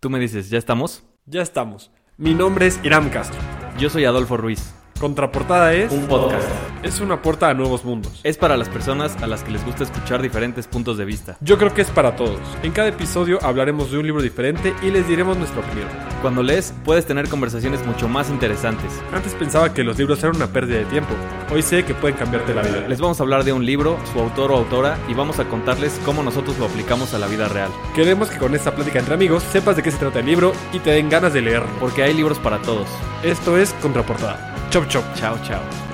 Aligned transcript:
Tú 0.00 0.08
me 0.08 0.18
dices, 0.18 0.48
¿ya 0.48 0.56
estamos? 0.56 1.04
Ya 1.26 1.42
estamos. 1.42 1.90
Mi 2.16 2.32
nombre 2.32 2.66
es 2.66 2.80
Iram 2.82 3.10
Castro. 3.10 3.38
Yo 3.78 3.90
soy 3.90 4.06
Adolfo 4.06 4.38
Ruiz. 4.38 4.72
Contraportada 4.98 5.74
es 5.74 5.92
Un 5.92 6.06
podcast. 6.06 6.48
Es 6.82 7.00
una 7.00 7.22
puerta 7.22 7.48
a 7.48 7.54
nuevos 7.54 7.84
mundos. 7.84 8.20
Es 8.24 8.36
para 8.36 8.56
las 8.56 8.68
personas 8.68 9.16
a 9.22 9.26
las 9.26 9.42
que 9.42 9.50
les 9.50 9.64
gusta 9.64 9.84
escuchar 9.84 10.22
diferentes 10.22 10.66
puntos 10.66 10.98
de 10.98 11.04
vista. 11.04 11.36
Yo 11.40 11.58
creo 11.58 11.74
que 11.74 11.82
es 11.82 11.90
para 11.90 12.16
todos. 12.16 12.40
En 12.62 12.72
cada 12.72 12.88
episodio 12.88 13.38
hablaremos 13.42 13.90
de 13.90 13.98
un 13.98 14.06
libro 14.06 14.22
diferente 14.22 14.74
y 14.82 14.90
les 14.90 15.06
diremos 15.08 15.36
nuestra 15.36 15.60
opinión. 15.60 15.88
Cuando 16.22 16.42
lees, 16.42 16.74
puedes 16.84 17.06
tener 17.06 17.28
conversaciones 17.28 17.84
mucho 17.86 18.08
más 18.08 18.30
interesantes. 18.30 18.92
Antes 19.12 19.34
pensaba 19.34 19.72
que 19.72 19.84
los 19.84 19.98
libros 19.98 20.22
eran 20.22 20.36
una 20.36 20.52
pérdida 20.52 20.78
de 20.78 20.84
tiempo. 20.86 21.14
Hoy 21.52 21.62
sé 21.62 21.84
que 21.84 21.94
pueden 21.94 22.16
cambiarte 22.16 22.54
la 22.54 22.62
vida. 22.62 22.86
Les 22.88 23.00
vamos 23.00 23.20
a 23.20 23.22
hablar 23.22 23.44
de 23.44 23.52
un 23.52 23.64
libro, 23.64 23.98
su 24.12 24.20
autor 24.20 24.52
o 24.52 24.56
autora, 24.56 24.98
y 25.08 25.14
vamos 25.14 25.38
a 25.38 25.44
contarles 25.44 26.00
cómo 26.04 26.22
nosotros 26.22 26.58
lo 26.58 26.66
aplicamos 26.66 27.14
a 27.14 27.18
la 27.18 27.26
vida 27.26 27.48
real. 27.48 27.70
Queremos 27.94 28.30
que 28.30 28.38
con 28.38 28.54
esta 28.54 28.74
plática 28.74 28.98
entre 28.98 29.14
amigos 29.14 29.42
sepas 29.44 29.76
de 29.76 29.82
qué 29.82 29.90
se 29.90 29.98
trata 29.98 30.20
el 30.20 30.26
libro 30.26 30.52
y 30.72 30.78
te 30.78 30.90
den 30.90 31.08
ganas 31.08 31.32
de 31.32 31.42
leerlo. 31.42 31.70
Porque 31.80 32.02
hay 32.02 32.14
libros 32.14 32.38
para 32.38 32.58
todos. 32.58 32.88
Esto 33.22 33.56
es 33.56 33.72
Contraportada. 33.80 34.68
Chop 34.70 34.86
chop. 34.88 35.04
Chao, 35.14 35.36
chao. 35.42 35.89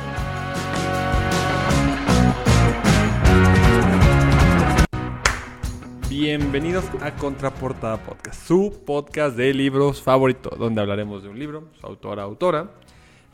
Bienvenidos 6.18 6.86
a 7.02 7.14
Contraportada 7.14 7.98
Podcast, 7.98 8.46
su 8.48 8.82
podcast 8.86 9.36
de 9.36 9.52
libros 9.52 10.00
favorito, 10.00 10.48
donde 10.48 10.80
hablaremos 10.80 11.22
de 11.22 11.28
un 11.28 11.38
libro, 11.38 11.68
su 11.78 11.86
autora, 11.86 12.22
autora, 12.22 12.70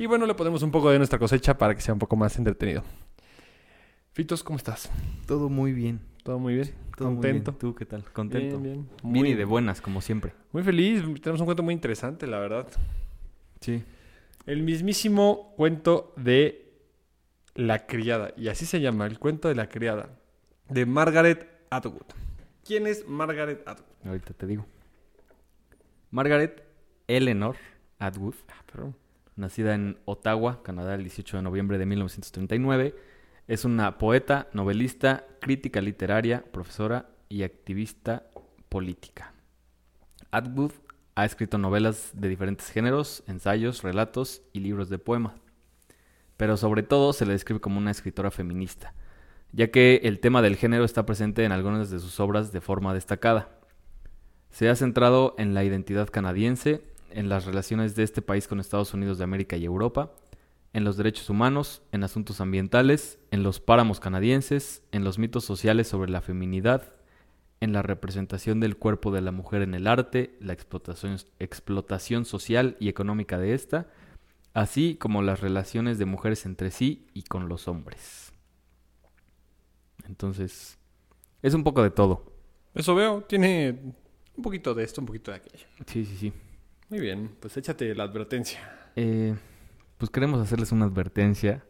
y 0.01 0.07
bueno, 0.07 0.27
le 0.27 0.35
ponemos 0.35 0.65
un 0.65 0.73
poco 0.73 0.91
de 0.91 0.99
nuestra 0.99 1.17
cosecha 1.17 1.57
para 1.57 1.77
que 1.77 1.81
sea 1.81 1.95
un 1.95 2.01
poco 2.01 2.17
más 2.17 2.37
entretenido. 2.39 2.83
Fitos, 4.15 4.43
¿cómo 4.43 4.57
estás? 4.57 4.91
Todo 5.29 5.49
muy 5.49 5.73
bien. 5.73 6.01
¿Todo 6.25 6.41
muy 6.41 6.55
bien? 6.55 6.75
Todo 6.97 7.11
muy 7.11 7.19
¿Contento? 7.19 7.53
bien. 7.53 7.59
¿Tú 7.61 7.75
qué 7.77 7.87
tal? 7.87 8.03
Contento. 8.13 8.59
Bien, 8.59 8.63
bien. 8.75 8.89
Bien 9.05 9.23
Muy, 9.23 9.29
y 9.31 9.35
de 9.35 9.45
buenas, 9.45 9.81
como 9.81 10.01
siempre. 10.01 10.33
muy 10.51 10.65
feliz, 10.65 11.05
tenemos 11.21 11.39
un 11.41 11.47
cuento 11.47 11.63
muy 11.63 11.75
interesante, 11.75 12.27
la 12.27 12.41
verdad. 12.41 12.67
Sí. 13.61 13.85
El 14.45 14.65
mismísimo 14.65 15.55
cuento 15.57 16.13
de 16.17 16.73
La 17.55 17.87
criada, 17.87 18.33
y 18.37 18.49
así 18.49 18.67
se 18.67 18.81
llama, 18.81 19.07
el 19.07 19.21
cuento 19.21 19.47
de 19.47 19.55
la 19.55 19.69
criada, 19.69 20.19
de 20.69 20.85
Margaret 20.85 21.47
Atwood. 21.71 22.22
¿Quién 22.65 22.87
es 22.87 23.07
Margaret 23.07 23.67
Atwood? 23.67 23.89
Ahorita 24.05 24.35
te 24.35 24.47
digo. 24.47 24.67
Margaret 26.11 26.63
Eleanor 27.09 27.57
Atwood, 27.99 28.35
Ah, 28.49 28.93
nacida 29.37 29.75
en 29.75 29.99
Ottawa, 30.05 30.63
Canadá, 30.63 30.95
el 30.95 31.03
18 31.03 31.39
de 31.39 31.43
noviembre 31.43 31.79
de 31.79 31.87
1939, 31.87 32.95
es 33.49 33.65
una 33.65 33.99
poeta, 33.99 34.49
novelista, 34.53 35.27
crítica 35.41 35.81
literaria, 35.81 36.45
profesora 36.53 37.11
y 37.29 37.43
activista 37.43 38.27
política. 38.69 39.33
Atwood 40.31 40.73
ha 41.15 41.25
escrito 41.25 41.59
novelas 41.59 42.11
de 42.15 42.29
diferentes 42.29 42.71
géneros, 42.71 43.23
ensayos, 43.27 43.83
relatos 43.83 44.43
y 44.53 44.61
libros 44.61 44.89
de 44.89 44.99
poema. 44.99 45.35
Pero 46.37 46.57
sobre 46.57 46.83
todo 46.83 47.13
se 47.13 47.27
le 47.27 47.33
describe 47.33 47.61
como 47.61 47.79
una 47.79 47.91
escritora 47.91 48.31
feminista, 48.31 48.95
ya 49.53 49.71
que 49.71 50.01
el 50.05 50.19
tema 50.19 50.43
del 50.43 50.57
género 50.57 50.85
está 50.85 51.07
presente 51.07 51.45
en 51.45 51.53
algunas 51.53 51.91
de 51.91 52.01
sus 52.01 52.19
obras 52.21 52.53
de 52.53 52.61
forma 52.61 52.95
destacada. 52.95 53.51
Se 54.51 54.69
ha 54.69 54.77
centrado 54.77 55.35
en 55.39 55.55
la 55.55 55.65
identidad 55.65 56.09
canadiense, 56.09 56.83
en 57.11 57.29
las 57.29 57.45
relaciones 57.45 57.95
de 57.95 58.03
este 58.03 58.23
país 58.23 58.49
con 58.49 58.61
Estados 58.61 58.95
Unidos 58.95 59.19
de 59.19 59.25
América 59.25 59.57
y 59.57 59.65
Europa, 59.65 60.13
en 60.73 60.85
los 60.85 60.97
derechos 60.97 61.29
humanos, 61.29 61.83
en 61.93 62.03
asuntos 62.03 62.41
ambientales, 62.41 63.19
en 63.31 63.43
los 63.43 63.61
páramos 63.61 64.01
canadienses, 64.01 64.83
en 64.91 65.05
los 65.05 65.19
mitos 65.19 65.45
sociales 65.45 65.87
sobre 65.87 66.11
la 66.11 66.23
feminidad, 66.23 66.95
en 67.61 67.73
la 67.73 67.83
representación 67.83 68.59
del 68.59 68.77
cuerpo 68.77 69.13
de 69.13 69.21
la 69.21 69.33
mujer 69.33 69.63
en 69.63 69.75
el 69.75 69.87
arte, 69.87 70.37
la 70.41 70.55
explotación, 70.55 71.19
explotación 71.39 72.25
social 72.25 72.77
y 72.81 72.89
económica 72.89 73.39
de 73.39 73.55
ésta, 73.55 73.87
así 74.55 74.97
como 74.97 75.23
las 75.23 75.41
relaciones 75.41 75.99
de 75.99 76.07
mujeres 76.07 76.47
entre 76.47 76.71
sí 76.71 77.07
y 77.13 77.23
con 77.23 77.49
los 77.49 77.69
hombres. 77.69 78.22
Entonces, 80.13 80.79
es 81.41 81.55
un 81.55 81.65
poco 81.65 81.83
de 81.83 81.89
todo. 81.89 82.23
Eso 82.75 82.95
veo, 82.95 83.23
tiene 83.23 83.95
un 84.37 84.43
poquito 84.43 84.75
de 84.75 84.85
esto, 84.85 85.01
un 85.01 85.07
poquito 85.07 85.31
de 85.31 85.39
aquello. 85.39 85.65
Sí, 85.87 86.05
sí, 86.05 86.17
sí. 86.19 86.33
Muy 86.91 87.01
bien, 87.01 87.35
pues 87.41 87.57
échate 87.57 87.95
la 87.95 88.05
advertencia. 88.05 88.61
Eh, 88.95 89.35
pues 89.97 90.11
queremos 90.11 90.39
hacerles 90.39 90.71
una 90.71 90.85
advertencia. 90.85 91.65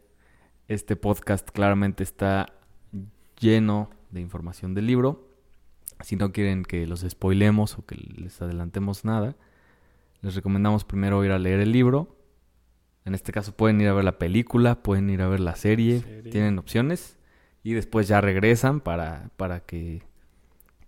Este 0.67 0.97
podcast 0.97 1.49
claramente 1.51 2.03
está 2.03 2.51
lleno 3.39 3.89
de 4.11 4.19
información 4.19 4.73
del 4.73 4.87
libro. 4.87 5.29
Si 6.01 6.17
no 6.17 6.33
quieren 6.33 6.63
que 6.63 6.85
los 6.85 6.99
spoilemos 7.09 7.77
o 7.79 7.85
que 7.85 7.95
les 7.95 8.41
adelantemos 8.41 9.05
nada, 9.05 9.37
les 10.19 10.35
recomendamos 10.35 10.83
primero 10.83 11.23
ir 11.23 11.31
a 11.31 11.39
leer 11.39 11.61
el 11.61 11.71
libro. 11.71 12.17
En 13.05 13.15
este 13.15 13.31
caso 13.31 13.55
pueden 13.55 13.79
ir 13.79 13.87
a 13.87 13.93
ver 13.93 14.03
la 14.03 14.17
película, 14.17 14.83
pueden 14.83 15.09
ir 15.09 15.21
a 15.21 15.29
ver 15.29 15.39
la 15.39 15.55
serie, 15.55 16.01
Serie. 16.01 16.29
tienen 16.29 16.59
opciones. 16.59 17.17
Y 17.63 17.73
después 17.73 18.07
ya 18.07 18.21
regresan 18.21 18.81
para, 18.81 19.29
para 19.37 19.61
que 19.61 20.03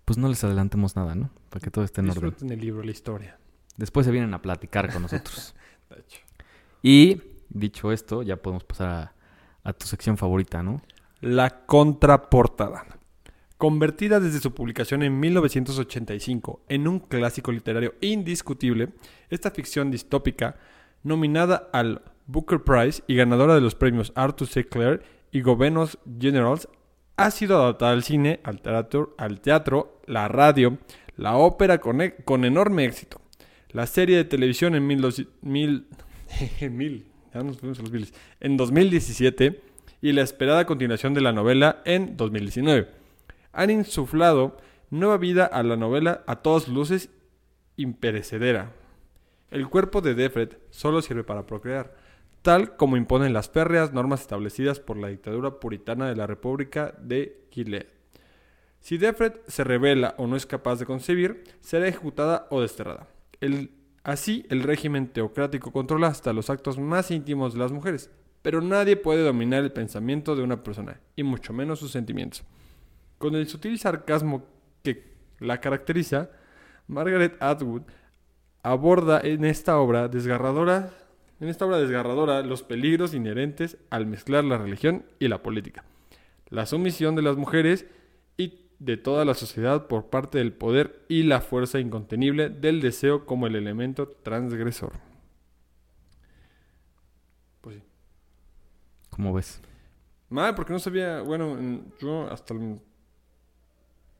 pues 0.04 0.18
no 0.18 0.28
les 0.28 0.44
adelantemos 0.44 0.96
nada, 0.96 1.16
¿no? 1.16 1.32
Para 1.50 1.64
que 1.64 1.72
todo 1.72 1.84
esté 1.84 2.02
en 2.02 2.10
orden. 2.10 2.30
Disfruten 2.30 2.52
el 2.52 2.60
libro, 2.60 2.84
la 2.84 2.92
historia. 2.92 3.38
Después 3.78 4.06
se 4.06 4.12
vienen 4.12 4.34
a 4.34 4.42
platicar 4.42 4.92
con 4.94 5.02
nosotros. 5.02 5.56
De 5.90 6.00
hecho. 6.00 6.20
Y 6.82 7.22
dicho 7.50 7.92
esto, 7.92 8.22
ya 8.22 8.38
podemos 8.38 8.64
pasar 8.64 8.90
a, 8.90 9.14
a 9.64 9.74
tu 9.74 9.88
sección 9.88 10.18
favorita, 10.18 10.62
¿no? 10.62 10.82
La 11.22 11.66
contraportada. 11.66 12.86
Convertida 13.58 14.20
desde 14.20 14.40
su 14.40 14.54
publicación 14.54 15.02
en 15.02 15.20
1985 15.20 16.62
en 16.68 16.88
un 16.88 17.00
clásico 17.00 17.52
literario 17.52 17.96
indiscutible, 18.02 18.90
esta 19.30 19.50
ficción 19.50 19.92
distópica, 19.92 20.58
nominada 21.04 21.70
al 21.72 22.02
Booker 22.28 22.64
Prize 22.64 23.04
y 23.08 23.16
ganadora 23.16 23.56
de 23.56 23.62
los 23.62 23.76
premios 23.76 24.12
Arthur 24.16 24.48
C. 24.48 24.68
Clarke 24.68 25.06
y 25.36 25.42
Governor's 25.42 25.98
Generals, 26.18 26.70
ha 27.18 27.30
sido 27.30 27.62
adaptada 27.62 27.92
al 27.92 28.04
cine, 28.04 28.40
al 28.44 28.62
teatro, 28.62 29.14
al 29.18 29.42
teatro 29.42 30.00
la 30.06 30.30
radio, 30.30 30.78
la 31.18 31.36
ópera 31.36 31.80
con, 31.80 32.00
e- 32.00 32.16
con 32.24 32.46
enorme 32.46 32.86
éxito. 32.86 33.20
La 33.72 33.86
serie 33.86 34.16
de 34.16 34.24
televisión 34.24 34.76
en, 34.76 34.88
mil, 34.88 35.02
mil- 35.42 35.88
mil, 36.72 37.12
ya 37.34 37.44
nos 37.44 37.62
los 37.62 37.92
miles, 37.92 38.14
en 38.40 38.56
2017 38.56 39.60
y 40.02 40.14
la 40.14 40.22
esperada 40.22 40.66
continuación 40.66 41.14
de 41.14 41.20
la 41.20 41.34
novela 41.34 41.82
en 41.84 42.16
2019. 42.16 42.88
Han 43.52 43.70
insuflado 43.72 44.56
nueva 44.90 45.18
vida 45.18 45.44
a 45.46 45.64
la 45.64 45.76
novela 45.76 46.24
a 46.28 46.38
todas 46.38 46.70
luces 46.70 47.10
imperecedera. 47.76 48.72
El 49.52 49.68
cuerpo 49.68 50.00
de 50.00 50.16
Defred 50.16 50.54
solo 50.70 51.02
sirve 51.02 51.26
para 51.26 51.46
procrear, 51.46 51.94
tal 52.46 52.76
como 52.76 52.96
imponen 52.96 53.34
las 53.34 53.50
férreas 53.50 53.92
normas 53.92 54.22
establecidas 54.22 54.80
por 54.80 54.98
la 54.98 55.08
dictadura 55.08 55.60
puritana 55.60 56.08
de 56.08 56.16
la 56.16 56.28
República 56.28 56.94
de 57.02 57.48
Gilead. 57.50 57.88
Si 58.80 59.00
Defred 59.00 59.34
se 59.48 59.64
revela 59.64 60.14
o 60.20 60.28
no 60.28 60.36
es 60.36 60.46
capaz 60.46 60.78
de 60.78 60.86
concebir, 60.86 61.44
será 61.60 61.88
ejecutada 61.88 62.46
o 62.52 62.62
desterrada. 62.62 63.08
Así, 64.04 64.46
el 64.52 64.62
régimen 64.62 65.08
teocrático 65.08 65.72
controla 65.72 66.06
hasta 66.06 66.34
los 66.34 66.52
actos 66.52 66.78
más 66.78 67.10
íntimos 67.10 67.54
de 67.54 67.60
las 67.60 67.72
mujeres, 67.72 68.12
pero 68.44 68.62
nadie 68.62 68.96
puede 68.96 69.24
dominar 69.24 69.64
el 69.64 69.72
pensamiento 69.72 70.36
de 70.36 70.44
una 70.44 70.62
persona, 70.62 71.02
y 71.16 71.24
mucho 71.24 71.52
menos 71.52 71.80
sus 71.80 71.94
sentimientos. 71.94 72.44
Con 73.18 73.34
el 73.34 73.48
sutil 73.48 73.80
sarcasmo 73.80 74.46
que 74.84 75.16
la 75.40 75.60
caracteriza, 75.60 76.30
Margaret 76.86 77.38
Atwood 77.40 77.82
aborda 78.62 79.20
en 79.24 79.46
esta 79.46 79.80
obra 79.80 80.10
desgarradora, 80.10 80.92
en 81.40 81.48
esta 81.50 81.66
obra 81.66 81.78
desgarradora 81.80 82.42
los 82.44 82.64
peligros 82.64 83.14
inherentes 83.14 83.78
al 83.90 84.06
mezclar 84.06 84.44
la 84.44 84.58
religión 84.58 85.06
y 85.20 85.28
la 85.28 85.42
política, 85.44 85.84
la 86.50 86.66
sumisión 86.66 87.16
de 87.16 87.22
las 87.22 87.36
mujeres 87.38 87.86
y 88.38 88.60
de 88.80 88.98
toda 88.98 89.26
la 89.26 89.34
sociedad 89.34 89.88
por 89.88 90.06
parte 90.10 90.38
del 90.38 90.54
poder 90.54 91.04
y 91.10 91.24
la 91.24 91.42
fuerza 91.42 91.80
incontenible 91.80 92.50
del 92.50 92.82
deseo 92.82 93.26
como 93.26 93.48
el 93.48 93.56
elemento 93.56 94.08
transgresor. 94.08 94.94
Pues 97.62 97.78
sí. 97.78 97.84
¿Cómo 99.10 99.34
ves? 99.34 99.62
Mal, 100.30 100.56
porque 100.56 100.74
no 100.74 100.80
sabía, 100.80 101.22
bueno, 101.22 101.58
en- 101.58 101.94
yo 102.02 102.28
hasta 102.32 102.54
el- 102.54 102.80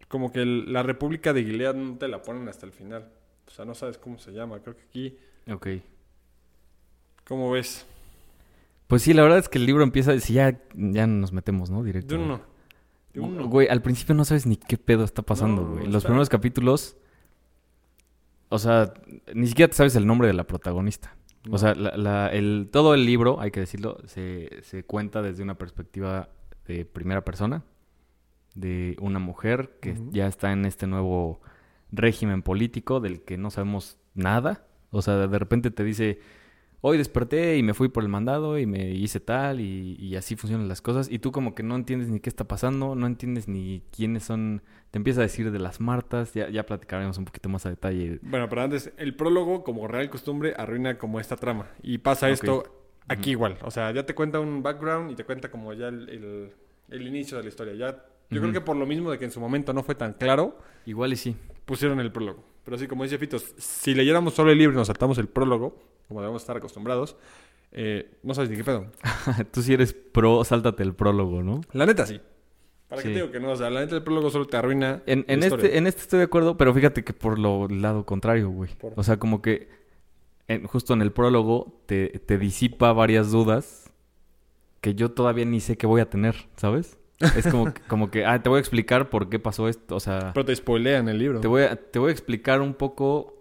como 0.08 0.32
que 0.32 0.42
el- 0.42 0.72
la 0.72 0.84
República 0.84 1.34
de 1.34 1.44
Gilead 1.44 1.74
no 1.76 1.98
te 1.98 2.08
la 2.08 2.22
ponen 2.22 2.48
hasta 2.48 2.66
el 2.66 2.72
final. 2.72 3.10
O 3.48 3.52
sea, 3.52 3.66
no 3.66 3.76
sabes 3.76 3.98
cómo 3.98 4.18
se 4.18 4.32
llama. 4.32 4.60
Creo 4.60 4.76
que 4.76 4.84
aquí, 4.84 5.18
Ok. 5.52 5.68
¿Cómo 7.28 7.52
ves? 7.52 7.86
Pues 8.88 9.02
sí, 9.02 9.14
la 9.14 9.24
verdad 9.24 9.40
es 9.40 9.50
que 9.50 9.58
el 9.58 9.66
libro 9.66 9.84
empieza, 9.84 10.18
si 10.20 10.34
ya, 10.34 10.60
ya 10.76 11.08
nos 11.08 11.32
metemos, 11.34 11.70
¿no? 11.70 11.84
Directo. 11.84 12.16
De 12.16 12.24
uno. 12.24 12.42
De 13.14 13.20
uno. 13.20 13.48
Güey, 13.48 13.68
al 13.68 13.82
principio 13.82 14.14
no 14.16 14.26
sabes 14.26 14.46
ni 14.46 14.58
qué 14.58 14.78
pedo 14.78 15.04
está 15.04 15.22
pasando, 15.22 15.64
No, 15.64 15.68
güey. 15.74 15.86
Los 15.88 15.96
está- 15.98 16.08
primeros 16.10 16.30
capítulos, 16.30 16.96
o 18.50 18.60
sea, 18.60 18.94
ni 19.34 19.48
siquiera 19.48 19.70
te 19.70 19.76
sabes 19.78 19.96
el 19.96 20.06
nombre 20.06 20.28
de 20.28 20.34
la 20.34 20.46
protagonista. 20.46 21.16
No. 21.46 21.56
O 21.56 21.58
sea, 21.58 21.74
la- 21.76 21.98
la- 21.98 22.28
el, 22.30 22.70
todo 22.72 22.94
el 22.94 23.06
libro, 23.06 23.40
hay 23.40 23.52
que 23.52 23.60
decirlo, 23.60 23.98
se, 24.06 24.62
se 24.64 24.84
cuenta 24.84 25.22
desde 25.22 25.44
una 25.44 25.58
perspectiva 25.58 26.30
de 26.68 26.86
primera 26.86 27.24
persona, 27.24 27.64
de 28.56 28.96
una 29.02 29.20
mujer 29.20 29.78
que 29.82 29.98
ya 30.12 30.28
está 30.28 30.52
en 30.52 30.66
este 30.66 30.88
nuevo 30.88 31.42
régimen 31.92 32.42
político 32.42 33.00
del 33.00 33.22
que 33.22 33.38
no 33.38 33.50
sabemos 33.52 33.98
nada. 34.14 34.66
O 34.92 35.02
sea, 35.02 35.28
de 35.28 35.40
repente 35.40 35.72
te 35.72 35.84
dice, 35.84 36.20
hoy 36.88 37.00
desperté 37.00 37.58
y 37.58 37.64
me 37.64 37.74
fui 37.74 37.88
por 37.90 38.04
el 38.04 38.10
mandado 38.10 38.60
y 38.60 38.68
me 38.68 38.92
hice 38.92 39.20
tal 39.20 39.60
y, 39.60 39.96
y 40.00 40.16
así 40.18 40.36
funcionan 40.36 40.68
las 40.68 40.84
cosas. 40.84 41.10
Y 41.12 41.18
tú 41.18 41.32
como 41.32 41.56
que 41.56 41.64
no 41.64 41.76
entiendes 41.76 42.10
ni 42.10 42.20
qué 42.20 42.30
está 42.30 42.48
pasando, 42.48 42.94
no 42.94 43.08
entiendes 43.08 43.48
ni 43.48 43.82
quiénes 43.92 44.24
son. 44.24 44.62
Te 44.92 44.98
empieza 45.00 45.22
a 45.22 45.24
decir 45.24 45.50
de 45.52 45.58
las 45.58 45.82
Martas, 45.82 46.34
ya, 46.36 46.48
ya 46.50 46.64
platicaremos 46.66 47.18
un 47.18 47.26
poquito 47.26 47.50
más 47.50 47.66
a 47.66 47.70
detalle. 47.70 48.20
Bueno, 48.22 48.48
pero 48.50 48.62
antes, 48.62 48.94
el 48.98 49.16
prólogo, 49.16 49.64
como 49.64 49.88
real 49.88 50.10
costumbre, 50.12 50.54
arruina 50.56 51.00
como 51.00 51.20
esta 51.20 51.36
trama. 51.38 51.68
Y 51.82 51.98
pasa 51.98 52.30
esto 52.30 52.64
aquí 53.08 53.32
igual. 53.32 53.58
O 53.64 53.72
sea, 53.72 53.92
ya 53.92 54.06
te 54.06 54.14
cuenta 54.14 54.40
un 54.40 54.62
background 54.62 55.10
y 55.12 55.16
te 55.16 55.24
cuenta 55.24 55.50
como 55.50 55.74
ya 55.74 55.88
el, 55.88 56.08
el- 56.10 56.52
el 56.90 57.08
inicio 57.08 57.38
de 57.38 57.44
la 57.44 57.50
historia. 57.50 57.74
Ya, 57.74 58.06
yo 58.30 58.42
creo 58.42 58.54
que 58.54 58.62
por 58.62 58.76
lo 58.76 58.86
mismo 58.86 59.10
de 59.10 59.18
que 59.18 59.26
en 59.26 59.32
su 59.32 59.40
momento 59.40 59.74
no 59.74 59.82
fue 59.82 59.96
tan 59.96 60.14
claro, 60.14 60.60
Igual 60.86 61.14
y 61.14 61.16
sí. 61.16 61.36
pusieron 61.66 62.00
el 62.00 62.12
prólogo. 62.12 62.44
Pero 62.66 62.76
así 62.76 62.88
como 62.88 63.04
dice 63.04 63.18
Fitos, 63.18 63.54
si 63.58 63.94
leyéramos 63.96 64.34
solo 64.34 64.52
el 64.52 64.58
libro 64.58 64.74
y 64.74 64.78
nos 64.78 64.88
saltamos 64.88 65.18
el 65.20 65.28
prólogo, 65.28 65.80
como 66.08 66.20
debemos 66.22 66.42
estar 66.42 66.58
acostumbrados, 66.58 67.16
eh, 67.72 68.18
no 68.24 68.34
sabes 68.34 68.50
ni 68.50 68.58
qué 68.58 68.64
pedo. 68.64 68.88
tú 69.52 69.62
si 69.62 69.74
eres 69.74 69.94
pro, 69.94 70.44
sáltate 70.44 70.84
el 70.84 70.94
prólogo, 70.94 71.42
¿no? 71.44 71.62
La 71.72 71.86
neta 71.86 72.06
sí. 72.06 72.20
¿Para 72.88 73.02
qué 73.02 73.08
Sí. 73.08 73.14
te 73.14 73.20
digo 73.22 73.32
que 73.32 73.40
no? 73.40 73.52
O 73.52 73.56
sea, 73.56 73.70
la 73.70 73.80
neta 73.82 73.96
el 73.96 74.04
prólogo 74.04 74.30
solo 74.30 74.46
te 74.46 74.58
arruina 74.58 75.02
En, 75.06 75.26
este, 75.44 75.78
en 75.78 75.88
este 75.88 76.02
estoy 76.02 76.20
de 76.20 76.26
acuerdo, 76.26 76.58
pero 76.58 76.74
fíjate 76.74 77.04
que 77.04 77.14
por 77.14 77.40
lo 77.40 77.68
lado 77.68 78.06
contrario, 78.06 78.50
güey. 78.50 78.70
Por- 78.76 78.94
O 78.96 79.04
sea, 79.04 79.18
como 79.18 79.42
que 79.42 79.70
en- 80.48 80.66
justo 80.68 80.94
en 80.94 81.02
el 81.02 81.12
prólogo 81.12 81.82
te, 81.88 82.10
te 82.26 82.38
disipa 82.38 82.94
varias 82.94 83.32
dudas 83.32 83.92
que 84.82 84.94
yo 84.96 85.12
todavía 85.12 85.46
ni 85.46 85.60
sé 85.62 85.78
que 85.78 85.88
voy 85.88 86.02
a 86.02 86.10
tener, 86.10 86.36
¿sabes? 86.58 86.98
Es 87.20 87.48
como 87.48 87.74
que, 87.74 87.82
como 87.88 88.12
que, 88.12 88.26
ah, 88.26 88.42
te 88.44 88.50
voy 88.50 88.58
a 88.58 88.60
explicar 88.60 89.10
por 89.10 89.30
qué 89.30 89.40
pasó 89.40 89.68
esto. 89.70 89.96
O 89.96 90.00
sea, 90.00 90.32
Pero 90.34 90.46
te 90.46 90.56
spoilean 90.56 91.08
el 91.10 91.18
libro. 91.20 91.40
te 91.40 91.48
voy 91.48 91.64
a, 91.64 91.76
te 91.76 92.00
voy 92.00 92.10
a 92.10 92.12
explicar 92.12 92.62
un 92.62 92.74
poco 92.74 93.32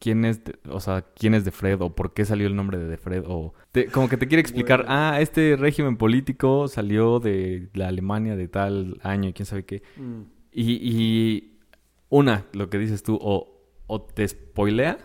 quién 0.00 0.24
es, 0.24 0.44
de- 0.44 0.56
o 0.68 0.80
sea, 0.80 1.04
quién 1.14 1.34
es 1.34 1.44
de 1.44 1.50
Fred 1.50 1.80
o 1.80 1.94
por 1.94 2.12
qué 2.12 2.24
salió 2.24 2.46
el 2.46 2.54
nombre 2.56 2.78
de 2.78 2.96
Fred 2.96 3.24
o 3.26 3.52
te- 3.72 3.86
como 3.86 4.08
que 4.08 4.16
te 4.16 4.28
quiere 4.28 4.40
explicar, 4.40 4.84
ah, 4.88 5.18
este 5.20 5.56
régimen 5.56 5.96
político 5.96 6.68
salió 6.68 7.18
de 7.20 7.68
la 7.74 7.88
Alemania 7.88 8.36
de 8.36 8.46
tal 8.48 8.98
año 9.02 9.28
y 9.28 9.32
quién 9.32 9.46
sabe 9.46 9.64
qué. 9.64 9.82
Mm. 9.96 10.22
Y, 10.52 10.72
y 10.82 11.58
una, 12.08 12.46
lo 12.52 12.70
que 12.70 12.78
dices 12.78 13.02
tú, 13.02 13.18
o, 13.20 13.60
o 13.86 14.02
te 14.02 14.26
spoilea, 14.26 14.98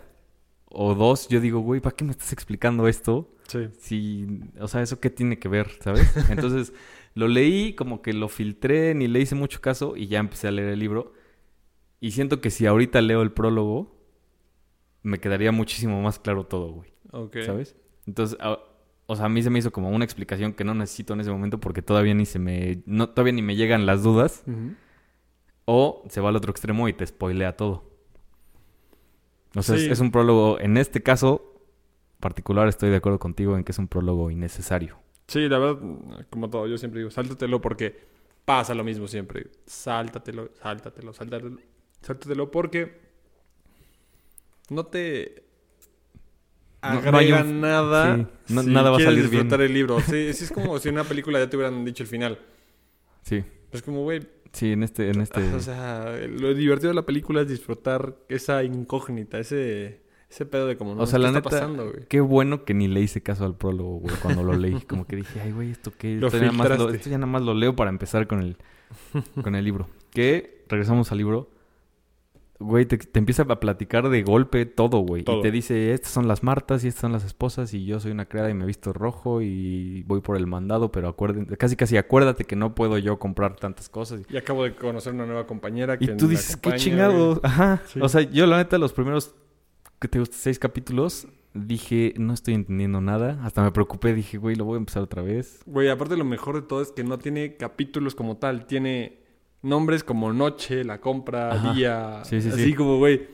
o 0.66 0.94
dos, 0.94 1.28
yo 1.28 1.40
digo, 1.40 1.60
güey, 1.60 1.80
¿para 1.80 1.94
qué 1.94 2.04
me 2.04 2.10
estás 2.12 2.32
explicando 2.32 2.88
esto? 2.88 3.30
Sí. 3.48 3.68
Si, 3.78 4.26
o 4.58 4.66
sea, 4.68 4.80
¿eso 4.82 4.98
qué 5.00 5.10
tiene 5.10 5.38
que 5.38 5.48
ver, 5.48 5.70
sabes? 5.80 6.12
Entonces, 6.30 6.72
lo 7.14 7.28
leí, 7.28 7.74
como 7.74 8.02
que 8.02 8.12
lo 8.12 8.28
filtré, 8.28 8.94
ni 8.94 9.06
le 9.08 9.20
hice 9.20 9.34
mucho 9.34 9.60
caso, 9.60 9.96
y 9.96 10.06
ya 10.08 10.18
empecé 10.18 10.48
a 10.48 10.50
leer 10.50 10.68
el 10.70 10.78
libro. 10.80 11.12
Y 12.00 12.10
siento 12.10 12.40
que 12.40 12.50
si 12.50 12.66
ahorita 12.66 13.00
leo 13.00 13.22
el 13.22 13.32
prólogo, 13.32 13.96
me 15.02 15.18
quedaría 15.18 15.52
muchísimo 15.52 16.00
más 16.02 16.18
claro 16.18 16.44
todo, 16.46 16.72
güey, 16.72 16.92
Ok. 17.12 17.36
¿sabes? 17.44 17.76
Entonces, 18.06 18.36
a- 18.40 18.58
o 19.06 19.16
sea, 19.16 19.26
a 19.26 19.28
mí 19.28 19.42
se 19.42 19.50
me 19.50 19.58
hizo 19.58 19.70
como 19.70 19.90
una 19.90 20.04
explicación 20.04 20.54
que 20.54 20.64
no 20.64 20.74
necesito 20.74 21.12
en 21.12 21.20
ese 21.20 21.30
momento 21.30 21.60
porque 21.60 21.82
todavía 21.82 22.14
ni 22.14 22.24
se 22.24 22.38
me, 22.38 22.82
no, 22.86 23.10
todavía 23.10 23.34
ni 23.34 23.42
me 23.42 23.54
llegan 23.54 23.84
las 23.86 24.02
dudas. 24.02 24.44
O 25.66 26.04
se 26.08 26.20
va 26.20 26.30
al 26.30 26.36
otro 26.36 26.50
extremo 26.50 26.88
y 26.88 26.92
te 26.94 27.06
spoilea 27.06 27.56
todo. 27.56 27.90
O 29.54 29.62
sea, 29.62 29.76
es, 29.76 30.00
un 30.00 30.10
prólogo. 30.10 30.58
En 30.58 30.76
este 30.76 31.02
caso 31.02 31.60
particular 32.18 32.66
estoy 32.68 32.90
de 32.90 32.96
acuerdo 32.96 33.18
contigo 33.18 33.56
en 33.56 33.64
que 33.64 33.72
es 33.72 33.78
un 33.78 33.88
prólogo 33.88 34.30
innecesario. 34.30 34.98
Sí, 35.26 35.48
la 35.48 35.58
verdad, 35.58 35.80
como 36.30 36.50
todo, 36.50 36.66
yo 36.66 36.76
siempre 36.78 37.00
digo, 37.00 37.10
sáltatelo 37.10 37.60
porque 37.60 37.96
pasa 38.44 38.74
lo 38.74 38.84
mismo 38.84 39.08
siempre. 39.08 39.46
Sáltatelo, 39.66 40.50
sáltatelo, 40.62 41.12
sáltatelo, 41.12 41.58
sáltatelo 42.02 42.50
porque 42.50 43.00
no 44.70 44.84
te 44.86 45.42
No- 46.82 46.90
no 46.90 46.98
agrega 46.98 47.18
hay 47.18 47.32
un- 47.32 47.60
nada. 47.60 48.16
sí, 48.16 48.26
no- 48.54 48.62
si 48.62 48.70
nada 48.70 48.90
va 48.90 48.96
a 48.98 49.00
salir 49.00 49.20
bien. 49.20 49.30
disfrutar 49.30 49.60
el 49.62 49.72
libro. 49.72 50.00
Sí, 50.00 50.32
sí, 50.34 50.44
es 50.44 50.52
como 50.52 50.78
si 50.78 50.88
en 50.90 50.94
una 50.96 51.04
película 51.04 51.38
ya 51.38 51.48
te 51.48 51.56
hubieran 51.56 51.84
dicho 51.84 52.02
el 52.02 52.08
final. 52.08 52.38
Sí, 53.22 53.42
Es 53.72 53.80
como, 53.82 54.02
güey, 54.02 54.20
sí, 54.52 54.72
en 54.72 54.82
este, 54.82 55.08
en 55.10 55.20
este. 55.22 55.40
o 55.54 55.60
sea, 55.60 56.14
lo 56.28 56.52
divertido 56.54 56.90
de 56.90 56.94
la 56.94 57.06
película 57.06 57.40
es 57.40 57.48
disfrutar 57.48 58.14
esa 58.28 58.62
incógnita, 58.62 59.38
ese, 59.38 60.02
ese 60.34 60.46
pedo 60.46 60.66
de 60.66 60.76
como, 60.76 60.96
no, 60.96 61.02
o 61.02 61.06
sea, 61.06 61.18
¿qué 61.18 61.22
la 61.22 61.28
está 61.28 61.38
neta, 61.38 61.50
pasando, 61.50 61.90
güey? 61.90 62.06
qué 62.08 62.20
bueno 62.20 62.64
que 62.64 62.74
ni 62.74 62.88
le 62.88 63.00
hice 63.00 63.22
caso 63.22 63.44
al 63.44 63.56
prólogo, 63.56 64.00
güey, 64.00 64.16
cuando 64.16 64.42
lo 64.42 64.54
leí. 64.54 64.80
Como 64.88 65.06
que 65.06 65.14
dije, 65.16 65.40
ay, 65.40 65.52
güey, 65.52 65.70
¿esto 65.70 65.92
qué? 65.96 66.16
Esto 66.16 66.28
ya, 66.36 66.46
nada 66.46 66.52
más 66.52 66.78
lo, 66.78 66.90
esto 66.90 67.10
ya 67.10 67.18
nada 67.18 67.30
más 67.30 67.42
lo 67.42 67.54
leo 67.54 67.76
para 67.76 67.90
empezar 67.90 68.26
con 68.26 68.40
el, 68.40 68.56
con 69.42 69.54
el 69.54 69.64
libro. 69.64 69.88
Que, 70.10 70.64
regresamos 70.68 71.12
al 71.12 71.18
libro, 71.18 71.50
güey, 72.58 72.84
te, 72.86 72.98
te 72.98 73.18
empieza 73.18 73.42
a 73.42 73.60
platicar 73.60 74.08
de 74.08 74.22
golpe 74.24 74.66
todo, 74.66 74.98
güey. 74.98 75.22
Todo. 75.22 75.38
Y 75.38 75.42
te 75.42 75.50
dice, 75.52 75.92
estas 75.92 76.10
son 76.10 76.26
las 76.26 76.42
Martas 76.42 76.84
y 76.84 76.88
estas 76.88 77.02
son 77.02 77.12
las 77.12 77.24
esposas 77.24 77.72
y 77.72 77.84
yo 77.84 78.00
soy 78.00 78.10
una 78.10 78.26
criada 78.26 78.50
y 78.50 78.54
me 78.54 78.64
he 78.64 78.66
visto 78.66 78.92
rojo 78.92 79.40
y 79.40 80.02
voy 80.02 80.20
por 80.20 80.36
el 80.36 80.48
mandado, 80.48 80.90
pero 80.90 81.08
acuerden, 81.08 81.44
casi 81.44 81.76
casi 81.76 81.96
acuérdate 81.96 82.44
que 82.44 82.56
no 82.56 82.74
puedo 82.74 82.98
yo 82.98 83.20
comprar 83.20 83.54
tantas 83.54 83.88
cosas. 83.88 84.22
Y 84.28 84.36
acabo 84.36 84.64
de 84.64 84.74
conocer 84.74 85.14
una 85.14 85.26
nueva 85.26 85.46
compañera 85.46 85.96
que 85.96 86.06
Y 86.06 86.16
tú 86.16 86.26
dices, 86.26 86.56
qué 86.56 86.74
chingado. 86.74 87.36
güey". 87.36 87.40
Ajá. 87.44 87.82
Sí. 87.86 88.00
O 88.02 88.08
sea, 88.08 88.22
yo 88.22 88.46
la 88.46 88.56
neta, 88.56 88.78
los 88.78 88.92
primeros, 88.92 89.34
que 90.04 90.08
te 90.08 90.18
gusta, 90.18 90.36
seis 90.38 90.58
capítulos, 90.58 91.26
dije, 91.54 92.12
no 92.18 92.34
estoy 92.34 92.52
entendiendo 92.52 93.00
nada. 93.00 93.40
Hasta 93.42 93.62
me 93.62 93.70
preocupé, 93.72 94.12
dije, 94.12 94.36
güey, 94.36 94.54
lo 94.54 94.66
voy 94.66 94.74
a 94.74 94.78
empezar 94.78 95.02
otra 95.02 95.22
vez. 95.22 95.62
Güey, 95.64 95.88
aparte 95.88 96.14
lo 96.16 96.24
mejor 96.26 96.56
de 96.56 96.62
todo 96.62 96.82
es 96.82 96.92
que 96.92 97.04
no 97.04 97.18
tiene 97.18 97.56
capítulos 97.56 98.14
como 98.14 98.36
tal, 98.36 98.66
tiene 98.66 99.18
nombres 99.62 100.04
como 100.04 100.30
noche, 100.34 100.84
la 100.84 101.00
compra, 101.00 101.52
Ajá. 101.54 101.72
día, 101.72 102.22
Sí, 102.24 102.42
sí, 102.42 102.50
así 102.50 102.64
sí. 102.64 102.74
como, 102.74 102.98
güey. 102.98 103.26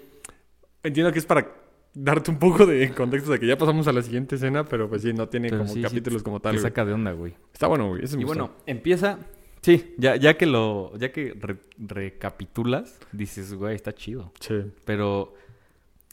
Entiendo 0.84 1.12
que 1.12 1.18
es 1.18 1.26
para 1.26 1.56
darte 1.92 2.30
un 2.30 2.38
poco 2.38 2.66
de 2.66 2.92
contexto 2.94 3.32
de 3.32 3.40
que 3.40 3.48
ya 3.48 3.58
pasamos 3.58 3.88
a 3.88 3.92
la 3.92 4.00
siguiente 4.02 4.36
escena, 4.36 4.64
pero 4.64 4.88
pues 4.88 5.02
sí, 5.02 5.12
no 5.12 5.28
tiene 5.28 5.48
Pero 5.48 5.62
como 5.62 5.72
sí, 5.72 5.80
sí, 5.80 5.82
capítulos 5.82 6.22
como 6.22 6.38
tal. 6.38 6.54
Te 6.54 6.62
saca 6.62 6.84
de 6.84 6.92
onda, 6.92 7.10
güey. 7.10 7.34
Está 7.52 7.66
bueno, 7.66 7.88
güey. 7.88 8.02
me 8.14 8.22
Y 8.22 8.24
bueno, 8.24 8.52
empieza... 8.66 9.18
Sí, 9.60 9.92
ya, 9.98 10.14
ya 10.16 10.38
que 10.38 10.46
lo... 10.46 10.96
Ya 10.96 11.10
que 11.10 11.34
re- 11.38 11.58
recapitulas, 11.76 12.98
dices, 13.12 13.52
güey, 13.54 13.74
está 13.74 13.92
chido. 13.92 14.32
Sí. 14.40 14.54
Pero... 14.84 15.34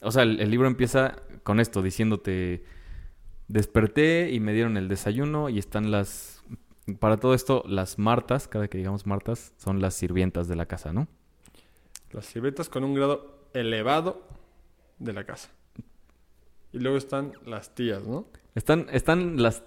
O 0.02 0.10
sea, 0.10 0.22
el, 0.22 0.40
el 0.40 0.50
libro 0.50 0.66
empieza 0.66 1.16
con 1.42 1.60
esto, 1.60 1.82
diciéndote... 1.82 2.64
Desperté 3.48 4.30
y 4.30 4.40
me 4.40 4.52
dieron 4.52 4.76
el 4.76 4.88
desayuno 4.88 5.48
y 5.48 5.58
están 5.58 5.90
las... 5.90 6.42
Para 7.00 7.16
todo 7.16 7.32
esto, 7.32 7.64
las 7.66 7.98
Martas, 7.98 8.46
cada 8.46 8.68
que 8.68 8.76
digamos 8.76 9.06
Martas, 9.06 9.54
son 9.56 9.80
las 9.80 9.94
sirvientas 9.94 10.48
de 10.48 10.56
la 10.56 10.66
casa, 10.66 10.92
¿no? 10.92 11.08
Las 12.12 12.26
sirvientas 12.26 12.68
con 12.68 12.84
un 12.84 12.92
grado 12.92 13.48
elevado 13.54 14.22
de 14.98 15.14
la 15.14 15.24
casa. 15.24 15.50
Y 16.74 16.78
luego 16.78 16.98
están 16.98 17.32
las 17.46 17.74
tías, 17.74 18.06
¿no? 18.06 18.26
Están, 18.54 18.86
están 18.92 19.42
las... 19.42 19.62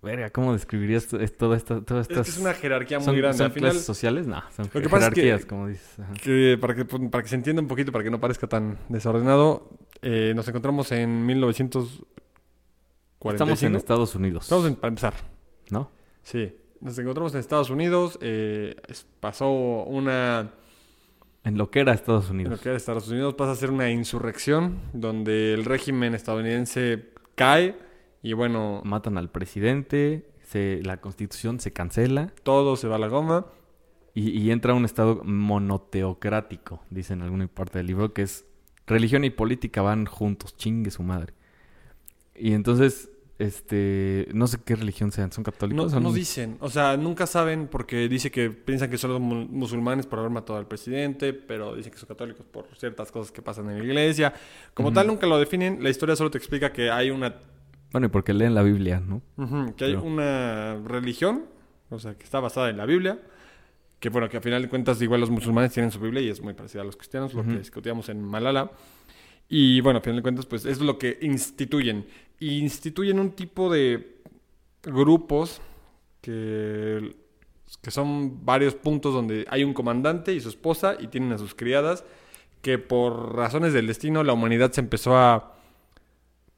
Verga, 0.00 0.30
¿cómo 0.30 0.52
describirías 0.52 1.08
to- 1.08 1.18
es- 1.20 1.36
toda 1.36 1.56
esta, 1.56 1.80
todas 1.80 2.06
Es 2.06 2.10
estas... 2.10 2.26
que 2.26 2.30
es 2.32 2.38
una 2.38 2.54
jerarquía 2.54 2.98
muy 2.98 3.04
¿Son, 3.06 3.16
grande. 3.16 3.38
son 3.38 3.46
Al 3.46 3.52
final, 3.52 3.70
clases 3.72 3.86
sociales? 3.86 4.26
No, 4.28 4.40
son 4.56 4.70
Lo 4.72 4.80
que 4.80 4.88
pasa 4.88 5.08
es 5.08 5.14
que- 5.14 5.22
jerarquías, 5.22 5.48
como 5.48 5.66
dices. 5.66 5.98
ajá. 5.98 6.12
que 6.22 6.56
para, 6.60 6.74
que 6.76 6.84
para 6.84 7.22
que 7.22 7.28
se 7.28 7.34
entienda 7.34 7.60
un 7.62 7.68
poquito, 7.68 7.90
para 7.90 8.04
que 8.04 8.10
no 8.10 8.20
parezca 8.20 8.46
tan 8.46 8.78
desordenado, 8.88 9.70
eh, 10.02 10.32
nos 10.36 10.46
encontramos 10.46 10.92
en 10.92 11.26
1945. 11.26 13.32
Estamos 13.32 13.62
en 13.64 13.74
Estados 13.76 14.14
Unidos, 14.14 14.44
Estamos 14.44 14.66
en- 14.66 14.76
para 14.76 14.88
empezar. 14.88 15.14
¿no? 15.70 15.90
Sí. 16.22 16.54
Nos 16.80 16.96
encontramos 16.98 17.34
en 17.34 17.40
Estados 17.40 17.70
Unidos. 17.70 18.18
eh, 18.22 18.76
es- 18.88 19.04
pasó 19.18 19.50
una. 19.50 20.50
En 21.44 21.56
lo 21.58 21.70
que 21.70 21.80
era 21.80 21.92
Estados 21.92 22.26
En 22.26 22.32
Unidos. 22.36 22.52
lo 22.52 22.58
que 22.62 22.68
era 22.68 22.76
Estados 22.76 23.08
Unidos 23.08 23.34
pasa 23.34 23.52
a 23.52 23.56
ser 23.56 23.70
una 23.70 23.90
insurrección 23.90 24.78
donde 24.92 25.54
el 25.54 25.64
régimen 25.64 26.14
estadounidense 26.14 27.08
cae 27.34 27.74
y 28.22 28.32
bueno, 28.32 28.80
Matan 28.84 29.16
al 29.18 29.30
presidente, 29.30 30.28
se, 30.42 30.80
la 30.84 31.00
constitución 31.00 31.60
se 31.60 31.72
cancela 31.72 32.32
todo 32.42 32.76
se 32.76 32.88
va 32.88 32.96
a 32.96 32.98
la 32.98 33.08
goma. 33.08 33.46
y, 34.14 34.30
y 34.30 34.50
entra 34.50 34.74
un 34.74 34.84
estado 34.84 35.22
monoteocrático, 35.24 36.82
dice 36.90 37.12
en 37.14 37.22
alguna 37.22 37.46
parte 37.48 37.78
del 37.78 37.86
libro, 37.86 38.12
que 38.12 38.22
es 38.22 38.44
religión 38.86 39.24
y 39.24 39.30
política 39.30 39.82
van 39.82 40.06
juntos, 40.06 40.56
chingue 40.56 40.90
su 40.90 41.02
madre. 41.02 41.34
Y 42.34 42.52
entonces, 42.52 43.10
este, 43.38 44.28
no 44.32 44.46
sé 44.46 44.58
qué 44.64 44.74
religión 44.76 45.12
sean, 45.12 45.30
¿son 45.30 45.42
No, 45.42 45.52
católicos? 45.52 45.92
no 45.94 46.00
¿Son- 46.00 46.14
dicen, 46.14 46.56
o 46.60 46.70
sea, 46.70 46.96
nunca 46.96 47.26
saben 47.26 47.68
porque 47.68 48.08
dice 48.08 48.30
que 48.30 48.50
piensan 48.50 48.90
que 48.90 48.98
son 48.98 49.10
los 49.12 49.20
mu- 49.20 49.46
musulmanes 49.46 50.06
por 50.06 50.18
haber 50.20 50.30
matado 50.30 50.58
al 50.58 50.66
presidente, 50.66 51.32
pero 51.32 51.74
dicen 51.76 51.92
que 51.92 51.98
son 51.98 52.08
católicos 52.08 52.44
por 52.50 52.66
ciertas 52.76 53.12
cosas 53.12 53.30
que 53.30 53.42
pasan 53.42 53.68
en 53.70 53.78
la 53.78 53.84
iglesia. 53.84 54.32
Como 54.74 54.92
tal, 54.92 55.06
nunca 55.06 55.26
lo 55.26 55.38
definen. 55.38 55.82
La 55.82 55.90
historia 55.90 56.16
solo 56.16 56.30
te 56.30 56.38
explica 56.38 56.72
que 56.72 56.90
hay 56.90 57.10
una, 57.10 57.36
Bueno, 57.92 58.06
y 58.06 58.10
porque 58.10 58.34
leen 58.34 58.54
la 58.54 58.62
Biblia, 58.62 59.00
¿no? 59.00 59.22
que 59.76 59.84
hay 59.84 59.94
Pero- 59.94 60.02
una 60.04 60.76
religión, 60.84 61.44
o 61.90 61.98
sea, 61.98 62.14
que 62.16 62.24
está 62.24 62.40
basada 62.40 62.68
en 62.70 62.76
la 62.76 62.86
Biblia. 62.86 63.18
Que 64.00 64.10
bueno, 64.10 64.28
que 64.28 64.36
al 64.36 64.42
final 64.42 64.62
de 64.62 64.68
cuentas, 64.68 65.02
igual 65.02 65.20
los 65.20 65.30
musulmanes 65.30 65.72
tienen 65.72 65.90
su 65.90 65.98
Biblia 65.98 66.20
y 66.22 66.28
es 66.28 66.40
muy 66.40 66.54
parecida 66.54 66.82
a 66.82 66.84
los 66.84 66.96
cristianos, 66.96 67.34
lo 67.34 67.42
que 67.44 67.58
discutíamos 67.58 68.08
en 68.08 68.22
Malala. 68.22 68.70
Y 69.48 69.80
bueno, 69.80 69.96
al 69.96 70.02
final 70.04 70.16
de 70.16 70.22
cuentas, 70.22 70.46
pues 70.46 70.64
es 70.66 70.80
lo 70.80 70.98
que 70.98 71.18
instituyen. 71.22 72.06
Y 72.38 72.58
instituyen 72.58 73.18
un 73.18 73.32
tipo 73.32 73.72
de 73.72 74.18
grupos 74.84 75.60
que, 76.20 77.16
que 77.82 77.90
son 77.90 78.44
varios 78.44 78.74
puntos 78.74 79.12
donde 79.14 79.46
hay 79.50 79.64
un 79.64 79.74
comandante 79.74 80.32
y 80.32 80.40
su 80.40 80.48
esposa 80.48 80.96
y 81.00 81.08
tienen 81.08 81.32
a 81.32 81.38
sus 81.38 81.54
criadas 81.54 82.04
que 82.62 82.78
por 82.78 83.34
razones 83.34 83.72
del 83.72 83.86
destino 83.88 84.22
la 84.22 84.32
humanidad 84.32 84.70
se 84.72 84.80
empezó 84.80 85.16
a, 85.16 85.57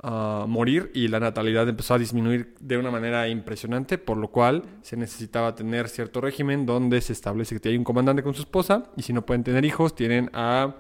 a 0.03 0.47
morir 0.49 0.91
y 0.95 1.09
la 1.09 1.21
natalidad 1.21 1.69
empezó 1.69 1.95
a 1.95 1.99
disminuir 1.99 2.55
de 2.61 2.79
una 2.79 2.91
manera 2.91 3.29
impresionante, 3.29 3.99
por 3.99 4.17
lo 4.17 4.29
cual 4.29 4.63
se 4.83 4.97
necesitaba 4.97 5.55
tener 5.55 5.89
cierto 5.89 6.21
régimen 6.21 6.65
donde 6.65 7.01
se 7.01 7.13
establece 7.13 7.61
que 7.61 7.69
hay 7.69 7.77
un 7.77 7.85
comandante 7.85 8.23
con 8.23 8.35
su 8.35 8.43
esposa 8.43 8.85
y 8.97 9.03
si 9.03 9.13
no 9.13 9.27
pueden 9.27 9.45
tener 9.45 9.65
hijos 9.65 9.95
tienen 9.95 10.31
a 10.33 10.75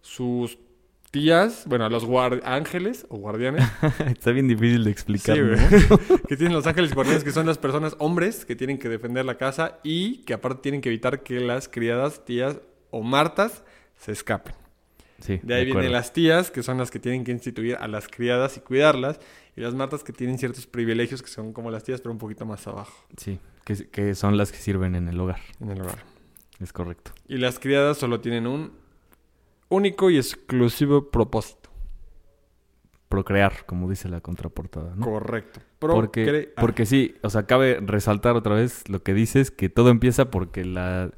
sus 0.00 0.58
tías, 1.10 1.64
bueno, 1.66 1.84
a 1.84 1.88
los 1.88 2.04
ángeles 2.44 3.06
o 3.08 3.16
guardianes 3.16 3.64
Está 4.06 4.32
bien 4.32 4.48
difícil 4.48 4.84
de 4.84 4.90
explicar. 4.90 5.36
Sí, 5.36 5.86
¿no? 5.88 6.18
que 6.28 6.36
tienen 6.36 6.52
los 6.52 6.66
ángeles 6.66 6.94
guardianes, 6.94 7.24
que 7.24 7.32
son 7.32 7.46
las 7.46 7.58
personas 7.58 7.96
hombres 7.98 8.44
que 8.44 8.56
tienen 8.56 8.78
que 8.78 8.88
defender 8.88 9.24
la 9.24 9.38
casa 9.38 9.78
y 9.84 10.24
que 10.24 10.34
aparte 10.34 10.62
tienen 10.62 10.80
que 10.80 10.88
evitar 10.88 11.22
que 11.22 11.40
las 11.40 11.68
criadas, 11.68 12.24
tías 12.24 12.60
o 12.90 13.02
martas 13.02 13.62
se 13.96 14.12
escapen. 14.12 14.65
Sí, 15.20 15.40
De 15.42 15.54
ahí 15.54 15.64
vienen 15.64 15.82
acuerdo. 15.84 15.90
las 15.92 16.12
tías, 16.12 16.50
que 16.50 16.62
son 16.62 16.78
las 16.78 16.90
que 16.90 16.98
tienen 16.98 17.24
que 17.24 17.32
instituir 17.32 17.76
a 17.80 17.88
las 17.88 18.06
criadas 18.08 18.56
y 18.56 18.60
cuidarlas, 18.60 19.18
y 19.56 19.60
las 19.62 19.74
martas 19.74 20.04
que 20.04 20.12
tienen 20.12 20.38
ciertos 20.38 20.66
privilegios 20.66 21.22
que 21.22 21.28
son 21.28 21.52
como 21.52 21.70
las 21.70 21.84
tías, 21.84 22.00
pero 22.02 22.12
un 22.12 22.18
poquito 22.18 22.44
más 22.44 22.66
abajo 22.66 23.06
Sí, 23.16 23.38
que, 23.64 23.88
que 23.88 24.14
son 24.14 24.36
las 24.36 24.52
que 24.52 24.58
sirven 24.58 24.94
en 24.94 25.08
el 25.08 25.18
hogar. 25.18 25.40
en 25.60 25.70
el 25.70 25.80
hogar. 25.80 26.04
Es 26.60 26.72
correcto. 26.72 27.12
Y 27.28 27.38
las 27.38 27.58
criadas 27.58 27.96
solo 27.98 28.20
tienen 28.20 28.46
un 28.46 28.72
único 29.68 30.10
y 30.10 30.16
exclusivo 30.18 31.10
propósito. 31.10 31.70
Procrear, 33.08 33.64
como 33.66 33.88
dice 33.88 34.08
la 34.08 34.20
contraportada, 34.20 34.94
¿no? 34.96 35.04
Correcto. 35.06 35.60
Porque, 35.78 36.52
porque 36.60 36.86
sí, 36.86 37.14
o 37.22 37.30
sea, 37.30 37.46
cabe 37.46 37.78
resaltar 37.80 38.34
otra 38.34 38.54
vez 38.56 38.88
lo 38.88 39.02
que 39.02 39.14
dices, 39.14 39.50
que 39.52 39.68
todo 39.68 39.90
empieza 39.90 40.30
porque 40.30 40.64
la, 40.64 41.12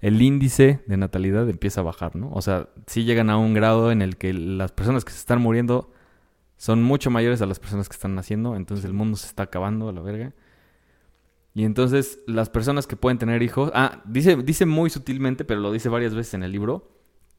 el 0.00 0.22
índice 0.22 0.80
de 0.86 0.96
natalidad 0.96 1.48
empieza 1.48 1.80
a 1.80 1.84
bajar, 1.84 2.14
¿no? 2.14 2.30
O 2.32 2.42
sea, 2.42 2.68
sí 2.86 3.04
llegan 3.04 3.30
a 3.30 3.38
un 3.38 3.54
grado 3.54 3.90
en 3.90 4.02
el 4.02 4.16
que 4.16 4.32
las 4.32 4.72
personas 4.72 5.04
que 5.04 5.12
se 5.12 5.18
están 5.18 5.40
muriendo 5.40 5.90
son 6.56 6.82
mucho 6.82 7.10
mayores 7.10 7.42
a 7.42 7.46
las 7.46 7.58
personas 7.58 7.88
que 7.88 7.94
están 7.94 8.14
naciendo, 8.14 8.56
entonces 8.56 8.84
el 8.84 8.92
mundo 8.92 9.16
se 9.16 9.26
está 9.26 9.44
acabando 9.44 9.88
a 9.88 9.92
la 9.92 10.00
verga. 10.00 10.34
Y 11.54 11.64
entonces 11.64 12.20
las 12.26 12.50
personas 12.50 12.86
que 12.86 12.96
pueden 12.96 13.18
tener 13.18 13.42
hijos, 13.42 13.72
ah, 13.74 14.02
dice, 14.04 14.36
dice 14.36 14.66
muy 14.66 14.90
sutilmente, 14.90 15.44
pero 15.44 15.60
lo 15.60 15.72
dice 15.72 15.88
varias 15.88 16.14
veces 16.14 16.34
en 16.34 16.44
el 16.44 16.52
libro, 16.52 16.92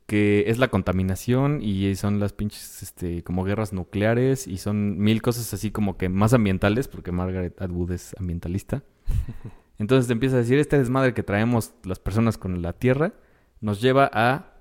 que 0.08 0.46
es 0.48 0.58
la 0.58 0.70
contaminación 0.70 1.62
y 1.62 1.96
son 1.96 2.20
las 2.20 2.34
pinches, 2.34 2.84
este, 2.84 3.24
como 3.24 3.44
guerras 3.44 3.72
nucleares 3.72 4.48
y 4.48 4.58
son 4.58 4.98
mil 4.98 5.22
cosas 5.22 5.54
así 5.54 5.72
como 5.72 5.98
que 5.98 6.10
más 6.10 6.34
ambientales, 6.34 6.88
porque 6.88 7.12
Margaret 7.12 7.62
Atwood 7.62 7.92
es 7.92 8.16
ambientalista. 8.20 8.84
Entonces 9.80 10.08
te 10.08 10.14
empieza 10.14 10.36
a 10.36 10.40
decir, 10.40 10.60
este 10.60 10.78
desmadre 10.78 11.14
que 11.14 11.24
traemos 11.24 11.74
las 11.84 12.00
personas 12.00 12.38
con 12.38 12.62
la 12.62 12.74
Tierra 12.74 13.14
nos 13.62 13.82
lleva 13.82 14.10
a 14.14 14.54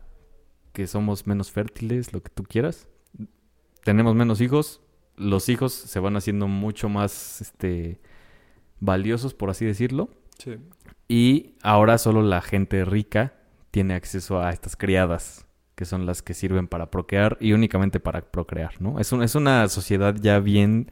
que 0.72 0.86
somos 0.86 1.26
menos 1.26 1.50
fértiles, 1.50 2.12
lo 2.12 2.22
que 2.22 2.30
tú 2.30 2.44
quieras. 2.44 2.86
Tenemos 3.84 4.14
menos 4.14 4.40
hijos, 4.40 4.80
los 5.16 5.48
hijos 5.48 5.72
se 5.72 5.98
van 6.00 6.16
haciendo 6.16 6.46
mucho 6.46 6.88
más, 6.88 7.40
este, 7.40 8.00
valiosos, 8.80 9.34
por 9.34 9.50
así 9.50 9.64
decirlo. 9.64 10.08
Sí. 10.38 10.56
Y 11.08 11.54
ahora 11.62 11.98
solo 11.98 12.22
la 12.22 12.40
gente 12.40 12.84
rica 12.84 13.34
tiene 13.70 13.94
acceso 13.94 14.40
a 14.40 14.50
estas 14.50 14.76
criadas, 14.76 15.46
que 15.74 15.84
son 15.84 16.06
las 16.06 16.22
que 16.22 16.34
sirven 16.34 16.68
para 16.68 16.90
procrear 16.90 17.36
y 17.40 17.52
únicamente 17.54 17.98
para 17.98 18.20
procrear, 18.22 18.80
¿no? 18.80 19.00
Es, 19.00 19.10
un- 19.12 19.22
es 19.22 19.34
una 19.34 19.68
sociedad 19.68 20.14
ya 20.14 20.38
bien... 20.38 20.90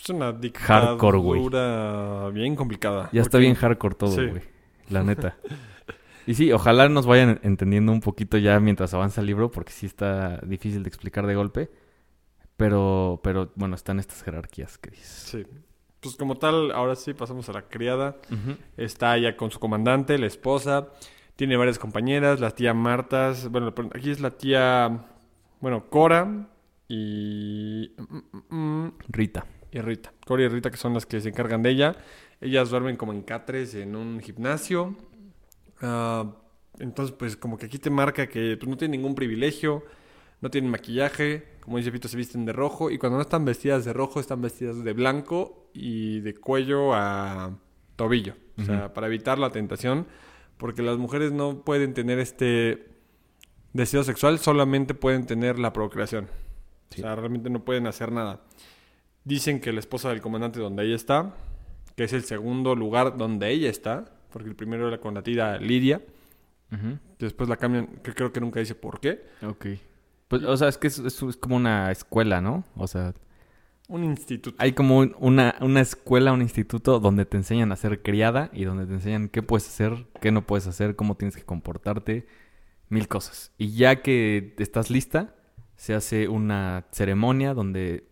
Es 0.00 0.08
una 0.10 0.32
Hardcore, 0.54 1.18
güey. 1.18 1.40
dictadura 1.40 2.30
bien 2.30 2.56
complicada. 2.56 3.08
Ya 3.12 3.22
está 3.22 3.38
bien 3.38 3.54
hardcore 3.54 3.94
todo, 3.94 4.10
Sí. 4.12 4.26
güey. 4.26 4.42
La 4.90 5.02
neta. 5.02 5.36
Y 6.26 6.34
sí, 6.34 6.52
ojalá 6.52 6.88
nos 6.88 7.06
vayan 7.06 7.40
entendiendo 7.42 7.90
un 7.92 8.00
poquito 8.00 8.36
ya 8.38 8.58
mientras 8.60 8.92
avanza 8.94 9.20
el 9.20 9.26
libro, 9.26 9.50
porque 9.50 9.72
sí 9.72 9.86
está 9.86 10.38
difícil 10.38 10.82
de 10.82 10.88
explicar 10.88 11.26
de 11.26 11.34
golpe. 11.34 11.70
Pero, 12.56 13.20
pero 13.22 13.52
bueno, 13.54 13.74
están 13.76 13.98
estas 13.98 14.22
jerarquías 14.22 14.78
que 14.78 14.90
dices. 14.90 15.06
Sí. 15.08 15.46
Pues 16.00 16.16
como 16.16 16.36
tal, 16.36 16.70
ahora 16.72 16.96
sí 16.96 17.14
pasamos 17.14 17.48
a 17.48 17.52
la 17.52 17.62
criada. 17.62 18.16
Está 18.76 19.16
ella 19.16 19.36
con 19.36 19.50
su 19.50 19.58
comandante, 19.58 20.18
la 20.18 20.26
esposa. 20.26 20.88
Tiene 21.36 21.56
varias 21.56 21.78
compañeras, 21.78 22.40
la 22.40 22.50
tía 22.50 22.74
Martas. 22.74 23.48
Bueno, 23.50 23.72
aquí 23.94 24.10
es 24.10 24.20
la 24.20 24.30
tía, 24.30 25.04
bueno, 25.60 25.88
Cora 25.88 26.48
y, 26.88 27.92
mm, 27.96 28.16
mm, 28.52 28.56
mm, 28.84 28.92
Rita. 29.08 29.46
Y 29.72 29.80
Rita. 29.80 30.12
Cora 30.26 30.42
y 30.42 30.48
Rita 30.48 30.70
que 30.70 30.76
son 30.76 30.94
las 30.94 31.06
que 31.06 31.20
se 31.20 31.28
encargan 31.28 31.62
de 31.62 31.70
ella. 31.70 31.96
Ellas 32.40 32.70
duermen 32.70 32.96
como 32.96 33.12
en 33.12 33.22
catres 33.22 33.74
en 33.74 33.96
un 33.96 34.20
gimnasio. 34.20 34.96
Ah, 35.80 36.32
entonces, 36.78 37.14
pues 37.16 37.36
como 37.36 37.58
que 37.58 37.66
aquí 37.66 37.78
te 37.78 37.90
marca 37.90 38.28
que 38.28 38.56
pues, 38.56 38.68
no 38.68 38.76
tienen 38.76 39.00
ningún 39.00 39.14
privilegio, 39.14 39.84
no 40.40 40.50
tienen 40.50 40.70
maquillaje, 40.70 41.44
como 41.60 41.76
dice 41.78 41.90
Pito, 41.90 42.08
se 42.08 42.16
visten 42.16 42.44
de 42.44 42.52
rojo 42.52 42.90
y 42.90 42.98
cuando 42.98 43.16
no 43.16 43.22
están 43.22 43.44
vestidas 43.44 43.84
de 43.84 43.92
rojo, 43.92 44.20
están 44.20 44.40
vestidas 44.40 44.82
de 44.82 44.92
blanco 44.92 45.68
y 45.74 46.20
de 46.20 46.34
cuello 46.34 46.94
a 46.94 47.58
tobillo. 47.96 48.34
O 48.58 48.64
sea, 48.64 48.92
para 48.92 49.06
evitar 49.06 49.38
la 49.38 49.52
tentación, 49.52 50.08
porque 50.56 50.82
las 50.82 50.98
mujeres 50.98 51.30
no 51.30 51.62
pueden 51.62 51.94
tener 51.94 52.18
este 52.18 52.88
deseo 53.72 54.02
sexual, 54.02 54.40
solamente 54.40 54.94
pueden 54.94 55.26
tener 55.26 55.60
la 55.60 55.72
procreación. 55.72 56.28
Sí. 56.90 57.02
O 57.02 57.04
sea, 57.04 57.14
realmente 57.14 57.50
no 57.50 57.64
pueden 57.64 57.86
hacer 57.86 58.10
nada. 58.10 58.40
Dicen 59.24 59.60
que 59.60 59.72
la 59.72 59.80
esposa 59.80 60.08
del 60.10 60.20
comandante 60.20 60.60
donde 60.60 60.84
ella 60.84 60.96
está, 60.96 61.34
que 61.96 62.04
es 62.04 62.12
el 62.12 62.24
segundo 62.24 62.74
lugar 62.74 63.16
donde 63.18 63.50
ella 63.50 63.68
está, 63.68 64.04
porque 64.32 64.48
el 64.48 64.56
primero 64.56 64.88
era 64.88 64.98
con 64.98 65.14
la 65.14 65.22
tía 65.22 65.58
Lidia, 65.58 66.00
Ujú. 66.72 66.98
después 67.18 67.48
la 67.48 67.56
cambian, 67.56 67.86
que 68.02 68.14
creo 68.14 68.32
que 68.32 68.40
nunca 68.40 68.60
dice 68.60 68.74
por 68.74 69.00
qué. 69.00 69.22
Ok. 69.46 69.66
Pues, 70.28 70.42
o 70.44 70.56
sea, 70.56 70.68
es 70.68 70.78
que 70.78 70.86
es, 70.86 70.98
es- 70.98 71.22
es 71.22 71.36
como 71.36 71.56
una 71.56 71.90
escuela, 71.90 72.40
¿no? 72.40 72.64
O 72.76 72.86
sea, 72.86 73.14
Un 73.88 74.04
instituto. 74.04 74.56
hay 74.58 74.72
como 74.72 74.98
un- 74.98 75.16
una, 75.18 75.54
una 75.60 75.80
escuela, 75.80 76.32
un 76.32 76.42
instituto 76.42 77.00
donde 77.00 77.24
te 77.24 77.36
enseñan 77.38 77.72
a 77.72 77.76
ser 77.76 78.02
criada 78.02 78.50
y 78.52 78.64
donde 78.64 78.86
te 78.86 78.92
enseñan 78.94 79.28
qué 79.28 79.42
puedes 79.42 79.66
hacer, 79.66 80.06
qué 80.20 80.30
no 80.30 80.46
puedes 80.46 80.66
hacer, 80.66 80.94
cómo 80.96 81.16
tienes 81.16 81.36
que 81.36 81.42
comportarte, 81.44 82.26
mil 82.90 83.08
cosas. 83.08 83.52
Y 83.58 83.72
ya 83.72 84.02
que 84.02 84.54
estás 84.58 84.90
lista, 84.90 85.34
se 85.76 85.94
hace 85.94 86.28
una 86.28 86.84
ceremonia 86.92 87.54
donde 87.54 88.07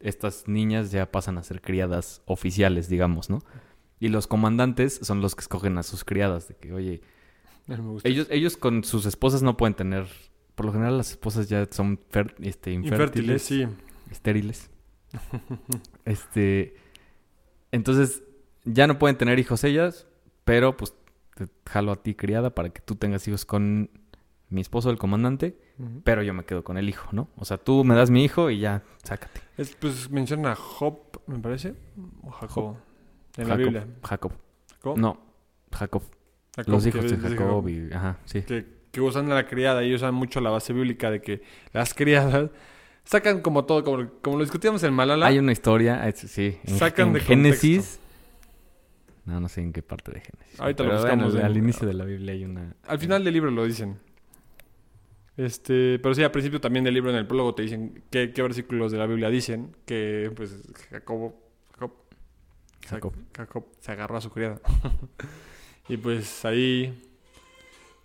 estas 0.00 0.46
niñas 0.48 0.90
ya 0.90 1.10
pasan 1.10 1.38
a 1.38 1.42
ser 1.42 1.60
criadas 1.60 2.22
oficiales, 2.26 2.88
digamos, 2.88 3.30
¿no? 3.30 3.40
Y 3.98 4.08
los 4.08 4.26
comandantes 4.26 5.00
son 5.02 5.20
los 5.20 5.34
que 5.34 5.40
escogen 5.40 5.78
a 5.78 5.82
sus 5.82 6.04
criadas, 6.04 6.48
de 6.48 6.56
que, 6.56 6.72
oye, 6.72 7.00
ellos, 8.04 8.26
ellos 8.30 8.56
con 8.56 8.84
sus 8.84 9.06
esposas 9.06 9.42
no 9.42 9.56
pueden 9.56 9.74
tener, 9.74 10.06
por 10.54 10.66
lo 10.66 10.72
general 10.72 10.98
las 10.98 11.10
esposas 11.12 11.48
ya 11.48 11.66
son 11.70 11.98
fer- 12.12 12.34
este, 12.40 12.72
Infértiles, 12.72 13.42
sí. 13.42 13.66
estériles. 14.10 14.70
este, 16.04 16.76
entonces 17.72 18.22
ya 18.64 18.86
no 18.86 18.98
pueden 18.98 19.16
tener 19.16 19.38
hijos 19.38 19.64
ellas, 19.64 20.06
pero 20.44 20.76
pues 20.76 20.94
te 21.34 21.48
jalo 21.66 21.92
a 21.92 22.02
ti 22.02 22.14
criada 22.14 22.54
para 22.54 22.70
que 22.70 22.80
tú 22.80 22.96
tengas 22.96 23.26
hijos 23.28 23.44
con 23.44 23.90
mi 24.48 24.60
esposo, 24.60 24.90
el 24.90 24.98
comandante, 24.98 25.58
Pero 26.04 26.22
yo 26.22 26.32
me 26.32 26.44
quedo 26.44 26.64
con 26.64 26.78
el 26.78 26.88
hijo, 26.88 27.08
¿no? 27.12 27.28
O 27.36 27.44
sea, 27.44 27.58
tú 27.58 27.84
me 27.84 27.94
das 27.94 28.08
mi 28.10 28.24
hijo 28.24 28.48
y 28.50 28.60
ya, 28.60 28.82
sácate. 29.02 29.40
Es, 29.58 29.74
pues 29.76 30.10
menciona 30.10 30.52
a 30.52 30.56
Job, 30.56 30.98
me 31.26 31.38
parece, 31.38 31.74
o 32.22 32.30
Jacob. 32.30 32.76
En 33.36 33.48
la 33.48 33.56
Biblia. 33.56 33.86
Jacob. 34.02 34.32
Jacob. 34.70 34.96
No, 34.98 35.20
Jacob. 35.72 36.02
Jacob, 36.56 36.72
Los 36.72 36.86
hijos 36.86 37.10
de 37.10 37.16
Jacob 37.18 37.68
y... 37.68 37.92
Ajá, 37.92 38.16
sí. 38.24 38.40
que, 38.42 38.64
que 38.90 39.00
usan 39.02 39.30
a 39.30 39.34
la 39.34 39.46
criada 39.46 39.84
y 39.84 39.94
usan 39.94 40.14
mucho 40.14 40.40
la 40.40 40.48
base 40.48 40.72
bíblica 40.72 41.10
de 41.10 41.20
que 41.20 41.42
las 41.74 41.92
criadas 41.92 42.48
sacan 43.04 43.40
como 43.42 43.66
todo, 43.66 43.84
como, 43.84 44.08
como 44.22 44.38
lo 44.38 44.44
discutíamos 44.44 44.82
en 44.84 44.94
Malala. 44.94 45.26
Hay 45.26 45.38
una 45.38 45.52
historia, 45.52 46.08
es- 46.08 46.16
sí, 46.20 46.56
en, 46.64 46.78
Sacan 46.78 47.08
en 47.08 47.12
de 47.12 47.20
Génesis. 47.20 48.00
No, 49.26 49.40
no 49.40 49.48
sé 49.50 49.60
en 49.60 49.72
qué 49.74 49.82
parte 49.82 50.12
de 50.12 50.20
Génesis. 50.20 50.58
Ahorita 50.58 50.84
lo 50.84 50.92
buscamos 50.94 51.26
bueno, 51.32 51.40
en- 51.40 51.44
al 51.44 51.56
inicio 51.58 51.86
de 51.86 51.92
la 51.92 52.04
Biblia 52.06 52.32
hay 52.32 52.44
una... 52.46 52.74
Al 52.86 52.98
final 52.98 53.22
del 53.22 53.34
libro 53.34 53.50
lo 53.50 53.64
dicen. 53.66 53.98
Este, 55.36 55.98
pero 55.98 56.14
sí, 56.14 56.22
al 56.22 56.30
principio 56.30 56.60
también 56.60 56.84
del 56.84 56.94
libro 56.94 57.10
en 57.10 57.16
el 57.16 57.26
prólogo 57.26 57.54
te 57.54 57.62
dicen 57.62 58.02
qué, 58.10 58.32
qué 58.32 58.42
versículos 58.42 58.90
de 58.92 58.98
la 58.98 59.06
Biblia 59.06 59.28
dicen 59.28 59.76
que 59.84 60.32
pues 60.34 60.54
Jacobo, 60.90 61.38
Jacob, 61.72 61.92
Jacob. 62.88 63.12
Jacob 63.36 63.64
se 63.80 63.92
agarró 63.92 64.16
a 64.16 64.20
su 64.22 64.30
criada. 64.30 64.60
y 65.90 65.96
pues 65.98 66.42
ahí 66.46 67.02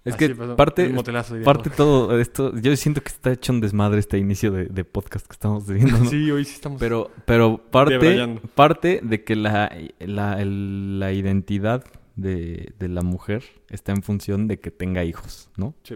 Es 0.03 0.15
así 0.15 0.27
que 0.27 0.35
pasó, 0.35 0.55
parte, 0.57 0.81
diríamos. 0.89 1.05
parte 1.45 1.69
todo 1.69 2.19
esto... 2.19 2.53
Yo 2.59 2.75
siento 2.75 3.01
que 3.01 3.09
está 3.09 3.31
hecho 3.31 3.53
un 3.53 3.61
desmadre 3.61 3.99
este 3.99 4.17
inicio 4.17 4.51
de, 4.51 4.65
de 4.65 4.83
podcast 4.83 5.25
que 5.25 5.33
estamos 5.33 5.65
viendo, 5.67 5.97
¿no? 5.99 6.05
Sí, 6.09 6.29
hoy 6.31 6.43
sí 6.43 6.55
estamos 6.55 6.79
Pero, 6.81 7.11
pero 7.25 7.59
parte, 7.71 7.93
Debrayando. 7.93 8.41
parte 8.55 8.99
de 9.03 9.23
que 9.23 9.35
la, 9.37 9.73
la, 9.99 10.41
el- 10.41 10.99
la 10.99 11.13
identidad 11.13 11.85
de, 12.17 12.73
de 12.77 12.87
la 12.89 13.03
mujer 13.03 13.43
está 13.69 13.93
en 13.93 14.03
función 14.03 14.47
de 14.49 14.59
que 14.59 14.69
tenga 14.69 15.05
hijos, 15.05 15.49
¿no? 15.55 15.75
Sí. 15.83 15.95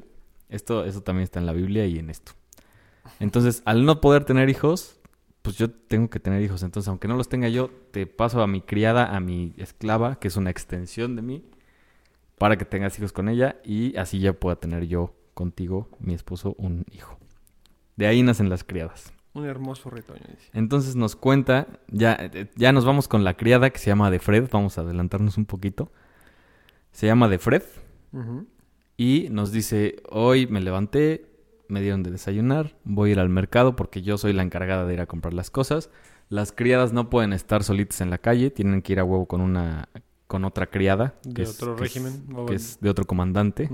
Esto, 0.50 0.86
eso 0.86 1.02
también 1.02 1.24
está 1.24 1.40
en 1.40 1.46
la 1.46 1.54
Biblia 1.54 1.86
y 1.86 2.00
en 2.00 2.10
esto. 2.10 2.34
Entonces, 3.20 3.62
al 3.66 3.86
no 3.86 4.02
poder 4.02 4.26
tener 4.26 4.50
hijos, 4.50 5.00
pues 5.42 5.58
yo 5.58 5.70
tengo 5.70 6.10
que 6.10 6.20
tener 6.20 6.42
hijos. 6.42 6.64
Entonces, 6.64 6.88
aunque 6.88 7.08
no 7.08 7.16
los 7.16 7.30
tenga 7.30 7.50
yo, 7.50 7.70
te 7.92 8.08
paso 8.08 8.42
a 8.42 8.48
mi 8.48 8.62
criada, 8.62 9.16
a 9.16 9.20
mi 9.20 9.54
esclava, 9.58 10.20
que 10.20 10.28
es 10.28 10.38
una 10.38 10.50
extensión 10.50 11.16
de 11.16 11.22
mí, 11.22 11.46
para 12.38 12.58
que 12.58 12.66
tengas 12.66 12.98
hijos 12.98 13.14
con 13.14 13.30
ella 13.30 13.58
y 13.64 13.96
así 13.98 14.20
ya 14.20 14.34
pueda 14.34 14.56
tener 14.58 14.88
yo 14.88 15.16
contigo, 15.34 15.90
mi 16.00 16.14
esposo, 16.14 16.56
un 16.58 16.86
hijo. 16.92 17.18
De 17.96 18.08
ahí 18.08 18.24
nacen 18.24 18.50
las 18.50 18.64
criadas. 18.64 19.14
Un 19.34 19.46
hermoso 19.46 19.90
retoño, 19.90 20.24
dice. 20.30 20.50
Entonces 20.54 20.96
nos 20.96 21.16
cuenta, 21.16 21.68
ya, 21.90 22.32
ya 22.56 22.72
nos 22.72 22.86
vamos 22.86 23.08
con 23.08 23.24
la 23.24 23.36
criada 23.36 23.70
que 23.70 23.80
se 23.80 23.88
llama 23.88 24.10
de 24.10 24.20
Fred, 24.20 24.50
vamos 24.52 24.78
a 24.78 24.82
adelantarnos 24.82 25.38
un 25.38 25.46
poquito. 25.46 25.92
Se 26.92 27.08
llama 27.08 27.28
de 27.28 27.38
Fred 27.38 27.64
Ujú. 28.14 28.48
Y 28.98 29.28
nos 29.32 29.52
dice, 29.52 29.98
hoy 30.10 30.48
me 30.48 30.62
levanté, 30.62 31.26
me 31.68 31.82
dieron 31.82 32.04
de 32.04 32.12
desayunar, 32.12 32.76
voy 32.84 33.10
a 33.10 33.14
ir 33.14 33.20
al 33.20 33.30
mercado 33.30 33.76
porque 33.76 34.02
yo 34.02 34.18
soy 34.18 34.34
la 34.34 34.44
encargada 34.44 34.86
de 34.86 34.94
ir 34.94 35.02
a 35.02 35.06
comprar 35.08 35.34
las 35.34 35.50
cosas. 35.50 35.90
Las 36.30 36.52
criadas 36.52 36.94
no 36.94 37.10
pueden 37.10 37.34
estar 37.34 37.64
solitas 37.64 38.02
en 38.02 38.10
la 38.10 38.18
calle, 38.18 38.52
tienen 38.52 38.82
que 38.82 38.94
ir 38.94 39.00
a 39.00 39.04
huevo 39.04 39.26
con 39.26 39.42
una 39.42 39.90
con 40.28 40.44
otra 40.44 40.66
criada 40.68 41.14
De 41.24 41.34
que 41.36 41.42
es- 41.44 41.62
otro 41.62 41.76
que 41.76 41.86
es- 41.86 41.94
régimen. 41.94 42.26
o- 42.36 42.46
que 42.48 42.56
es 42.56 42.80
de 42.82 42.90
otro 42.90 43.06
comandante 43.06 43.70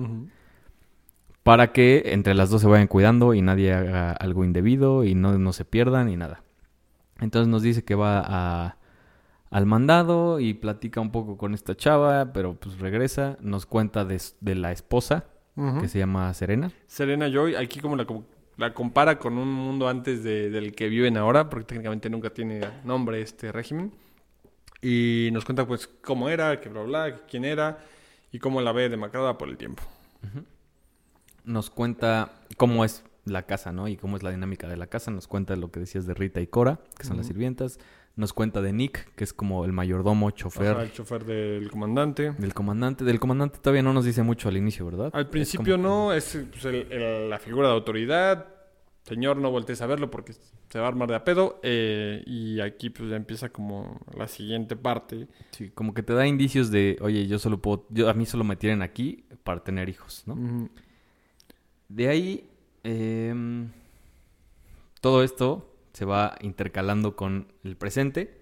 para 1.44 1.72
que 1.72 2.04
entre 2.08 2.34
las 2.36 2.50
dos 2.50 2.62
se 2.62 2.68
vayan 2.68 2.88
cuidando 2.88 3.34
y 3.34 3.42
nadie 3.42 3.74
haga 3.74 4.12
algo 4.12 4.44
indebido 4.44 5.04
y 5.06 5.16
no, 5.16 5.38
no 5.40 5.54
se 5.54 5.66
pierdan 5.66 6.10
y 6.10 6.18
nada. 6.18 6.44
Entonces 7.20 7.48
nos 7.48 7.62
dice 7.62 7.84
que 7.84 7.96
va 7.96 8.22
a, 8.25 8.78
al 9.51 9.65
mandado 9.67 10.39
y 10.39 10.53
platica 10.55 11.00
un 11.01 11.12
poco 11.12 11.38
con 11.38 11.53
esta 11.53 11.75
chava, 11.75 12.34
pero 12.34 12.55
pues 12.55 12.79
regresa, 12.79 13.38
nos 13.41 13.65
cuenta 13.67 14.03
de, 14.05 14.20
de 14.39 14.55
la 14.55 14.72
esposa, 14.72 15.25
que 15.81 15.88
se 15.88 16.00
llama 16.00 16.34
Serena. 16.34 16.72
Serena 16.88 17.27
Joy, 17.29 17.53
aquí 17.55 17.79
como 17.79 17.96
la, 17.96 18.08
la 18.58 18.74
compara 18.74 19.20
con 19.20 19.38
un 19.38 19.51
mundo 19.53 19.88
antes 19.88 20.24
de- 20.24 20.50
del 20.50 20.74
que 20.74 20.88
viven 20.89 21.17
ahora, 21.17 21.50
porque 21.50 21.65
técnicamente 21.65 22.10
nunca 22.10 22.31
tiene 22.31 22.62
nombre 22.84 23.22
este 23.22 23.51
régimen. 23.51 23.91
Y 24.81 25.29
nos 25.34 25.46
cuenta 25.46 25.67
pues 25.67 25.88
cómo 26.01 26.29
era, 26.29 26.60
que 26.60 26.70
bla 26.70 26.81
bla, 26.84 27.17
quién 27.29 27.46
era 27.46 27.77
y 28.31 28.39
cómo 28.39 28.62
la 28.62 28.72
ve 28.72 28.89
demacrada 28.89 29.38
por 29.38 29.50
el 29.50 29.58
tiempo. 29.58 29.84
Nos 31.43 31.70
cuenta 31.70 32.31
cómo 32.58 32.86
es 32.86 33.03
la 33.25 33.43
casa, 33.43 33.72
¿no? 33.72 33.88
Y 33.88 33.98
cómo 33.98 34.17
es 34.17 34.24
la 34.24 34.31
dinámica 34.31 34.67
de 34.67 34.77
la 34.77 34.88
casa. 34.88 35.12
Nos 35.12 35.27
cuenta 35.27 35.55
lo 35.55 35.70
que 35.72 35.79
decías 35.79 36.05
de 36.08 36.13
Rita 36.13 36.39
y 36.41 36.48
Cora, 36.48 36.79
que 36.98 37.03
son 37.03 37.17
las 37.17 37.27
sirvientas. 37.27 37.79
Nos 38.15 38.34
cuenta 38.34 38.62
de 38.62 38.74
Nick, 38.74 39.13
que 39.15 39.24
es 39.24 39.32
como 39.34 39.63
el 39.63 39.72
mayordomo, 39.72 40.32
chofer 40.32 40.74
Ajá, 40.74 40.84
el 40.84 40.91
chofer 40.91 41.24
del 41.24 41.72
comandante. 41.72 42.32
del 42.32 42.53
comandante. 42.53 43.06
Del 43.06 43.20
comandante 43.20 43.60
todavía 43.60 43.84
no 43.84 43.94
nos 43.94 44.03
dice 44.06 44.22
mucho 44.22 44.50
al 44.50 44.58
inicio, 44.58 44.86
¿verdad? 44.86 45.10
Al 45.13 45.24
Es 45.24 45.27
principio 45.30 45.75
como- 45.75 45.88
no, 45.88 46.13
es 46.13 46.38
pues, 46.51 46.65
el- 46.65 46.91
el- 46.91 47.30
la 47.30 47.39
figura 47.39 47.70
de 47.70 47.74
autoridad. 47.74 48.48
Señor, 49.03 49.38
no 49.38 49.50
voltees 49.50 49.82
a 49.82 49.88
verlo 49.88 50.12
porque 50.12 50.34
se 50.34 50.77
va 50.80 50.86
a 50.86 50.88
armar 50.89 51.08
de 51.10 51.15
a 51.15 51.24
pedo. 51.24 51.60
eh, 51.63 52.22
y 52.27 52.60
aquí 52.60 52.89
pues 52.89 53.10
ya 53.10 53.15
empieza 53.15 53.50
como 53.50 54.00
la 54.15 54.27
siguiente 54.27 54.75
parte. 54.75 55.27
Sí, 55.51 55.70
como 55.72 55.94
que 55.94 56.03
te 56.03 56.13
da 56.13 56.27
indicios 56.27 56.70
de, 56.70 56.98
oye, 57.01 57.25
yo 57.27 57.39
solo 57.39 57.62
puedo, 57.62 57.88
yo, 57.89 58.10
a 58.10 58.13
mí 58.13 58.25
solo 58.25 58.44
me 58.44 58.58
tienen 58.58 58.82
aquí 58.82 59.24
para 59.44 59.63
tener 59.63 59.88
hijos, 59.89 60.24
¿no? 60.27 60.70
De 61.89 62.08
ahí, 62.10 62.50
em, 62.84 63.70
todo 65.01 65.24
esto 65.24 65.71
se 65.94 66.06
va 66.06 66.36
intercalando 66.42 67.16
con 67.16 67.52
el 67.64 67.76
presente 67.76 68.40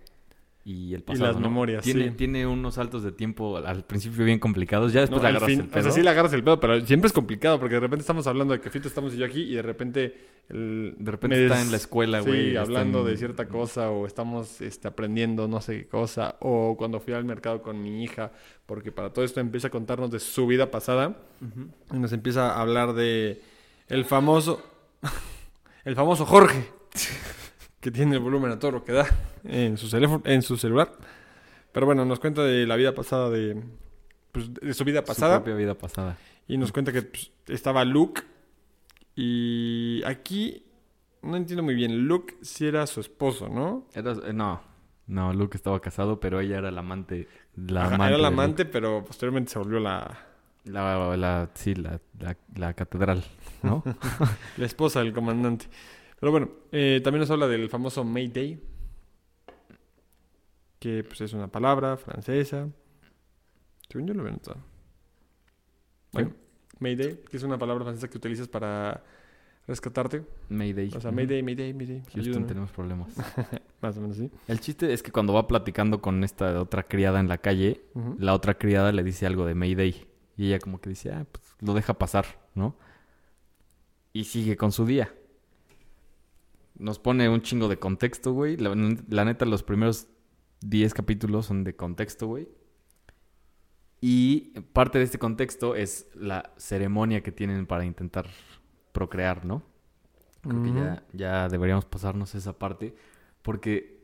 y 0.66 0.94
el 0.94 1.02
pasado. 1.02 1.28
las 1.28 1.36
¿no? 1.38 1.42
memorias, 1.50 1.84
Tiene, 1.84 2.10
sí. 2.10 2.16
tiene 2.16 2.46
unos 2.46 2.76
saltos 2.76 3.02
de 3.02 3.12
tiempo 3.12 3.58
al 3.58 3.86
principio 3.86 4.24
bien 4.26 4.38
complicados, 4.40 4.94
ya 4.94 5.00
después 5.02 5.18
No, 5.20 5.24
le 5.24 5.30
al 5.30 5.36
agarras 5.38 5.50
fin- 5.50 5.60
el 5.62 5.66
O 5.68 5.72
pedo. 5.72 5.84
sea, 5.84 5.92
sí 5.92 6.02
le 6.04 6.10
agarras 6.10 6.34
el 6.34 6.44
pedo, 6.44 6.60
pero 6.60 6.86
siempre 6.86 7.08
es 7.08 7.14
complicado 7.14 7.60
porque 7.60 7.76
de 7.76 7.80
repente 7.80 8.02
estamos 8.02 8.28
hablando 8.28 8.54
de 8.54 8.62
que 8.62 8.70
Fito 8.70 8.88
estamos 8.88 9.14
y 9.14 9.18
yo 9.18 9.26
aquí 9.26 9.42
y 9.42 9.56
de 9.56 9.62
repente... 9.64 10.28
el- 10.50 10.96
De 11.00 11.10
repente 11.12 11.44
está 11.44 11.62
en 11.62 11.72
la 11.72 11.78
escuela, 11.78 12.22
Sí, 12.22 12.28
güey. 12.30 12.48
está 12.50 12.62
hablando 12.62 13.00
en- 13.00 13.06
de 13.08 13.18
cierta 13.18 13.48
cosa 13.48 13.90
o 13.90 14.06
estamos 14.06 14.62
este, 14.62 14.88
aprendiendo 14.88 15.48
no 15.48 15.60
sé 15.62 15.78
qué 15.80 15.88
cosa. 15.88 16.36
O 16.42 16.76
cuando 16.78 17.00
fui 17.00 17.14
al 17.14 17.26
mercado 17.26 17.64
con 17.64 17.82
mi 17.82 18.04
hija, 18.04 18.32
porque 18.68 18.92
para 18.92 19.12
todo 19.12 19.26
esto 19.26 19.40
empieza 19.40 19.70
a 19.70 19.72
contarnos 19.72 20.12
de 20.12 20.20
su 20.20 20.46
vida 20.46 20.70
pasada. 20.70 21.18
Y 21.92 21.98
nos 21.98 22.12
empieza 22.14 22.52
a 22.54 22.62
hablar 22.62 22.94
de 22.94 23.42
el 23.88 24.06
famoso... 24.06 24.62
el 25.86 25.96
famoso 25.96 26.26
Jorge. 26.28 26.66
que 27.80 27.92
tiene 27.92 28.16
el 28.16 28.22
volumen 28.22 28.52
a 28.52 28.60
todo 28.60 28.72
lo 28.72 28.84
que 28.84 28.92
da 28.94 29.08
en 29.44 29.78
su, 29.78 29.90
teléfono, 29.90 30.22
en 30.26 30.42
su 30.42 30.58
celular. 30.58 30.92
Pero 31.72 31.86
bueno, 31.86 32.04
nos 32.06 32.20
cuenta 32.20 32.44
de 32.44 32.66
la 32.68 32.76
vida 32.76 32.94
pasada 32.96 33.30
de... 33.30 33.62
pues, 34.32 34.54
de 34.54 34.74
su 34.74 34.84
vida 34.84 35.00
Su 35.02 35.06
pasada. 35.06 35.38
propia 35.38 35.56
vida 35.56 35.76
pasada. 35.76 36.18
Y 36.48 36.58
nos 36.58 36.72
cuenta 36.72 36.92
que 36.92 37.04
pues, 37.04 37.32
estaba 37.48 37.86
Luke. 37.86 38.22
Y 39.16 40.02
aquí 40.06 40.64
no 41.22 41.36
entiendo 41.38 41.64
muy 41.64 41.76
bien. 41.76 42.08
Luke 42.08 42.38
sí 42.42 42.66
era 42.66 42.88
su 42.88 43.00
esposo, 43.02 43.50
¿no? 43.50 43.86
Era- 43.94 44.14
no, 44.34 44.62
no, 45.08 45.34
Luke 45.34 45.58
estaba 45.58 45.80
casado, 45.82 46.20
pero 46.20 46.40
ella 46.40 46.58
era 46.58 46.72
la 46.72 46.80
amante. 46.80 47.28
La 47.56 47.86
Ajá, 47.86 47.96
amante 47.96 48.14
era 48.14 48.22
la 48.22 48.30
Luke. 48.30 48.42
amante, 48.42 48.66
pero 48.66 49.04
posteriormente 49.06 49.52
se 49.52 49.60
volvió 49.60 49.80
la, 49.80 50.18
La, 50.66 51.16
la, 51.18 51.50
sí, 51.54 51.76
la, 51.76 52.00
la, 52.20 52.38
la 52.56 52.74
catedral, 52.74 53.24
¿no? 53.64 53.84
la 54.58 54.66
esposa 54.66 55.00
del 55.02 55.14
comandante. 55.14 55.68
Pero 56.20 56.32
bueno, 56.32 56.50
eh, 56.72 57.02
también 57.04 57.22
nos 57.22 57.32
habla 57.32 57.48
del 57.48 57.70
famoso 57.70 58.04
Mayday. 58.04 58.60
Que 60.80 61.04
pues 61.04 61.22
es 61.22 61.34
una 61.34 61.48
palabra 61.48 61.98
francesa. 61.98 62.70
Según 63.90 64.08
yo 64.08 64.14
lo 64.14 64.22
había 64.22 64.34
notado. 64.34 64.58
Bueno, 66.12 66.34
Mayday, 66.80 67.20
que 67.30 67.38
es 67.38 67.44
una 67.44 67.58
palabra 67.58 67.84
francesa 67.84 68.10
que 68.10 68.18
utilizas 68.18 68.48
para 68.48 69.04
rescatarte. 69.68 70.24
Mayday. 70.50 70.92
O 70.96 71.00
sea. 71.00 71.12
Mayday, 71.12 71.44
Mayday, 71.44 71.74
Mayday. 71.74 72.00
Houston, 72.02 72.22
ayúdame. 72.22 72.46
tenemos 72.48 72.72
problemas. 72.72 73.16
Más 73.82 73.98
o 73.98 74.02
menos 74.02 74.18
así. 74.18 74.32
El 74.48 74.60
chiste 74.60 74.92
es 74.92 75.04
que 75.04 75.12
cuando 75.12 75.34
va 75.34 75.48
platicando 75.48 76.02
con 76.02 76.24
esta 76.24 76.62
otra 76.62 76.84
criada 76.84 77.20
en 77.20 77.28
la 77.28 77.38
calle, 77.38 77.82
la 78.18 78.34
otra 78.34 78.58
criada 78.58 78.92
le 78.92 79.04
dice 79.04 79.26
algo 79.26 79.46
de 79.46 79.56
Mayday. 79.56 80.08
Y 80.36 80.48
ella 80.48 80.60
como 80.60 80.80
que 80.82 80.90
dice, 80.90 81.12
ah, 81.12 81.26
pues 81.32 81.56
lo 81.60 81.74
deja 81.74 81.94
pasar, 81.94 82.26
¿no? 82.56 82.78
Y 84.14 84.26
sigue 84.26 84.58
con 84.58 84.72
su 84.72 84.86
día. 84.86 85.14
Nos 86.80 86.98
pone 86.98 87.30
un 87.30 87.42
chingo 87.42 87.68
de 87.68 87.78
contexto, 87.78 88.34
güey. 88.34 88.58
La, 88.58 88.74
la 89.10 89.26
neta, 89.26 89.46
los 89.46 89.64
primeros 89.64 90.08
10 90.62 90.94
capítulos 90.94 91.46
son 91.46 91.64
de 91.64 91.76
contexto, 91.76 92.28
güey. 92.28 92.48
Y 94.02 94.52
parte 94.74 94.98
de 94.98 95.04
este 95.04 95.20
contexto 95.20 95.76
es 95.76 96.08
la 96.16 96.54
ceremonia 96.58 97.22
que 97.22 97.34
tienen 97.34 97.66
para 97.66 97.86
intentar 97.86 98.28
procrear, 98.94 99.46
¿no? 99.46 99.62
Creo 100.42 100.64
que 100.64 100.72
ya, 100.72 101.04
ya 101.12 101.50
deberíamos 101.50 101.84
pasarnos 101.84 102.34
esa 102.34 102.58
parte. 102.58 102.96
Porque, 103.42 104.02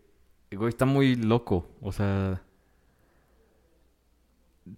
güey, 0.51 0.69
está 0.69 0.85
muy 0.85 1.15
loco. 1.15 1.69
O 1.81 1.93
sea. 1.93 2.41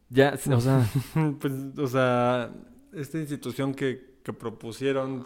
Ya, 0.09 0.37
o 0.51 0.61
sea. 0.61 0.87
Pues, 1.39 1.53
o 1.77 1.87
sea, 1.87 2.53
esta 2.93 3.17
institución 3.17 3.73
que, 3.73 4.19
que 4.23 4.33
propusieron 4.33 5.25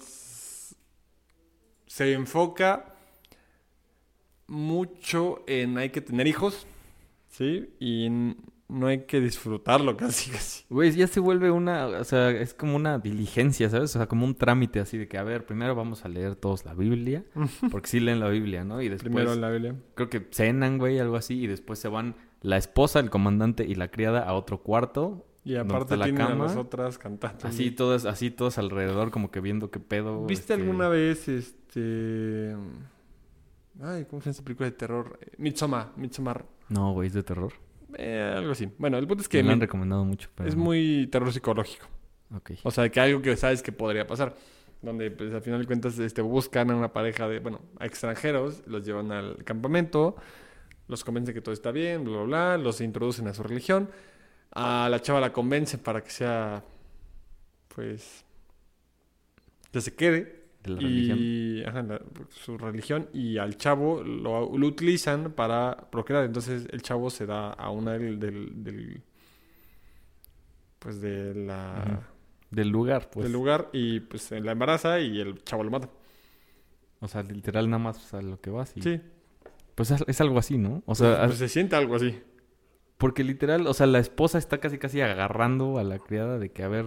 se 1.91 2.13
enfoca 2.13 2.85
mucho 4.47 5.43
en 5.45 5.77
hay 5.77 5.89
que 5.89 5.99
tener 5.99 6.25
hijos, 6.25 6.65
¿sí? 7.27 7.69
Y 7.81 8.07
no 8.69 8.87
hay 8.87 9.01
que 9.01 9.19
disfrutarlo 9.19 9.97
casi, 9.97 10.31
casi. 10.31 10.63
Güey, 10.69 10.93
ya 10.93 11.07
se 11.07 11.19
vuelve 11.19 11.51
una. 11.51 11.87
O 11.87 12.03
sea, 12.05 12.29
es 12.29 12.53
como 12.53 12.77
una 12.77 12.97
diligencia, 12.97 13.69
¿sabes? 13.69 13.93
O 13.93 13.99
sea, 13.99 14.07
como 14.07 14.25
un 14.25 14.35
trámite 14.35 14.79
así 14.79 14.97
de 14.97 15.09
que, 15.09 15.17
a 15.17 15.23
ver, 15.23 15.45
primero 15.45 15.75
vamos 15.75 16.05
a 16.05 16.07
leer 16.07 16.37
todos 16.37 16.63
la 16.63 16.73
Biblia. 16.73 17.25
Porque 17.71 17.89
sí 17.89 17.99
leen 17.99 18.21
la 18.21 18.29
Biblia, 18.29 18.63
¿no? 18.63 18.81
Y 18.81 18.87
después. 18.87 19.13
Primero 19.13 19.35
la 19.35 19.49
Biblia. 19.49 19.75
Creo 19.95 20.09
que 20.09 20.25
cenan, 20.31 20.77
güey, 20.77 20.97
algo 20.97 21.17
así. 21.17 21.41
Y 21.41 21.47
después 21.47 21.77
se 21.77 21.89
van 21.89 22.15
la 22.41 22.55
esposa, 22.55 23.01
el 23.01 23.09
comandante 23.09 23.65
y 23.65 23.75
la 23.75 23.91
criada 23.91 24.21
a 24.21 24.33
otro 24.33 24.63
cuarto. 24.63 25.25
Y 25.43 25.55
aparte 25.55 25.97
la 25.97 26.05
tienen 26.05 26.25
cama. 26.25 26.45
a 26.45 26.47
las 26.47 26.55
otras 26.55 26.97
cantando. 26.97 27.47
Así 27.47 27.71
todas, 27.71 28.05
así 28.05 28.31
todos 28.31 28.57
alrededor, 28.57 29.11
como 29.11 29.29
que 29.29 29.41
viendo 29.41 29.71
qué 29.71 29.79
pedo. 29.79 30.25
¿Viste 30.25 30.53
este, 30.53 30.63
alguna 30.63 30.87
vez 30.87 31.27
este... 31.27 31.60
Ay, 33.81 34.05
¿cómo 34.05 34.21
se 34.21 34.25
llama 34.25 34.31
esa 34.31 34.43
película 34.43 34.69
de 34.69 34.75
terror? 34.75 35.19
Midsommar, 35.37 35.91
Midsommar. 35.95 36.45
No, 36.69 36.93
güey, 36.93 37.07
es 37.07 37.13
de 37.13 37.23
terror. 37.23 37.53
Eh, 37.97 38.33
algo 38.37 38.51
así. 38.51 38.69
Bueno, 38.77 38.97
el 38.97 39.07
punto 39.07 39.21
es 39.21 39.29
Que 39.29 39.37
me 39.39 39.43
lo 39.47 39.51
han 39.53 39.59
mi- 39.59 39.65
recomendado 39.65 40.05
mucho, 40.05 40.29
pero. 40.35 40.47
es 40.49 40.55
muy 40.55 41.07
terror 41.11 41.31
psicológico. 41.33 41.87
Ok. 42.35 42.51
O 42.63 42.71
sea, 42.71 42.87
que 42.89 42.99
algo 42.99 43.21
que 43.21 43.35
sabes 43.35 43.61
que 43.61 43.71
podría 43.71 44.05
pasar. 44.07 44.35
Donde, 44.81 45.11
pues, 45.11 45.31
al 45.33 45.41
final 45.41 45.59
de 45.61 45.67
cuentas, 45.67 45.99
este, 45.99 46.21
buscan 46.21 46.71
a 46.71 46.75
una 46.75 46.91
pareja 46.91 47.27
de, 47.27 47.39
bueno, 47.39 47.61
a 47.79 47.85
extranjeros, 47.85 48.63
los 48.65 48.83
llevan 48.85 49.11
al 49.11 49.43
campamento, 49.43 50.15
los 50.87 51.03
convencen 51.03 51.35
que 51.35 51.41
todo 51.41 51.53
está 51.53 51.71
bien, 51.71 52.03
bla, 52.03 52.13
bla, 52.17 52.23
bla, 52.23 52.57
los 52.57 52.81
introducen 52.81 53.27
a 53.27 53.33
su 53.33 53.43
religión. 53.43 53.89
A 54.53 54.87
la 54.89 54.99
chava 55.01 55.19
la 55.21 55.31
convencen 55.31 55.79
para 55.81 56.03
que 56.03 56.09
sea, 56.09 56.63
pues, 57.75 58.25
que 59.71 59.81
se 59.81 59.93
quede. 59.95 60.40
De 60.63 60.69
la 60.71 60.81
y, 60.81 60.85
religión. 60.85 61.69
ajá, 61.69 61.81
la- 61.83 62.01
su 62.29 62.57
religión. 62.57 63.07
Y 63.13 63.37
al 63.37 63.57
chavo 63.57 64.03
lo, 64.03 64.55
lo 64.57 64.67
utilizan 64.67 65.31
para 65.31 65.75
procrear. 65.91 66.25
Entonces, 66.25 66.67
el 66.71 66.81
chavo 66.81 67.09
se 67.09 67.25
da 67.25 67.51
a 67.51 67.69
una 67.71 67.93
del, 67.93 68.19
del, 68.19 68.63
del- 68.63 69.01
pues, 70.79 71.01
de 71.01 71.33
la. 71.35 72.07
Del 72.49 72.67
lugar, 72.69 73.09
pues. 73.09 73.23
del 73.23 73.31
lugar 73.31 73.69
y 73.71 74.01
pues 74.01 74.29
la 74.31 74.51
embaraza 74.51 74.99
y 74.99 75.21
el 75.21 75.41
chavo 75.43 75.63
lo 75.63 75.71
mata. 75.71 75.89
O 76.99 77.07
sea, 77.07 77.23
literal 77.23 77.69
nada 77.69 77.81
más 77.81 78.13
a 78.13 78.21
lo 78.21 78.39
que 78.41 78.49
vas 78.49 78.75
y... 78.75 78.81
Sí. 78.81 79.01
Pues 79.73 79.89
es, 79.89 80.21
algo 80.21 80.37
así, 80.37 80.57
¿no? 80.57 80.83
O 80.85 80.93
sea, 80.93 81.25
pues 81.27 81.37
se 81.37 81.47
siente 81.47 81.75
algo 81.77 81.95
así. 81.95 82.19
porque 82.97 83.23
literal, 83.23 83.65
o 83.67 83.73
sea, 83.73 83.87
la 83.87 83.99
esposa 83.99 84.37
está 84.37 84.59
casi 84.59 84.77
casi 84.77 84.99
agarrando 85.01 85.79
a 85.79 85.83
la 85.83 85.97
criada 85.97 86.37
de 86.37 86.51
que, 86.51 86.61
a 86.63 86.67
ver, 86.67 86.85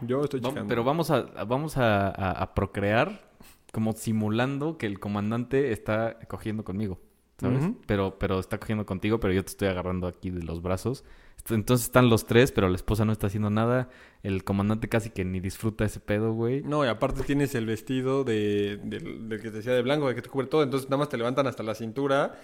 Yo 0.00 0.22
estoy 0.24 0.40
checando. 0.40 0.68
pero 0.68 0.84
vamos 0.84 1.10
a, 1.10 1.22
vamos 1.44 1.76
a, 1.76 2.08
a- 2.08 2.42
a 2.42 2.54
procrear 2.54 3.30
como 3.72 3.92
simulando 3.92 4.78
que 4.78 4.86
el 4.86 4.98
comandante 5.00 5.72
está 5.72 6.18
cogiendo 6.28 6.64
conmigo, 6.64 6.98
¿sabes? 7.38 7.70
Pero, 7.86 8.18
pero 8.18 8.38
está 8.40 8.58
cogiendo 8.58 8.84
contigo, 8.86 9.20
pero 9.20 9.32
yo 9.32 9.42
te 9.44 9.50
estoy 9.50 9.68
agarrando 9.68 10.06
aquí 10.06 10.30
de 10.30 10.42
los 10.42 10.60
brazos. 10.62 11.04
Entonces 11.50 11.86
están 11.86 12.08
los 12.08 12.26
tres, 12.26 12.52
pero 12.52 12.68
la 12.68 12.76
esposa 12.76 13.04
no 13.04 13.10
está 13.12 13.26
haciendo 13.26 13.50
nada. 13.50 13.88
El 14.22 14.44
comandante 14.44 14.88
casi 14.88 15.10
que 15.10 15.24
ni 15.24 15.40
disfruta 15.40 15.84
ese 15.84 15.98
pedo, 15.98 16.32
güey. 16.34 16.62
No, 16.62 16.84
y 16.84 16.88
aparte 16.88 17.22
tienes 17.22 17.54
el 17.56 17.66
vestido 17.66 18.22
de, 18.24 18.78
del, 18.84 19.28
del 19.28 19.40
que 19.40 19.50
te 19.50 19.56
decía 19.56 19.72
de 19.72 19.82
blanco, 19.82 20.06
de 20.08 20.14
que 20.14 20.22
te 20.22 20.28
cubre 20.28 20.46
todo. 20.46 20.62
Entonces 20.62 20.88
nada 20.88 20.98
más 20.98 21.08
te 21.08 21.16
levantan 21.16 21.46
hasta 21.48 21.62
la 21.64 21.74
cintura 21.74 22.36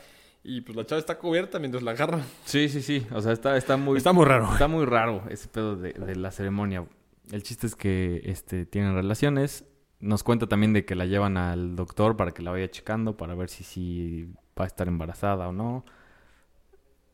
y 0.42 0.62
pues 0.62 0.74
la 0.76 0.84
chava 0.84 0.98
está 0.98 1.16
cubierta 1.18 1.58
mientras 1.60 1.82
la 1.84 1.92
agarran. 1.92 2.22
Sí, 2.44 2.68
sí, 2.68 2.82
sí. 2.82 3.06
O 3.12 3.20
sea, 3.20 3.32
está, 3.32 3.56
está 3.56 3.76
muy... 3.76 3.98
Está 3.98 4.12
muy 4.12 4.24
raro. 4.24 4.50
Está 4.50 4.66
muy 4.66 4.84
raro 4.84 5.22
ese 5.30 5.46
pedo 5.46 5.76
de, 5.76 5.92
de 5.92 6.16
la 6.16 6.32
ceremonia. 6.32 6.84
El 7.30 7.42
chiste 7.42 7.66
es 7.66 7.76
que 7.76 8.22
este, 8.24 8.66
tienen 8.66 8.94
relaciones. 8.94 9.64
Nos 10.00 10.22
cuenta 10.22 10.46
también 10.46 10.72
de 10.72 10.84
que 10.84 10.94
la 10.94 11.06
llevan 11.06 11.36
al 11.36 11.74
doctor 11.76 12.16
para 12.16 12.30
que 12.32 12.42
la 12.42 12.50
vaya 12.52 12.70
checando, 12.70 13.16
para 13.16 13.34
ver 13.34 13.48
si 13.48 13.64
sí 13.64 14.32
va 14.58 14.64
a 14.64 14.66
estar 14.66 14.88
embarazada 14.88 15.48
o 15.48 15.52
no. 15.52 15.84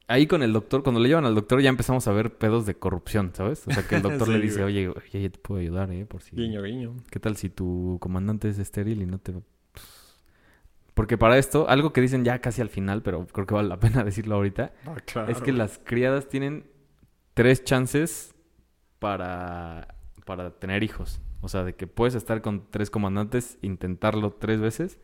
Ahí 0.07 0.27
con 0.27 0.43
el 0.43 0.53
doctor, 0.53 0.83
cuando 0.83 1.01
le 1.01 1.09
llevan 1.09 1.25
al 1.25 1.35
doctor 1.35 1.63
ya 1.63 1.71
empezamos 1.71 2.07
a 2.09 2.13
ver 2.13 2.37
pedos 2.37 2.67
de 2.67 2.75
corrupción, 2.75 3.31
¿sabes? 3.35 3.67
O 3.67 3.71
sea, 3.73 3.89
que 3.89 3.97
el 3.97 4.03
doctor 4.03 4.29
le 4.29 4.39
dice, 4.39 4.63
oye, 4.63 4.89
oye, 4.89 5.23
ya 5.23 5.31
te 5.31 5.39
puedo 5.39 5.61
ayudar, 5.61 5.91
¿eh? 5.93 6.05
Por 6.05 6.21
si... 6.21 6.37
Guiño, 6.37 6.63
guiño. 6.63 6.95
¿Qué 7.11 7.19
tal 7.21 7.37
si 7.37 7.49
tu 7.49 7.97
comandante 8.01 8.49
es 8.51 8.59
estéril 8.59 9.01
y 9.01 9.07
no 9.07 9.19
te... 9.19 9.33
Porque 10.93 11.17
para 11.19 11.39
esto, 11.39 11.69
algo 11.71 11.93
que 11.93 12.03
dicen 12.03 12.23
ya 12.23 12.39
casi 12.41 12.61
al 12.61 12.69
final, 12.69 13.03
pero 13.03 13.27
creo 13.27 13.47
que 13.47 13.55
vale 13.55 13.69
la 13.69 13.81
pena 13.81 14.05
decirlo 14.05 14.35
ahorita, 14.37 14.73
Ah, 14.87 14.97
claro. 15.07 15.33
es 15.33 15.41
que 15.41 15.53
las 15.53 15.81
criadas 15.83 16.29
tienen 16.29 16.67
tres 17.33 17.65
chances 17.65 18.35
para, 18.99 19.94
para 20.25 20.51
tener 20.51 20.83
hijos. 20.83 21.21
O 21.41 21.49
sea, 21.49 21.65
de 21.65 21.75
que 21.75 21.87
puedes 21.87 22.15
estar 22.15 22.41
con 22.43 22.65
tres 22.71 22.91
comandantes, 22.91 23.59
intentarlo 23.63 24.31
tres 24.33 24.61
veces, 24.61 24.99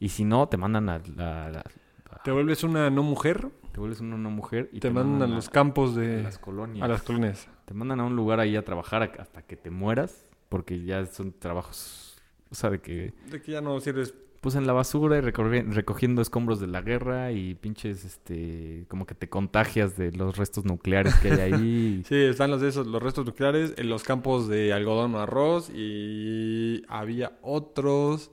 y 0.00 0.08
si 0.10 0.24
no, 0.24 0.48
te 0.48 0.56
mandan 0.56 0.88
a 0.88 0.98
la... 1.16 1.50
la- 1.50 1.64
a- 2.10 2.22
Te 2.22 2.30
vuelves 2.30 2.64
una 2.64 2.90
no 2.90 3.02
mujer, 3.02 3.48
te 3.72 3.80
vuelves 3.80 4.00
una, 4.00 4.16
una 4.16 4.28
mujer 4.30 4.68
y 4.72 4.80
te, 4.80 4.90
mandan 4.90 5.30
a 5.30 5.34
los 5.34 5.48
campos 5.50 5.96
a 5.96 6.00
de... 6.00 6.22
las 6.22 6.38
colonias. 6.38 6.84
A 6.84 6.88
las 6.88 7.02
colonias. 7.02 7.48
Te 7.64 7.74
mandan 7.74 8.00
a 8.00 8.04
un 8.04 8.16
lugar 8.16 8.40
ahí 8.40 8.56
a 8.56 8.64
trabajar 8.64 9.02
hasta 9.18 9.42
que 9.42 9.56
te 9.56 9.70
mueras, 9.70 10.26
porque 10.48 10.82
ya 10.84 11.04
son 11.06 11.32
trabajos... 11.32 12.16
O 12.50 12.54
sea, 12.54 12.68
de 12.70 12.80
que... 12.80 13.14
De 13.30 13.40
que 13.40 13.52
ya 13.52 13.60
no 13.60 13.80
sirves... 13.80 14.14
Pues 14.42 14.56
en 14.56 14.66
la 14.66 14.72
basura 14.72 15.18
y 15.18 15.20
recogiendo 15.20 16.20
escombros 16.20 16.58
de 16.58 16.66
la 16.66 16.82
guerra 16.82 17.30
y 17.30 17.54
pinches, 17.54 18.04
este... 18.04 18.86
Como 18.88 19.06
que 19.06 19.14
te 19.14 19.28
contagias 19.28 19.96
de 19.96 20.10
los 20.10 20.36
restos 20.36 20.64
nucleares 20.64 21.14
que 21.14 21.30
hay 21.30 21.40
ahí. 21.40 22.02
Sí, 22.08 22.16
están 22.16 22.50
los 22.50 22.60
de 22.60 22.68
esos, 22.70 22.88
los 22.88 23.00
restos 23.00 23.24
nucleares, 23.24 23.74
en 23.76 23.88
los 23.88 24.02
campos 24.02 24.48
de 24.48 24.72
algodón 24.72 25.14
o 25.14 25.20
arroz 25.20 25.70
y 25.72 26.82
había 26.88 27.38
otros... 27.40 28.32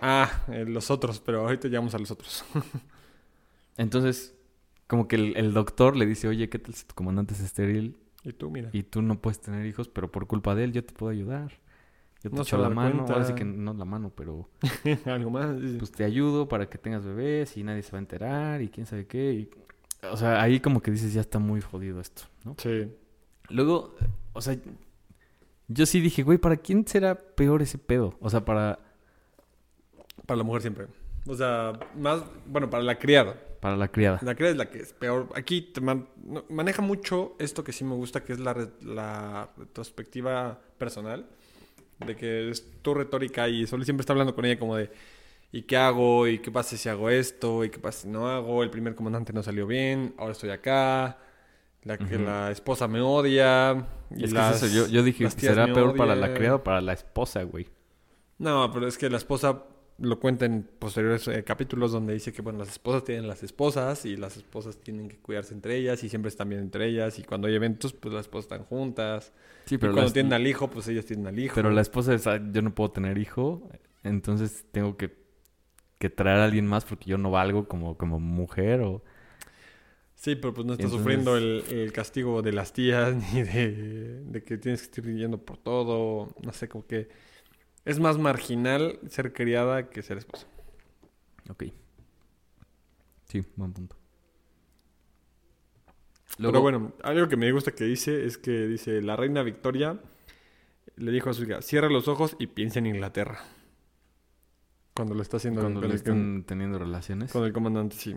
Ah, 0.00 0.42
eh, 0.48 0.64
los 0.66 0.90
otros, 0.90 1.20
pero 1.20 1.42
ahorita 1.42 1.68
llegamos 1.68 1.94
a 1.94 1.98
los 1.98 2.10
otros. 2.10 2.42
Entonces, 3.76 4.34
como 4.86 5.06
que 5.06 5.16
el, 5.16 5.36
el 5.36 5.52
doctor 5.52 5.96
le 5.96 6.06
dice, 6.06 6.28
oye, 6.28 6.48
¿qué 6.48 6.58
tal 6.58 6.72
si 6.72 6.86
tu 6.86 6.94
comandante 6.94 7.34
es 7.34 7.40
estéril 7.40 7.98
y 8.24 8.32
tú, 8.32 8.50
mira. 8.50 8.70
y 8.72 8.84
tú 8.84 9.02
no 9.02 9.20
puedes 9.20 9.38
tener 9.38 9.66
hijos, 9.66 9.88
pero 9.88 10.10
por 10.10 10.26
culpa 10.26 10.54
de 10.54 10.64
él 10.64 10.72
yo 10.72 10.82
te 10.82 10.94
puedo 10.94 11.12
ayudar? 11.12 11.60
Yo 12.24 12.30
te 12.30 12.36
No 12.36 12.42
echo 12.42 12.58
la 12.58 12.70
mano, 12.70 13.04
ahora 13.08 13.24
sí 13.24 13.34
que 13.34 13.44
no 13.44 13.72
la 13.74 13.84
mano, 13.84 14.10
pero 14.16 14.48
Algo 15.04 15.30
más. 15.30 15.60
sí. 15.60 15.76
pues 15.78 15.92
te 15.92 16.02
ayudo 16.04 16.48
para 16.48 16.68
que 16.68 16.78
tengas 16.78 17.04
bebés 17.04 17.56
y 17.56 17.62
nadie 17.62 17.82
se 17.82 17.92
va 17.92 17.98
a 17.98 18.00
enterar 18.00 18.62
y 18.62 18.68
quién 18.68 18.86
sabe 18.86 19.06
qué. 19.06 19.32
y- 19.32 19.50
o 20.10 20.16
sea, 20.16 20.42
ahí 20.42 20.58
como 20.60 20.80
que 20.82 20.90
dices, 20.90 21.12
ya 21.14 21.20
está 21.20 21.38
muy 21.38 21.60
jodido 21.60 22.00
esto, 22.00 22.22
¿no? 22.44 22.56
Sí. 22.58 22.90
Luego, 23.48 23.94
o 24.32 24.40
sea, 24.42 24.56
yo 25.68 25.86
sí 25.86 26.00
dije, 26.00 26.22
güey, 26.22 26.38
¿para 26.38 26.56
quién 26.58 26.86
será 26.86 27.14
peor 27.14 27.62
ese 27.62 27.78
pedo? 27.78 28.14
O 28.20 28.28
sea, 28.28 28.44
para, 28.44 28.78
Para 30.26 30.38
la 30.38 30.44
mujer 30.44 30.62
siempre. 30.62 30.86
O 31.26 31.34
sea, 31.34 31.72
más, 31.96 32.22
bueno, 32.46 32.68
para 32.68 32.82
la 32.82 32.98
criada. 32.98 33.34
para 33.60 33.76
la 33.76 33.88
criada. 33.88 34.18
La 34.22 34.34
criada 34.34 34.52
es 34.52 34.58
la 34.58 34.70
que 34.70 34.78
es 34.80 34.92
peor. 34.92 35.28
Aquí 35.34 35.62
te 35.62 35.80
man- 35.80 36.06
maneja 36.50 36.82
mucho 36.82 37.34
esto 37.38 37.64
que 37.64 37.72
sí 37.72 37.82
me 37.84 37.94
gusta, 37.94 38.24
que 38.24 38.34
es 38.34 38.38
la, 38.40 38.68
la 38.82 39.48
retrospectiva 39.56 40.60
personal. 40.76 41.26
De 42.06 42.16
que 42.16 42.50
es 42.50 42.64
tu 42.82 42.94
retórica 42.94 43.48
y 43.48 43.66
solo 43.66 43.84
siempre 43.84 44.02
está 44.02 44.12
hablando 44.12 44.34
con 44.34 44.44
ella 44.44 44.58
como 44.58 44.76
de 44.76 44.90
¿y 45.52 45.62
qué 45.62 45.76
hago? 45.76 46.26
¿Y 46.26 46.38
qué 46.38 46.50
pasa 46.50 46.76
si 46.76 46.88
hago 46.88 47.08
esto? 47.10 47.64
¿Y 47.64 47.70
qué 47.70 47.78
pasa 47.78 48.02
si 48.02 48.08
no 48.08 48.28
hago? 48.28 48.62
El 48.62 48.70
primer 48.70 48.94
comandante 48.94 49.32
no 49.32 49.42
salió 49.42 49.66
bien, 49.66 50.14
ahora 50.18 50.32
estoy 50.32 50.50
acá. 50.50 51.18
La 51.82 51.98
que 51.98 52.18
la 52.18 52.50
esposa 52.50 52.88
me 52.88 53.00
odia. 53.00 53.86
Y 54.16 54.24
Es 54.24 54.32
que 54.32 54.40
es 54.40 54.62
eso, 54.62 54.66
yo, 54.66 54.88
yo 54.88 55.02
dije, 55.02 55.28
¿será 55.30 55.66
peor 55.66 55.94
para 55.96 56.16
la 56.16 56.32
criada 56.32 56.56
o 56.56 56.64
para 56.64 56.80
la 56.80 56.94
esposa, 56.94 57.42
güey? 57.42 57.68
No, 58.38 58.70
pero 58.72 58.88
es 58.88 58.98
que 58.98 59.10
la 59.10 59.18
esposa 59.18 59.64
lo 59.98 60.18
cuenta 60.18 60.44
en 60.44 60.68
posteriores 60.78 61.28
eh, 61.28 61.44
capítulos 61.44 61.92
donde 61.92 62.14
dice 62.14 62.32
que, 62.32 62.42
bueno, 62.42 62.58
las 62.58 62.68
esposas 62.70 63.04
tienen 63.04 63.28
las 63.28 63.42
esposas 63.44 64.04
y 64.06 64.16
las 64.16 64.36
esposas 64.36 64.76
tienen 64.78 65.08
que 65.08 65.18
cuidarse 65.18 65.54
entre 65.54 65.76
ellas 65.76 66.02
y 66.02 66.08
siempre 66.08 66.28
están 66.30 66.48
bien 66.48 66.60
entre 66.62 66.86
ellas 66.88 67.18
y 67.18 67.22
cuando 67.22 67.46
hay 67.46 67.54
eventos, 67.54 67.92
pues 67.92 68.12
las 68.14 68.22
esposas 68.22 68.46
están 68.52 68.64
juntas. 68.64 69.32
Sí, 69.66 69.76
y 69.76 69.78
cuando 69.78 70.12
tienen 70.12 70.32
al 70.32 70.46
hijo, 70.46 70.68
pues 70.68 70.88
ellas 70.88 71.04
tienen 71.06 71.26
al 71.28 71.38
hijo. 71.38 71.54
Pero 71.54 71.70
la 71.70 71.80
esposa 71.80 72.12
es, 72.14 72.26
"Ah, 72.26 72.40
yo 72.52 72.60
no 72.62 72.74
puedo 72.74 72.90
tener 72.90 73.18
hijo, 73.18 73.68
entonces 74.02 74.64
tengo 74.72 74.96
que, 74.96 75.14
que 75.98 76.10
traer 76.10 76.38
a 76.40 76.44
alguien 76.46 76.66
más 76.66 76.84
porque 76.84 77.08
yo 77.08 77.16
no 77.16 77.30
valgo 77.30 77.68
como, 77.68 77.96
como 77.96 78.18
mujer 78.18 78.80
o... 78.80 79.02
Sí, 80.16 80.36
pero 80.36 80.54
pues 80.54 80.66
no 80.66 80.72
está 80.72 80.84
Entonces- 80.84 81.00
sufriendo 81.02 81.36
el, 81.36 81.64
el 81.70 81.92
castigo 81.92 82.40
de 82.42 82.52
las 82.52 82.72
tías 82.72 83.14
ni 83.34 83.42
de, 83.42 84.22
de 84.24 84.42
que 84.42 84.56
tienes 84.58 84.80
que 84.88 85.00
estar 85.00 85.04
yendo 85.14 85.38
por 85.38 85.58
todo. 85.58 86.28
No 86.42 86.52
sé, 86.52 86.68
como 86.68 86.86
que 86.86 87.08
es 87.84 88.00
más 88.00 88.18
marginal 88.18 88.98
ser 89.08 89.32
criada 89.32 89.90
que 89.90 90.02
ser 90.02 90.18
esposa. 90.18 90.46
Ok. 91.50 91.64
Sí, 93.28 93.42
buen 93.56 93.72
punto. 93.72 93.96
Pero 96.38 96.60
bueno, 96.60 96.92
algo 97.02 97.28
que 97.28 97.36
me 97.36 97.50
gusta 97.52 97.72
que 97.72 97.84
dice 97.84 98.24
es 98.26 98.38
que 98.38 98.66
dice, 98.66 99.00
la 99.02 99.14
reina 99.16 99.42
Victoria 99.42 100.00
le 100.96 101.12
dijo 101.12 101.30
a 101.30 101.34
su 101.34 101.44
hija, 101.44 101.62
cierra 101.62 101.88
los 101.88 102.08
ojos 102.08 102.34
y 102.38 102.48
piensa 102.48 102.80
en 102.80 102.86
Inglaterra. 102.86 103.38
Cuando 104.94 105.14
lo 105.14 105.22
está 105.22 105.36
haciendo 105.36 105.60
Cuando 105.60 105.80
con, 105.80 105.88
le 105.88 105.94
el, 105.94 105.98
están 106.00 106.44
teniendo 106.46 106.78
relaciones. 106.78 107.32
con 107.32 107.44
el 107.44 107.52
comandante, 107.52 107.96
sí. 107.96 108.16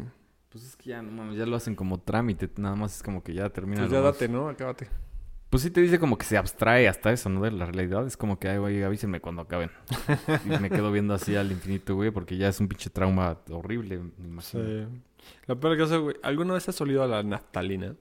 Pues 0.50 0.64
es 0.64 0.76
que 0.76 0.90
ya, 0.92 1.02
no 1.02 1.12
mames, 1.12 1.38
ya 1.38 1.46
lo 1.46 1.56
hacen 1.56 1.76
como 1.76 2.00
trámite, 2.00 2.50
nada 2.58 2.76
más 2.76 2.98
es 2.98 3.04
como 3.04 3.24
que 3.24 3.34
ya 3.34 3.50
termina. 3.50 3.82
Pues 3.82 3.92
ya 3.92 4.02
más- 4.02 4.14
date, 4.14 4.28
¿no? 4.30 4.48
Acábate. 4.50 4.88
Pues 5.50 5.64
sí 5.64 5.72
te 5.72 5.82
dice 5.82 5.98
como 5.98 6.18
que 6.18 6.26
se 6.26 6.38
abstrae 6.38 6.88
hasta 6.90 7.12
eso, 7.12 7.30
¿no? 7.30 7.42
De 7.42 7.52
la 7.52 7.66
realidad. 7.66 8.06
Es 8.06 8.18
como 8.18 8.38
que, 8.38 8.50
ay, 8.50 8.58
güey, 8.58 8.84
avísenme 8.84 9.22
cuando 9.22 9.44
acaben. 9.44 9.72
y 10.46 10.60
me 10.60 10.70
quedo 10.70 10.92
viendo 10.92 11.14
así 11.14 11.36
al 11.36 11.52
infinito, 11.52 11.96
güey, 11.96 12.12
porque 12.12 12.38
ya 12.38 12.50
es 12.50 12.60
un 12.60 12.68
pinche 12.68 12.90
trauma 12.90 13.38
horrible, 13.50 14.00
me 14.18 14.28
imagino. 14.28 14.64
Sí. 14.64 14.88
Lo 15.46 15.60
peor 15.60 15.78
caso, 15.78 16.04
güey, 16.04 16.16
¿alguna 16.22 16.54
vez 16.54 16.68
has 16.68 16.80
olido 16.82 17.02
a 17.04 17.08
la 17.08 17.24
naftalina? 17.24 17.96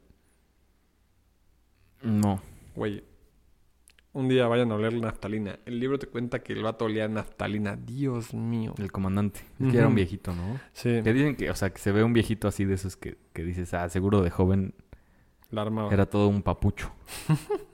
No. 2.03 2.43
Güey, 2.75 3.05
un 4.13 4.29
día 4.29 4.49
vayan 4.49 4.73
a 4.73 4.75
oler 4.75 4.93
la 4.95 5.09
naftalina. 5.09 5.59
El 5.67 5.79
libro 5.79 5.99
te 5.99 6.07
cuenta 6.07 6.41
que 6.41 6.53
el 6.53 6.63
vato 6.63 6.87
olía 6.87 7.07
naftalina. 7.07 7.77
Dios 7.77 8.35
mío. 8.35 8.75
El 8.79 8.91
comandante. 8.91 9.41
Es 9.61 9.71
que 9.71 9.79
era 9.79 9.89
un 9.89 9.95
viejito, 9.95 10.35
¿no? 10.35 10.59
Sí, 10.73 11.01
Que 11.05 11.13
dicen 11.13 11.37
que, 11.37 11.51
o 11.51 11.55
sea, 11.55 11.71
que 11.71 11.79
se 11.79 11.93
ve 11.93 12.03
un 12.03 12.13
viejito 12.13 12.49
así 12.49 12.65
de 12.65 12.75
esos 12.75 12.97
que, 12.97 13.19
que 13.33 13.45
dices, 13.45 13.73
ah, 13.75 13.89
seguro 13.89 14.23
de 14.23 14.31
joven 14.31 14.75
la 15.51 15.63
armaba. 15.63 15.93
era 15.93 16.07
todo 16.07 16.29
un 16.29 16.43
papucho. 16.43 16.91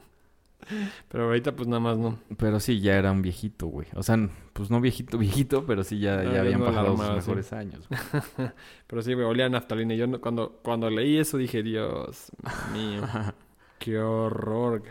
Pero 1.09 1.25
ahorita 1.25 1.55
pues 1.55 1.69
nada 1.69 1.81
más 1.81 1.99
no. 1.99 2.19
Pero 2.39 2.61
sí, 2.61 2.81
ya 2.81 2.97
era 2.97 3.11
un 3.13 3.21
viejito, 3.21 3.67
güey. 3.67 3.87
O 3.95 4.03
sea, 4.03 4.17
pues 4.53 4.71
no 4.71 4.81
viejito, 4.81 5.19
viejito, 5.19 5.67
pero 5.67 5.83
sí 5.85 5.99
ya, 5.99 6.23
ya 6.23 6.41
habían 6.41 6.61
no 6.61 6.67
pasado 6.67 6.93
sus 6.93 7.01
armaba, 7.01 7.21
sí. 7.21 7.29
mejores 7.29 7.53
años. 7.53 7.89
güey. 7.89 8.49
Pero 8.87 9.03
sí, 9.03 9.13
güey, 9.15 9.27
olía 9.27 9.47
a 9.47 9.49
naftalina. 9.49 9.95
Y 9.95 9.99
yo 9.99 10.07
no- 10.07 10.21
cuando, 10.21 10.61
cuando 10.63 10.89
leí 10.89 11.19
eso 11.19 11.37
dije, 11.37 11.63
Dios 11.63 12.31
mío, 12.73 13.03
qué 13.81 13.99
horror. 13.99 14.83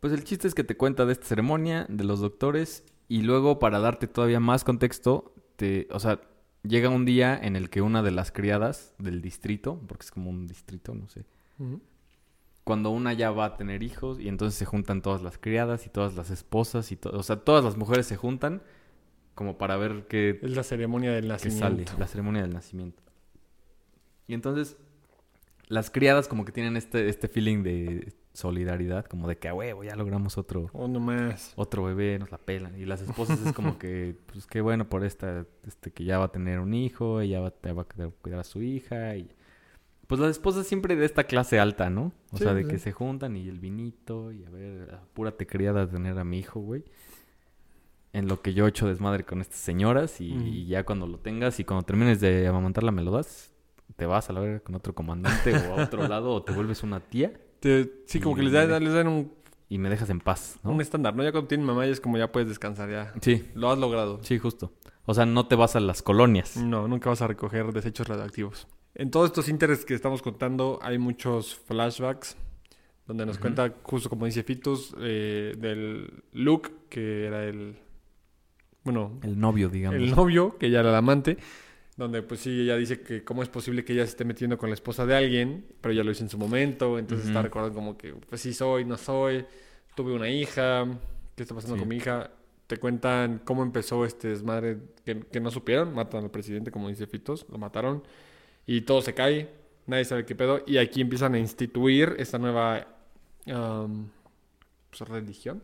Pues 0.00 0.12
el 0.12 0.24
chiste 0.24 0.48
es 0.48 0.54
que 0.54 0.64
te 0.64 0.76
cuenta 0.76 1.06
de 1.06 1.12
esta 1.12 1.26
ceremonia, 1.26 1.86
de 1.88 2.04
los 2.04 2.20
doctores, 2.20 2.84
y 3.08 3.22
luego 3.22 3.58
para 3.58 3.78
darte 3.78 4.06
todavía 4.06 4.40
más 4.40 4.64
contexto, 4.64 5.32
te, 5.56 5.88
o 5.90 5.98
sea, 6.00 6.20
llega 6.62 6.88
un 6.88 7.04
día 7.04 7.38
en 7.40 7.56
el 7.56 7.70
que 7.70 7.82
una 7.82 8.02
de 8.02 8.10
las 8.10 8.32
criadas 8.32 8.94
del 8.98 9.22
distrito, 9.22 9.80
porque 9.86 10.04
es 10.04 10.10
como 10.10 10.30
un 10.30 10.46
distrito, 10.46 10.94
no 10.94 11.08
sé, 11.08 11.24
cuando 12.64 12.90
una 12.90 13.12
ya 13.12 13.30
va 13.30 13.46
a 13.46 13.56
tener 13.56 13.82
hijos 13.82 14.20
y 14.20 14.28
entonces 14.28 14.58
se 14.58 14.64
juntan 14.64 15.02
todas 15.02 15.22
las 15.22 15.38
criadas 15.38 15.86
y 15.86 15.88
todas 15.88 16.14
las 16.14 16.30
esposas 16.30 16.92
y 16.92 16.96
todo, 16.96 17.18
o 17.18 17.22
sea, 17.22 17.36
todas 17.36 17.64
las 17.64 17.76
mujeres 17.76 18.06
se 18.06 18.16
juntan 18.16 18.62
como 19.34 19.56
para 19.56 19.76
ver 19.76 20.06
qué, 20.08 20.40
Es 20.42 20.50
la 20.56 20.64
ceremonia 20.64 21.12
del 21.12 21.32
que 21.36 21.50
sale, 21.50 21.60
nacimiento. 21.60 21.92
la 21.96 22.06
ceremonia 22.08 22.42
del 22.42 22.52
nacimiento. 22.52 23.02
Y 24.26 24.34
entonces 24.34 24.76
las 25.68 25.90
criadas 25.90 26.28
como 26.28 26.44
que 26.44 26.52
tienen 26.52 26.76
este, 26.76 27.08
este 27.08 27.28
feeling 27.28 27.62
de 27.62 28.12
solidaridad, 28.38 29.04
como 29.06 29.28
de 29.28 29.36
que 29.36 29.48
a 29.48 29.54
huevo, 29.54 29.84
ya 29.84 29.96
logramos 29.96 30.38
otro, 30.38 30.70
Oh, 30.72 30.88
no 30.88 31.00
más. 31.00 31.52
otro 31.56 31.82
bebé, 31.84 32.18
nos 32.18 32.30
la 32.30 32.38
pelan. 32.38 32.78
Y 32.80 32.84
las 32.86 33.02
esposas 33.02 33.44
es 33.44 33.52
como 33.52 33.78
que, 33.78 34.16
pues 34.32 34.46
qué 34.46 34.60
bueno 34.60 34.88
por 34.88 35.04
esta, 35.04 35.44
este 35.66 35.90
que 35.90 36.04
ya 36.04 36.18
va 36.18 36.26
a 36.26 36.32
tener 36.32 36.60
un 36.60 36.72
hijo, 36.74 37.20
ella 37.20 37.40
va, 37.40 37.52
va 37.72 37.82
a 37.82 38.08
cuidar 38.22 38.40
a 38.40 38.44
su 38.44 38.62
hija. 38.62 39.16
Y... 39.16 39.28
Pues 40.06 40.20
las 40.20 40.30
esposas 40.30 40.66
siempre 40.66 40.96
de 40.96 41.04
esta 41.04 41.24
clase 41.24 41.58
alta, 41.60 41.90
¿no? 41.90 42.12
O 42.32 42.38
Sí, 42.38 42.44
sea, 42.44 42.54
de 42.54 42.62
sí. 42.64 42.70
que 42.70 42.78
se 42.78 42.92
juntan 42.92 43.36
y 43.36 43.48
el 43.48 43.58
vinito 43.58 44.32
y 44.32 44.44
a 44.44 44.50
ver, 44.50 44.94
apúrate 44.94 45.46
criada 45.46 45.82
a 45.82 45.86
tener 45.88 46.18
a 46.18 46.24
mi 46.24 46.38
hijo, 46.38 46.60
güey. 46.60 46.84
En 48.14 48.26
lo 48.26 48.40
que 48.40 48.54
yo 48.54 48.66
echo 48.66 48.88
desmadre 48.88 49.24
con 49.24 49.40
estas 49.42 49.58
señoras 49.60 50.20
y, 50.20 50.32
Mm. 50.32 50.46
y 50.46 50.66
ya 50.66 50.84
cuando 50.84 51.06
lo 51.06 51.18
tengas 51.18 51.60
y 51.60 51.64
cuando 51.64 51.84
termines 51.84 52.20
de 52.20 52.46
amamantarla 52.48 52.90
me 52.90 53.02
lo 53.02 53.10
das, 53.10 53.52
te 53.96 54.06
vas 54.06 54.30
a 54.30 54.32
la 54.32 54.40
verga 54.40 54.60
con 54.60 54.74
otro 54.74 54.94
comandante 54.94 55.54
o 55.54 55.78
a 55.78 55.84
otro 55.84 56.06
lado 56.08 56.32
o 56.32 56.42
te 56.42 56.52
vuelves 56.52 56.82
una 56.82 57.00
tía 57.00 57.32
Te- 57.60 57.90
sí, 58.06 58.20
como 58.20 58.34
Y 58.36 58.38
que 58.40 58.42
les, 58.44 58.52
da- 58.52 58.78
les 58.80 58.92
dan 58.92 59.08
un, 59.08 59.32
y 59.68 59.78
me 59.78 59.88
dejas 59.90 60.08
en 60.10 60.20
paz, 60.20 60.58
¿no? 60.62 60.70
un 60.70 60.80
estándar, 60.80 61.14
¿no? 61.16 61.22
Ya 61.24 61.32
cuando 61.32 61.48
tienen 61.48 61.66
mamá 61.66 61.84
ya 61.86 61.92
es 61.92 62.00
como 62.00 62.16
ya 62.18 62.30
puedes 62.32 62.48
descansar, 62.48 62.90
ya. 62.90 63.12
Sí, 63.20 63.44
Lo 63.54 63.70
has 63.70 63.78
logrado. 63.78 64.20
sí, 64.22 64.38
justo. 64.38 64.72
O 65.06 65.14
sea, 65.14 65.24
no 65.26 65.46
te 65.46 65.54
vas 65.56 65.74
a 65.74 65.80
las 65.80 66.02
colonias. 66.02 66.56
No, 66.58 66.86
nunca 66.86 67.08
vas 67.10 67.22
a 67.22 67.26
recoger 67.26 67.72
desechos 67.72 68.06
radioactivos. 68.08 68.66
En 68.94 69.10
todos 69.10 69.26
estos 69.26 69.48
intereses 69.48 69.84
que 69.84 69.94
estamos 69.94 70.20
contando 70.22 70.78
hay 70.82 70.98
muchos 70.98 71.54
flashbacks 71.66 72.36
donde 73.06 73.24
nos 73.24 73.38
cuenta, 73.38 73.72
justo 73.84 74.10
como 74.10 74.26
dice 74.26 74.42
Fitus, 74.42 74.94
eh, 75.00 75.54
del 75.56 76.24
Luke, 76.32 76.70
que 76.90 77.24
era 77.26 77.44
el... 77.44 77.76
Bueno, 78.84 79.18
El 79.22 79.38
novio, 79.40 79.68
digamos. 79.70 79.98
el 79.98 80.14
novio, 80.14 80.56
que 80.58 80.70
ya 80.70 80.80
era 80.80 80.90
el 80.90 80.94
amante, 80.94 81.38
donde 81.98 82.22
pues 82.22 82.40
sí, 82.40 82.62
ella 82.62 82.76
dice 82.76 83.00
que 83.02 83.22
cómo 83.24 83.42
es 83.42 83.48
posible 83.50 83.84
que 83.84 83.92
ella 83.92 84.04
se 84.04 84.10
esté 84.12 84.24
metiendo 84.24 84.56
con 84.56 84.70
la 84.70 84.74
esposa 84.74 85.04
de 85.04 85.14
alguien, 85.16 85.66
pero 85.82 85.92
ya 85.92 86.02
lo 86.04 86.10
hizo 86.12 86.22
en 86.22 86.30
su 86.30 86.38
momento, 86.38 86.98
entonces 86.98 87.26
está 87.26 87.42
recordando 87.42 87.74
como 87.74 87.98
que, 87.98 88.14
pues 88.14 88.40
sí 88.40 88.54
soy, 88.54 88.84
no 88.86 88.96
soy, 88.96 89.44
tuve 89.96 90.14
una 90.14 90.30
hija, 90.30 90.86
¿qué 91.36 91.42
está 91.42 91.54
pasando 91.54 91.74
Sí. 91.76 91.80
con 91.80 91.88
mi 91.88 91.96
hija? 91.96 92.30
Te 92.68 92.76
cuentan 92.78 93.40
cómo 93.44 93.62
empezó 93.62 94.04
este 94.04 94.28
desmadre 94.28 94.78
que, 95.04 95.20
que 95.20 95.40
no 95.40 95.50
supieron, 95.50 95.92
matan 95.92 96.24
al 96.24 96.30
presidente, 96.30 96.70
como 96.70 96.88
dice 96.88 97.06
Fitos, 97.06 97.44
lo 97.50 97.58
mataron, 97.58 98.02
y 98.66 98.82
todo 98.82 99.02
se 99.02 99.12
cae, 99.14 99.48
nadie 99.86 100.04
sabe 100.04 100.24
qué 100.24 100.34
pedo, 100.36 100.62
y 100.66 100.76
aquí 100.78 101.00
empiezan 101.00 101.34
a 101.34 101.38
instituir 101.38 102.14
esta 102.18 102.38
nueva 102.38 102.86
pues, 103.44 105.08
religión. 105.08 105.62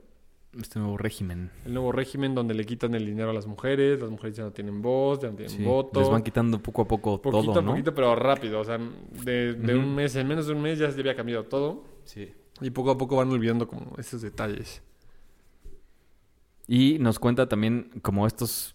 Este 0.61 0.79
nuevo 0.79 0.97
régimen. 0.97 1.51
El 1.65 1.75
nuevo 1.75 1.91
régimen 1.93 2.35
donde 2.35 2.55
le 2.55 2.65
quitan 2.65 2.95
el 2.95 3.05
dinero 3.07 3.31
a 3.31 3.33
las 3.33 3.47
mujeres, 3.47 4.01
las 4.01 4.11
mujeres 4.11 4.37
ya 4.37 4.45
no 4.45 4.53
tienen 4.53 4.81
voz, 4.83 5.21
ya 5.21 5.31
no 5.31 5.37
tienen 5.37 5.57
Sí, 5.57 5.65
voto. 5.65 6.01
Les 6.01 6.09
van 6.09 6.23
quitando 6.23 6.63
poco 6.63 6.83
a 6.83 6.89
poco 6.89 7.21
poquito 7.21 7.45
todo, 7.45 7.59
a 7.59 7.63
¿no? 7.63 7.71
poquito, 7.73 7.95
pero 7.95 8.15
rápido. 8.15 8.61
O 8.61 8.65
sea, 8.65 8.79
de, 9.25 9.55
de 9.55 9.75
un 9.77 9.95
mes, 9.95 10.15
en 10.17 10.29
menos 10.29 10.47
de 10.47 10.53
un 10.53 10.63
mes 10.63 10.79
ya 10.79 10.91
se 10.91 11.01
había 11.01 11.17
cambiado 11.17 11.45
todo. 11.45 11.85
Sí. 12.05 12.33
Y 12.61 12.71
poco 12.71 12.91
a 12.93 12.99
poco 12.99 13.17
van 13.17 13.31
olvidando 13.31 13.67
como 13.67 13.95
esos 13.99 14.23
detalles. 14.23 14.83
Y 16.67 16.99
nos 16.99 17.19
cuenta 17.19 17.49
también 17.49 17.91
como 18.03 18.27
estos, 18.27 18.75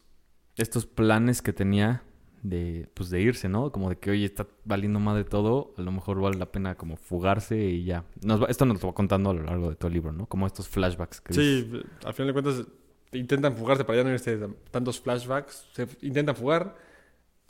estos 0.58 0.86
planes 0.86 1.42
que 1.42 1.54
tenía 1.54 2.04
de, 2.42 2.88
pues 2.94 3.10
de 3.10 3.22
irse, 3.22 3.50
¿no? 3.50 3.72
Como 3.72 3.90
de 3.90 3.98
que, 3.98 4.12
oye, 4.12 4.26
está 4.26 4.48
valiendo 4.66 5.00
más 5.00 5.16
de 5.18 5.24
todo, 5.26 5.74
a 5.78 5.82
lo 5.82 5.92
mejor 5.92 6.20
vale 6.22 6.38
la 6.38 6.52
pena 6.52 6.76
como 6.76 6.96
fugarse 6.96 7.58
y 7.58 7.84
ya. 7.84 8.06
Nos 8.24 8.42
va- 8.42 8.48
esto 8.48 8.66
nos 8.66 8.82
lo 8.82 8.88
va 8.90 8.94
contando 8.94 9.30
a 9.30 9.34
lo 9.34 9.44
largo 9.44 9.70
de 9.70 9.76
todo 9.76 9.88
el 9.90 9.94
libro, 9.94 10.12
¿no? 10.12 10.26
Como 10.26 10.48
estos 10.48 10.68
flashbacks. 10.70 11.22
Que. 11.22 11.34
Sí, 11.34 11.70
al 12.06 12.14
final 12.14 12.28
de 12.28 12.42
cuentas 12.42 12.66
intentan 13.12 13.56
fugarse 13.56 13.84
para 13.84 13.98
ya 14.00 14.04
no 14.04 14.12
irse 14.12 14.38
tantos 14.72 15.00
flashbacks. 15.02 15.68
Se 15.74 15.88
intentan 16.02 16.36
fugar, 16.36 16.76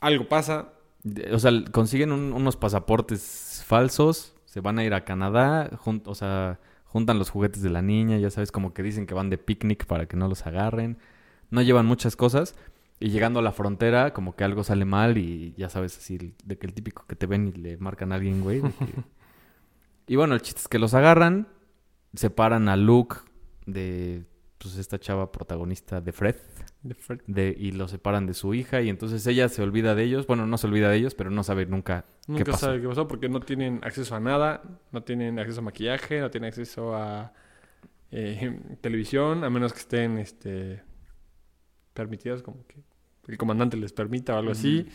algo 0.00 0.26
pasa. 0.28 0.72
O 1.32 1.38
sea, 1.38 1.50
consiguen 1.72 2.12
un- 2.12 2.32
unos 2.32 2.56
pasaportes 2.56 3.62
falsos, 3.66 4.34
se 4.44 4.60
van 4.60 4.78
a 4.78 4.84
ir 4.84 4.92
a 4.94 5.04
Canadá, 5.04 5.70
jun- 5.78 6.02
o 6.06 6.14
sea, 6.14 6.58
juntan 6.84 7.18
los 7.18 7.30
juguetes 7.30 7.62
de 7.62 7.70
la 7.70 7.82
niña, 7.82 8.18
ya 8.18 8.30
sabes, 8.30 8.50
como 8.50 8.74
que 8.74 8.82
dicen 8.82 9.06
que 9.06 9.14
van 9.14 9.30
de 9.30 9.38
picnic 9.38 9.86
para 9.86 10.06
que 10.06 10.16
no 10.16 10.26
los 10.28 10.46
agarren. 10.46 10.98
No 11.50 11.62
llevan 11.62 11.86
muchas 11.86 12.16
cosas. 12.16 12.56
Y 13.02 13.08
llegando 13.10 13.40
a 13.40 13.42
la 13.42 13.52
frontera, 13.52 14.12
como 14.12 14.36
que 14.36 14.44
algo 14.44 14.62
sale 14.62 14.84
mal 14.84 15.16
y 15.16 15.54
ya 15.56 15.70
sabes, 15.70 15.96
así, 15.96 16.34
de 16.44 16.58
que 16.58 16.66
el 16.66 16.74
típico 16.74 17.06
que 17.06 17.16
te 17.16 17.26
ven 17.26 17.48
y 17.48 17.52
le 17.52 17.76
marcan 17.78 18.12
a 18.12 18.16
alguien, 18.16 18.42
güey. 18.42 18.60
que- 18.60 18.68
y 20.06 20.16
bueno, 20.16 20.34
el 20.34 20.42
chiste 20.42 20.60
es 20.60 20.68
que 20.68 20.78
los 20.78 20.92
agarran, 20.94 21.48
separan 22.14 22.68
a 22.68 22.76
Luke 22.76 23.16
de, 23.66 24.24
pues, 24.58 24.76
esta 24.76 24.98
chava 24.98 25.32
protagonista 25.32 26.00
de 26.02 26.12
Fred 26.12 26.36
De 26.82 26.94
Fred. 26.94 27.20
de, 27.26 27.54
y 27.58 27.70
lo 27.72 27.88
separan 27.88 28.26
de 28.26 28.34
su 28.34 28.52
hija 28.52 28.82
y 28.82 28.88
entonces 28.90 29.26
ella 29.26 29.48
se 29.48 29.62
olvida 29.62 29.94
de 29.94 30.02
ellos, 30.02 30.26
bueno, 30.26 30.46
no 30.46 30.58
se 30.58 30.66
olvida 30.66 30.90
de 30.90 30.96
ellos, 30.98 31.14
pero 31.14 31.30
no 31.30 31.42
sabe 31.42 31.64
nunca 31.66 32.04
Nunca 32.26 32.44
pasó? 32.52 32.66
sabe 32.66 32.80
qué 32.82 32.88
pasó 32.88 33.08
porque 33.08 33.28
no 33.30 33.40
tienen 33.40 33.80
acceso 33.82 34.14
a 34.14 34.20
nada, 34.20 34.62
no 34.92 35.02
tienen 35.04 35.38
acceso 35.38 35.60
a 35.60 35.64
maquillaje, 35.64 36.20
no 36.20 36.30
tienen 36.30 36.48
acceso 36.48 36.94
a 36.94 37.32
eh, 38.10 38.60
televisión, 38.82 39.42
a 39.44 39.48
menos 39.50 39.72
que 39.72 39.78
estén 39.80 40.18
este, 40.18 40.82
permitidas, 41.94 42.42
como 42.42 42.66
que 42.66 42.76
el 43.30 43.38
comandante 43.38 43.76
les 43.76 43.92
permita 43.92 44.34
o 44.34 44.38
algo 44.38 44.52
así. 44.52 44.86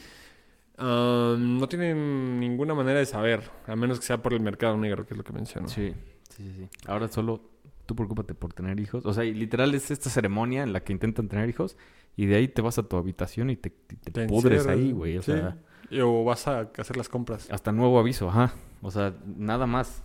No 0.78 1.68
tienen 1.70 2.40
ninguna 2.40 2.74
manera 2.74 3.00
de 3.00 3.06
saber, 3.06 3.50
a 3.68 3.76
menos 3.76 4.00
que 4.00 4.06
sea 4.06 4.22
por 4.22 4.34
el 4.34 4.42
mercado 4.42 4.78
negro, 4.78 5.06
que 5.06 5.14
es 5.14 5.18
lo 5.18 5.24
que 5.24 5.34
menciono. 5.34 5.68
Sí, 5.68 5.94
sí, 6.30 6.44
sí, 6.44 6.54
sí. 6.58 6.70
Ahora 6.88 7.08
solo 7.08 7.42
tú 7.86 7.96
preocúpate 7.96 8.34
por 8.34 8.54
tener 8.54 8.80
hijos. 8.80 9.06
O 9.06 9.14
sea, 9.14 9.24
y 9.26 9.34
literal 9.34 9.74
es 9.76 9.92
esta 9.92 10.10
ceremonia 10.10 10.64
en 10.64 10.74
la 10.74 10.84
que 10.84 10.92
intentan 10.92 11.28
tener 11.28 11.48
hijos 11.50 11.78
y 12.18 12.26
de 12.26 12.36
ahí 12.36 12.48
te 12.48 12.62
vas 12.62 12.78
a 12.78 12.84
tu 12.84 12.98
habitación 12.98 13.50
y 13.50 13.56
te, 13.56 13.70
te 13.70 14.24
encierras, 14.24 14.68
ahí, 14.68 14.92
güey. 14.92 15.18
O 15.18 15.22
sí. 15.22 15.32
sea, 15.34 15.58
O 16.04 16.24
vas 16.24 16.48
a 16.48 16.72
hacer 16.78 16.98
las 16.98 17.10
compras. 17.10 17.48
hasta 17.52 17.72
nuevo 17.72 18.00
aviso, 18.00 18.30
ajá. 18.30 18.54
O 18.82 18.92
sea, 18.92 19.14
nada 19.26 19.68
más. 19.68 20.04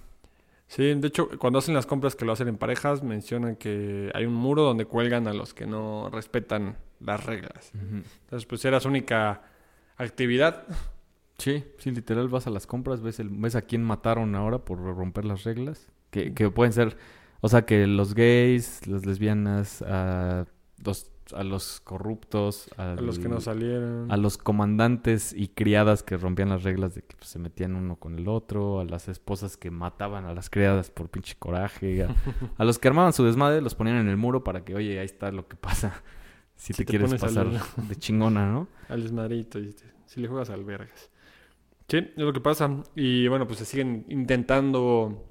Sí, 0.67 0.95
de 0.95 1.09
hecho, 1.09 1.29
cuando 1.39 1.59
hacen 1.59 1.75
las 1.75 1.87
compras 1.87 2.15
que 2.15 2.25
lo 2.25 2.31
hacen 2.33 2.47
en 2.47 2.57
parejas, 2.57 3.03
mencionan 3.03 3.57
que 3.57 4.11
hay 4.15 4.25
un 4.25 4.35
muro 4.35 4.63
donde 4.63 4.85
cuelgan 4.85 5.27
a 5.27 5.33
los 5.35 5.53
que 5.53 5.67
no 5.67 6.09
respetan 6.13 6.77
las 7.01 7.25
reglas. 7.25 7.73
Entonces, 7.75 8.47
pues 8.47 8.65
era 8.65 8.81
su 8.81 8.89
única 8.89 9.43
actividad. 9.97 10.65
Sí, 11.39 11.65
sí, 11.79 11.91
literal 11.91 12.29
vas 12.29 12.47
a 12.47 12.51
las 12.51 12.67
compras, 12.67 13.01
ves, 13.01 13.19
el, 13.19 13.31
ves 13.31 13.57
a 13.57 13.63
quién 13.63 13.83
mataron 13.83 14.35
ahora 14.35 14.59
por 14.59 14.79
romper 14.79 15.25
las 15.25 15.45
reglas. 15.45 15.89
Que, 16.11 16.35
que 16.35 16.51
pueden 16.51 16.73
ser, 16.73 16.97
o 17.41 17.49
sea, 17.49 17.63
que 17.63 17.87
los 17.87 18.15
gays, 18.15 18.87
las 18.87 19.07
lesbianas, 19.07 19.81
a 19.83 20.45
los, 20.85 21.11
a 21.33 21.45
los 21.45 21.81
corruptos, 21.81 22.69
A 22.77 22.95
los 22.97 23.19
que 23.19 23.29
no 23.29 23.41
salieron. 23.41 24.11
a 24.11 24.17
los 24.17 24.37
comandantes 24.37 25.33
y 25.33 25.49
criadas 25.49 26.03
que 26.03 26.17
rompían 26.17 26.49
las 26.49 26.65
reglas 26.65 26.95
de 26.95 27.03
que 27.03 27.17
pues, 27.17 27.31
se 27.31 27.39
metían 27.39 27.77
uno 27.77 27.97
con 27.97 28.19
el 28.19 28.29
otro, 28.29 28.81
a 28.81 28.85
las 28.85 29.09
esposas 29.09 29.57
que 29.57 29.71
mataban 29.71 30.25
a 30.25 30.35
las 30.35 30.51
criadas 30.51 30.91
por 30.91 31.09
pinche 31.09 31.37
coraje, 31.39 32.03
a, 32.03 32.09
a 32.59 32.65
los 32.65 32.79
que 32.79 32.89
armaban 32.89 33.13
su 33.13 33.25
desmadre 33.25 33.63
los 33.63 33.75
ponían 33.77 33.97
en 33.99 34.09
el 34.09 34.17
muro 34.17 34.43
para 34.45 34.65
que, 34.65 34.75
oye, 34.75 34.99
ahí 34.99 35.07
está 35.07 35.31
lo 35.31 35.47
que 35.49 35.57
pasa 35.57 36.03
si, 36.61 36.73
Si 36.73 36.73
te, 36.75 36.85
te 36.85 36.91
quieres 36.91 37.15
pasar 37.15 37.47
al- 37.47 37.61
de 37.89 37.97
chingona, 37.97 38.47
¿no? 38.47 38.69
Al 38.89 39.03
desmadrito, 39.03 39.59
¿viste? 39.61 39.85
Si 40.07 40.21
le 40.21 40.29
juegas 40.29 40.51
al 40.51 40.65
vergas. 40.65 41.11
Sí, 41.89 41.97
es 41.99 42.11
lo 42.17 42.33
que 42.33 42.41
pasa. 42.41 42.71
Y 42.95 43.29
bueno, 43.29 43.47
pues 43.47 43.59
se 43.61 43.65
siguen 43.65 44.05
intentando 44.09 45.25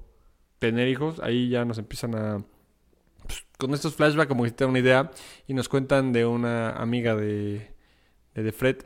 tener 0.58 0.88
hijos. 0.88 1.20
Ahí 1.20 1.48
ya 1.48 1.64
nos 1.64 1.78
empiezan 1.78 2.14
a... 2.14 2.44
pues, 3.22 3.46
con 3.58 3.72
estos 3.74 3.94
flashbacks 3.94 4.28
como 4.28 4.44
que 4.44 4.50
te 4.50 4.64
dan 4.64 4.70
una 4.70 4.80
idea. 4.80 5.10
Y 5.46 5.54
nos 5.54 5.68
cuentan 5.68 6.12
de 6.12 6.26
una 6.26 6.70
amiga 6.72 7.14
de, 7.14 7.74
de, 8.34 8.42
de 8.42 8.52
Fred, 8.52 8.78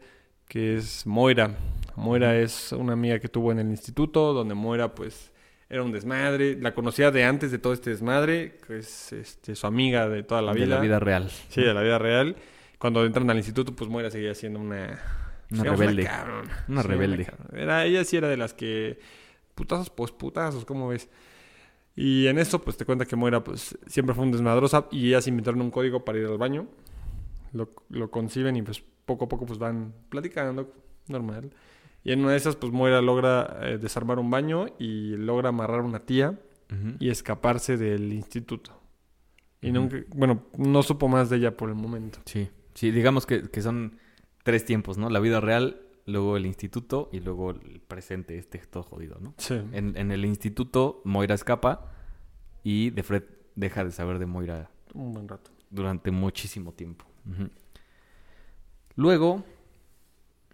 que 0.47 0.77
es 0.77 1.07
Moira. 1.07 1.57
Moira 1.97 2.37
es 2.37 2.73
una 2.73 2.93
amiga 2.93 3.19
que 3.21 3.29
tuvo 3.29 3.51
en 3.53 3.59
el 3.61 3.71
instituto, 3.71 4.33
donde 4.35 4.55
Moira 4.55 4.95
pues 4.95 5.33
era 5.75 5.83
un 5.83 5.91
desmadre. 5.93 6.57
La 6.61 6.73
conocía 6.73 7.11
de 7.11 7.25
antes 7.25 7.51
de 7.51 7.59
todo 7.59 7.73
este 7.73 7.91
desmadre, 7.91 8.59
que 8.67 8.79
es 8.79 9.13
este, 9.13 9.57
su 9.57 9.67
amiga 9.67 10.09
de 10.09 10.23
toda 10.23 10.41
la 10.41 10.53
de 10.53 10.61
vida. 10.61 10.77
la 10.77 10.81
vida 10.81 11.01
real. 11.01 11.31
Sí, 11.49 11.63
de 11.63 11.75
la 11.75 11.83
vida 11.83 11.99
real. 11.99 12.37
Cuando 12.79 13.05
entran 13.05 13.29
al 13.29 13.37
instituto, 13.39 13.75
pues 13.75 13.91
Moira 13.91 14.11
seguía 14.11 14.35
siendo 14.35 14.61
una... 14.61 15.01
Una 15.51 15.63
digamos, 15.63 15.81
rebelde. 15.81 16.05
cabrón. 16.05 16.49
Una 16.69 16.83
Sí, 16.83 16.89
rebelde. 16.89 17.27
Era, 17.53 17.85
ella 17.85 18.05
sí 18.05 18.17
era 18.17 18.29
de 18.29 18.37
las 18.37 18.55
que... 18.55 18.99
Putazos, 19.55 19.91
pues 19.91 20.11
putazos, 20.13 20.65
¿cómo 20.65 20.89
ves? 20.89 21.09
Y 21.97 22.27
en 22.29 22.39
eso, 22.39 22.61
pues 22.61 22.77
te 22.77 22.85
cuenta 22.85 23.05
que 23.05 23.15
Moira, 23.17 23.43
pues 23.43 23.77
siempre 23.87 24.15
fue 24.15 24.25
un 24.25 24.33
desmadrosa 24.33 24.87
y 24.91 25.09
ellas 25.09 25.27
inventaron 25.27 25.61
un 25.61 25.71
código 25.71 26.05
para 26.05 26.19
ir 26.19 26.27
al 26.27 26.39
baño. 26.39 26.69
Lo, 27.53 27.73
lo 27.89 28.11
conciben 28.11 28.57
y 28.57 28.63
pues 28.63 28.83
poco 29.05 29.25
a 29.27 29.29
poco 29.29 29.45
pues 29.47 29.59
van 29.59 29.93
platicando, 30.09 30.73
normal. 31.09 31.51
Y 32.05 32.13
en 32.13 32.21
una 32.21 32.33
de 32.33 32.37
esas, 32.37 32.55
pues 32.57 32.73
Moira 32.73 33.01
logra 33.01 33.59
eh, 33.63 33.79
desarmar 33.79 34.19
un 34.19 34.31
baño 34.31 34.67
y 34.79 35.17
logra 35.17 35.49
amarrar 35.49 35.81
una 35.81 36.01
tía 36.01 36.39
y 36.99 37.09
escaparse 37.09 37.77
del 37.77 38.13
instituto. 38.13 38.79
Y 39.63 39.71
nunca, 39.73 39.97
bueno, 40.15 40.43
no 40.59 40.83
supo 40.83 41.09
más 41.09 41.31
de 41.31 41.37
ella 41.37 41.57
por 41.57 41.69
el 41.71 41.77
momento. 41.77 42.19
Sí, 42.27 42.51
sí, 42.75 42.91
digamos 42.91 43.25
que, 43.27 43.49
que 43.49 43.63
son 43.63 43.99
tres 44.43 44.65
tiempos, 44.65 44.99
¿no? 44.99 45.09
La 45.09 45.21
vida 45.21 45.41
real, 45.41 45.81
luego 46.05 46.37
el 46.37 46.45
instituto 46.47 47.09
y 47.13 47.21
luego 47.21 47.53
el 47.53 47.81
presente, 47.81 48.37
este 48.37 48.59
todo 48.59 48.83
jodido, 48.83 49.19
¿no? 49.21 49.35
Sí. 49.39 49.55
En, 49.73 49.97
en 49.97 50.11
el 50.11 50.25
instituto, 50.27 51.01
Moira 51.05 51.35
escapa 51.35 51.93
y 52.65 52.91
de 52.91 53.03
Fred 53.05 53.23
deja 53.55 53.85
de 53.85 53.93
saber 53.93 54.19
de 54.19 54.27
Moira 54.27 54.69
Un 54.95 55.13
buen 55.15 55.29
rato. 55.29 55.51
durante 55.71 56.11
muchísimo 56.11 56.73
tiempo. 56.73 57.07
Luego... 58.97 59.45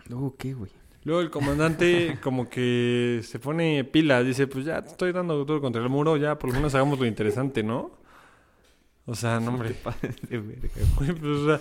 ¿Luego 0.06 0.36
qué, 0.36 0.54
güey? 0.54 0.70
Luego 1.04 1.20
el 1.22 1.30
comandante 1.30 2.18
como 2.22 2.50
que 2.50 3.20
se 3.22 3.38
pone 3.38 3.84
pilas, 3.84 4.24
dice, 4.24 4.46
pues 4.46 4.66
ya 4.66 4.82
te 4.82 4.90
estoy 4.90 5.12
dando 5.12 5.44
duro 5.44 5.60
contra 5.60 5.82
el 5.82 5.88
muro, 5.88 6.16
ya 6.16 6.38
por 6.38 6.50
lo 6.50 6.56
menos 6.56 6.74
hagamos 6.74 6.98
lo 6.98 7.06
interesante, 7.06 7.62
¿no? 7.62 7.92
O 9.06 9.14
sea, 9.14 9.40
no, 9.40 9.48
hombre. 9.50 9.74
De 10.28 10.38
verga. 10.38 10.68
Güey, 10.96 11.12
pues, 11.12 11.38
o 11.38 11.46
sea, 11.46 11.60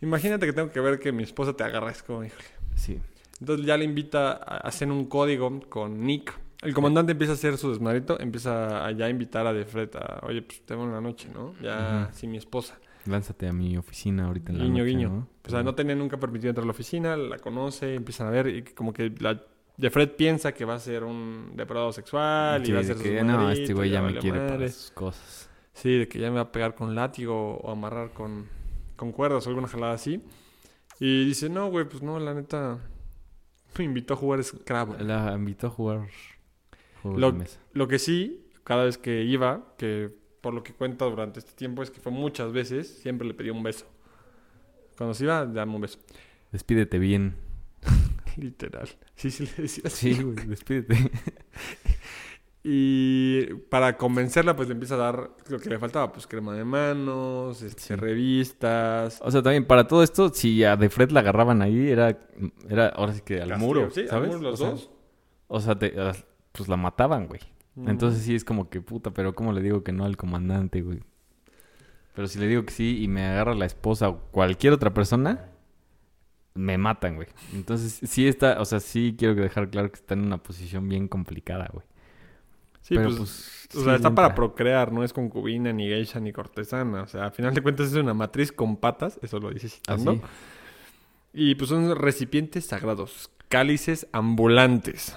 imagínate 0.00 0.46
que 0.46 0.52
tengo 0.52 0.70
que 0.70 0.80
ver 0.80 0.98
que 0.98 1.12
mi 1.12 1.22
esposa 1.22 1.52
te 1.52 1.62
agarra, 1.62 1.90
es 1.90 2.02
como, 2.02 2.24
híjole. 2.24 2.44
Sí. 2.74 2.98
Entonces 3.40 3.66
ya 3.66 3.76
le 3.76 3.84
invita 3.84 4.32
a 4.32 4.58
hacer 4.58 4.90
un 4.90 5.06
código 5.06 5.60
con 5.68 6.04
Nick. 6.04 6.32
El 6.60 6.74
comandante 6.74 7.12
empieza 7.12 7.32
a 7.32 7.34
hacer 7.34 7.58
su 7.58 7.70
desmadrito, 7.70 8.20
empieza 8.20 8.86
a 8.86 8.90
ya 8.92 9.08
invitar 9.08 9.46
a 9.46 9.52
Defred 9.52 9.90
a, 9.96 10.20
oye, 10.26 10.42
pues 10.42 10.64
tengo 10.64 10.84
una 10.84 11.00
noche, 11.00 11.28
¿no? 11.32 11.54
Ya 11.60 12.10
sin 12.12 12.30
mi 12.30 12.38
esposa. 12.38 12.78
Lánzate 13.06 13.48
a 13.48 13.52
mi 13.52 13.76
oficina 13.76 14.26
ahorita 14.26 14.52
en 14.52 14.58
la 14.58 14.64
Guiño, 14.64 14.78
noche, 14.84 14.90
guiño. 14.90 15.08
¿no? 15.08 15.28
O 15.46 15.50
sea, 15.50 15.62
no 15.62 15.74
tenía 15.74 15.94
nunca 15.96 16.18
permitido 16.18 16.50
entrar 16.50 16.62
a 16.64 16.66
la 16.66 16.70
oficina, 16.72 17.16
la 17.16 17.38
conoce, 17.38 17.94
empiezan 17.94 18.28
a 18.28 18.30
ver 18.30 18.46
y 18.48 18.62
como 18.62 18.92
que 18.92 19.12
la 19.18 19.42
Defred 19.76 20.10
piensa 20.10 20.52
que 20.52 20.64
va 20.64 20.74
a 20.74 20.78
ser 20.78 21.02
un 21.02 21.52
depredador 21.56 21.92
sexual 21.94 22.62
y 22.68 22.72
va 22.72 22.78
a 22.80 22.82
de 22.82 22.92
hacer 22.92 23.02
que, 23.02 23.24
no, 23.24 23.50
este 23.50 23.72
güey 23.74 23.90
ya 23.90 24.00
me 24.00 24.08
vale 24.08 24.20
quiere 24.20 24.38
para 24.38 24.50
madre". 24.52 24.68
sus 24.68 24.90
cosas. 24.92 25.50
Sí, 25.72 25.98
de 25.98 26.06
que 26.08 26.18
ya 26.20 26.28
me 26.30 26.36
va 26.36 26.42
a 26.42 26.52
pegar 26.52 26.74
con 26.74 26.94
látigo 26.94 27.56
o 27.56 27.70
amarrar 27.70 28.12
con, 28.12 28.46
con 28.96 29.10
cuerdas 29.12 29.46
o 29.46 29.48
alguna 29.48 29.66
jalada 29.68 29.94
así. 29.94 30.22
Y 31.00 31.24
dice, 31.24 31.48
no, 31.48 31.70
güey, 31.70 31.88
pues 31.88 32.02
no, 32.02 32.20
la 32.20 32.34
neta, 32.34 32.78
me 33.78 33.84
invitó 33.84 34.14
a 34.14 34.16
jugar 34.18 34.44
Scrabble. 34.44 35.02
La 35.02 35.32
invitó 35.34 35.68
a 35.68 35.70
jugar 35.70 36.08
juegos 37.02 37.20
Lo- 37.20 37.32
de 37.32 37.38
mesa. 37.38 37.58
Lo 37.72 37.88
que 37.88 37.98
sí, 37.98 38.46
cada 38.64 38.84
vez 38.84 38.98
que 38.98 39.22
iba, 39.22 39.74
que 39.78 40.14
por 40.42 40.52
lo 40.52 40.62
que 40.62 40.74
cuenta 40.74 41.06
durante 41.06 41.38
este 41.38 41.52
tiempo, 41.52 41.82
es 41.82 41.90
que 41.90 42.00
fue 42.00 42.12
muchas 42.12 42.52
veces, 42.52 42.86
siempre 43.02 43.26
le 43.26 43.32
pedía 43.32 43.52
un 43.54 43.62
beso. 43.62 43.86
Cuando 44.98 45.14
se 45.14 45.24
iba, 45.24 45.46
dame 45.46 45.74
un 45.74 45.80
beso. 45.80 45.98
Despídete 46.52 46.98
bien. 46.98 47.34
Literal. 48.36 48.88
Sí, 49.16 49.30
sí 49.30 49.46
le 49.56 49.62
decía 49.62 49.84
así. 49.86 50.14
Sí, 50.14 50.22
güey, 50.22 50.46
despídete. 50.46 50.96
Y 52.64 53.54
para 53.70 53.96
convencerla, 53.96 54.54
pues 54.54 54.68
le 54.68 54.74
empieza 54.74 54.94
a 54.94 54.98
dar 54.98 55.30
lo 55.48 55.58
que 55.58 55.68
le 55.68 55.80
faltaba, 55.80 56.12
pues 56.12 56.28
crema 56.28 56.54
de 56.54 56.64
manos, 56.64 57.60
este, 57.60 57.82
Sí. 57.82 57.94
revistas. 57.96 59.18
O 59.20 59.32
sea, 59.32 59.42
también 59.42 59.64
para 59.66 59.88
todo 59.88 60.04
esto, 60.04 60.28
si 60.28 60.62
a 60.62 60.76
De 60.76 60.88
Fred 60.88 61.10
la 61.10 61.20
agarraban 61.20 61.60
ahí, 61.60 61.88
era, 61.90 62.16
era 62.68 62.86
ahora 62.90 63.14
sí 63.14 63.22
que 63.24 63.40
al 63.42 63.48
Castigo, 63.48 63.66
muro, 63.66 63.90
sí, 63.90 64.02
al 64.02 64.08
¿sabes? 64.08 64.28
muro 64.28 64.40
los 64.42 64.54
o 64.54 64.56
sea, 64.62 64.70
dos. 64.70 64.90
O 65.48 65.60
sea, 65.60 65.76
te- 65.76 65.92
pues 66.52 66.68
la 66.68 66.76
mataban, 66.76 67.26
güey. 67.26 67.40
Mm. 67.74 67.88
Entonces 67.88 68.22
sí 68.22 68.34
es 68.34 68.44
como 68.44 68.68
que 68.68 68.80
puta, 68.80 69.10
pero 69.12 69.34
¿cómo 69.34 69.52
le 69.52 69.62
digo 69.62 69.82
que 69.82 69.92
no 69.92 70.04
al 70.04 70.16
comandante, 70.16 70.82
güey? 70.82 71.00
Pero 72.14 72.28
si 72.28 72.38
le 72.38 72.46
digo 72.46 72.64
que 72.64 72.72
sí 72.72 73.02
y 73.02 73.08
me 73.08 73.24
agarra 73.24 73.54
la 73.54 73.64
esposa 73.66 74.08
o 74.08 74.18
cualquier 74.30 74.74
otra 74.74 74.92
persona, 74.92 75.46
me 76.54 76.76
matan, 76.76 77.16
güey. 77.16 77.28
Entonces 77.54 78.00
sí 78.08 78.26
está, 78.28 78.60
o 78.60 78.64
sea, 78.64 78.80
sí 78.80 79.14
quiero 79.18 79.34
dejar 79.34 79.70
claro 79.70 79.90
que 79.90 79.96
está 79.96 80.14
en 80.14 80.20
una 80.26 80.42
posición 80.42 80.88
bien 80.88 81.08
complicada, 81.08 81.70
güey. 81.72 81.86
Sí, 82.82 82.96
Pero, 82.96 83.14
pues, 83.14 83.16
pues, 83.16 83.68
o 83.76 83.78
sí 83.78 83.84
sea, 83.84 83.94
está 83.94 84.08
entra. 84.08 84.14
para 84.14 84.34
procrear, 84.34 84.92
no 84.92 85.04
es 85.04 85.12
concubina, 85.12 85.72
ni 85.72 85.88
geisha, 85.88 86.20
ni 86.20 86.32
cortesana. 86.32 87.02
O 87.02 87.06
sea, 87.06 87.26
a 87.26 87.30
final 87.30 87.54
de 87.54 87.62
cuentas 87.62 87.86
es 87.88 87.94
una 87.94 88.12
matriz 88.12 88.52
con 88.52 88.76
patas, 88.76 89.18
eso 89.22 89.38
lo 89.38 89.50
dice 89.50 89.68
citando. 89.68 90.20
Y 91.32 91.54
pues 91.54 91.70
son 91.70 91.96
recipientes 91.96 92.66
sagrados, 92.66 93.30
cálices 93.48 94.06
ambulantes. 94.12 95.16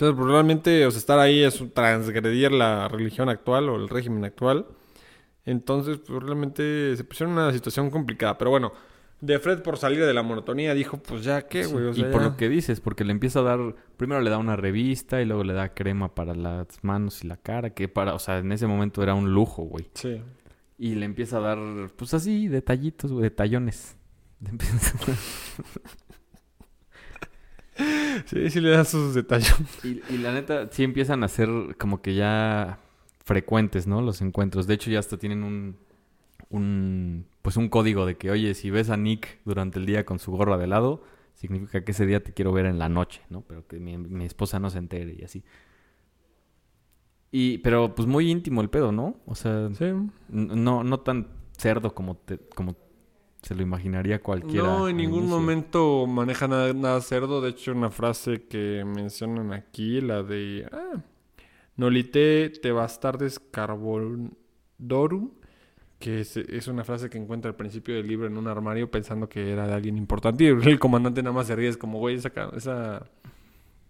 Entonces, 0.00 0.16
probablemente, 0.16 0.86
o 0.86 0.90
sea, 0.90 0.98
estar 0.98 1.18
ahí 1.18 1.42
es 1.42 1.62
transgredir 1.74 2.52
la 2.52 2.88
religión 2.88 3.28
actual 3.28 3.68
o 3.68 3.76
el 3.76 3.86
régimen 3.86 4.24
actual. 4.24 4.66
Entonces, 5.44 5.98
pues, 5.98 6.22
realmente 6.22 6.96
se 6.96 7.04
pusieron 7.04 7.34
en 7.34 7.42
una 7.42 7.52
situación 7.52 7.90
complicada. 7.90 8.38
Pero 8.38 8.50
bueno, 8.50 8.72
de 9.20 9.38
Fred 9.38 9.60
por 9.60 9.76
salir 9.76 10.02
de 10.06 10.14
la 10.14 10.22
monotonía 10.22 10.72
dijo, 10.72 10.96
pues 10.96 11.22
ya 11.22 11.42
qué, 11.42 11.66
güey. 11.66 11.84
O 11.84 11.92
sea, 11.92 12.08
y 12.08 12.10
por 12.10 12.22
ya. 12.22 12.28
lo 12.28 12.36
que 12.38 12.48
dices, 12.48 12.80
porque 12.80 13.04
le 13.04 13.12
empieza 13.12 13.40
a 13.40 13.42
dar, 13.42 13.74
primero 13.98 14.22
le 14.22 14.30
da 14.30 14.38
una 14.38 14.56
revista 14.56 15.20
y 15.20 15.26
luego 15.26 15.44
le 15.44 15.52
da 15.52 15.74
crema 15.74 16.14
para 16.14 16.34
las 16.34 16.82
manos 16.82 17.22
y 17.22 17.26
la 17.26 17.36
cara, 17.36 17.74
que 17.74 17.86
para, 17.88 18.14
o 18.14 18.18
sea, 18.18 18.38
en 18.38 18.52
ese 18.52 18.66
momento 18.66 19.02
era 19.02 19.12
un 19.12 19.34
lujo, 19.34 19.64
güey. 19.64 19.90
Sí. 19.92 20.22
Y 20.78 20.94
le 20.94 21.04
empieza 21.04 21.36
a 21.36 21.40
dar, 21.40 21.58
pues 21.94 22.14
así, 22.14 22.48
detallitos, 22.48 23.12
güey, 23.12 23.24
detallones. 23.24 23.98
Sí, 28.26 28.50
sí 28.50 28.60
le 28.60 28.70
da 28.70 28.84
sus 28.84 29.14
detalles. 29.14 29.54
y, 29.84 30.00
y 30.12 30.18
la 30.18 30.32
neta, 30.32 30.68
sí 30.70 30.82
empiezan 30.84 31.24
a 31.24 31.28
ser 31.28 31.48
como 31.78 32.02
que 32.02 32.14
ya 32.14 32.78
frecuentes, 33.24 33.86
¿no? 33.86 34.02
Los 34.02 34.20
encuentros. 34.20 34.66
De 34.66 34.74
hecho, 34.74 34.90
ya 34.90 34.98
hasta 34.98 35.16
tienen 35.18 35.42
un, 35.44 35.76
un, 36.50 37.26
pues 37.42 37.56
un 37.56 37.68
código 37.68 38.06
de 38.06 38.16
que, 38.16 38.30
oye, 38.30 38.54
si 38.54 38.70
ves 38.70 38.90
a 38.90 38.96
Nick 38.96 39.38
durante 39.44 39.78
el 39.78 39.86
día 39.86 40.04
con 40.04 40.18
su 40.18 40.32
gorra 40.32 40.58
de 40.58 40.66
lado, 40.66 41.02
significa 41.34 41.84
que 41.84 41.92
ese 41.92 42.06
día 42.06 42.22
te 42.22 42.32
quiero 42.32 42.52
ver 42.52 42.66
en 42.66 42.78
la 42.78 42.88
noche, 42.88 43.22
¿no? 43.30 43.42
Pero 43.42 43.66
que 43.66 43.78
mi, 43.78 43.96
mi 43.96 44.24
esposa 44.26 44.58
no 44.58 44.68
se 44.70 44.78
entere 44.78 45.16
y 45.18 45.24
así. 45.24 45.42
Y, 47.32 47.58
pero 47.58 47.94
pues 47.94 48.08
muy 48.08 48.30
íntimo 48.30 48.60
el 48.60 48.70
pedo, 48.70 48.90
¿no? 48.92 49.16
O 49.26 49.34
sea, 49.34 49.68
Sí. 49.74 49.86
no, 50.28 50.82
no 50.84 51.00
tan 51.00 51.28
cerdo 51.56 51.94
como 51.94 52.16
te, 52.16 52.38
como 52.54 52.76
se 53.42 53.54
lo 53.54 53.62
imaginaría 53.62 54.20
cualquiera. 54.20 54.66
No, 54.66 54.88
en 54.88 54.96
ningún 54.98 55.20
inicio. 55.20 55.38
momento 55.38 56.06
maneja 56.06 56.46
nada, 56.48 56.72
nada 56.74 57.00
cerdo. 57.00 57.40
De 57.40 57.50
hecho, 57.50 57.72
una 57.72 57.90
frase 57.90 58.42
que 58.48 58.84
mencionan 58.84 59.52
aquí, 59.52 60.00
la 60.00 60.22
de... 60.22 60.68
Ah, 60.72 61.02
Nolite 61.76 62.50
te 62.50 62.72
bastardes 62.72 63.38
carbodorum, 63.40 65.30
que 65.98 66.20
es, 66.20 66.36
es 66.36 66.68
una 66.68 66.84
frase 66.84 67.08
que 67.10 67.18
encuentra 67.18 67.50
al 67.50 67.56
principio 67.56 67.94
del 67.94 68.06
libro 68.06 68.26
en 68.26 68.36
un 68.36 68.48
armario 68.48 68.90
pensando 68.90 69.28
que 69.28 69.50
era 69.50 69.66
de 69.66 69.72
alguien 69.74 69.96
importante. 69.96 70.44
Y 70.44 70.46
el 70.48 70.78
comandante 70.78 71.22
nada 71.22 71.34
más 71.34 71.46
se 71.46 71.56
ríe, 71.56 71.68
es 71.68 71.76
como, 71.76 71.98
güey, 71.98 72.16
esa, 72.16 72.30
esa 72.54 73.06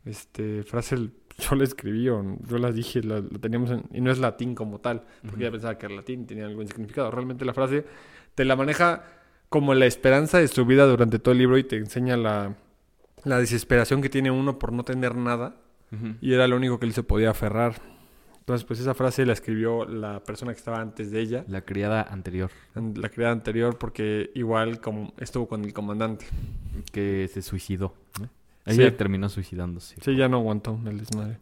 este, 0.04 0.62
frase 0.62 0.94
el- 0.96 1.12
yo 1.38 1.56
la 1.56 1.64
escribí 1.64 2.08
o 2.08 2.36
yo 2.46 2.58
la 2.58 2.70
dije, 2.70 3.02
la, 3.02 3.20
la 3.20 3.38
teníamos 3.40 3.70
en- 3.70 3.84
y 3.92 4.00
no 4.00 4.10
es 4.10 4.18
latín 4.18 4.54
como 4.54 4.78
tal, 4.80 5.04
porque 5.22 5.44
ya 5.44 5.50
pensaba 5.50 5.78
que 5.78 5.86
era 5.86 5.94
latín, 5.96 6.26
tenía 6.26 6.46
algún 6.46 6.66
significado. 6.66 7.10
Realmente 7.10 7.44
la 7.44 7.54
frase 7.54 7.84
te 8.34 8.44
la 8.44 8.56
maneja 8.56 9.04
como 9.50 9.74
la 9.74 9.84
esperanza 9.84 10.38
de 10.38 10.48
su 10.48 10.64
vida 10.64 10.86
durante 10.86 11.18
todo 11.18 11.32
el 11.32 11.38
libro 11.38 11.58
y 11.58 11.64
te 11.64 11.76
enseña 11.76 12.16
la, 12.16 12.56
la 13.24 13.38
desesperación 13.38 14.00
que 14.00 14.08
tiene 14.08 14.30
uno 14.30 14.58
por 14.58 14.72
no 14.72 14.84
tener 14.84 15.16
nada 15.16 15.56
y 16.20 16.34
era 16.34 16.46
lo 16.46 16.56
único 16.56 16.78
que 16.78 16.86
él 16.86 16.92
se 16.92 17.02
podía 17.02 17.30
aferrar. 17.30 17.82
Entonces, 18.38 18.64
pues 18.64 18.78
esa 18.78 18.94
frase 18.94 19.26
la 19.26 19.32
escribió 19.32 19.84
la 19.84 20.22
persona 20.22 20.52
que 20.52 20.58
estaba 20.58 20.80
antes 20.80 21.10
de 21.10 21.20
ella, 21.20 21.44
La 21.48 21.62
criada 21.62 22.02
anterior, 22.02 22.50
la 22.74 23.08
criada 23.08 23.32
anterior, 23.32 23.76
porque 23.76 24.30
igual 24.34 24.80
como 24.80 25.12
estuvo 25.18 25.48
con 25.48 25.64
el 25.64 25.72
comandante. 25.72 26.26
que 26.92 27.28
se 27.32 27.42
suicidó, 27.42 27.94
¿no? 28.20 28.28
Sí. 28.72 28.80
Ella 28.82 28.96
terminó 28.96 29.28
suicidándose. 29.28 29.96
Sí, 30.00 30.16
ya 30.16 30.28
no 30.28 30.38
aguantó 30.38 30.78
el 30.86 30.98
desmadre. 30.98 31.38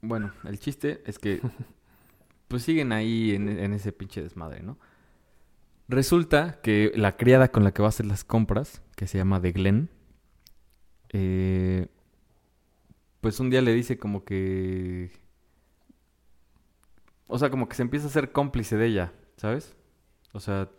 Bueno, 0.00 0.32
el 0.44 0.58
chiste 0.58 1.02
es 1.06 1.18
que 1.18 1.40
pues 2.48 2.62
siguen 2.64 2.90
ahí 2.92 3.32
en, 3.34 3.48
en 3.48 3.72
ese 3.72 3.92
pinche 3.92 4.22
desmadre, 4.22 4.62
¿no? 4.62 4.76
Resulta 5.88 6.60
que 6.62 6.92
la 6.94 7.16
criada 7.16 7.48
con 7.50 7.64
la 7.64 7.72
que 7.72 7.80
va 7.82 7.88
a 7.88 7.90
hacer 7.90 8.06
las 8.06 8.22
compras, 8.24 8.82
que 8.94 9.06
se 9.06 9.16
llama 9.18 9.40
de 9.40 9.52
Glenn, 9.52 9.90
eh, 11.10 11.88
pues 13.20 13.40
un 13.40 13.50
día 13.50 13.62
le 13.62 13.72
dice 13.72 13.98
como 13.98 14.24
que... 14.24 15.10
O 17.26 17.38
sea, 17.38 17.50
como 17.50 17.68
que 17.68 17.76
se 17.76 17.82
empieza 17.82 18.06
a 18.06 18.10
ser 18.10 18.32
cómplice 18.32 18.76
de 18.76 18.86
ella, 18.86 19.12
¿sabes? 19.36 19.76
O 20.32 20.40
sea, 20.40 20.70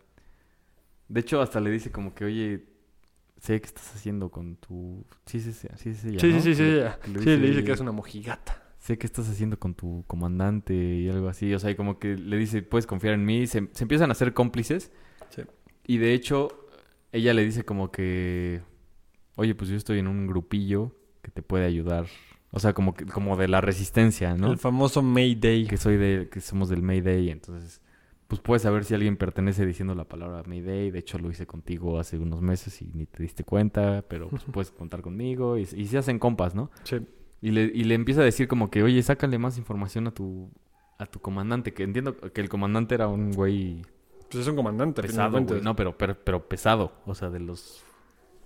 de 1.08 1.20
hecho 1.20 1.42
hasta 1.42 1.60
le 1.60 1.70
dice 1.72 1.92
como 1.92 2.14
que, 2.14 2.26
oye, 2.26 2.66
sé 3.40 3.60
que 3.62 3.68
estás 3.68 3.96
haciendo 3.96 4.30
con 4.30 4.58
tu... 4.58 5.06
Sí, 5.26 5.40
sí, 5.42 5.54
sí, 5.54 5.68
sí, 5.76 5.94
sí, 5.96 6.10
ella, 6.10 6.20
Sí, 6.22 6.32
¿no? 6.32 6.40
sí, 6.42 6.56
sí, 6.56 6.64
le- 6.64 6.92
Sí, 7.20 7.38
le 7.38 7.50
dice 7.50 7.64
que 7.64 7.72
es 7.72 7.80
una 7.80 7.92
mojigata. 7.92 8.64
Sé 8.80 8.98
qué 8.98 9.06
estás 9.06 9.30
haciendo 9.30 9.60
con 9.60 9.76
tu 9.76 10.04
comandante 10.08 10.74
y 10.74 11.10
algo 11.10 11.28
así. 11.28 11.54
O 11.54 11.60
sea, 11.60 11.70
y 11.70 11.76
como 11.76 12.00
que 12.00 12.16
le 12.16 12.38
dice, 12.38 12.64
puedes 12.64 12.88
confiar 12.88 13.14
en 13.14 13.26
mí. 13.26 13.46
Se, 13.46 13.68
se 13.72 13.84
empiezan 13.84 14.10
a 14.10 14.14
hacer 14.14 14.34
cómplices. 14.34 14.92
Sí. 15.30 15.44
Y 15.86 15.98
de 15.98 16.14
hecho, 16.14 16.70
ella 17.12 17.34
le 17.34 17.44
dice 17.44 17.66
como 17.66 17.92
que, 17.92 18.62
oye, 19.36 19.54
pues 19.54 19.70
yo 19.70 19.76
estoy 19.76 20.00
en 20.00 20.08
un 20.08 20.28
grupillo 20.28 20.96
que 21.22 21.30
te 21.30 21.42
puede 21.42 21.66
ayudar. 21.66 22.08
O 22.52 22.60
sea, 22.60 22.74
como 22.74 22.96
que, 22.96 23.06
como 23.06 23.38
de 23.38 23.48
la 23.48 23.62
resistencia, 23.62 24.36
¿no? 24.36 24.52
El 24.52 24.58
famoso 24.58 25.04
Mayday. 25.04 25.68
Que 25.68 25.78
soy 25.78 25.98
de, 25.98 26.30
que 26.32 26.40
somos 26.40 26.70
del 26.70 26.82
Mayday. 26.82 27.30
Entonces, 27.30 27.82
pues 28.28 28.42
puedes 28.42 28.64
saber 28.64 28.86
si 28.86 28.94
alguien 28.94 29.18
pertenece 29.18 29.66
diciendo 29.66 29.94
la 29.94 30.06
palabra 30.06 30.44
Mayday. 30.48 30.90
De 30.90 31.00
hecho, 31.00 31.20
lo 31.20 31.30
hice 31.30 31.46
contigo 31.46 32.00
hace 32.00 32.18
unos 32.18 32.42
meses 32.42 32.82
y 32.82 32.92
ni 32.94 33.06
te 33.06 33.22
diste 33.24 33.44
cuenta, 33.44 34.06
pero 34.08 34.30
pues 34.30 34.44
puedes 34.52 34.72
contar 34.72 35.02
conmigo. 35.02 35.58
Y, 35.58 35.64
y 35.64 35.86
se 35.86 35.98
hacen 35.98 36.18
compas, 36.18 36.56
¿no? 36.56 36.72
Sí. 36.84 36.98
Y 37.42 37.52
le, 37.52 37.64
y 37.64 37.84
le 37.86 37.96
empieza 37.96 38.22
a 38.22 38.26
decir 38.26 38.48
como 38.48 38.70
que, 38.70 38.84
oye, 38.84 39.02
sácale 39.02 39.38
más 39.38 39.58
información 39.58 40.08
a 40.08 40.12
tu, 40.12 40.50
a 40.98 41.06
tu 41.06 41.20
comandante. 41.20 41.74
Que 41.74 41.84
entiendo 41.84 42.16
que 42.18 42.42
el 42.42 42.50
comandante 42.50 42.96
era 42.96 43.08
un 43.08 43.32
güey 43.32 43.82
Pues 44.30 44.42
es 44.44 44.48
un 44.48 44.56
comandante. 44.56 45.02
pesado, 45.02 45.42
güey. 45.44 45.62
No, 45.62 45.76
pero, 45.76 45.98
pero, 45.98 46.18
pero 46.24 46.48
pesado. 46.50 46.92
O 47.06 47.16
sea, 47.16 47.30
de 47.30 47.40
los, 47.40 47.84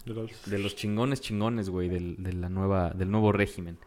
De 0.05 0.13
los- 0.13 0.45
de 0.45 0.59
los 0.59 0.75
chingones 0.75 1.21
chingones, 1.21 1.69
güey, 1.69 1.89
del, 1.89 2.21
de 2.21 2.33
la 2.33 2.49
nueva, 2.49 2.91
del 2.91 3.09
nuevo 3.09 3.31
régimen. 3.31 3.77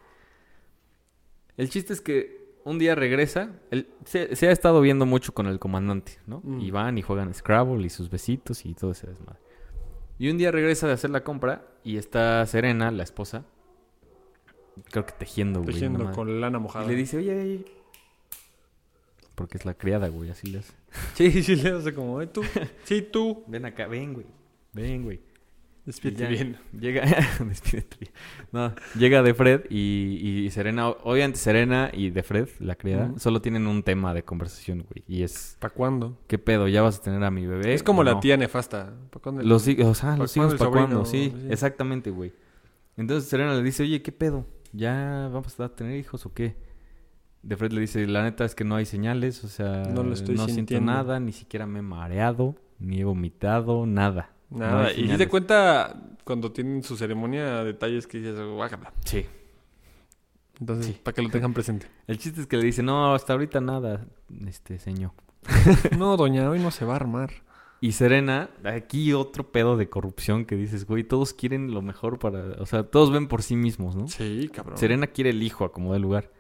El 1.57 1.70
chiste 1.70 1.92
es 1.92 2.00
que 2.00 2.44
un 2.64 2.78
día 2.78 2.94
regresa. 2.96 3.52
él 3.70 3.88
se, 4.04 4.34
se 4.34 4.48
ha 4.48 4.50
estado 4.50 4.80
viendo 4.80 5.07
mucho 5.07 5.32
con 5.34 5.46
el 5.46 5.59
comandante, 5.59 6.18
¿no? 6.26 6.40
Mm. 6.42 6.61
Y 6.61 6.70
van 6.70 6.98
y 6.98 7.02
juegan 7.02 7.32
Scrabble 7.32 7.86
y 7.86 7.90
sus 7.90 8.11
besitos 8.11 8.66
y 8.66 8.74
todo 8.74 8.90
ese 8.90 9.07
desmadre. 9.07 9.38
Y 10.18 10.30
un 10.30 10.38
día 10.38 10.50
regresa 10.50 10.86
de 10.86 10.94
hacer 10.94 11.11
la 11.11 11.22
compra 11.22 11.66
y 11.84 11.96
está 11.96 12.44
Serena, 12.46 12.90
la 12.90 13.02
esposa. 13.04 13.44
Creo 14.91 15.07
que 15.07 15.12
tejiendo, 15.12 15.61
güey. 15.62 15.72
Tejiendo 15.72 16.11
con 16.12 16.41
lana 16.41 16.59
mojada. 16.59 16.85
Y 16.85 16.89
le 16.89 16.95
dice, 16.95 17.16
oye, 17.18 17.41
oye. 17.41 17.64
Porque 19.35 19.59
es 19.59 19.64
la 19.66 19.74
criada, 19.74 20.09
güey, 20.09 20.31
así 20.31 20.49
le 20.49 20.59
hace. 20.61 20.72
Sí, 21.14 21.43
sí, 21.43 21.57
le 21.57 21.70
hace 21.70 21.93
como, 21.95 22.20
"Eh, 22.22 22.27
tú. 22.27 22.43
Sí, 22.85 23.03
tú. 23.03 23.45
Ven 23.47 23.66
acá, 23.66 23.87
ven, 23.87 24.14
güey. 24.14 24.27
Ven, 24.72 25.03
güey. 25.03 25.20
Despídete 25.85 26.27
bien. 26.27 26.57
Llega, 26.72 27.03
despídete 27.47 27.97
bien. 28.01 28.12
No, 28.51 28.74
llega 28.99 29.22
de 29.22 29.35
Fred 29.35 29.66
y, 29.70 30.45
y 30.47 30.51
Serena, 30.51 30.89
obviamente 30.89 31.39
Serena 31.39 31.91
y 31.93 32.11
de 32.11 32.22
Fred, 32.24 32.49
la 32.59 32.74
criada, 32.74 33.12
solo 33.18 33.41
tienen 33.41 33.68
un 33.68 33.85
tema 33.85 34.12
de 34.12 34.24
conversación, 34.24 34.79
güey. 34.91 35.05
Y 35.07 35.22
es, 35.22 35.57
¿Para 35.61 35.72
cuándo? 35.72 36.18
¿qué 36.27 36.39
pedo? 36.39 36.66
¿Ya 36.66 36.83
vas 36.83 36.99
a 36.99 37.03
tener 37.03 37.22
a 37.22 37.31
mi 37.31 37.47
bebé? 37.47 37.72
es 37.72 37.85
como 37.85 38.01
o 38.01 38.05
la 38.05 38.14
no? 38.14 38.20
tía 38.20 38.37
nefasta. 38.37 38.95
¿Pa' 39.11 39.20
cuándo 39.20 39.43
el- 39.43 39.49
Los 39.49 39.62
¿Pa' 39.62 40.16
los 40.16 40.37
hijos 40.37 40.55
para 40.57 40.70
cuándo, 40.70 41.05
Sí. 41.05 41.33
exactamente, 41.51 42.11
güey. 42.11 42.33
Entonces 42.97 43.29
Serena 43.29 43.55
le 43.55 43.62
dice, 43.62 43.85
oye, 43.85 44.03
¿qué 44.03 44.11
pedo? 44.11 44.45
¿Ya 44.77 45.29
vamos 45.33 45.59
a 45.61 45.68
tener 45.70 45.97
hijos 45.99 46.27
o 46.27 46.33
qué? 46.35 46.57
De 47.43 47.57
Fred 47.57 47.72
le 47.72 47.81
dice, 47.81 48.07
la 48.07 48.22
neta 48.22 48.45
es 48.45 48.55
que 48.55 48.64
no 48.64 48.74
hay 48.77 48.85
señales, 48.87 49.43
o 49.45 49.49
sea, 49.49 49.85
No 49.85 50.03
lo 50.03 50.12
estoy 50.12 50.37
siento 50.37 50.53
sintiendo". 50.55 50.93
nada, 50.93 51.20
ni 51.20 51.33
siquiera 51.33 51.64
me 51.66 51.79
he 51.79 51.83
mareado, 51.83 52.57
ni 52.79 53.01
he 53.01 53.05
vomitado, 53.05 53.87
nada. 53.87 54.31
Nada. 54.49 54.93
y 54.93 55.09
si 55.09 55.16
te 55.16 55.27
cuenta 55.29 56.01
cuando 56.24 56.53
tienen 56.53 56.83
su 56.85 56.97
ceremonia 56.97 57.64
detalles 57.64 58.07
que 58.07 58.18
dices, 58.18 58.39
guácala. 58.41 58.93
Sí. 59.05 59.27
Entonces, 60.61 60.87
Sí. 60.87 61.01
para 61.03 61.14
que 61.14 61.22
lo 61.22 61.31
tengan 61.31 61.53
presente. 61.53 61.87
El 62.07 62.18
chiste 62.18 62.41
es 62.41 62.47
que 62.47 62.57
le 62.57 62.64
dice, 62.64 62.83
no, 62.83 63.14
hasta 63.14 63.33
ahorita 63.33 63.61
nada, 63.61 64.07
este 64.47 64.79
señor. 64.79 65.12
no, 65.99 66.16
doña, 66.16 66.49
hoy 66.51 66.59
no 66.61 66.70
se 66.70 66.85
va 66.85 66.93
a 66.95 66.97
armar. 66.97 67.31
Y 67.81 67.93
Serena, 67.93 68.51
aquí 68.64 69.12
otro 69.12 69.53
pedo 69.53 69.77
de 69.77 69.89
corrupción 69.89 70.47
que 70.47 70.57
dices, 70.57 70.87
güey, 70.87 71.05
todos 71.05 71.35
quieren 71.35 71.72
lo 71.72 71.83
mejor 71.83 72.18
para... 72.18 72.61
O 72.61 72.66
sea, 72.66 72.85
todos 72.85 73.12
ven 73.12 73.29
por 73.29 73.43
sí 73.43 73.55
mismos, 73.55 73.97
¿no? 73.97 74.09
Sí, 74.09 74.51
cabrón. 74.53 74.79
Serena 74.79 75.07
quiere 75.09 75.31
el 75.31 75.43
hijo 75.43 75.64
a 75.64 75.72
como 75.72 75.93
de 75.93 75.99
lugar. 75.99 76.33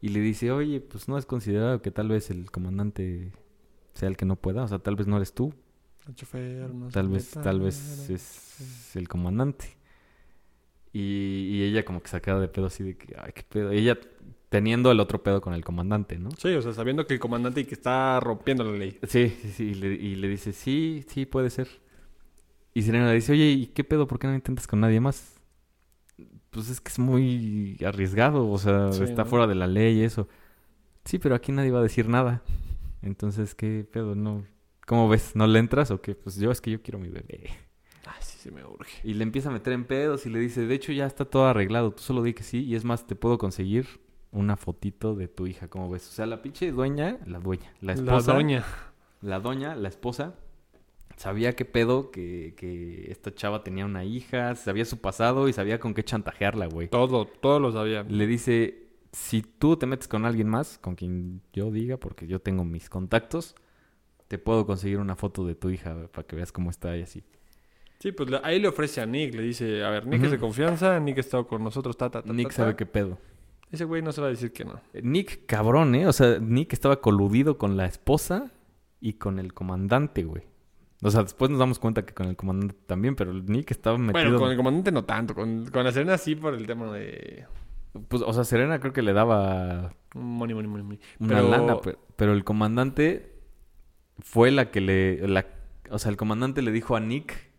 Y 0.00 0.10
le 0.10 0.20
dice, 0.20 0.52
oye, 0.52 0.80
pues 0.80 1.08
no 1.08 1.18
es 1.18 1.26
considerado 1.26 1.82
que 1.82 1.90
tal 1.90 2.08
vez 2.08 2.30
el 2.30 2.50
comandante 2.50 3.32
sea 3.94 4.08
el 4.08 4.16
que 4.16 4.26
no 4.26 4.36
pueda. 4.36 4.62
O 4.62 4.68
sea, 4.68 4.78
tal 4.78 4.94
vez 4.94 5.06
no 5.06 5.16
eres 5.16 5.32
tú. 5.32 5.52
El 6.06 6.14
chofer 6.14 6.72
no 6.72 6.88
Tal 6.88 7.08
vez, 7.08 7.30
tal 7.30 7.60
vez 7.60 8.08
es 8.08 8.94
el 8.94 9.08
comandante. 9.08 9.76
Y, 10.92 11.00
y 11.00 11.62
ella 11.64 11.84
como 11.84 12.00
que 12.00 12.08
sacada 12.08 12.40
de 12.40 12.48
pedo 12.48 12.66
así 12.66 12.84
de 12.84 12.96
que, 12.96 13.16
ay, 13.18 13.32
qué 13.34 13.42
pedo. 13.42 13.72
Y 13.72 13.78
ella 13.78 13.98
teniendo 14.56 14.90
el 14.90 15.00
otro 15.00 15.22
pedo 15.22 15.42
con 15.42 15.52
el 15.52 15.62
comandante, 15.62 16.18
¿no? 16.18 16.30
Sí, 16.38 16.48
o 16.48 16.62
sea, 16.62 16.72
sabiendo 16.72 17.06
que 17.06 17.12
el 17.12 17.20
comandante 17.20 17.60
y 17.60 17.64
que 17.64 17.74
está 17.74 18.18
rompiendo 18.20 18.64
la 18.64 18.72
ley. 18.78 18.98
Sí, 19.02 19.28
sí, 19.42 19.50
sí. 19.50 19.64
Y 19.64 19.74
le, 19.74 19.88
y 19.94 20.14
le 20.16 20.28
dice, 20.28 20.54
sí, 20.54 21.04
sí, 21.08 21.26
puede 21.26 21.50
ser. 21.50 21.68
Y 22.72 22.82
Serena 22.82 23.08
le 23.08 23.14
dice, 23.14 23.32
oye, 23.32 23.50
¿y 23.50 23.66
qué 23.66 23.84
pedo? 23.84 24.06
¿Por 24.06 24.18
qué 24.18 24.26
no 24.26 24.34
intentas 24.34 24.66
con 24.66 24.80
nadie 24.80 24.98
más? 24.98 25.34
Pues 26.48 26.70
es 26.70 26.80
que 26.80 26.88
es 26.88 26.98
muy 26.98 27.76
arriesgado, 27.84 28.48
o 28.50 28.56
sea, 28.58 28.90
Sí, 28.92 29.02
está 29.02 29.24
¿no? 29.24 29.28
fuera 29.28 29.46
de 29.46 29.54
la 29.54 29.66
ley 29.66 29.98
y 30.00 30.04
eso. 30.04 30.26
Sí, 31.04 31.18
pero 31.18 31.34
aquí 31.34 31.52
nadie 31.52 31.70
va 31.70 31.80
a 31.80 31.82
decir 31.82 32.08
nada. 32.08 32.42
Entonces, 33.02 33.54
¿qué 33.54 33.86
pedo? 33.90 34.14
No, 34.14 34.42
¿Cómo 34.86 35.08
ves? 35.08 35.32
¿No 35.34 35.46
le 35.46 35.58
entras 35.58 35.90
o 35.90 36.00
qué? 36.00 36.14
Pues 36.14 36.36
yo 36.36 36.50
es 36.50 36.60
que 36.62 36.70
yo 36.70 36.80
quiero 36.80 36.98
mi 36.98 37.08
bebé. 37.08 37.50
Ay, 38.06 38.20
sí, 38.20 38.38
se 38.38 38.50
me 38.50 38.64
urge. 38.64 39.00
Y 39.04 39.14
le 39.14 39.22
empieza 39.24 39.50
a 39.50 39.52
meter 39.52 39.72
en 39.74 39.84
pedos 39.84 40.24
y 40.24 40.30
le 40.30 40.38
dice, 40.38 40.64
de 40.66 40.74
hecho 40.74 40.92
ya 40.92 41.06
está 41.06 41.24
todo 41.26 41.46
arreglado, 41.46 41.90
tú 41.92 42.02
solo 42.02 42.22
di 42.22 42.32
que 42.34 42.42
sí 42.44 42.64
y 42.64 42.74
es 42.74 42.84
más, 42.84 43.06
te 43.06 43.16
puedo 43.16 43.36
conseguir 43.36 43.86
una 44.32 44.56
fotito 44.56 45.14
de 45.14 45.28
tu 45.28 45.46
hija, 45.46 45.68
¿cómo 45.68 45.90
ves? 45.90 46.08
O 46.08 46.12
sea, 46.12 46.26
la 46.26 46.42
pinche 46.42 46.70
dueña, 46.72 47.18
la 47.26 47.38
dueña, 47.38 47.72
la 47.80 47.92
esposa, 47.94 48.32
La 48.32 48.34
doña. 48.38 48.64
la 49.22 49.40
doña, 49.40 49.74
la 49.76 49.88
esposa, 49.88 50.34
sabía 51.16 51.54
qué 51.54 51.64
pedo 51.64 52.10
que, 52.10 52.54
que 52.56 53.10
esta 53.10 53.34
chava 53.34 53.64
tenía 53.64 53.84
una 53.86 54.04
hija, 54.04 54.54
sabía 54.54 54.84
su 54.84 54.98
pasado 55.00 55.48
y 55.48 55.52
sabía 55.52 55.80
con 55.80 55.94
qué 55.94 56.04
chantajearla, 56.04 56.66
güey. 56.66 56.88
Todo, 56.88 57.26
todo 57.26 57.60
lo 57.60 57.72
sabía. 57.72 58.02
Le 58.02 58.26
dice, 58.26 58.88
si 59.12 59.42
tú 59.42 59.76
te 59.76 59.86
metes 59.86 60.08
con 60.08 60.26
alguien 60.26 60.48
más, 60.48 60.78
con 60.78 60.94
quien 60.94 61.40
yo 61.52 61.70
diga, 61.70 61.96
porque 61.96 62.26
yo 62.26 62.40
tengo 62.40 62.64
mis 62.64 62.90
contactos, 62.90 63.54
te 64.28 64.38
puedo 64.38 64.66
conseguir 64.66 64.98
una 64.98 65.16
foto 65.16 65.46
de 65.46 65.54
tu 65.54 65.70
hija 65.70 66.08
para 66.12 66.26
que 66.26 66.36
veas 66.36 66.52
cómo 66.52 66.70
está 66.70 66.96
y 66.96 67.02
así. 67.02 67.24
Sí, 67.98 68.12
pues 68.12 68.28
ahí 68.42 68.60
le 68.60 68.68
ofrece 68.68 69.00
a 69.00 69.06
Nick, 69.06 69.34
le 69.34 69.42
dice, 69.42 69.82
a 69.82 69.88
ver, 69.88 70.06
Nick 70.06 70.22
es 70.24 70.30
de 70.30 70.38
confianza, 70.38 71.00
Nick 71.00 71.16
ha 71.16 71.20
estado 71.20 71.46
con 71.46 71.64
nosotros, 71.64 71.96
ta, 71.96 72.10
ta, 72.10 72.22
ta, 72.22 72.32
Nick 72.32 72.48
ta, 72.48 72.54
sabe 72.54 72.76
qué 72.76 72.84
pedo. 72.84 73.18
Ese 73.70 73.84
güey 73.84 74.02
no 74.02 74.12
se 74.12 74.20
va 74.20 74.28
a 74.28 74.30
decir 74.30 74.52
que 74.52 74.64
no. 74.64 74.80
Nick, 75.02 75.46
cabrón, 75.46 75.94
¿eh? 75.94 76.06
O 76.06 76.12
sea, 76.12 76.38
Nick 76.38 76.72
estaba 76.72 77.00
coludido 77.00 77.58
con 77.58 77.76
la 77.76 77.86
esposa 77.86 78.50
y 79.00 79.14
con 79.14 79.38
el 79.38 79.54
comandante, 79.54 80.24
güey. 80.24 80.44
O 81.02 81.10
sea, 81.10 81.22
después 81.22 81.50
nos 81.50 81.58
damos 81.58 81.78
cuenta 81.78 82.06
que 82.06 82.14
con 82.14 82.26
el 82.26 82.36
comandante 82.36 82.74
también, 82.86 83.16
pero 83.16 83.32
Nick 83.32 83.70
estaba 83.70 83.98
metido... 83.98 84.24
Bueno, 84.24 84.38
con 84.38 84.50
el 84.50 84.56
comandante 84.56 84.92
no 84.92 85.04
tanto, 85.04 85.34
con, 85.34 85.66
con 85.66 85.84
la 85.84 85.92
Serena 85.92 86.16
sí 86.16 86.36
por 86.36 86.54
el 86.54 86.66
tema 86.66 86.90
de 86.92 87.44
Pues, 88.08 88.22
o 88.22 88.32
sea, 88.32 88.44
Serena 88.44 88.78
creo 88.80 88.92
que 88.92 89.02
le 89.02 89.12
daba 89.12 89.94
money, 90.14 90.54
money, 90.54 90.70
money, 90.70 90.84
money. 90.84 91.00
una 91.18 91.42
lana, 91.42 91.76
pero, 91.82 91.98
pero 92.16 92.32
el 92.32 92.44
comandante 92.44 93.34
fue 94.20 94.50
la 94.50 94.70
que 94.70 94.80
le... 94.80 95.28
La, 95.28 95.46
o 95.90 95.98
sea, 95.98 96.10
el 96.10 96.16
comandante 96.16 96.62
le 96.62 96.72
dijo 96.72 96.96
a 96.96 97.00
Nick, 97.00 97.50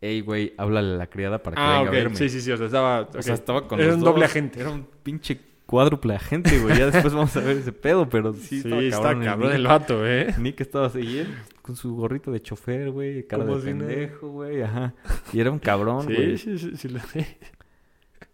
hey, 0.00 0.20
güey, 0.20 0.54
háblale 0.56 0.94
a 0.94 0.98
la 0.98 1.06
criada 1.08 1.42
para 1.42 1.56
que 1.56 1.62
Ah, 1.62 1.78
venga 1.78 1.90
a 1.90 1.92
verme. 1.92 2.16
Sí, 2.16 2.28
sí, 2.28 2.40
sí, 2.40 2.50
o 2.50 2.56
sea, 2.56 2.66
estaba... 2.66 3.08
O 3.16 3.22
sea, 3.22 3.34
estaba 3.34 3.68
con 3.68 3.80
Era 3.80 3.94
un 3.94 4.00
doble 4.00 4.24
agente. 4.24 4.60
Era 4.60 4.70
un 4.70 4.86
pinche 5.02 5.38
cuádruple 5.70 6.16
agente, 6.16 6.58
güey. 6.58 6.76
Ya 6.76 6.90
después 6.90 7.14
vamos 7.14 7.36
a 7.36 7.40
ver 7.40 7.58
ese 7.58 7.72
pedo, 7.72 8.08
pero 8.08 8.34
sí, 8.34 8.60
Sí, 8.60 8.68
estaba 8.68 8.82
está 8.82 9.00
cabrón 9.02 9.24
cabrón, 9.24 9.52
el 9.52 9.66
vato, 9.66 10.06
¿eh? 10.06 10.34
Nick 10.38 10.60
estaba 10.60 10.86
así, 10.86 11.24
con 11.62 11.76
su 11.76 11.94
gorrito 11.94 12.32
de 12.32 12.42
chofer, 12.42 12.90
güey, 12.90 13.24
cara 13.26 13.44
de 13.44 13.56
pendejo, 13.56 14.28
güey, 14.30 14.62
ajá. 14.62 14.94
Y 15.32 15.38
era 15.38 15.52
un 15.52 15.60
cabrón, 15.60 16.06
güey. 16.06 16.36
Sí, 16.36 16.58
sí, 16.58 16.70
sí, 16.70 16.76
sí, 16.76 16.88
lo 16.88 16.98
sé. 17.00 17.38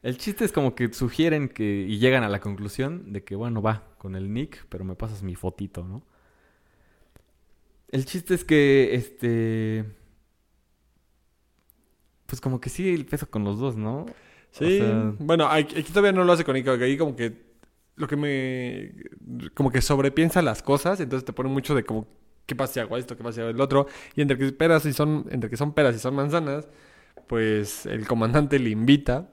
El 0.02 0.16
chiste 0.16 0.44
es 0.46 0.52
como 0.52 0.74
que 0.74 0.92
sugieren 0.92 1.48
que 1.48 1.84
y 1.86 1.98
llegan 1.98 2.22
a 2.22 2.28
la 2.28 2.40
conclusión 2.40 3.12
de 3.12 3.22
que 3.22 3.34
bueno, 3.34 3.60
va 3.60 3.82
con 3.98 4.14
el 4.14 4.32
Nick, 4.32 4.64
pero 4.68 4.84
me 4.84 4.94
pasas 4.94 5.22
mi 5.22 5.34
fotito, 5.34 5.84
¿no? 5.84 6.02
El 7.90 8.06
chiste 8.06 8.34
es 8.34 8.44
que 8.44 8.94
este 8.94 9.84
pues 12.26 12.40
como 12.40 12.60
que 12.60 12.68
sí 12.70 12.88
el 12.92 13.06
peso 13.06 13.28
con 13.30 13.44
los 13.44 13.58
dos, 13.58 13.76
¿no? 13.76 14.06
Sí, 14.50 14.64
O 14.64 14.68
sea- 14.84 15.14
bueno, 15.18 15.48
aquí 15.48 15.82
todavía 15.84 16.12
no 16.12 16.24
lo 16.24 16.32
hace 16.32 16.44
con 16.44 16.54
Nick, 16.54 16.68
ahí 16.68 16.96
como 16.96 17.14
que 17.16 17.46
lo 17.96 18.06
que 18.06 18.16
me 18.16 18.92
como 19.54 19.70
que 19.70 19.80
sobrepiensa 19.80 20.42
las 20.42 20.62
cosas, 20.62 21.00
entonces 21.00 21.24
te 21.24 21.32
pone 21.32 21.48
mucho 21.48 21.74
de 21.74 21.84
como 21.84 22.06
qué 22.46 22.54
pasa 22.54 22.74
si 22.74 22.80
hago 22.80 22.96
esto, 22.96 23.16
qué 23.16 23.22
pasa 23.22 23.36
si 23.36 23.40
hago 23.40 23.50
el 23.50 23.60
otro, 23.60 23.86
y 24.14 24.22
entre 24.22 24.36
que 24.38 24.52
peras 24.52 24.84
y 24.86 24.92
son 24.92 25.26
entre 25.30 25.50
que 25.50 25.56
son 25.56 25.72
peras 25.72 25.96
y 25.96 25.98
son 25.98 26.14
manzanas, 26.14 26.68
pues 27.26 27.86
el 27.86 28.06
comandante 28.06 28.58
le 28.58 28.70
invita 28.70 29.28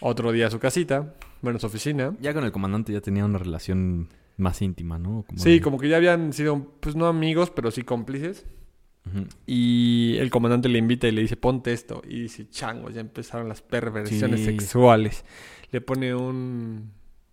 otro 0.00 0.32
día 0.32 0.46
a 0.46 0.50
su 0.50 0.58
casita, 0.58 1.14
bueno, 1.42 1.56
a 1.58 1.60
su 1.60 1.66
oficina. 1.66 2.14
Ya 2.20 2.32
con 2.34 2.44
el 2.44 2.52
comandante 2.52 2.92
ya 2.92 3.00
tenía 3.00 3.24
una 3.24 3.38
relación 3.38 4.08
más 4.36 4.60
íntima, 4.62 4.98
¿no? 4.98 5.24
Como 5.26 5.38
Sí, 5.38 5.54
de- 5.54 5.60
como 5.60 5.78
que 5.78 5.88
ya 5.88 5.96
habían 5.96 6.32
sido 6.32 6.64
pues 6.80 6.96
no 6.96 7.06
amigos, 7.06 7.50
pero 7.50 7.70
sí 7.70 7.82
cómplices. 7.82 8.44
Y 9.46 10.16
el 10.18 10.30
comandante 10.30 10.68
le 10.68 10.78
invita 10.78 11.06
y 11.08 11.12
le 11.12 11.22
dice, 11.22 11.36
ponte 11.36 11.72
esto. 11.72 12.02
Y 12.08 12.22
dice, 12.22 12.48
chango, 12.50 12.90
ya 12.90 13.00
empezaron 13.00 13.48
las 13.48 13.62
perversiones 13.62 14.40
Sí. 14.40 14.46
sexuales. 14.46 15.24
Le 15.70 15.80
pone 15.80 16.14
un, 16.14 16.90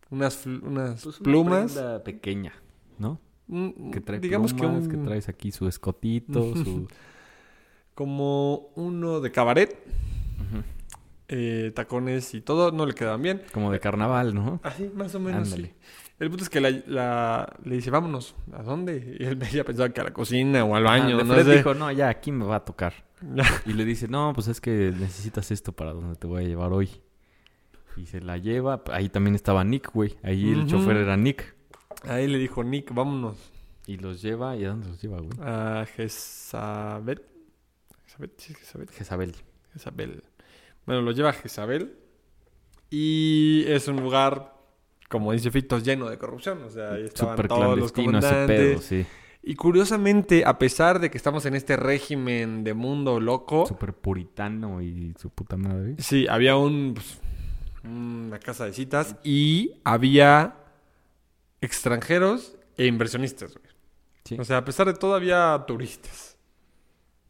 unas, 0.09 0.37
Pues 0.37 0.61
una 0.63 0.95
plumas. 1.23 1.73
prenda 1.73 2.03
pequeña, 2.03 2.53
¿no? 2.99 3.19
Que 3.91 3.99
trae 4.01 4.19
digamos 4.19 4.53
plumas, 4.53 4.83
que, 4.83 4.91
que, 4.91 4.97
un- 4.97 5.05
traes 5.05 5.29
aquí 5.29 5.51
su 5.51 5.67
escotito, 5.67 6.55
su... 6.55 6.87
como 7.95 8.69
uno 8.75 9.19
de 9.21 9.31
cabaret, 9.31 9.77
eh, 11.27 11.71
tacones 11.75 12.33
y 12.33 12.41
todo, 12.41 12.71
no 12.71 12.85
le 12.85 12.93
quedaban 12.93 13.21
bien. 13.21 13.41
Como 13.51 13.71
de 13.71 13.79
carnaval, 13.79 14.33
¿no? 14.35 14.59
Así, 14.63 14.89
más 14.93 15.13
o 15.15 15.19
menos. 15.19 15.43
Ándale. 15.51 15.67
sí. 15.69 15.73
El 16.19 16.29
punto 16.29 16.43
es 16.43 16.49
que 16.49 16.61
la, 16.61 16.69
la- 16.87 17.57
le 17.65 17.75
dice, 17.75 17.89
vámonos, 17.89 18.35
¿a 18.53 18.63
dónde? 18.63 19.17
Y 19.19 19.23
él 19.25 19.39
ya 19.51 19.63
pensaba 19.63 19.89
que 19.89 20.01
a 20.01 20.05
la 20.05 20.13
cocina 20.13 20.63
o 20.63 20.75
al 20.75 20.83
baño, 20.83 21.17
Ah, 21.19 21.23
no 21.23 21.35
sé. 21.43 21.55
dijo, 21.57 21.73
no, 21.73 21.91
ya 21.91 22.09
aquí 22.09 22.31
me 22.31 22.45
va 22.45 22.57
a 22.57 22.65
tocar. 22.65 22.93
Y 23.65 23.73
le 23.73 23.85
dice, 23.85 24.07
no, 24.07 24.31
pues 24.35 24.47
es 24.47 24.59
que 24.59 24.93
necesitas 24.97 25.49
esto 25.51 25.71
para 25.71 25.93
donde 25.93 26.15
te 26.17 26.27
voy 26.27 26.43
a 26.43 26.47
llevar 26.47 26.71
hoy. 26.73 26.89
Y 27.95 28.05
se 28.05 28.19
la 28.21 28.37
lleva. 28.37 28.83
Ahí 28.91 29.07
también 29.09 29.35
estaba 29.35 29.63
Nick, 29.63 29.91
güey. 29.93 30.17
Ahí 30.23 30.51
el 30.51 30.67
chofer 30.67 30.97
era 30.97 31.15
Nick. 31.15 31.55
Ahí 32.03 32.27
le 32.27 32.37
dijo, 32.37 32.63
Nick, 32.63 32.93
vámonos 32.93 33.37
Y 33.87 33.97
los 33.97 34.21
lleva. 34.21 34.55
¿Y 34.57 34.65
a 34.65 34.69
dónde 34.69 34.89
los 34.89 35.01
lleva, 35.01 35.19
güey? 35.19 35.31
a 35.41 35.85
Jezabel. 35.95 37.21
Jezabel, 38.05 38.31
sí, 38.37 38.53
Jezabel. 38.55 38.89
Jezabel. 38.89 39.35
Jezabel. 39.73 40.23
Bueno, 40.85 41.01
lo 41.01 41.11
lleva 41.11 41.29
a 41.29 41.33
Jezabel. 41.33 41.95
Y 42.89 43.63
es 43.67 43.87
un 43.87 43.97
lugar, 44.01 44.52
como 45.13 45.31
dice 45.31 45.51
Fitos, 45.51 45.83
lleno 45.83 46.09
de 46.09 46.17
corrupción. 46.17 46.63
O 46.63 46.71
sea, 46.71 46.93
ahí 46.93 47.03
estaban 47.03 47.35
Súper 47.37 47.47
todos 47.47 47.77
los 47.77 47.91
clandestino 47.91 48.17
ese 48.17 48.27
comandantes. 48.27 48.69
pedo, 48.71 48.81
sí. 48.81 49.05
Y 49.43 49.53
curiosamente, 49.55 50.43
a 50.43 50.57
pesar 50.57 50.99
de 50.99 51.11
que 51.11 51.17
estamos 51.17 51.45
en 51.45 51.53
este 51.53 51.77
régimen 51.77 52.63
de 52.63 52.73
mundo 52.73 53.19
loco, 53.19 53.67
Súper 53.67 53.93
puritano 53.93 54.81
y 54.81 55.13
su 55.19 55.29
puta 55.29 55.55
madre. 55.55 55.95
sí, 55.99 56.25
había 56.27 56.55
un, 56.55 56.95
pues, 56.95 57.19
una 57.83 58.39
casa 58.39 58.65
de 58.65 58.73
citas 58.73 59.15
y 59.23 59.75
había 59.83 60.55
extranjeros 61.61 62.55
e 62.75 62.87
inversionistas. 62.87 63.53
güey. 63.53 63.71
Sí. 64.25 64.37
O 64.39 64.43
sea, 64.45 64.57
a 64.57 64.65
pesar 64.65 64.87
de 64.87 64.93
todo 64.95 65.13
había 65.13 65.63
turistas. 65.67 66.37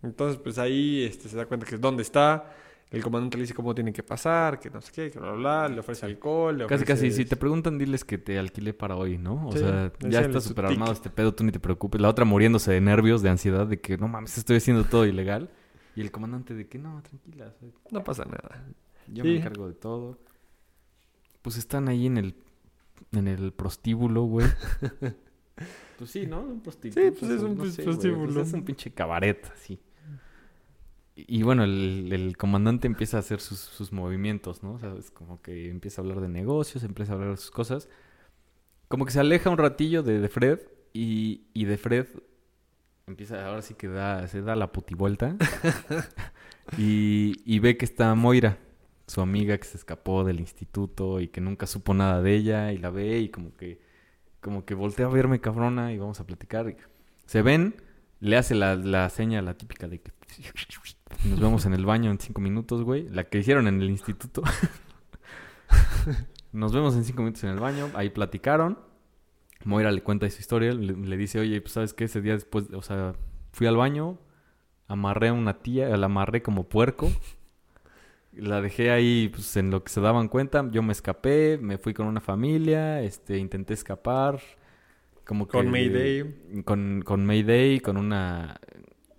Entonces, 0.04 0.40
pues 0.42 0.58
ahí 0.58 1.04
este, 1.04 1.28
se 1.28 1.36
da 1.36 1.46
cuenta 1.48 1.66
que 1.66 1.76
es 1.76 1.82
dónde 1.82 2.04
está. 2.04 2.54
El 2.94 3.04
comandante 3.04 3.38
le 3.38 3.44
dice 3.44 3.54
cómo 3.56 3.74
tiene 3.74 3.92
que 3.92 4.04
pasar, 4.04 4.60
que 4.60 4.70
no 4.70 4.80
sé 4.80 4.92
qué, 4.94 5.10
que 5.12 5.20
bla, 5.20 5.32
bla, 5.32 5.40
bla. 5.68 5.70
Le 5.70 5.80
ofrece 5.80 6.06
alcohol, 6.06 6.58
le 6.60 6.66
Casi, 6.68 6.84
ofrece... 6.84 7.06
casi, 7.08 7.12
si 7.16 7.26
te 7.26 7.36
preguntan, 7.36 7.78
diles 7.78 8.06
que 8.06 8.18
te 8.20 8.38
alquilé 8.38 8.74
para 8.74 8.96
hoy, 8.96 9.18
¿no? 9.18 9.48
O 9.48 9.52
Sí, 9.52 9.58
sea, 9.60 9.92
ya 10.00 10.22
es 10.22 10.28
está 10.28 10.40
súper 10.42 10.68
armado 10.68 10.92
este 10.94 11.10
pedo, 11.10 11.34
tú 11.34 11.44
ni 11.44 11.52
te 11.52 11.60
preocupes. 11.60 12.00
La 12.00 12.08
otra 12.10 12.24
muriéndose 12.24 12.72
de 12.72 12.82
nervios, 12.82 13.22
de 13.24 13.30
ansiedad, 13.30 13.66
de 13.68 13.82
que 13.82 13.98
no 13.98 14.08
mames, 14.08 14.38
estoy 14.38 14.58
haciendo 14.58 14.84
todo 14.86 15.06
ilegal. 15.08 15.50
Y 15.96 16.02
el 16.02 16.12
comandante 16.12 16.54
de 16.54 16.68
que 16.68 16.78
no, 16.80 17.02
tranquila, 17.02 17.48
o 17.48 17.60
sea, 17.60 17.70
No 17.92 18.04
pasa 18.04 18.26
nada. 18.26 18.64
yo 19.08 19.24
Sí. 19.24 19.30
me 19.30 19.38
encargo 19.38 19.68
de 19.68 19.74
todo. 19.74 20.20
Pues 21.42 21.58
están 21.58 21.88
ahí 21.90 22.06
en 22.06 22.18
el, 22.18 22.36
en 23.12 23.28
el 23.28 23.54
prostíbulo, 23.54 24.24
güey. 24.24 24.48
pues 25.98 26.10
sí, 26.12 26.26
¿no? 26.26 26.42
Un 26.42 26.62
prostíbulo. 26.62 27.02
Sí, 27.02 27.12
pues 27.20 27.32
es 27.32 27.42
un 27.42 27.58
no 27.58 27.66
sé, 27.66 27.84
güey, 27.84 27.86
prostíbulo. 27.86 28.34
pues 28.34 28.48
es 28.48 28.54
un 28.54 28.64
pinche 28.64 28.92
cabaret, 28.92 29.46
así. 29.54 29.80
Y, 31.16 31.44
bueno, 31.44 31.64
el, 31.64 32.12
el 32.12 32.38
comandante 32.38 32.88
empieza 32.88 33.18
a 33.18 33.20
hacer 33.20 33.40
sus, 33.40 33.60
sus 33.60 33.92
movimientos, 33.92 34.64
¿no? 34.64 34.74
O 34.74 34.80
sea, 34.80 34.96
es 34.98 35.12
como 35.12 35.42
que 35.42 35.70
empieza 35.70 36.02
a 36.02 36.04
hablar 36.04 36.22
de 36.22 36.30
negocios, 36.30 36.84
empieza 36.84 37.14
a 37.14 37.16
hablar 37.16 37.32
de 37.32 37.38
sus 37.38 37.52
cosas. 37.52 37.88
Como 38.88 39.06
que 39.06 39.12
se 39.12 39.20
aleja 39.20 39.50
un 39.50 39.58
ratillo 39.58 40.02
de, 40.02 40.20
de 40.20 40.30
Fred 40.30 40.60
y, 40.92 41.44
y 41.54 41.66
de 41.66 41.78
Fred 41.78 42.08
empieza, 43.08 43.46
ahora 43.48 43.62
sí 43.62 43.74
que 43.76 43.88
da, 43.88 44.28
se 44.28 44.42
da 44.42 44.56
la 44.56 44.72
putivuelta 44.72 45.36
y, 46.78 47.42
y 47.46 47.60
ve 47.60 47.78
que 47.78 47.86
está 47.86 48.16
Moira, 48.16 48.58
su 49.08 49.22
amiga 49.22 49.58
que 49.58 49.66
se 49.66 49.78
escapó 49.78 50.24
del 50.24 50.40
instituto 50.40 51.20
y 51.20 51.28
que 51.28 51.42
nunca 51.42 51.68
supo 51.68 51.94
nada 51.94 52.22
de 52.22 52.36
ella 52.36 52.72
y 52.72 52.78
la 52.78 52.90
ve 52.90 53.20
y 53.20 53.30
como 53.30 53.54
que, 53.56 53.82
como 54.42 54.66
que 54.66 54.74
voltea 54.74 55.08
a 55.08 55.10
verme 55.10 55.42
cabrona 55.42 55.92
y 55.94 55.98
vamos 55.98 56.20
a 56.20 56.26
platicar. 56.26 56.76
Se 57.26 57.42
ven, 57.42 57.76
le 58.20 58.38
hace 58.38 58.56
la, 58.56 58.76
la 58.76 59.10
seña, 59.10 59.42
la 59.42 59.56
típica 59.56 59.88
de 59.88 60.02
que 60.02 60.12
nos 61.26 61.40
vemos 61.40 61.66
en 61.66 61.74
el 61.74 61.86
baño 61.86 62.12
en 62.12 62.20
cinco 62.20 62.42
minutos, 62.42 62.84
güey, 62.84 63.10
la 63.10 63.26
que 63.26 63.40
hicieron 63.40 63.68
en 63.68 63.82
el 63.82 63.90
instituto. 63.90 64.44
Nos 66.52 66.72
vemos 66.72 66.96
en 66.96 67.04
cinco 67.04 67.24
minutos 67.24 67.44
en 67.44 67.50
el 67.50 67.60
baño, 67.60 67.90
ahí 67.96 68.10
platicaron. 68.10 68.78
Moira 69.66 69.92
le 69.92 70.04
cuenta 70.04 70.30
su 70.30 70.40
historia, 70.40 70.74
le, 70.74 70.94
le 70.94 71.18
dice, 71.18 71.40
oye, 71.40 71.60
pues 71.62 71.74
sabes 71.74 71.94
qué, 71.94 72.04
ese 72.04 72.22
día 72.22 72.34
después, 72.34 72.66
o 72.74 72.82
sea, 72.82 73.14
fui 73.52 73.66
al 73.66 73.78
baño, 73.78 74.20
amarré 74.88 75.30
a 75.30 75.34
una 75.34 75.60
tía, 75.60 75.96
la 75.98 76.06
amarré 76.06 76.42
como 76.42 76.68
puerco, 76.68 77.10
la 78.34 78.62
dejé 78.62 78.92
ahí, 78.92 79.30
pues 79.30 79.56
en 79.58 79.72
lo 79.72 79.84
que 79.84 79.92
se 79.92 80.02
daban 80.02 80.28
cuenta, 80.28 80.70
yo 80.72 80.84
me 80.84 80.92
escapé, 80.92 81.58
me 81.62 81.78
fui 81.78 81.94
con 81.94 82.08
una 82.08 82.20
familia, 82.20 83.02
este, 83.02 83.38
intenté 83.38 83.74
escapar, 83.74 84.42
como 85.26 85.48
que... 85.48 85.58
Con 85.58 85.72
Mayday. 85.72 86.64
Con, 86.66 87.02
con 87.04 87.26
Mayday, 87.26 87.80
con 87.80 87.98
una... 87.98 88.60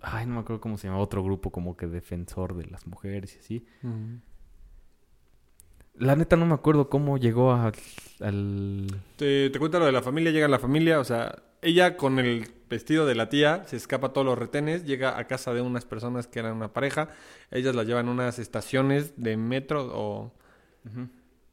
Ay, 0.07 0.27
no 0.27 0.35
me 0.35 0.39
acuerdo 0.41 0.61
cómo 0.61 0.77
se 0.77 0.87
llama, 0.87 0.99
otro 0.99 1.23
grupo 1.23 1.49
como 1.51 1.75
que 1.75 1.87
defensor 1.87 2.55
de 2.55 2.65
las 2.67 2.85
mujeres 2.85 3.35
y 3.35 3.39
así. 3.39 3.65
La 5.95 6.15
neta 6.15 6.35
no 6.35 6.45
me 6.45 6.53
acuerdo 6.53 6.89
cómo 6.89 7.17
llegó 7.17 7.53
a- 7.53 7.71
al... 8.19 8.87
Te, 9.15 9.49
te 9.49 9.59
cuenta 9.59 9.79
lo 9.79 9.85
de 9.85 9.91
la 9.91 10.01
familia, 10.01 10.31
llega 10.31 10.47
la 10.47 10.59
familia, 10.59 10.99
o 10.99 11.03
sea, 11.05 11.41
ella 11.61 11.97
con 11.97 12.19
el 12.19 12.47
vestido 12.69 13.05
de 13.05 13.15
la 13.15 13.29
tía 13.29 13.63
se 13.65 13.77
escapa 13.77 14.07
a 14.07 14.13
todos 14.13 14.25
los 14.27 14.37
retenes, 14.37 14.85
llega 14.85 15.17
a 15.17 15.25
casa 15.25 15.53
de 15.53 15.61
unas 15.61 15.85
personas 15.85 16.27
que 16.27 16.39
eran 16.39 16.53
una 16.57 16.73
pareja, 16.73 17.09
ellas 17.49 17.73
la 17.75 17.83
llevan 17.83 18.07
a 18.09 18.11
unas 18.11 18.37
estaciones 18.39 19.13
de 19.17 19.37
metro 19.37 19.89
o 19.93 20.33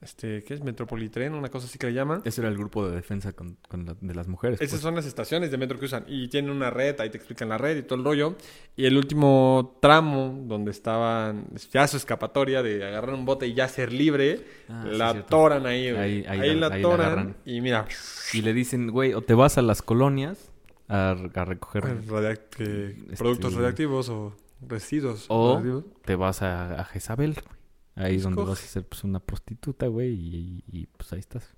este, 0.02 0.42
¿qué 0.44 0.54
es? 0.54 0.62
Metropolitren, 0.62 1.32
una 1.34 1.48
cosa 1.48 1.66
así 1.66 1.78
que 1.78 1.86
le 1.86 1.92
llaman. 1.94 2.22
Ese 2.24 2.40
era 2.40 2.50
el 2.50 2.56
grupo 2.56 2.88
de 2.88 2.96
defensa 2.96 3.32
con- 3.32 3.56
con 3.68 3.86
la- 3.86 3.96
de 4.00 4.14
las 4.14 4.26
mujeres. 4.28 4.60
Esas 4.60 4.70
pues. 4.72 4.82
son 4.82 4.94
las 4.96 5.06
estaciones 5.06 5.50
de 5.50 5.58
metro 5.58 5.78
que 5.78 5.84
usan 5.86 6.04
y 6.08 6.28
tienen 6.28 6.50
una 6.50 6.70
red, 6.70 7.00
ahí 7.00 7.10
te 7.10 7.16
explican 7.18 7.48
la 7.48 7.58
red 7.58 7.76
y 7.76 7.82
todo 7.82 7.98
el 7.98 8.04
rollo. 8.04 8.36
Y 8.76 8.86
el 8.86 8.96
último 8.96 9.78
tramo 9.80 10.40
donde 10.46 10.70
estaban 10.72 11.46
ya 11.72 11.86
su 11.86 11.96
escapatoria 11.96 12.62
de 12.62 12.84
agarrar 12.86 13.14
un 13.14 13.24
bote 13.24 13.46
y 13.46 13.54
ya 13.54 13.68
ser 13.68 13.92
libre, 13.92 14.44
Ah, 14.68 14.84
sí, 14.90 14.96
la 14.96 15.12
cierto. 15.12 15.28
toran 15.28 15.66
ahí, 15.66 15.90
güey. 15.90 16.02
Ahí- 16.02 16.24
Ahí, 16.28 16.40
ahí 16.40 16.54
la- 16.56 16.68
la 16.68 16.80
toran 16.82 17.36
y 17.44 17.60
mira, 17.60 17.86
Y 18.32 18.42
le 18.42 18.52
dicen, 18.52 18.90
güey, 18.90 19.14
o 19.14 19.22
te 19.22 19.34
vas 19.34 19.58
a 19.58 19.62
las 19.62 19.82
colonias 19.82 20.50
a, 20.88 21.10
a 21.12 21.44
recoger... 21.44 21.84
radiac- 22.06 22.48
que- 22.56 22.86
Este- 22.90 23.16
productos 23.16 23.54
radiactivos 23.54 24.08
o 24.08 24.34
residuos 24.66 25.26
O 25.28 25.56
radiactivos. 25.56 25.84
te 26.04 26.16
vas 26.16 26.42
a, 26.42 26.80
a 26.80 26.84
Jezabel, 26.84 27.34
güey. 27.34 27.61
Ahí 27.94 28.16
es 28.16 28.22
donde 28.22 28.42
vas 28.42 28.62
a 28.64 28.66
ser 28.66 28.84
pues 28.86 29.04
una 29.04 29.20
prostituta, 29.20 29.86
güey, 29.86 30.10
y, 30.14 30.64
y- 30.72 30.78
y, 30.80 30.86
pues 30.86 31.12
ahí 31.12 31.18
estás. 31.20 31.54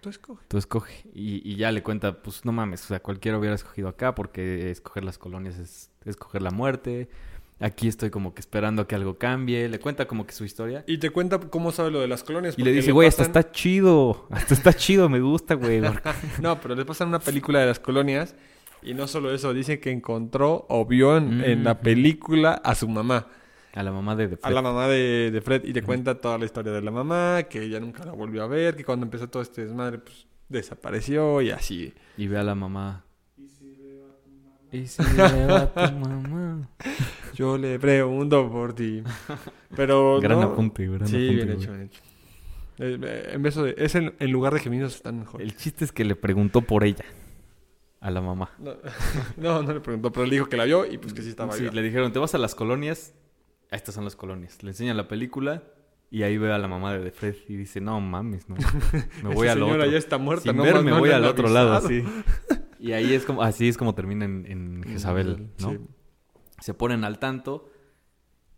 Tú 0.00 0.08
escoge. 0.10 0.44
Tú 0.48 0.58
escoge. 0.58 1.08
Y, 1.14 1.40
y 1.48 1.56
ya 1.56 1.70
le 1.72 1.82
cuenta, 1.82 2.22
pues 2.22 2.44
no 2.44 2.52
mames, 2.52 2.84
o 2.84 2.86
sea, 2.88 3.00
cualquiera 3.00 3.38
hubiera 3.38 3.54
escogido 3.54 3.88
acá 3.88 4.14
porque 4.14 4.70
escoger 4.70 5.04
las 5.04 5.18
colonias 5.18 5.58
es 5.58 5.90
escoger 6.04 6.42
la 6.42 6.50
muerte. 6.50 7.08
Aquí 7.60 7.88
estoy 7.88 8.10
como 8.10 8.34
que 8.34 8.40
esperando 8.40 8.82
a 8.82 8.86
que 8.86 8.94
algo 8.94 9.18
cambie. 9.18 9.68
Le 9.68 9.80
cuenta 9.80 10.06
como 10.06 10.24
que 10.24 10.32
su 10.32 10.44
historia. 10.44 10.84
Y 10.86 10.98
te 10.98 11.10
cuenta 11.10 11.40
cómo 11.40 11.72
sabe 11.72 11.90
lo 11.90 11.98
de 12.00 12.06
las 12.06 12.22
colonias. 12.22 12.56
Y 12.56 12.62
le 12.62 12.70
dice, 12.70 12.92
güey, 12.92 13.08
hasta 13.08 13.24
pasan- 13.24 13.36
está 13.40 13.50
chido. 13.52 14.28
Hasta 14.30 14.54
está 14.54 14.72
chido, 14.74 15.08
me 15.08 15.20
gusta, 15.20 15.54
güey. 15.54 15.80
porque- 15.82 16.10
No, 16.40 16.60
pero 16.60 16.76
le 16.76 16.84
pasan 16.84 17.08
una 17.08 17.18
película 17.18 17.58
de 17.58 17.66
las 17.66 17.80
colonias 17.80 18.36
y 18.80 18.94
no 18.94 19.08
solo 19.08 19.34
eso, 19.34 19.52
dice 19.52 19.80
que 19.80 19.90
encontró 19.90 20.66
o 20.68 20.86
vio 20.86 21.16
en, 21.16 21.42
en 21.42 21.64
la 21.64 21.80
película 21.80 22.52
a 22.52 22.76
su 22.76 22.86
mamá. 22.88 23.26
A 23.78 23.82
la 23.84 23.92
mamá 23.92 24.16
de, 24.16 24.26
de 24.28 24.34
A 24.34 24.38
Fred. 24.38 24.54
la 24.54 24.62
mamá 24.62 24.88
de, 24.88 25.30
de 25.30 25.40
Fred 25.40 25.64
y 25.64 25.72
te 25.72 25.82
cuenta 25.82 26.16
toda 26.20 26.36
la 26.38 26.44
historia 26.44 26.72
de 26.72 26.82
la 26.82 26.90
mamá, 26.90 27.44
que 27.44 27.62
ella 27.62 27.78
nunca 27.78 28.04
la 28.04 28.12
volvió 28.12 28.42
a 28.42 28.46
ver, 28.48 28.74
que 28.74 28.84
cuando 28.84 29.04
empezó 29.06 29.28
todo 29.28 29.42
este 29.42 29.64
desmadre, 29.64 29.98
pues 29.98 30.26
desapareció 30.48 31.40
y 31.42 31.50
así. 31.50 31.92
Y 32.16 32.26
ve 32.26 32.38
a 32.38 32.42
la 32.42 32.54
mamá. 32.54 33.04
¿Y 34.70 34.86
si 34.86 35.02
le 35.02 35.46
va 35.46 35.56
a 35.74 35.88
tu 35.90 35.96
mamá? 35.96 36.68
Yo 37.34 37.56
le 37.56 37.78
pregunto 37.78 38.50
por 38.50 38.74
ti. 38.74 39.02
Pero. 39.76 40.20
Gran 40.20 40.40
no. 40.40 40.46
apunte, 40.48 40.86
gran 40.86 41.06
Sí, 41.06 41.16
apunte, 41.16 41.34
bien 41.34 41.46
güey. 41.46 41.58
hecho, 41.62 41.72
bien 41.72 41.82
hecho. 41.84 42.00
Eh, 42.80 42.98
eh, 43.02 43.30
en, 43.32 43.42
vez 43.42 43.54
de, 43.54 43.74
es 43.78 43.94
en, 43.94 44.14
en 44.18 44.30
lugar 44.30 44.52
de 44.54 44.60
gemidos 44.60 44.94
están 44.96 45.20
mejor. 45.20 45.40
El 45.40 45.56
chiste 45.56 45.84
es 45.84 45.92
que 45.92 46.04
le 46.04 46.16
preguntó 46.16 46.62
por 46.62 46.84
ella. 46.84 47.04
A 48.00 48.10
la 48.10 48.20
mamá. 48.20 48.50
No, 48.58 48.74
no, 49.36 49.62
no 49.62 49.72
le 49.72 49.80
preguntó, 49.80 50.12
pero 50.12 50.26
le 50.26 50.32
dijo 50.34 50.46
que 50.48 50.56
la 50.56 50.64
vio 50.64 50.84
y 50.84 50.98
pues 50.98 51.14
que 51.14 51.22
sí 51.22 51.30
estaba 51.30 51.52
Sí, 51.52 51.62
viva. 51.62 51.74
le 51.74 51.82
dijeron, 51.82 52.12
¿te 52.12 52.18
vas 52.18 52.34
a 52.34 52.38
las 52.38 52.54
colonias? 52.54 53.14
Ah, 53.70 53.76
Estas 53.76 53.94
son 53.94 54.04
las 54.04 54.16
colonias. 54.16 54.62
Le 54.62 54.70
enseñan 54.70 54.96
la 54.96 55.08
película 55.08 55.62
y 56.10 56.22
ahí 56.22 56.38
ve 56.38 56.52
a 56.52 56.58
la 56.58 56.68
mamá 56.68 56.94
de 56.96 57.10
Fred 57.10 57.36
y 57.48 57.56
dice, 57.56 57.80
no 57.80 58.00
mames, 58.00 58.48
no. 58.48 58.56
Me 59.22 59.34
voy 59.34 59.48
al 59.48 59.58
señora 59.58 59.80
otro. 59.80 59.90
ya 59.92 59.98
está 59.98 60.18
muerta, 60.18 60.44
Sin 60.44 60.56
no 60.56 60.62
ver, 60.62 60.82
me 60.82 60.90
no 60.90 60.98
voy 61.00 61.10
al 61.10 61.24
otro 61.24 61.48
lado, 61.48 61.86
sí. 61.86 62.02
Y 62.80 62.92
ahí 62.92 63.12
es 63.12 63.24
como, 63.24 63.42
así 63.42 63.68
es 63.68 63.76
como 63.76 63.94
termina 63.96 64.24
en, 64.24 64.46
en 64.46 64.84
Jezabel, 64.84 65.50
¿no? 65.60 65.70
Sí. 65.72 65.78
Se 66.60 66.74
ponen 66.74 67.02
al 67.04 67.18
tanto. 67.18 67.70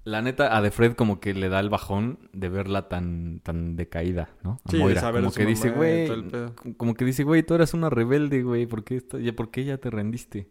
La 0.05 0.23
neta, 0.23 0.57
a 0.57 0.63
De 0.63 0.71
Fred 0.71 0.93
como 0.95 1.21
que 1.21 1.35
le 1.35 1.49
da 1.51 1.61
el 1.61 1.69
bajón 1.71 2.31
de 2.33 2.49
verla 2.49 2.89
tan, 2.89 3.41
tan 3.43 3.77
decaída, 3.77 4.31
¿no? 4.43 4.61
A 4.65 4.71
Sí, 4.71 4.77
de 4.79 4.83
Moira. 4.83 5.01
saber 5.01 5.23
Como 5.23 5.33
que 5.35 5.45
dice, 5.47 5.71
güey, 5.71 6.09
como 6.77 6.95
que 6.95 7.05
dice, 7.05 7.23
güey, 7.25 7.43
tú 7.43 7.55
eras 7.55 7.75
una 7.75 7.91
rebelde, 7.91 8.43
güey, 8.43 8.67
¿por 8.67 8.83
qué, 8.85 8.97
esta- 8.97 9.19
ya- 9.19 9.35
¿por 9.35 9.51
qué 9.51 9.65
ya 9.65 9.77
te 9.79 9.91
rendiste? 9.91 10.49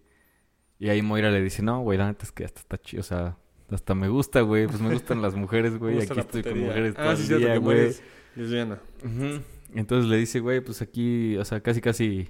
Y 0.77 0.89
ahí 0.89 1.01
Moira 1.01 1.31
le 1.31 1.41
dice, 1.41 1.61
no, 1.63 1.81
güey, 1.81 1.97
la 1.97 2.07
neta 2.07 2.25
es 2.25 2.31
que 2.31 2.45
hasta 2.45 2.59
está 2.61 2.77
chido, 2.79 3.01
o 3.01 3.03
sea, 3.03 3.37
hasta 3.71 3.95
me 3.95 4.07
gusta, 4.09 4.41
güey, 4.41 4.67
pues 4.67 4.81
me 4.81 4.91
gustan 4.93 5.21
las 5.21 5.35
mujeres, 5.35 5.77
güey, 5.77 6.01
aquí 6.01 6.19
estoy 6.19 6.43
con 6.43 6.59
mujeres 6.59 6.95
Ah, 6.97 7.03
todo 7.03 7.15
sí, 7.17 7.33
el 7.33 7.39
día, 7.39 7.53
que 7.53 7.59
güey. 7.59 7.91
lesbiana. 8.35 8.79
Entonces 9.73 10.09
le 10.09 10.17
dice, 10.17 10.39
güey, 10.39 10.61
pues 10.61 10.81
aquí, 10.81 11.37
o 11.37 11.45
sea, 11.45 11.61
casi, 11.61 11.81
casi 11.81 12.29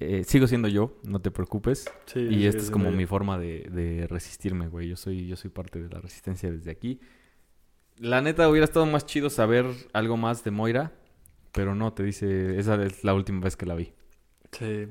eh, 0.00 0.24
sigo 0.24 0.46
siendo 0.46 0.68
yo, 0.68 0.98
no 1.04 1.20
te 1.20 1.30
preocupes. 1.30 1.86
Sí, 2.06 2.20
y 2.20 2.34
sí, 2.34 2.46
esta 2.46 2.62
es 2.62 2.70
como 2.70 2.90
mi 2.90 3.06
forma 3.06 3.38
de, 3.38 3.68
de 3.70 4.06
resistirme, 4.06 4.68
güey. 4.68 4.88
Yo 4.88 4.96
soy, 4.96 5.26
yo 5.26 5.36
soy 5.36 5.50
parte 5.50 5.80
de 5.82 5.88
la 5.88 6.00
resistencia 6.00 6.50
desde 6.50 6.70
aquí. 6.70 7.00
La 7.98 8.20
neta, 8.20 8.48
hubiera 8.48 8.64
estado 8.64 8.86
más 8.86 9.06
chido 9.06 9.30
saber 9.30 9.66
algo 9.92 10.16
más 10.16 10.42
de 10.44 10.50
Moira, 10.50 10.92
pero 11.52 11.74
no, 11.74 11.92
te 11.92 12.02
dice, 12.02 12.58
esa 12.58 12.82
es 12.84 13.04
la 13.04 13.14
última 13.14 13.40
vez 13.40 13.56
que 13.56 13.66
la 13.66 13.74
vi. 13.76 13.92
Sí. 14.52 14.88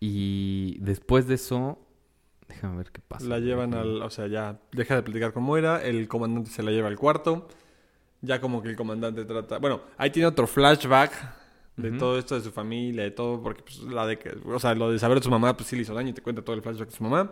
Y 0.00 0.78
después 0.80 1.26
de 1.26 1.34
eso, 1.34 1.78
déjame 2.48 2.78
ver 2.78 2.90
qué 2.90 3.00
pasa. 3.06 3.26
La 3.26 3.38
llevan 3.38 3.74
al... 3.74 4.02
O 4.02 4.10
sea, 4.10 4.26
ya 4.26 4.58
deja 4.72 4.96
de 4.96 5.02
platicar 5.02 5.32
con 5.32 5.42
Moira, 5.42 5.84
el 5.84 6.08
comandante 6.08 6.50
se 6.50 6.62
la 6.62 6.70
lleva 6.70 6.88
al 6.88 6.96
cuarto. 6.96 7.48
Ya 8.20 8.40
como 8.40 8.62
que 8.62 8.70
el 8.70 8.76
comandante 8.76 9.24
trata... 9.24 9.58
Bueno, 9.58 9.82
ahí 9.96 10.10
tiene 10.10 10.26
otro 10.26 10.46
flashback 10.46 11.12
de 11.76 11.92
todo 11.92 12.18
esto 12.18 12.34
de 12.34 12.40
su 12.40 12.50
familia, 12.50 13.04
de 13.04 13.12
todo, 13.12 13.40
porque 13.40 13.62
pues 13.62 13.80
la 13.82 14.04
de 14.06 14.18
que... 14.18 14.36
O 14.46 14.58
sea, 14.58 14.74
lo 14.74 14.90
de 14.90 14.98
saber 14.98 15.18
de 15.18 15.24
su 15.24 15.30
mamá, 15.30 15.56
pues 15.56 15.68
sí 15.68 15.76
le 15.76 15.82
hizo 15.82 15.94
daño 15.94 16.08
y 16.08 16.12
te 16.12 16.22
cuenta 16.22 16.42
todo 16.42 16.56
el 16.56 16.62
flashback 16.62 16.88
de 16.88 16.96
su 16.96 17.04
mamá. 17.04 17.30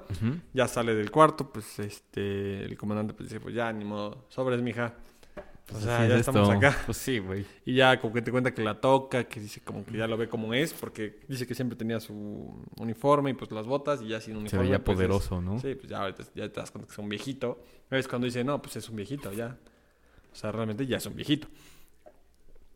Ya 0.53 0.69
sale 0.69 0.95
del 0.95 1.11
cuarto, 1.11 1.51
pues 1.51 1.79
este... 1.81 2.64
El 2.64 2.77
comandante 2.77 3.14
pues 3.14 3.29
dice, 3.29 3.41
pues 3.41 3.55
ya, 3.55 3.73
ni 3.73 3.85
modo, 3.85 4.27
sobres, 4.29 4.62
mija. 4.62 4.95
O 5.69 5.73
Pues 5.73 5.83
sea, 5.85 5.99
así 5.99 6.09
ya 6.09 6.14
es 6.14 6.21
estamos 6.21 6.49
esto. 6.49 6.53
acá. 6.67 6.79
Pues 6.87 6.97
sí, 6.99 7.19
güey. 7.19 7.45
Y 7.64 7.75
ya 7.75 7.99
como 8.01 8.14
que 8.14 8.23
te 8.23 8.31
cuenta 8.31 8.55
que 8.55 8.62
la 8.62 8.81
toca, 8.81 9.25
que 9.25 9.41
dice 9.41 9.61
como 9.62 9.85
que 9.85 9.97
ya 9.99 10.07
lo 10.07 10.17
ve 10.17 10.29
como 10.29 10.55
es, 10.55 10.73
porque 10.73 11.19
dice 11.27 11.45
que 11.47 11.55
siempre 11.57 11.77
tenía 11.77 11.99
su 11.99 12.64
uniforme 12.79 13.31
y 13.31 13.35
pues 13.35 13.51
las 13.51 13.67
botas 13.67 14.01
y 14.01 14.09
ya 14.09 14.21
sin 14.21 14.35
Se 14.35 14.39
uniforme. 14.39 14.64
veía 14.67 14.79
pues, 14.85 14.95
es- 14.95 14.97
poderoso, 15.07 15.41
¿no? 15.43 15.59
Sí, 15.59 15.75
pues 15.75 15.89
ya 15.89 15.99
ahorita 16.03 16.23
ya 16.37 16.49
te 16.49 16.61
das 16.61 16.71
cuenta 16.71 16.87
que 16.87 16.93
es 16.93 16.99
un 16.99 17.09
viejito. 17.09 17.64
Es 17.91 18.07
cuando 18.07 18.27
dice, 18.27 18.45
no, 18.45 18.62
pues 18.62 18.77
es 18.77 18.89
un 18.89 18.95
viejito, 18.97 19.33
ya. 19.33 19.57
O 20.33 20.37
sea, 20.37 20.53
realmente 20.53 20.87
ya 20.87 20.99
es 20.99 21.07
un 21.07 21.17
viejito. 21.17 21.49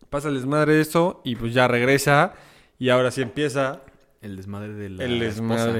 Pasa 0.08 0.28
el 0.28 0.34
desmadre 0.34 0.80
eso 0.80 1.20
y 1.24 1.36
pues 1.36 1.54
ya 1.54 1.68
regresa 1.68 2.34
y 2.78 2.88
ahora 2.88 3.12
sí 3.12 3.22
empieza 3.22 3.82
El 4.20 4.36
desmadre 4.36 4.72
de 4.74 4.90
la 4.90 5.04
el 5.04 5.22
esposa. 5.22 5.72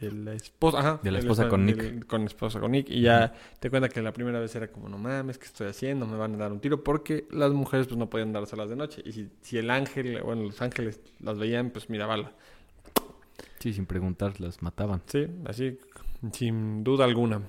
De 0.00 0.12
la 0.12 0.32
esposa, 0.34 0.78
ajá. 0.78 1.00
De 1.02 1.10
la 1.10 1.18
esposa 1.18 1.48
con 1.48 1.66
Nick. 1.66 2.06
con 2.06 2.24
esposa 2.24 2.60
con 2.60 2.72
Nick. 2.72 2.90
Y 2.90 3.02
ya 3.02 3.32
te 3.60 3.70
cuenta 3.70 3.88
que 3.88 4.02
la 4.02 4.12
primera 4.12 4.40
vez 4.40 4.54
era 4.56 4.68
como, 4.68 4.88
no 4.88 4.98
mames, 4.98 5.38
¿qué 5.38 5.46
estoy 5.46 5.68
haciendo? 5.68 6.06
Me 6.06 6.16
van 6.16 6.34
a 6.34 6.38
dar 6.38 6.52
un 6.52 6.60
tiro. 6.60 6.82
Porque 6.82 7.26
las 7.30 7.52
mujeres 7.52 7.86
pues 7.86 7.98
no 7.98 8.08
podían 8.08 8.32
dárselas 8.32 8.68
de 8.68 8.76
noche. 8.76 9.02
Y 9.04 9.12
si, 9.12 9.30
si 9.40 9.58
el 9.58 9.70
ángel, 9.70 10.20
bueno, 10.22 10.42
los 10.42 10.60
ángeles 10.62 11.00
las 11.20 11.38
veían, 11.38 11.70
pues 11.70 11.90
mira, 11.90 12.06
bala. 12.06 12.32
Sí, 13.58 13.72
sin 13.72 13.86
preguntar, 13.86 14.40
las 14.40 14.62
mataban. 14.62 15.02
Sí, 15.06 15.26
así, 15.46 15.78
Sin 16.32 16.84
duda 16.84 17.04
alguna. 17.04 17.40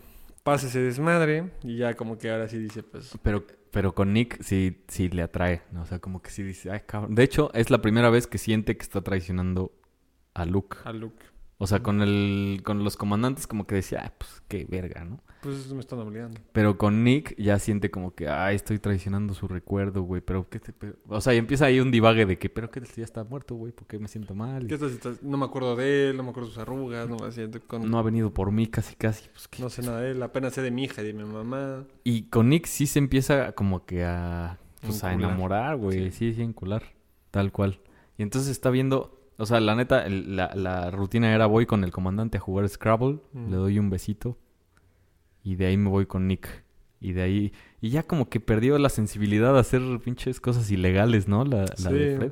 Pasa 0.43 0.67
ese 0.67 0.79
desmadre 0.79 1.51
y 1.63 1.77
ya 1.77 1.95
como 1.95 2.17
que 2.17 2.29
ahora 2.29 2.47
sí 2.47 2.57
dice, 2.57 2.83
pues... 2.83 3.17
Pero, 3.23 3.45
pero 3.71 3.95
con 3.95 4.13
Nick 4.13 4.41
sí, 4.41 4.83
sí 4.87 5.09
le 5.09 5.23
atrae, 5.23 5.63
¿no? 5.71 5.81
O 5.81 5.85
sea, 5.85 5.99
como 5.99 6.21
que 6.21 6.29
sí 6.29 6.43
dice, 6.43 6.71
ay, 6.71 6.81
cabrón. 6.85 7.15
De 7.15 7.23
hecho, 7.23 7.51
es 7.53 7.69
la 7.69 7.81
primera 7.81 8.09
vez 8.09 8.27
que 8.27 8.37
siente 8.37 8.77
que 8.77 8.83
está 8.83 9.01
traicionando 9.01 9.73
a 10.33 10.45
Luke. 10.45 10.77
A 10.85 10.93
Luke. 10.93 11.25
O 11.57 11.67
sea, 11.67 11.81
con 11.81 12.01
el, 12.01 12.61
con 12.65 12.83
los 12.83 12.97
comandantes 12.97 13.47
como 13.47 13.65
que 13.65 13.75
decía, 13.75 14.03
ah, 14.05 14.13
pues 14.17 14.43
qué 14.49 14.65
verga, 14.65 15.05
¿no? 15.05 15.21
Pues 15.41 15.71
me 15.71 15.79
están 15.79 15.99
obligando. 15.99 16.41
Pero 16.51 16.77
con 16.77 17.03
Nick 17.03 17.33
ya 17.37 17.59
siente 17.59 17.89
como 17.91 18.13
que, 18.13 18.27
ay, 18.27 18.55
estoy 18.55 18.79
traicionando 18.79 19.33
su 19.33 19.47
recuerdo, 19.47 20.01
güey. 20.01 20.21
Pero 20.21 20.49
qué 20.49 20.59
te... 20.59 20.73
pero-". 20.73 20.97
O 21.07 21.21
sea, 21.21 21.33
y 21.33 21.37
empieza 21.37 21.65
ahí 21.65 21.79
un 21.79 21.91
divague 21.91 22.25
de 22.25 22.37
que, 22.37 22.49
pero 22.49 22.71
qué 22.71 22.81
tal 22.81 22.89
si 22.89 23.01
ya 23.01 23.05
está 23.05 23.23
muerto, 23.23 23.55
güey, 23.55 23.71
¿por 23.71 23.87
qué 23.87 23.99
me 23.99 24.07
siento 24.09 24.35
mal? 24.35 24.67
¿Qué 24.67 24.77
tal 24.77 24.89
si 24.89 24.99
No 25.21 25.37
me 25.37 25.45
acuerdo 25.45 25.75
de 25.77 26.09
él, 26.09 26.17
no 26.17 26.23
me 26.23 26.31
acuerdo 26.31 26.49
de 26.49 26.55
sus 26.55 26.61
arrugas, 26.61 27.07
no 27.07 27.17
me 27.17 27.31
siento 27.31 27.61
con... 27.65 27.89
No 27.89 27.99
ha 27.99 28.01
venido 28.01 28.33
por 28.33 28.51
mí 28.51 28.67
casi, 28.67 28.95
casi. 28.95 29.29
Pues, 29.29 29.47
¿qué? 29.47 29.61
No 29.61 29.69
sé 29.69 29.81
nada 29.83 30.01
de 30.01 30.11
él, 30.11 30.23
apenas 30.23 30.53
sé 30.53 30.61
de 30.61 30.71
mi 30.71 30.83
hija 30.83 31.03
y 31.03 31.05
de 31.05 31.13
mi 31.13 31.23
mamá. 31.23 31.85
Y 32.03 32.23
con 32.23 32.49
Nick 32.49 32.65
sí 32.65 32.85
se 32.85 32.99
empieza 32.99 33.53
como 33.53 33.85
que 33.85 34.03
a, 34.03 34.59
pues, 34.81 35.03
a 35.05 35.13
enamorar, 35.13 35.77
güey. 35.77 36.11
Sí. 36.11 36.31
Sí, 36.31 36.33
sí, 36.33 36.41
encular. 36.41 36.83
Tal 37.31 37.51
cual. 37.51 37.79
Y 38.17 38.23
entonces 38.23 38.49
está 38.49 38.69
viendo, 38.69 39.14
o 39.37 39.45
sea, 39.45 39.59
la 39.59 39.75
neta, 39.75 40.05
el- 40.05 40.35
la, 40.35 40.53
la 40.55 40.91
rutina 40.91 41.33
era 41.33 41.45
voy 41.45 41.65
con 41.65 41.83
el 41.83 41.91
comandante 41.91 42.37
a 42.37 42.41
jugar 42.41 42.67
Scrabble, 42.69 43.19
Mm. 43.33 43.49
le 43.51 43.55
doy 43.57 43.79
un 43.79 43.89
besito 43.89 44.37
y 45.43 45.55
de 45.55 45.65
ahí 45.67 45.77
me 45.77 45.89
voy 45.89 46.05
con 46.05 46.27
Nick. 46.27 46.63
Y 47.01 47.11
de 47.13 47.21
ahí, 47.21 47.53
y 47.81 47.89
ya 47.89 48.03
como 48.03 48.29
que 48.29 48.39
perdió 48.39 48.77
la 48.79 48.89
sensibilidad 48.89 49.53
de 49.53 49.59
hacer 49.59 49.81
pinches 50.03 50.39
cosas 50.39 50.71
ilegales, 50.71 51.27
¿no? 51.27 51.43
La, 51.45 51.65
la 51.83 51.91
de. 51.91 52.15
Fred. 52.17 52.31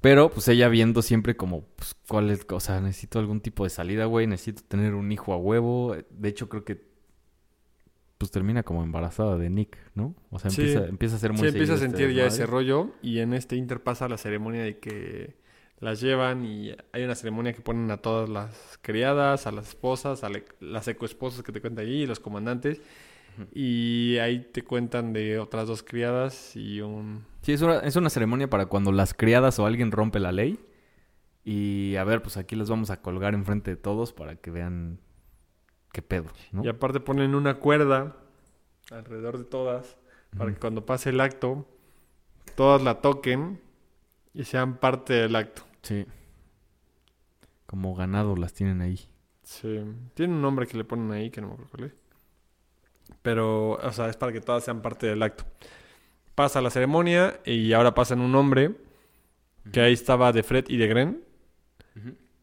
Pero 0.00 0.30
pues 0.30 0.46
ella 0.48 0.68
viendo 0.68 1.00
siempre 1.02 1.34
como, 1.36 1.62
pues, 1.76 1.96
cuál 2.08 2.30
es, 2.30 2.46
o 2.50 2.60
sea, 2.60 2.80
necesito 2.80 3.18
algún 3.18 3.40
tipo 3.40 3.64
de 3.64 3.70
salida, 3.70 4.04
güey, 4.04 4.26
necesito 4.26 4.62
tener 4.66 4.94
un 4.94 5.10
hijo 5.12 5.32
a 5.32 5.36
huevo. 5.38 5.96
De 6.10 6.28
hecho, 6.28 6.48
creo 6.48 6.64
que 6.64 6.82
pues 8.18 8.30
termina 8.30 8.62
como 8.62 8.82
embarazada 8.82 9.36
de 9.36 9.50
Nick, 9.50 9.76
¿no? 9.94 10.14
O 10.30 10.38
sea, 10.38 10.50
Sí. 10.50 10.62
empieza, 10.62 10.86
empieza 10.86 11.16
a 11.16 11.18
ser 11.18 11.32
muy 11.32 11.40
Sí, 11.40 11.46
empieza 11.48 11.72
a 11.72 11.76
este 11.76 11.88
sentir 11.88 12.14
ya 12.14 12.26
ese 12.26 12.46
rollo 12.46 12.92
y 13.02 13.18
en 13.18 13.34
este 13.34 13.56
inter 13.56 13.82
pasa 13.82 14.08
la 14.08 14.16
ceremonia 14.16 14.62
de 14.62 14.78
que 14.78 15.36
las 15.84 16.00
llevan 16.00 16.44
y 16.44 16.74
hay 16.92 17.04
una 17.04 17.14
ceremonia 17.14 17.52
que 17.52 17.60
ponen 17.60 17.90
a 17.90 17.98
todas 17.98 18.28
las 18.28 18.78
criadas, 18.82 19.46
a 19.46 19.52
las 19.52 19.68
esposas, 19.68 20.24
a 20.24 20.28
le- 20.30 20.44
las 20.60 20.88
ecoesposas 20.88 21.42
que 21.42 21.52
te 21.52 21.60
cuentan 21.60 21.84
allí 21.86 22.02
y 22.02 22.06
los 22.06 22.20
comandantes. 22.20 22.80
Y 23.52 24.16
ahí 24.18 24.38
te 24.52 24.62
cuentan 24.62 25.12
de 25.12 25.38
otras 25.40 25.66
dos 25.66 25.82
criadas 25.82 26.54
y 26.54 26.80
un... 26.80 27.24
Sí, 27.42 27.52
es 27.52 27.62
una, 27.62 27.80
es 27.80 27.96
una 27.96 28.08
ceremonia 28.08 28.48
para 28.48 28.66
cuando 28.66 28.92
las 28.92 29.12
criadas 29.12 29.58
o 29.58 29.66
alguien 29.66 29.90
rompe 29.90 30.20
la 30.20 30.30
ley. 30.32 30.58
Y 31.44 31.96
a 31.96 32.04
ver, 32.04 32.22
pues 32.22 32.36
aquí 32.36 32.56
les 32.56 32.70
vamos 32.70 32.90
a 32.90 33.02
colgar 33.02 33.34
enfrente 33.34 33.72
de 33.72 33.76
todos 33.76 34.12
para 34.12 34.36
que 34.36 34.50
vean 34.50 35.00
qué 35.92 36.00
pedo, 36.00 36.26
¿no? 36.52 36.64
Y 36.64 36.68
aparte 36.68 37.00
ponen 37.00 37.34
una 37.34 37.54
cuerda 37.54 38.16
alrededor 38.90 39.36
de 39.38 39.44
todas 39.44 39.96
para 40.38 40.52
que 40.52 40.58
cuando 40.58 40.86
pase 40.86 41.10
el 41.10 41.20
acto 41.20 41.66
todas 42.56 42.82
la 42.82 43.00
toquen 43.00 43.60
y 44.32 44.44
sean 44.44 44.78
parte 44.78 45.12
del 45.12 45.36
acto. 45.36 45.62
Sí. 45.84 46.04
Como 47.66 47.94
ganado 47.94 48.36
las 48.36 48.52
tienen 48.52 48.80
ahí. 48.82 49.00
Sí. 49.42 49.80
Tiene 50.14 50.34
un 50.34 50.42
nombre 50.42 50.66
que 50.66 50.76
le 50.76 50.84
ponen 50.84 51.10
ahí 51.12 51.30
que 51.30 51.40
no 51.40 51.48
me 51.48 51.52
acuerdo 51.54 51.70
cuál 51.70 51.84
es. 51.84 51.92
Pero, 53.22 53.72
o 53.72 53.92
sea, 53.92 54.08
es 54.08 54.16
para 54.16 54.32
que 54.32 54.40
todas 54.40 54.64
sean 54.64 54.82
parte 54.82 55.06
del 55.06 55.22
acto. 55.22 55.44
Pasa 56.34 56.60
la 56.60 56.70
ceremonia 56.70 57.40
y 57.44 57.72
ahora 57.72 57.94
pasan 57.94 58.20
un 58.20 58.34
hombre 58.34 58.74
que 59.72 59.80
ahí 59.80 59.92
estaba 59.92 60.32
de 60.32 60.42
Fred 60.42 60.64
y 60.68 60.76
de 60.76 60.86
Gren. 60.88 61.24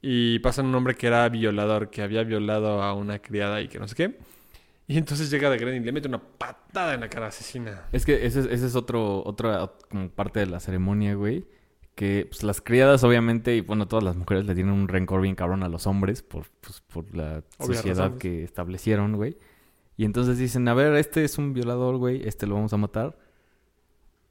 Y 0.04 0.40
pasan 0.40 0.66
un 0.66 0.74
hombre 0.76 0.96
que 0.96 1.06
era 1.08 1.28
violador, 1.30 1.90
que 1.92 2.02
había 2.02 2.24
violado 2.24 2.82
a 2.82 2.94
una 2.96 3.20
criada 3.20 3.62
y 3.62 3.68
que 3.68 3.78
no 3.80 3.88
sé 3.88 3.96
qué. 3.96 4.18
Y 4.88 4.98
entonces 4.98 5.30
llega 5.30 5.50
de 5.50 5.58
Gren 5.60 5.82
y 5.82 5.86
le 5.86 5.92
mete 5.92 6.08
una 6.08 6.20
patada 6.20 6.94
en 6.96 7.02
la 7.02 7.10
cara 7.10 7.28
asesina. 7.28 7.84
Es 7.92 8.06
que 8.06 8.26
ese, 8.26 8.40
es- 8.42 8.46
ese 8.48 8.66
es 8.66 8.76
otro, 8.76 9.24
otra 9.24 9.62
ot- 9.64 9.88
como 9.90 10.10
parte 10.10 10.40
de 10.40 10.48
la 10.48 10.60
ceremonia, 10.60 11.14
güey. 11.14 11.46
Que 11.96 12.26
pues, 12.30 12.44
las 12.44 12.62
criadas, 12.62 13.04
obviamente, 13.04 13.56
y 13.56 13.62
bueno, 13.62 13.88
todas 13.88 14.04
las 14.04 14.16
mujeres 14.16 14.46
le 14.46 14.56
tienen 14.56 14.74
un 14.74 14.88
rencor 14.88 15.22
bien 15.22 15.36
cabrón 15.36 15.64
a 15.64 15.70
los 15.70 15.88
hombres 15.88 16.22
por, 16.22 16.48
pues, 16.62 16.82
por 16.82 17.16
la 17.16 17.44
sociedad 17.60 18.18
que 18.18 18.44
establecieron, 18.44 19.16
güey. 19.16 19.38
Y 19.98 20.06
entonces 20.06 20.38
dicen, 20.38 20.68
a 20.68 20.74
ver, 20.74 20.96
este 20.96 21.24
es 21.24 21.38
un 21.38 21.54
violador, 21.54 21.98
güey, 21.98 22.28
este 22.28 22.48
lo 22.48 22.56
vamos 22.56 22.74
a 22.74 22.78
matar. 22.78 23.18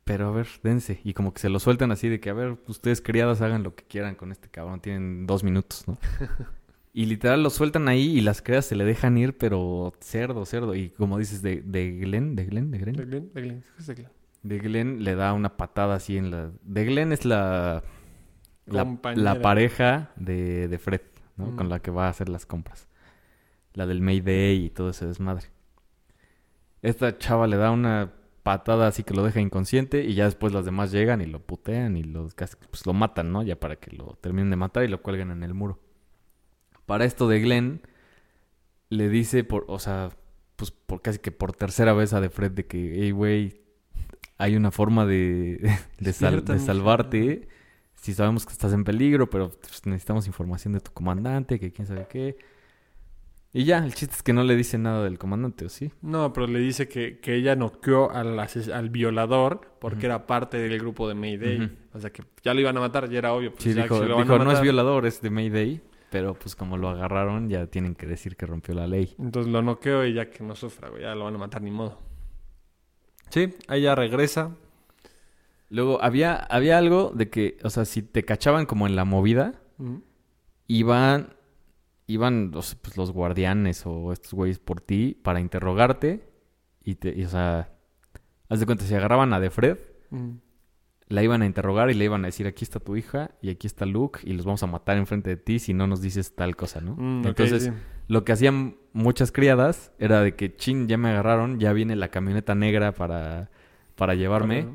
Pero 0.05 0.27
a 0.27 0.33
ver, 0.33 0.49
dense. 0.65 1.01
Y 1.05 1.13
como 1.13 1.33
que 1.33 1.39
se 1.41 1.49
lo 1.49 1.61
sueltan 1.61 1.93
así 1.93 2.09
de 2.09 2.19
que, 2.19 2.31
a 2.31 2.33
ver, 2.33 2.57
ustedes 2.67 3.01
criadas 3.01 3.41
hagan 3.43 3.63
lo 3.63 3.77
que 3.77 3.85
quieran 3.85 4.17
con 4.17 4.33
este 4.33 4.49
cabrón. 4.49 4.81
Tienen 4.81 5.27
dos 5.27 5.45
minutos, 5.45 5.87
¿no? 5.87 5.99
y 6.93 7.07
literal 7.07 7.45
lo 7.45 7.51
sueltan 7.51 7.87
ahí 7.87 8.19
y 8.19 8.21
las 8.21 8.43
criadas 8.43 8.67
se 8.67 8.75
le 8.75 8.85
dejan 8.85 9.17
ir, 9.19 9.39
pero 9.39 9.93
cerdo, 10.01 10.45
cerdo. 10.47 10.75
Y 10.75 10.91
como 10.91 11.19
dices, 11.19 11.43
de, 11.43 11.63
de 11.63 11.93
Glenn, 11.93 12.35
de 12.35 12.45
Glenn, 12.47 12.73
de 12.73 12.79
Glenn. 12.79 12.97
¿De 12.97 13.05
Glen? 13.05 13.31
¿De 13.33 13.41
Glen? 13.41 13.65
¿Es 13.79 13.87
de 13.87 13.95
Glen? 13.95 14.11
De 14.43 14.59
Glenn 14.59 15.05
le 15.05 15.15
da 15.15 15.33
una 15.33 15.57
patada 15.57 15.97
así 15.97 16.17
en 16.17 16.31
la... 16.31 16.51
De 16.63 16.85
Glenn 16.85 17.13
es 17.13 17.25
la... 17.25 17.83
La, 18.67 18.87
la 19.17 19.41
pareja 19.41 20.13
de, 20.15 20.69
de 20.69 20.79
Fred, 20.79 21.01
¿no? 21.37 21.47
Mm. 21.47 21.57
Con 21.57 21.69
la 21.69 21.81
que 21.81 21.91
va 21.91 22.07
a 22.07 22.11
hacer 22.11 22.29
las 22.29 22.47
compras. 22.47 22.89
La 23.75 23.87
del 23.87 24.01
Mayday 24.01 24.67
y 24.67 24.71
todo 24.71 24.91
ese 24.91 25.07
desmadre. 25.07 25.47
Esta 26.83 27.19
chava 27.19 27.49
le 27.49 27.57
da 27.57 27.73
una 27.73 28.13
patada 28.43 28.87
así 28.87 29.03
que 29.03 29.15
lo 29.15 29.23
deja 29.23 29.41
inconsciente 29.41 30.05
y 30.05 30.15
ya 30.15 30.25
después 30.25 30.53
las 30.53 30.65
demás 30.65 30.93
llegan 30.93 31.21
y 31.21 31.27
lo 31.27 31.41
putean 31.41 31.97
y 31.97 32.05
lo, 32.05 32.29
pues 32.29 32.87
lo 32.87 32.93
matan, 32.93 33.33
¿no? 33.33 33.43
Ya 33.43 33.59
para 33.59 33.77
que 33.77 33.95
lo 33.95 34.17
terminen 34.21 34.51
de 34.51 34.57
matar 34.57 34.85
y 34.85 34.89
lo 34.89 35.03
cuelgan 35.03 35.31
en 35.31 35.43
el 35.43 35.55
muro. 35.55 35.79
Para 36.87 37.05
esto 37.05 37.29
de 37.29 37.41
Glenn 37.41 37.83
le 38.89 39.09
dice 39.09 39.45
por, 39.45 39.65
o 39.69 39.79
sea, 39.79 40.11
pues 40.57 40.71
por 40.71 41.03
casi 41.03 41.19
que 41.19 41.33
por 41.33 41.53
tercera 41.53 41.93
vez 41.93 42.13
a 42.13 42.21
de 42.21 42.31
Fred 42.31 42.53
de 42.53 42.67
que, 42.67 42.99
hey, 43.01 43.11
güey, 43.11 43.60
hay 44.41 44.57
una 44.57 44.71
forma 44.71 45.07
de, 45.07 45.61
de, 46.01 46.13
sal- 46.13 46.45
de 46.45 46.55
mija". 46.55 46.65
salvarte. 46.67 47.49
Si 47.95 48.15
sabemos 48.15 48.47
que 48.47 48.53
estás 48.53 48.73
en 48.73 48.83
peligro, 48.85 49.29
pero 49.29 49.51
pues, 49.51 49.85
necesitamos 49.87 50.27
información 50.27 50.73
de 50.73 50.81
tu 50.81 50.91
comandante, 50.93 51.61
que 51.61 51.71
quién 51.71 51.87
sabe 51.87 52.07
qué. 52.09 52.37
Y 53.53 53.65
ya, 53.65 53.79
el 53.85 53.95
chiste 53.95 54.15
es 54.15 54.23
que 54.23 54.33
no 54.33 54.45
le 54.45 54.55
dice 54.55 54.79
nada 54.79 55.03
del 55.03 55.19
comandante, 55.19 55.65
¿o 55.65 55.69
sí? 55.69 55.91
No, 56.03 56.33
pero 56.33 56.47
le 56.47 56.61
dice 56.61 56.89
que, 56.89 57.19
que 57.19 57.35
ella 57.35 57.57
noqueó 57.57 58.11
al, 58.13 58.39
al 58.39 58.91
violador 58.91 59.61
porque 59.81 60.07
era 60.07 60.27
parte 60.27 60.57
del 60.57 60.79
grupo 60.79 61.09
de 61.09 61.15
Mayday. 61.15 61.65
Ujú. 61.65 61.75
O 61.95 61.99
sea 62.01 62.11
que 62.11 62.23
ya 62.45 62.55
lo 62.55 62.61
iban 62.61 62.77
a 62.77 62.81
matar, 62.81 63.11
ya 63.11 63.19
era 63.19 63.33
obvio. 63.35 63.51
pues 63.51 63.65
Sí, 63.65 63.75
ya 63.75 63.83
dijo, 63.83 63.97
que 63.97 64.03
se 64.03 64.09
lo 64.09 64.15
van 64.17 64.23
a 64.23 64.25
dijo, 64.25 64.37
no 64.39 64.43
es 64.45 64.47
matar". 64.55 64.63
violador, 64.63 65.05
es 65.07 65.21
de 65.21 65.31
Mayday. 65.31 65.81
Pero 66.11 66.35
pues 66.35 66.55
como 66.57 66.77
lo 66.77 66.89
agarraron, 66.89 67.49
ya 67.51 67.67
tienen 67.67 67.95
que 67.97 68.07
decir 68.07 68.37
que 68.37 68.47
rompió 68.47 68.73
la 68.75 68.87
ley. 68.87 69.15
Entonces 69.19 69.53
lo 69.53 69.63
noqueó 69.63 70.05
y 70.07 70.13
ya 70.15 70.31
que 70.31 70.43
no 70.45 70.55
sufra, 70.55 70.89
güey, 70.89 71.03
ya 71.03 71.15
lo 71.15 71.25
van 71.25 71.35
a 71.35 71.39
matar 71.39 71.61
ni 71.61 71.71
modo. 71.73 71.99
Sí, 73.31 73.55
ella 73.69 73.95
regresa. 73.95 74.57
Luego, 75.69 76.03
había, 76.03 76.35
había 76.35 76.79
algo 76.79 77.13
de 77.15 77.31
que, 77.31 77.57
o 77.63 77.71
sea, 77.71 77.85
si 77.85 78.03
te 78.03 78.25
cachaban 78.25 78.67
como 78.67 78.87
en 78.87 78.97
la 78.97 79.05
movida, 79.05 79.55
Ujú. 79.79 80.03
iban, 80.67 81.35
sea, 82.07 82.75
pues, 82.83 82.97
los 82.97 83.13
guardianes 83.13 83.85
o 83.87 84.13
estos 84.13 84.35
güeyes 84.35 84.59
por 84.59 84.81
ti 84.81 85.17
para 85.23 85.41
interrogarte. 85.41 86.29
Y, 86.83 86.97
te, 86.97 87.17
y, 87.17 87.25
o 87.25 87.29
sea, 87.29 87.73
haz 88.49 88.59
de 88.61 88.67
cuenta, 88.67 88.85
si 88.85 88.95
agarraban 88.95 89.33
a 89.33 89.39
De 89.39 89.51
Fred, 89.51 89.79
Ujú. 90.11 90.41
la 91.07 91.23
iban 91.23 91.43
a 91.43 91.47
interrogar 91.47 91.89
y 91.91 91.95
le 91.95 92.05
iban 92.07 92.25
a 92.25 92.29
decir, 92.29 92.49
aquí 92.49 92.65
está 92.65 92.81
tu 92.81 92.97
hija 92.97 93.31
y 93.41 93.51
aquí 93.51 93.69
está 93.69 93.87
Luke 93.87 94.21
y 94.25 94.33
los 94.33 94.45
vamos 94.45 94.63
a 94.65 94.67
matar 94.67 94.97
enfrente 94.97 95.31
de 95.31 95.37
ti 95.37 95.61
si 95.61 95.73
no 95.73 95.87
nos 95.87 96.01
dices 96.03 96.35
tal 96.35 96.57
cosa, 96.57 96.81
¿no? 96.81 96.97
Mm, 96.97 97.27
Entonces, 97.27 97.65
sí. 97.65 97.71
lo 98.09 98.25
que 98.25 98.33
hacían 98.33 98.77
muchas 98.93 99.33
criadas 99.33 99.93
era 99.99 100.23
de 100.23 100.35
que, 100.37 100.55
chin, 100.57 100.89
ya 100.89 100.97
me 100.99 101.11
agarraron, 101.11 101.61
ya 101.61 101.73
viene 101.73 101.97
la 101.97 102.09
camioneta 102.11 102.55
negra 102.55 102.93
para, 102.93 103.51
para 103.97 104.15
llevarme, 104.15 104.67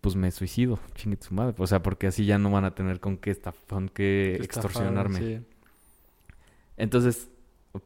pues 0.00 0.16
me 0.16 0.30
suicido, 0.30 0.78
chingue 0.94 1.18
su 1.20 1.34
madre. 1.34 1.54
O 1.58 1.66
sea, 1.66 1.82
porque 1.82 2.06
así 2.08 2.24
ya 2.26 2.38
no 2.38 2.50
van 2.50 2.64
a 2.64 2.74
tener 2.74 3.00
con 3.00 3.16
qué, 3.18 3.32
estaf- 3.32 3.66
con 3.68 3.88
qué 3.88 4.36
que 4.36 4.42
estafaron, 4.42 4.44
extorsionarme. 4.44 5.18
sí. 5.18 5.40
Entonces, 6.76 7.30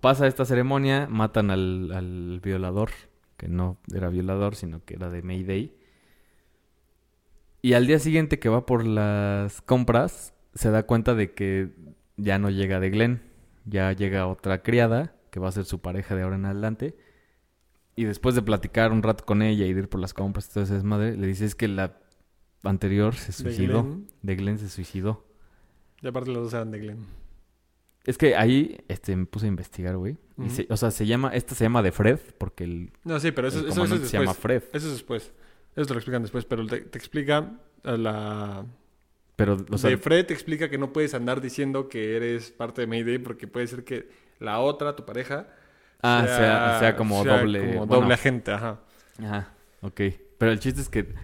pasa 0.01 0.27
esta 0.27 0.45
ceremonia, 0.45 1.07
matan 1.11 1.51
al, 1.51 1.91
al 1.93 2.41
violador, 2.41 2.91
que 3.37 3.49
no 3.49 3.79
era 3.95 4.09
violador, 4.09 4.55
sino 4.55 4.85
que 4.85 4.95
era 4.95 5.11
de 5.11 5.23
Mayday. 5.23 5.75
Y 7.63 7.75
al 7.75 7.87
día 7.87 7.99
siguiente 7.99 8.39
que 8.39 8.49
va 8.49 8.67
por 8.67 8.85
las 8.85 9.63
compras, 9.63 10.35
se 10.55 10.71
da 10.71 10.83
cuenta 10.85 11.15
de 11.15 11.33
que 11.33 11.71
ya 12.17 12.39
no 12.39 12.51
llega 12.51 12.81
de 12.81 12.91
Glenn, 12.91 13.23
ya 13.65 13.93
llega 13.93 14.27
otra 14.27 14.63
criada, 14.63 15.15
que 15.33 15.41
va 15.41 15.49
a 15.49 15.53
ser 15.53 15.65
su 15.65 15.81
pareja 15.81 16.15
de 16.15 16.23
ahora 16.23 16.37
en 16.37 16.45
adelante. 16.45 16.95
Y 17.97 18.05
después 18.05 18.35
de 18.37 18.43
platicar 18.43 18.93
un 18.93 19.03
rato 19.03 19.25
con 19.25 19.43
ella 19.43 19.67
y 19.67 19.73
de 19.73 19.81
ir 19.81 19.89
por 19.89 20.01
las 20.01 20.15
compras 20.15 20.49
y 20.49 20.53
todo 20.55 20.65
ese 20.65 20.75
desmadre, 20.75 21.17
le 21.17 21.27
dice 21.27 21.45
es 21.47 21.55
que 21.57 21.67
la 21.67 21.99
anterior 22.63 23.15
se 23.17 23.27
De 23.29 23.33
suicidó. 23.33 23.83
Glenn. 23.83 24.07
de 24.23 24.37
Glenn 24.37 24.59
se 24.59 24.69
suicidó. 24.69 25.27
Y 26.01 26.07
aparte 26.07 26.31
los 26.31 26.45
dos 26.45 26.55
eran 26.55 26.71
de 26.71 26.79
Glenn. 26.79 27.07
Es 28.05 28.19
que 28.19 28.35
ahí 28.37 28.79
este, 28.89 29.15
me 29.17 29.27
puse 29.27 29.47
a 29.47 29.49
investigar, 29.49 29.97
güey. 29.97 30.17
Y 30.39 30.43
Ujú. 30.43 30.51
se- 30.51 30.67
o 30.71 30.77
sea, 30.77 30.91
se 30.91 31.07
llama, 31.07 31.31
esta 31.35 31.55
se 31.55 31.65
llama 31.65 31.83
de 31.83 31.93
Fred, 31.93 32.19
porque 32.39 32.65
el, 32.65 32.93
No, 33.05 33.19
sí, 33.21 33.31
pero 33.33 33.49
eso, 33.49 33.59
el 33.59 33.65
eso, 33.67 33.73
eso 33.73 33.77
comandante 33.81 34.05
es 34.05 34.11
se 34.11 34.17
llama 34.19 34.33
después. 34.33 34.63
Fred. 34.63 34.77
Eso 34.77 34.87
es 34.89 34.93
después. 34.93 35.33
Eso 35.77 35.87
te 35.87 35.95
lo 35.95 35.99
explican 36.01 36.23
después, 36.23 36.45
pero 36.45 36.67
te, 36.67 36.81
te 36.83 36.99
explica 36.99 37.59
a 37.85 37.93
la... 37.97 38.67
Pero, 39.37 39.57
o 39.71 39.79
sea, 39.79 39.89
de 39.91 39.97
Fred 39.97 40.27
te 40.27 40.35
explica 40.35 40.69
que 40.69 40.77
no 40.79 40.93
puedes 40.93 41.15
andar 41.15 41.41
diciendo 41.41 41.89
que 41.89 42.17
eres 42.17 42.51
parte 42.51 42.83
de 42.83 42.87
Mayday 42.87 43.19
porque 43.19 43.47
puede 43.49 43.67
ser 43.67 43.83
que 43.85 44.09
la 44.43 44.61
otra, 44.61 44.95
tu 44.97 45.05
pareja, 45.05 45.47
Ah, 46.03 46.25
sea, 46.27 46.79
sea 46.81 46.97
como 46.97 47.23
sea 47.23 47.39
doble. 47.41 47.61
como 47.61 47.87
bueno, 47.87 48.03
doble 48.03 48.15
agente, 48.15 48.51
ajá. 48.53 48.81
Ajá, 49.23 49.53
ok. 49.83 50.01
Pero 50.39 50.51
el 50.53 50.59
chiste 50.59 50.81
es 50.81 50.89
que 50.89 51.15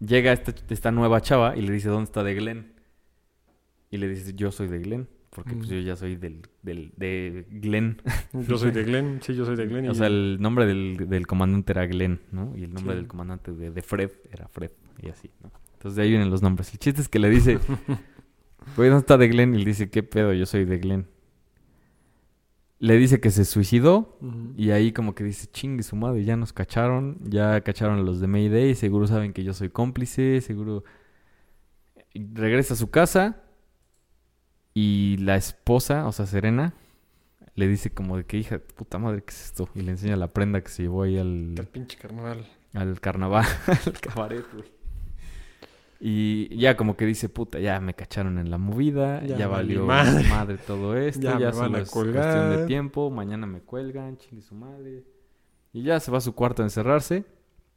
llega 0.00 0.32
esta, 0.32 0.52
esta 0.68 0.90
nueva 0.90 1.20
chava 1.20 1.56
y 1.56 1.62
le 1.62 1.72
dice, 1.72 1.88
¿dónde 1.88 2.04
está 2.04 2.24
de 2.24 2.34
Glenn? 2.34 2.72
Y 3.90 3.98
le 3.98 4.08
dice, 4.08 4.34
yo 4.34 4.50
soy 4.50 4.66
de 4.68 4.78
Glenn. 4.80 5.08
Porque 5.30 5.54
pues 5.54 5.68
Mm. 5.68 5.72
yo 5.74 5.78
ya 5.78 5.94
soy 5.94 6.16
del, 6.16 6.42
del, 6.62 6.92
de 6.96 7.46
Glenn. 7.50 8.02
Yo 8.48 8.58
soy 8.58 8.72
de 8.72 8.82
Glenn, 8.82 9.20
sí, 9.22 9.32
yo 9.36 9.44
soy 9.44 9.54
de 9.54 9.64
Glenn. 9.66 9.88
o 9.88 9.92
y- 9.92 9.94
sea, 9.94 10.08
el 10.08 10.38
nombre 10.40 10.66
del, 10.66 11.06
del 11.08 11.26
comandante 11.28 11.70
era 11.70 11.86
Glenn, 11.86 12.20
¿no? 12.32 12.52
Y 12.56 12.64
el 12.64 12.74
nombre 12.74 12.94
Sí. 12.94 12.98
del 12.98 13.06
comandante 13.06 13.52
de, 13.52 13.70
de 13.70 13.82
Fred 13.82 14.10
era 14.32 14.48
Fred. 14.48 14.72
Y 15.00 15.08
así, 15.08 15.30
¿no? 15.40 15.52
Entonces 15.74 15.94
de 15.94 16.02
ahí 16.02 16.08
vienen 16.10 16.30
los 16.30 16.42
nombres. 16.42 16.72
El 16.72 16.80
chiste 16.80 17.00
es 17.00 17.08
que 17.08 17.20
le 17.20 17.30
dice, 17.30 17.60
¿dónde 18.76 18.96
está 18.96 19.16
de 19.18 19.28
Glenn? 19.28 19.54
Y 19.54 19.58
le 19.58 19.66
dice, 19.66 19.88
¿qué 19.88 20.02
pedo? 20.02 20.32
Yo 20.32 20.46
soy 20.46 20.64
de 20.64 20.78
Glenn. 20.78 21.06
Le 22.80 22.96
dice 22.96 23.20
que 23.20 23.30
se 23.30 23.44
suicidó. 23.44 24.18
Y 24.56 24.70
ahí 24.70 24.92
como 24.92 25.14
que 25.14 25.22
dice, 25.22 25.46
chingue 25.46 25.82
su 25.82 25.96
madre, 25.96 26.24
ya 26.24 26.36
nos 26.36 26.52
cacharon, 26.52 27.18
ya 27.22 27.60
cacharon 27.60 27.98
a 27.98 28.02
los 28.02 28.20
de 28.20 28.26
Mayday, 28.26 28.74
seguro 28.74 29.06
saben 29.06 29.32
que 29.32 29.44
yo 29.44 29.54
soy 29.54 29.68
cómplice, 29.68 30.40
seguro... 30.40 30.82
Y 32.12 32.26
Regresa 32.34 32.74
a 32.74 32.76
su 32.76 32.90
casa 32.90 33.42
y 34.74 35.18
la 35.18 35.36
esposa, 35.36 36.06
o 36.08 36.12
sea, 36.12 36.26
Serena, 36.26 36.74
le 37.54 37.68
dice 37.68 37.90
como 37.90 38.16
de 38.16 38.24
que 38.24 38.38
hija, 38.38 38.58
puta 38.58 38.98
madre, 38.98 39.22
¿qué 39.22 39.30
es 39.30 39.44
esto? 39.44 39.68
Y 39.74 39.82
le 39.82 39.92
enseña 39.92 40.16
la 40.16 40.32
prenda 40.32 40.62
que 40.62 40.70
se 40.70 40.82
llevó 40.82 41.02
ahí 41.02 41.18
al, 41.18 41.54
El 41.58 41.66
pinche 41.66 41.98
carnaval. 41.98 42.46
al 42.74 43.00
carnaval, 43.00 43.46
al 43.86 44.00
cabaret, 44.00 44.44
güey. 44.52 44.79
Y 46.02 46.56
ya 46.56 46.76
como 46.78 46.96
que 46.96 47.04
dice, 47.04 47.28
puta, 47.28 47.58
ya 47.58 47.78
me 47.78 47.92
cacharon 47.94 48.38
en 48.38 48.50
la 48.50 48.56
movida, 48.56 49.22
Ya 49.22 49.46
valió 49.48 49.84
madre. 49.84 50.26
madre. 50.28 50.56
todo 50.56 50.96
esto, 50.96 51.20
Ya 51.20 51.38
ya, 51.38 51.52
solo 51.52 51.76
es 51.78 51.90
cuestión 51.90 52.50
de 52.56 52.66
tiempo, 52.66 53.10
mañana 53.10 53.46
me 53.46 53.60
cuelgan, 53.60 54.16
chingue 54.16 54.40
su 54.42 54.54
madre. 54.54 55.04
Y 55.72 55.82
ya 55.82 56.00
se 56.00 56.10
va 56.10 56.18
a 56.18 56.22
su 56.22 56.34
cuarto 56.34 56.62
a 56.62 56.66
encerrarse 56.66 57.24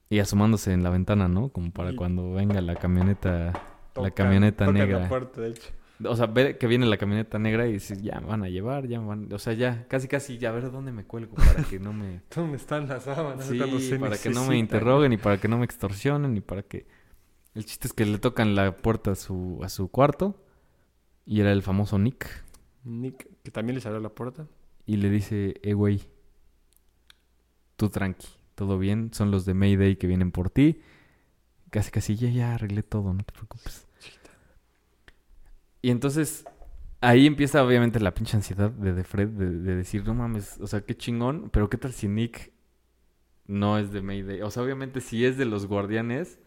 y 0.09 0.19
asomándose 0.19 0.71
en 0.71 0.83
la 0.83 0.89
ventana, 0.89 1.27
¿no? 1.27 1.49
Como 1.49 1.71
para 1.71 1.91
Y- 1.91 1.95
cuando 1.95 2.31
venga 2.33 2.61
la 2.61 2.75
camioneta, 2.75 3.29
la 3.51 3.53
Tocan- 3.93 4.13
camioneta 4.13 4.71
negra. 4.71 4.99
la 5.01 5.09
puerta, 5.09 5.41
de 5.41 5.49
hecho. 5.49 5.69
O 6.05 6.15
sea, 6.15 6.25
ve 6.25 6.57
que 6.57 6.65
viene 6.67 6.85
la 6.85 6.97
camioneta 6.97 7.37
negra 7.39 7.67
y 7.67 7.73
dice, 7.73 7.95
ya 8.01 8.19
me 8.19 8.27
van 8.27 8.43
a 8.43 8.49
llevar, 8.49 8.87
ya 8.87 8.99
me 8.99 9.07
van... 9.07 9.31
O 9.31 9.37
sea, 9.39 9.53
ya, 9.53 9.85
casi 9.87 10.07
casi, 10.07 10.37
ya 10.37 10.49
a 10.49 10.51
ver 10.53 10.71
dónde 10.71 10.91
me 10.91 11.03
cuelgo 11.05 11.35
para 11.35 11.63
que 11.63 11.77
no 11.79 11.93
me... 11.93 12.21
¿Dónde 12.35 12.57
están 12.57 12.87
las 12.87 13.03
sábanas? 13.03 13.45
Sí, 13.45 13.59
para 13.99 14.17
que 14.17 14.29
no 14.31 14.45
me 14.45 14.57
interroguen 14.57 15.13
y 15.13 15.17
para 15.17 15.37
que 15.37 15.47
no 15.47 15.57
me 15.57 15.65
extorsionen 15.65 16.35
y 16.37 16.41
para 16.41 16.63
que... 16.63 16.85
El 17.55 17.65
chiste 17.65 17.87
es 17.87 17.93
que 17.93 18.05
le 18.05 18.17
tocan 18.17 18.55
la 18.55 18.75
puerta 18.75 19.11
a 19.11 19.15
su, 19.15 19.59
a 19.63 19.69
su 19.69 19.87
cuarto 19.89 20.43
y 21.25 21.41
era 21.41 21.51
el 21.51 21.61
famoso 21.61 21.99
Nick 21.99 22.43
Nick, 22.83 23.27
que 23.43 23.51
también 23.51 23.75
les 23.75 23.85
abrió 23.85 24.01
la 24.01 24.09
puerta. 24.09 24.47
y 24.85 24.97
le 24.97 25.09
dice, 25.09 25.55
eh, 25.63 25.73
güey, 25.73 26.01
tú 27.77 27.89
tranqui, 27.89 28.27
todo 28.55 28.77
bien, 28.77 29.13
son 29.13 29.31
los 29.31 29.45
de 29.45 29.53
Mayday 29.53 29.95
que 29.95 30.07
vienen 30.07 30.31
por 30.31 30.49
ti. 30.49 30.81
Casi, 31.69 31.91
casi, 31.91 32.15
ya, 32.15 32.29
ya 32.29 32.53
arreglé 32.53 32.83
todo, 32.83 33.13
no 33.13 33.23
te 33.23 33.33
preocupes. 33.33 33.87
Y 35.81 35.89
entonces 35.89 36.45
ahí 37.01 37.25
empieza 37.25 37.63
obviamente 37.63 37.99
la 37.99 38.13
pinche 38.13 38.37
ansiedad 38.37 38.71
de, 38.71 38.93
de 38.93 39.03
Fred 39.03 39.29
de, 39.29 39.49
de 39.49 39.75
decir, 39.75 40.05
no 40.05 40.13
mames, 40.13 40.59
o 40.61 40.67
sea, 40.67 40.81
qué 40.81 40.95
chingón, 40.95 41.49
pero 41.51 41.69
qué 41.69 41.77
tal 41.77 41.93
si 41.93 42.07
Nick 42.07 42.51
no 43.47 43.77
es 43.77 43.91
de 43.91 44.01
Mayday. 44.01 44.41
O 44.41 44.51
sea, 44.51 44.63
obviamente 44.63 45.01
si 45.01 45.25
es 45.25 45.37
de 45.37 45.45
los 45.45 45.65
guardianes, 45.67 46.39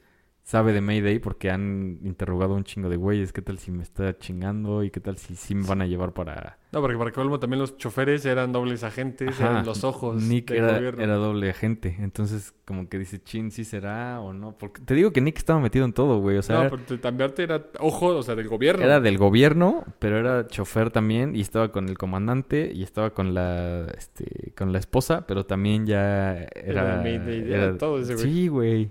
sabe 0.46 0.72
de 0.72 0.80
Mayday 0.80 1.18
porque 1.18 1.50
han 1.50 1.98
interrogado 2.04 2.54
a 2.54 2.56
un 2.56 2.62
chingo 2.62 2.88
de 2.88 2.96
güeyes. 2.96 3.32
¿Qué 3.32 3.42
tal 3.42 3.58
si 3.58 3.72
me 3.72 3.82
está 3.82 4.16
chingando? 4.16 4.84
¿Y 4.84 4.90
qué 4.90 5.00
tal 5.00 5.18
si 5.18 5.34
sí 5.34 5.56
me 5.56 5.66
van 5.66 5.82
a 5.82 5.86
llevar 5.86 6.12
para... 6.12 6.60
No, 6.70 6.80
porque 6.80 6.96
para 6.96 7.10
que 7.10 7.16
colmo 7.16 7.40
también 7.40 7.58
los 7.58 7.76
choferes 7.76 8.24
eran 8.24 8.52
dobles 8.52 8.84
agentes, 8.84 9.30
Ajá, 9.30 9.50
eran 9.50 9.66
los 9.66 9.82
ojos 9.82 10.22
Nick 10.22 10.50
del 10.50 10.62
era, 10.62 10.74
gobierno. 10.76 11.02
era 11.02 11.14
doble 11.14 11.50
agente. 11.50 11.96
Entonces, 11.98 12.54
como 12.64 12.88
que 12.88 12.96
dice, 12.96 13.20
chin, 13.20 13.50
sí 13.50 13.64
será 13.64 14.20
o 14.20 14.32
no. 14.32 14.56
Porque 14.56 14.82
te 14.82 14.94
digo 14.94 15.12
que 15.12 15.20
Nick 15.20 15.38
estaba 15.38 15.58
metido 15.58 15.84
en 15.84 15.92
todo, 15.92 16.20
güey. 16.20 16.36
O 16.36 16.42
sea, 16.42 16.62
no, 16.62 16.70
pero 16.70 17.00
cambiarte 17.00 17.42
era 17.42 17.66
ojo, 17.80 18.08
o 18.08 18.22
sea, 18.22 18.36
del 18.36 18.46
gobierno. 18.46 18.84
era 18.84 19.00
del 19.00 19.18
gobierno, 19.18 19.84
pero 19.98 20.16
era 20.16 20.46
chofer 20.46 20.92
también. 20.92 21.34
Y 21.34 21.40
estaba 21.40 21.72
con 21.72 21.88
el 21.88 21.98
comandante 21.98 22.70
y 22.72 22.84
estaba 22.84 23.10
con 23.10 23.34
la, 23.34 23.86
este, 23.98 24.52
con 24.56 24.70
la 24.72 24.78
esposa, 24.78 25.26
pero 25.26 25.44
también 25.44 25.86
ya 25.86 26.34
era... 26.54 26.82
Era 26.82 26.96
Mayday, 27.02 27.52
era 27.52 27.76
todo 27.76 27.98
ese 27.98 28.14
güey. 28.14 28.24
Sí, 28.24 28.48
güey. 28.48 28.90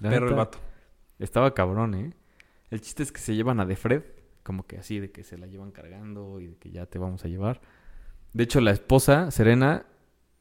La 0.00 0.10
Perro 0.10 0.28
el 0.28 0.34
vato. 0.34 0.58
Estaba 1.18 1.52
cabrón, 1.54 1.94
¿eh? 1.94 2.12
El 2.70 2.80
chiste 2.80 3.02
es 3.02 3.12
que 3.12 3.20
se 3.20 3.34
llevan 3.34 3.60
a 3.60 3.66
De 3.66 3.76
Fred, 3.76 4.02
como 4.42 4.66
que 4.66 4.78
así, 4.78 5.00
de 5.00 5.10
que 5.10 5.24
se 5.24 5.38
la 5.38 5.46
llevan 5.46 5.70
cargando 5.72 6.40
y 6.40 6.48
de 6.48 6.56
que 6.56 6.70
ya 6.70 6.86
te 6.86 6.98
vamos 6.98 7.24
a 7.24 7.28
llevar. 7.28 7.60
De 8.32 8.44
hecho, 8.44 8.60
la 8.60 8.70
esposa, 8.70 9.30
Serena, 9.30 9.86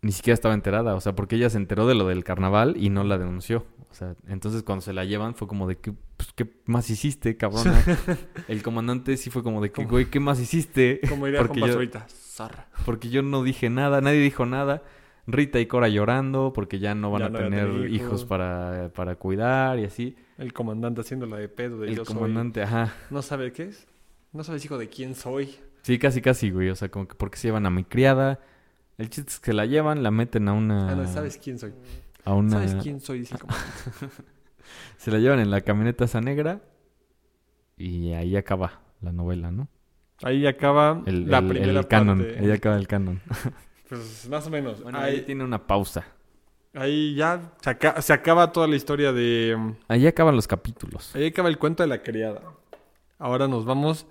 ni 0.02 0.12
siquiera 0.12 0.34
estaba 0.36 0.54
enterada, 0.54 0.94
o 0.96 1.02
sea, 1.02 1.16
porque 1.16 1.36
ella 1.38 1.50
se 1.50 1.58
enteró 1.58 1.88
de 1.88 1.96
lo 1.96 2.08
del 2.08 2.24
carnaval 2.24 2.76
y 2.78 2.90
no 2.90 3.04
la 3.04 3.18
denunció. 3.18 3.66
O 3.90 3.94
sea, 3.94 4.16
entonces 4.28 4.64
cuando 4.64 4.82
se 4.82 4.94
la 4.94 5.06
llevan 5.06 5.34
fue 5.34 5.48
como 5.48 5.68
de 5.68 5.78
que, 5.78 5.94
pues, 6.18 6.34
¿qué 6.36 6.62
más 6.66 6.90
hiciste, 6.90 7.38
cabrona? 7.38 7.82
El 8.48 8.62
comandante 8.62 9.16
sí 9.18 9.30
fue 9.30 9.42
como 9.44 9.62
de 9.62 9.72
que, 9.72 9.86
güey, 9.86 10.06
¿qué 10.06 10.20
más 10.20 10.40
hiciste? 10.40 11.00
Como 11.08 11.26
diría 11.26 11.40
porque 11.42 11.60
Juan 11.60 11.72
yo- 11.72 11.76
ahorita. 11.78 12.06
Zarra. 12.10 12.68
Porque 12.86 13.10
yo 13.10 13.24
no 13.24 13.42
dije 13.44 13.70
nada, 13.70 14.02
nadie 14.02 14.20
dijo 14.20 14.46
nada. 14.46 14.84
Rita 15.28 15.60
y 15.60 15.66
Cora 15.66 15.90
llorando 15.90 16.54
porque 16.54 16.80
ya 16.80 16.96
no 16.96 17.12
van 17.12 17.20
Ya 17.22 17.26
a 17.28 17.30
no 17.30 17.38
tener 17.40 17.68
hijos 17.90 17.92
hijos. 17.92 18.26
para, 18.26 18.90
para 18.96 19.16
cuidar 19.16 19.78
y 19.78 19.84
así. 19.86 20.16
El 20.38 20.54
comandante 20.54 21.02
haciendo 21.02 21.26
la 21.26 21.38
de 21.38 21.50
pedo 21.50 21.80
de 21.80 21.90
El 21.90 21.96
yo 21.98 22.06
soy. 22.06 22.16
comandante, 22.16 22.64
ajá. 22.64 22.94
No 23.10 23.22
sabe 23.22 23.52
qué 23.52 23.64
es. 23.64 23.86
No 24.34 24.44
sabes 24.44 24.64
hijo 24.64 24.78
de 24.78 24.88
quién 24.90 25.16
soy. 25.16 25.56
Sí, 25.82 26.00
casi, 26.00 26.22
casi, 26.22 26.50
güey. 26.50 26.70
O 26.70 26.76
sea, 26.76 26.90
como 26.90 27.08
que 27.08 27.16
porque 27.16 27.38
se 27.38 27.48
llevan 27.50 27.66
a 27.66 27.70
mi 27.70 27.84
criada. 27.84 28.40
El 28.98 29.10
chiste 29.10 29.32
es 29.32 29.40
que 29.40 29.54
la 29.54 29.66
llevan, 29.66 30.02
la 30.02 30.12
meten 30.12 30.48
a 30.48 30.54
una... 30.54 30.92
Ah, 30.92 30.96
no, 30.96 31.08
sabes 31.08 31.38
quién 31.38 31.60
soy. 31.60 31.74
A 32.26 32.34
una... 32.34 32.52
¿Sabes 32.52 32.76
quién 32.82 33.00
soy? 33.00 33.20
Dice 33.20 33.36
el 33.36 33.42
comandante. 33.42 33.74
Se 34.98 35.12
la 35.12 35.20
llevan 35.20 35.40
en 35.40 35.52
la 35.52 35.62
camioneta 35.62 36.06
esa 36.06 36.20
negra. 36.22 36.62
Y 37.78 38.12
ahí 38.14 38.36
acaba 38.36 38.82
la 39.02 39.12
novela, 39.12 39.52
¿no? 39.52 39.68
Ahí 40.24 40.48
acaba 40.48 41.04
El, 41.06 41.30
la 41.30 41.38
el- 41.40 41.48
primera 41.48 41.80
el 41.80 41.88
canon. 41.88 42.20
parte. 42.20 42.40
Ahí 42.40 42.52
acaba 42.52 42.76
el 42.78 42.88
canon. 42.88 43.22
Pues 43.90 44.28
más 44.30 44.46
o 44.48 44.50
menos. 44.50 44.82
Bueno, 44.84 44.98
ahí 45.00 45.16
ahí, 45.16 45.22
tiene 45.22 45.44
una 45.44 45.66
pausa. 45.66 46.06
ahí 46.74 47.16
ya 47.16 47.54
se, 47.62 47.70
aca- 47.70 48.02
se 48.02 48.14
acaba 48.14 48.52
toda 48.52 48.68
la 48.68 48.76
historia 48.76 49.12
de... 49.14 49.76
Ahí 49.88 50.06
acaban 50.08 50.36
los 50.36 50.48
capítulos. 50.48 51.16
Ahí 51.16 51.28
acaba 51.28 51.50
el 51.50 51.58
cuento 51.58 51.84
de 51.84 51.88
la 51.88 52.02
criada. 52.04 52.42
Ahora 53.20 53.48
nos 53.48 53.66
vamos 53.66 54.06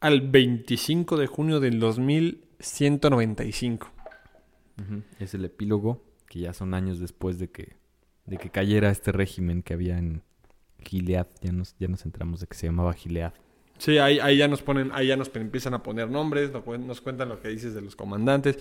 al 0.00 0.20
25 0.20 1.16
de 1.16 1.26
junio 1.26 1.60
del 1.60 1.80
2195. 1.80 3.90
Ujú. 4.80 5.02
Es 5.18 5.34
el 5.34 5.44
epílogo, 5.44 6.02
que 6.28 6.40
ya 6.40 6.52
son 6.52 6.74
años 6.74 6.98
después 7.00 7.38
de 7.38 7.50
que, 7.50 7.76
de 8.26 8.36
que 8.38 8.50
cayera 8.50 8.90
este 8.90 9.12
régimen 9.12 9.62
que 9.62 9.74
había 9.74 9.98
en 9.98 10.22
Gilead. 10.84 11.26
Ya 11.40 11.52
nos, 11.52 11.76
ya 11.78 11.88
nos 11.88 12.04
enteramos 12.04 12.40
de 12.40 12.46
que 12.46 12.56
se 12.56 12.66
llamaba 12.66 12.92
Gilead. 12.92 13.32
Sí, 13.78 13.98
ahí, 13.98 14.20
ahí 14.20 14.36
ya 14.36 14.48
nos 14.48 14.62
ponen, 14.62 14.90
ahí 14.94 15.08
ya 15.08 15.16
nos 15.16 15.34
empiezan 15.34 15.74
a 15.74 15.82
poner 15.82 16.08
nombres, 16.08 16.52
nos 16.52 17.00
cuentan 17.00 17.28
lo 17.28 17.40
que 17.40 17.48
dices 17.48 17.74
de 17.74 17.82
los 17.82 17.96
comandantes, 17.96 18.58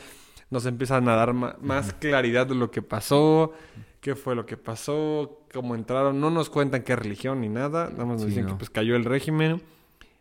nos 0.51 0.65
empiezan 0.67 1.09
a 1.09 1.15
dar 1.15 1.33
más 1.33 1.93
claridad 1.93 2.45
de 2.45 2.55
lo 2.55 2.69
que 2.69 2.81
pasó, 2.83 3.53
qué 4.01 4.15
fue 4.15 4.35
lo 4.35 4.45
que 4.45 4.57
pasó, 4.57 5.45
cómo 5.51 5.73
entraron, 5.75 6.19
no 6.19 6.29
nos 6.29 6.49
cuentan 6.49 6.83
qué 6.83 6.95
religión 6.95 7.41
ni 7.41 7.49
nada, 7.49 7.89
nada 7.89 8.05
más 8.05 8.15
nos 8.17 8.21
Sí, 8.21 8.27
dicen 8.27 8.45
que 8.45 8.53
pues 8.55 8.69
cayó 8.69 8.95
el 8.95 9.05
régimen. 9.05 9.61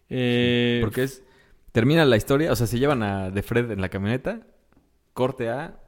Eh, 0.09 0.79
Porque 0.83 1.03
es... 1.03 1.23
Termina 1.73 2.05
la 2.05 2.17
historia, 2.17 2.51
o 2.51 2.57
sea, 2.57 2.67
se 2.67 2.79
llevan 2.79 3.03
a 3.03 3.31
De 3.31 3.43
Fred 3.43 3.71
en 3.71 3.81
la 3.81 3.89
camioneta. 3.91 4.41
Corte 5.15 5.51
A. 5.51 5.79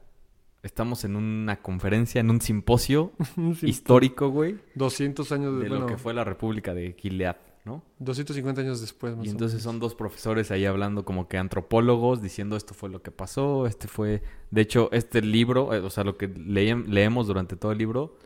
Estamos 0.61 1.03
en 1.03 1.17
una 1.17 1.57
conferencia, 1.57 2.21
en 2.21 2.29
un 2.29 2.39
simposio 2.39 3.11
histórico, 3.61 4.29
güey. 4.29 4.59
200 4.75 5.29
años 5.33 5.53
de, 5.57 5.63
De 5.63 5.69
bueno, 5.69 5.81
lo 5.81 5.87
que 5.87 5.97
fue 5.97 6.13
la 6.13 6.23
República 6.23 6.73
de 6.73 6.95
Gilead, 6.97 7.35
¿no? 7.65 7.83
250 7.99 8.61
años 8.61 8.81
después. 8.81 9.15
más 9.15 9.25
Y 9.25 9.29
o 9.29 9.31
entonces 9.31 9.55
menos. 9.55 9.63
son 9.63 9.79
dos 9.79 9.95
profesores 9.95 10.51
ahí 10.51 10.65
hablando 10.65 11.05
como 11.05 11.27
que 11.27 11.37
antropólogos, 11.37 12.21
diciendo 12.21 12.55
esto 12.57 12.73
fue 12.73 12.89
lo 12.89 13.01
que 13.01 13.11
pasó, 13.11 13.67
este 13.67 13.87
fue... 13.87 14.21
De 14.51 14.61
hecho, 14.61 14.89
este 14.91 15.21
libro, 15.21 15.73
eh, 15.73 15.79
o 15.79 15.89
sea, 15.89 16.03
lo 16.03 16.17
que 16.17 16.29
leem- 16.33 16.85
leemos 16.87 17.27
durante 17.27 17.55
todo 17.55 17.71
el 17.71 17.77
libro, 17.77 18.17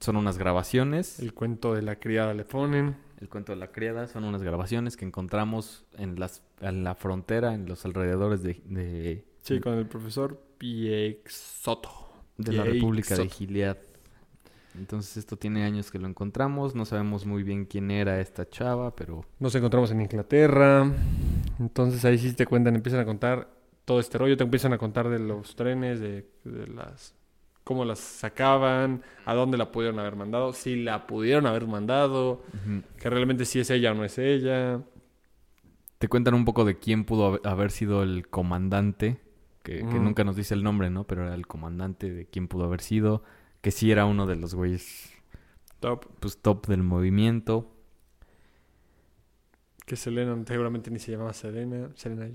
son 0.00 0.16
unas 0.16 0.36
grabaciones. 0.38 1.20
El 1.20 1.32
cuento 1.32 1.74
de 1.74 1.82
la 1.82 1.96
criada 2.00 2.34
le 2.34 2.44
ponen. 2.44 2.96
El 3.20 3.28
cuento 3.28 3.52
de 3.52 3.56
la 3.58 3.70
criada 3.70 4.08
son 4.08 4.24
unas 4.24 4.42
grabaciones 4.42 4.96
que 4.96 5.04
encontramos 5.04 5.84
en, 5.96 6.18
las, 6.18 6.42
en 6.60 6.82
la 6.82 6.96
frontera, 6.96 7.54
en 7.54 7.66
los 7.66 7.84
alrededores 7.84 8.42
de, 8.42 8.60
de, 8.64 9.24
Sí, 9.42 9.60
con 9.60 9.74
el 9.74 9.86
profesor 9.86 10.42
Piexoto. 10.58 11.90
de 12.36 12.52
la. 12.52 12.64
República 12.64 13.16
de 13.16 13.28
Gilead. 13.28 13.76
Entonces 14.78 15.18
esto 15.18 15.36
tiene 15.36 15.64
años 15.64 15.90
que 15.90 15.98
lo 15.98 16.08
encontramos, 16.08 16.74
no 16.74 16.84
sabemos 16.86 17.26
muy 17.26 17.42
bien 17.42 17.66
quién 17.66 17.90
era 17.90 18.20
esta 18.20 18.48
chava, 18.48 18.94
pero 18.96 19.24
Nos 19.38 19.54
encontramos 19.54 19.90
en 19.90 20.00
Inglaterra. 20.00 20.90
Entonces 21.58 22.04
ahí 22.04 22.18
sí 22.18 22.32
te 22.32 22.46
cuentan, 22.46 22.74
empiezan 22.74 23.00
a 23.00 23.04
contar 23.04 23.48
todo 23.84 24.00
este 24.00 24.16
rollo. 24.18 24.36
Te 24.36 24.44
empiezan 24.44 24.72
a 24.72 24.78
contar 24.78 25.08
de 25.08 25.18
los 25.18 25.54
trenes, 25.56 26.00
de, 26.00 26.26
de 26.44 26.66
las 26.68 27.14
cómo 27.64 27.84
las 27.84 28.00
sacaban, 28.00 29.02
a 29.24 29.34
dónde 29.34 29.56
la 29.56 29.70
pudieron 29.70 30.00
haber 30.00 30.16
mandado, 30.16 30.52
si 30.52 30.82
la 30.82 31.06
pudieron 31.06 31.46
haber 31.46 31.66
mandado, 31.68 32.42
que 32.98 33.08
realmente 33.08 33.44
si 33.44 33.60
es 33.60 33.70
ella 33.70 33.92
o 33.92 33.94
no 33.94 34.04
es 34.04 34.18
ella. 34.18 34.80
te 35.98 36.08
cuentan 36.08 36.34
un 36.34 36.44
poco 36.44 36.64
de 36.64 36.78
quién 36.78 37.04
pudo 37.04 37.40
haber- 37.44 37.70
sido 37.70 38.02
el 38.02 38.26
comandante 38.28 39.20
que, 39.62 39.78
que 39.78 39.98
nunca 40.00 40.24
nos 40.24 40.34
dice 40.34 40.54
el 40.54 40.64
nombre, 40.64 40.90
¿no? 40.90 41.04
Pero 41.04 41.22
era 41.24 41.34
el 41.36 41.46
comandante 41.46 42.12
de 42.12 42.26
quién 42.26 42.48
pudo 42.48 42.64
haber 42.64 42.80
sido, 42.80 43.22
que 43.62 43.70
sí 43.70 43.90
era 43.90 44.04
uno 44.04 44.26
de 44.26 44.36
los 44.36 44.54
güeyes, 44.54 45.10
Top. 45.80 46.04
pues, 46.20 46.36
top 46.36 46.66
del 46.66 46.82
movimiento. 46.82 47.74
Que 49.86 49.96
Selena 49.96 50.36
seguramente 50.46 50.90
ni 50.90 50.98
se 50.98 51.12
llamaba 51.12 51.32
Selena. 51.32 51.90
Selena 51.94 52.28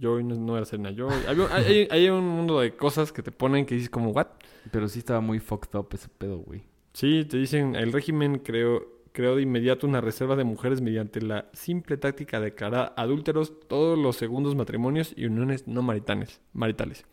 Joy 0.00 0.24
no, 0.24 0.34
no 0.36 0.56
era 0.56 0.64
Selena 0.66 0.92
Joy. 0.96 1.12
Hay, 1.26 1.40
hay- 1.64 1.88
hay 1.90 2.08
un 2.08 2.26
mundo 2.26 2.60
de 2.60 2.76
cosas 2.76 3.12
que 3.12 3.22
te 3.22 3.32
ponen 3.32 3.66
que 3.66 3.74
dices 3.74 3.90
como, 3.90 4.10
¿what? 4.10 4.26
Pero 4.70 4.88
sí 4.88 5.00
estaba 5.00 5.20
muy 5.20 5.40
fucked 5.40 5.76
up 5.78 5.88
ese 5.92 6.08
pedo, 6.08 6.38
güey. 6.38 6.62
Sí, 6.92 7.24
te 7.24 7.36
dicen, 7.36 7.74
el 7.74 7.92
régimen 7.92 8.38
creó, 8.38 8.86
creó 9.12 9.34
de 9.36 9.42
inmediato 9.42 9.86
una 9.86 10.00
reserva 10.00 10.36
de 10.36 10.44
mujeres 10.44 10.80
mediante 10.80 11.20
la 11.20 11.48
simple 11.52 11.96
táctica 11.96 12.38
de 12.38 12.46
declarar 12.46 12.94
adúlteros 12.96 13.52
todos 13.68 13.98
los 13.98 14.16
segundos 14.16 14.54
matrimonios 14.54 15.12
y 15.16 15.26
uniones 15.26 15.66
no 15.66 15.82
maritales. 15.82 16.40
maritales. 16.52 17.04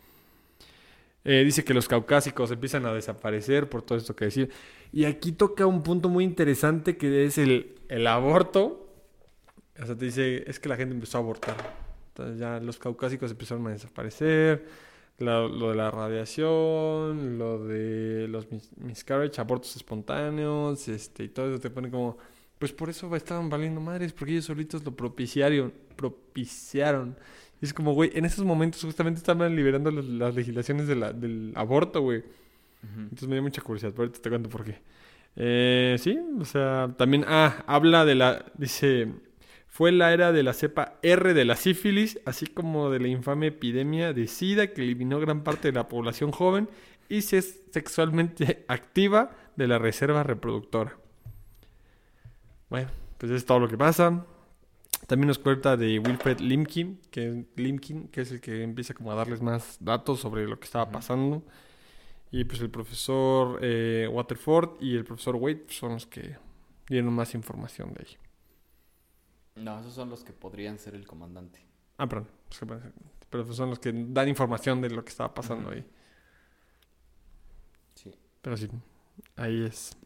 Eh, 1.23 1.43
dice 1.43 1.63
que 1.63 1.73
los 1.73 1.87
caucásicos 1.87 2.51
empiezan 2.51 2.85
a 2.85 2.93
desaparecer 2.93 3.69
por 3.69 3.81
todo 3.83 3.97
esto 3.97 4.15
que 4.15 4.25
decir. 4.25 4.49
Y 4.91 5.05
aquí 5.05 5.31
toca 5.31 5.65
un 5.65 5.83
punto 5.83 6.09
muy 6.09 6.23
interesante 6.23 6.97
que 6.97 7.25
es 7.25 7.37
el, 7.37 7.75
el 7.89 8.07
aborto. 8.07 8.87
O 9.81 9.85
sea, 9.85 9.95
te 9.95 10.05
dice, 10.05 10.43
es 10.49 10.59
que 10.59 10.69
la 10.69 10.75
gente 10.75 10.93
empezó 10.95 11.17
a 11.17 11.21
abortar. 11.21 11.55
Entonces 12.09 12.39
ya 12.39 12.59
los 12.59 12.77
caucásicos 12.79 13.31
empezaron 13.31 13.67
a 13.67 13.71
desaparecer. 13.71 14.65
Lo 15.19 15.69
de 15.69 15.75
la 15.75 15.91
radiación, 15.91 17.37
lo 17.37 17.63
de 17.63 18.27
los 18.27 18.51
mis- 18.51 18.75
miscarriage, 18.77 19.39
abortos 19.39 19.75
espontáneos, 19.75 20.87
este, 20.87 21.25
y 21.25 21.29
todo 21.29 21.51
eso 21.51 21.59
te 21.59 21.69
pone 21.69 21.91
como, 21.91 22.17
pues 22.57 22.73
por 22.73 22.89
eso 22.89 23.15
estaban 23.15 23.47
valiendo 23.47 23.79
madres, 23.79 24.13
porque 24.13 24.31
ellos 24.31 24.45
solitos 24.45 24.83
lo 24.83 24.95
propiciaron, 24.95 25.71
propiciaron. 25.95 27.15
Y 27.61 27.65
es 27.65 27.73
como, 27.73 27.93
güey, 27.93 28.11
en 28.15 28.25
esos 28.25 28.43
momentos 28.43 28.81
justamente 28.83 29.19
estaban 29.19 29.55
liberando 29.55 29.91
las, 29.91 30.05
las 30.05 30.35
legislaciones 30.35 30.87
de 30.87 30.95
la- 30.95 31.13
del 31.13 31.53
aborto, 31.55 32.01
güey. 32.01 32.23
Entonces 32.97 33.27
me 33.27 33.35
dio 33.35 33.43
mucha 33.43 33.61
curiosidad, 33.61 33.91
pero 33.91 34.03
ahorita 34.03 34.19
te 34.21 34.29
cuento 34.29 34.49
por 34.49 34.63
qué. 34.63 34.79
Eh, 35.35 35.95
sí, 35.99 36.19
o 36.39 36.45
sea, 36.45 36.93
también, 36.97 37.23
ah, 37.27 37.63
habla 37.67 38.03
de 38.05 38.15
la, 38.15 38.45
dice, 38.57 39.07
fue 39.67 39.91
la 39.91 40.11
era 40.13 40.31
de 40.31 40.41
la 40.43 40.53
cepa 40.53 40.95
R 41.03 41.33
de 41.35 41.45
la 41.45 41.55
sífilis, 41.55 42.19
así 42.25 42.47
como 42.47 42.89
de 42.89 42.99
la 42.99 43.07
infame 43.07 43.47
epidemia 43.47 44.11
de 44.13 44.27
SIDA 44.27 44.73
que 44.73 44.81
eliminó 44.81 45.19
gran 45.19 45.43
parte 45.43 45.67
de 45.71 45.73
la 45.77 45.87
población 45.87 46.31
joven 46.31 46.67
y 47.07 47.21
se 47.21 47.37
es 47.37 47.61
sexualmente 47.71 48.65
activa 48.67 49.29
de 49.55 49.67
la 49.67 49.77
reserva 49.77 50.23
reproductora. 50.23 50.97
Bueno, 52.69 52.89
pues 53.17 53.31
es 53.31 53.45
todo 53.45 53.59
lo 53.59 53.67
que 53.67 53.77
pasa. 53.77 54.25
También 55.07 55.27
nos 55.27 55.39
cuenta 55.39 55.75
de 55.75 55.99
Wilfred 55.99 56.39
Limkin, 56.39 56.99
que, 57.11 57.45
Limkin, 57.55 58.07
que 58.07 58.21
es 58.21 58.31
el 58.31 58.39
que 58.39 58.63
empieza 58.63 58.93
como 58.93 59.11
a 59.11 59.15
darles 59.15 59.41
más 59.41 59.77
datos 59.79 60.19
sobre 60.19 60.47
lo 60.47 60.59
que 60.59 60.65
estaba 60.65 60.89
pasando. 60.89 61.43
Y 62.31 62.45
pues 62.45 62.61
el 62.61 62.69
profesor 62.69 63.59
eh, 63.61 64.07
Waterford 64.11 64.81
y 64.81 64.95
el 64.95 65.03
profesor 65.03 65.35
Wade 65.35 65.65
son 65.69 65.93
los 65.93 66.07
que 66.07 66.37
dieron 66.87 67.13
más 67.13 67.33
información 67.35 67.93
de 67.93 68.05
ahí. 68.07 68.17
No, 69.55 69.79
esos 69.79 69.93
son 69.93 70.09
los 70.09 70.23
que 70.23 70.33
podrían 70.33 70.77
ser 70.79 70.95
el 70.95 71.05
comandante. 71.05 71.59
Ah, 71.97 72.07
perdón. 72.07 72.27
Pero 73.29 73.53
son 73.53 73.69
los 73.69 73.79
que 73.79 73.91
dan 73.93 74.29
información 74.29 74.81
de 74.81 74.89
lo 74.89 75.03
que 75.03 75.09
estaba 75.09 75.33
pasando 75.33 75.69
Ujú. 75.69 75.77
ahí. 75.77 75.85
Sí. 77.95 78.11
Pero 78.41 78.57
sí, 78.57 78.69
ahí 79.35 79.63
es. 79.65 79.97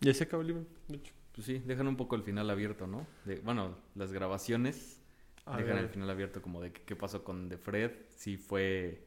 Y 0.00 0.08
ahí 0.08 0.14
se 0.14 0.24
acaba 0.24 0.42
el 0.42 0.48
libro, 0.48 0.66
de 0.88 0.96
hecho. 0.96 1.12
Pues 1.38 1.46
sí, 1.46 1.60
dejan 1.64 1.86
un 1.86 1.94
poco 1.96 2.16
el 2.16 2.24
final 2.24 2.50
abierto, 2.50 2.88
¿no? 2.88 3.06
De, 3.24 3.36
bueno, 3.36 3.76
las 3.94 4.12
grabaciones 4.12 5.00
A 5.46 5.56
dejan 5.56 5.76
ver. 5.76 5.84
el 5.84 5.88
final 5.88 6.10
abierto 6.10 6.42
como 6.42 6.60
de 6.60 6.72
qué 6.72 6.96
pasó 6.96 7.22
con 7.22 7.48
The 7.48 7.58
Fred, 7.58 7.92
si 8.08 8.36
fue... 8.36 9.06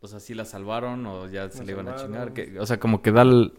O 0.00 0.08
sea, 0.08 0.20
si 0.20 0.34
la 0.34 0.44
salvaron 0.44 1.06
o 1.06 1.26
ya 1.26 1.48
se 1.48 1.60
La 1.60 1.64
le 1.64 1.72
iban 1.72 1.88
a 1.88 1.96
chingar. 1.96 2.34
que- 2.34 2.60
o 2.60 2.66
sea, 2.66 2.78
como 2.78 3.00
que 3.00 3.12
da 3.12 3.22
el... 3.22 3.54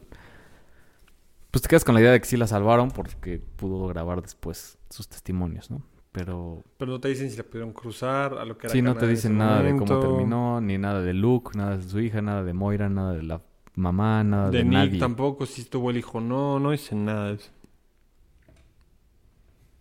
Pues 1.49 1.63
te 1.63 1.69
quedas 1.69 1.83
con 1.83 1.95
la 1.95 2.01
idea 2.01 2.11
de 2.11 2.19
que 2.19 2.27
sí 2.27 2.37
la 2.37 2.45
salvaron 2.45 2.91
porque 2.91 3.39
pudo 3.39 3.87
grabar 3.87 4.21
después 4.21 4.77
sus 4.91 5.07
testimonios, 5.07 5.71
¿no? 5.71 5.81
Pero 6.11 6.63
Pero 6.77 6.91
no 6.91 6.99
te 6.99 7.07
dicen 7.07 7.29
si 7.31 7.37
la 7.37 7.43
pudieron 7.43 7.73
cruzar, 7.73 8.37
a 8.37 8.45
lo 8.45 8.57
que 8.57 8.67
era 8.67 8.73
sí, 8.73 8.81
no 8.81 8.95
te 8.95 9.05
en 9.05 9.11
dicen 9.11 9.37
nada 9.37 9.63
de 9.63 9.75
cómo 9.75 9.99
terminó, 9.99 10.61
ni 10.61 10.77
nada 10.77 11.01
de 11.01 11.13
Luke, 11.13 11.57
nada 11.57 11.77
de 11.77 11.83
su 11.83 11.99
hija, 11.99 12.21
nada 12.21 12.43
de 12.43 12.53
Moira, 12.53 12.89
nada 12.89 13.13
de 13.13 13.23
la 13.23 13.41
mamá, 13.77 14.23
nada 14.23 14.51
de, 14.51 14.59
De 14.59 14.63
Nick 14.65 14.71
nadie. 14.73 14.99
tampoco, 14.99 15.45
si 15.45 15.61
estuvo 15.61 15.89
el 15.91 15.97
hijo, 15.97 16.19
no, 16.21 16.59
no 16.59 16.71
dicen 16.71 17.05
nada 17.05 17.29
de 17.29 17.35
eso. 17.35 17.51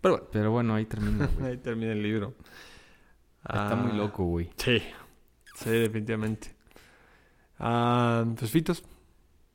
Pero 0.01 0.15
bueno, 0.15 0.27
Pero 0.31 0.51
bueno, 0.51 0.75
ahí 0.75 0.85
termina, 0.85 1.29
ahí 1.43 1.57
termina 1.57 1.91
el 1.91 2.03
libro. 2.03 2.35
Está 3.43 3.75
muy 3.75 3.91
Ah, 3.91 3.95
loco, 3.95 4.25
güey. 4.25 4.49
Sí, 4.57 4.81
sí, 5.55 5.69
definitivamente. 5.69 6.53
Ah, 7.59 8.25
pues 8.37 8.51
Fitos. 8.51 8.83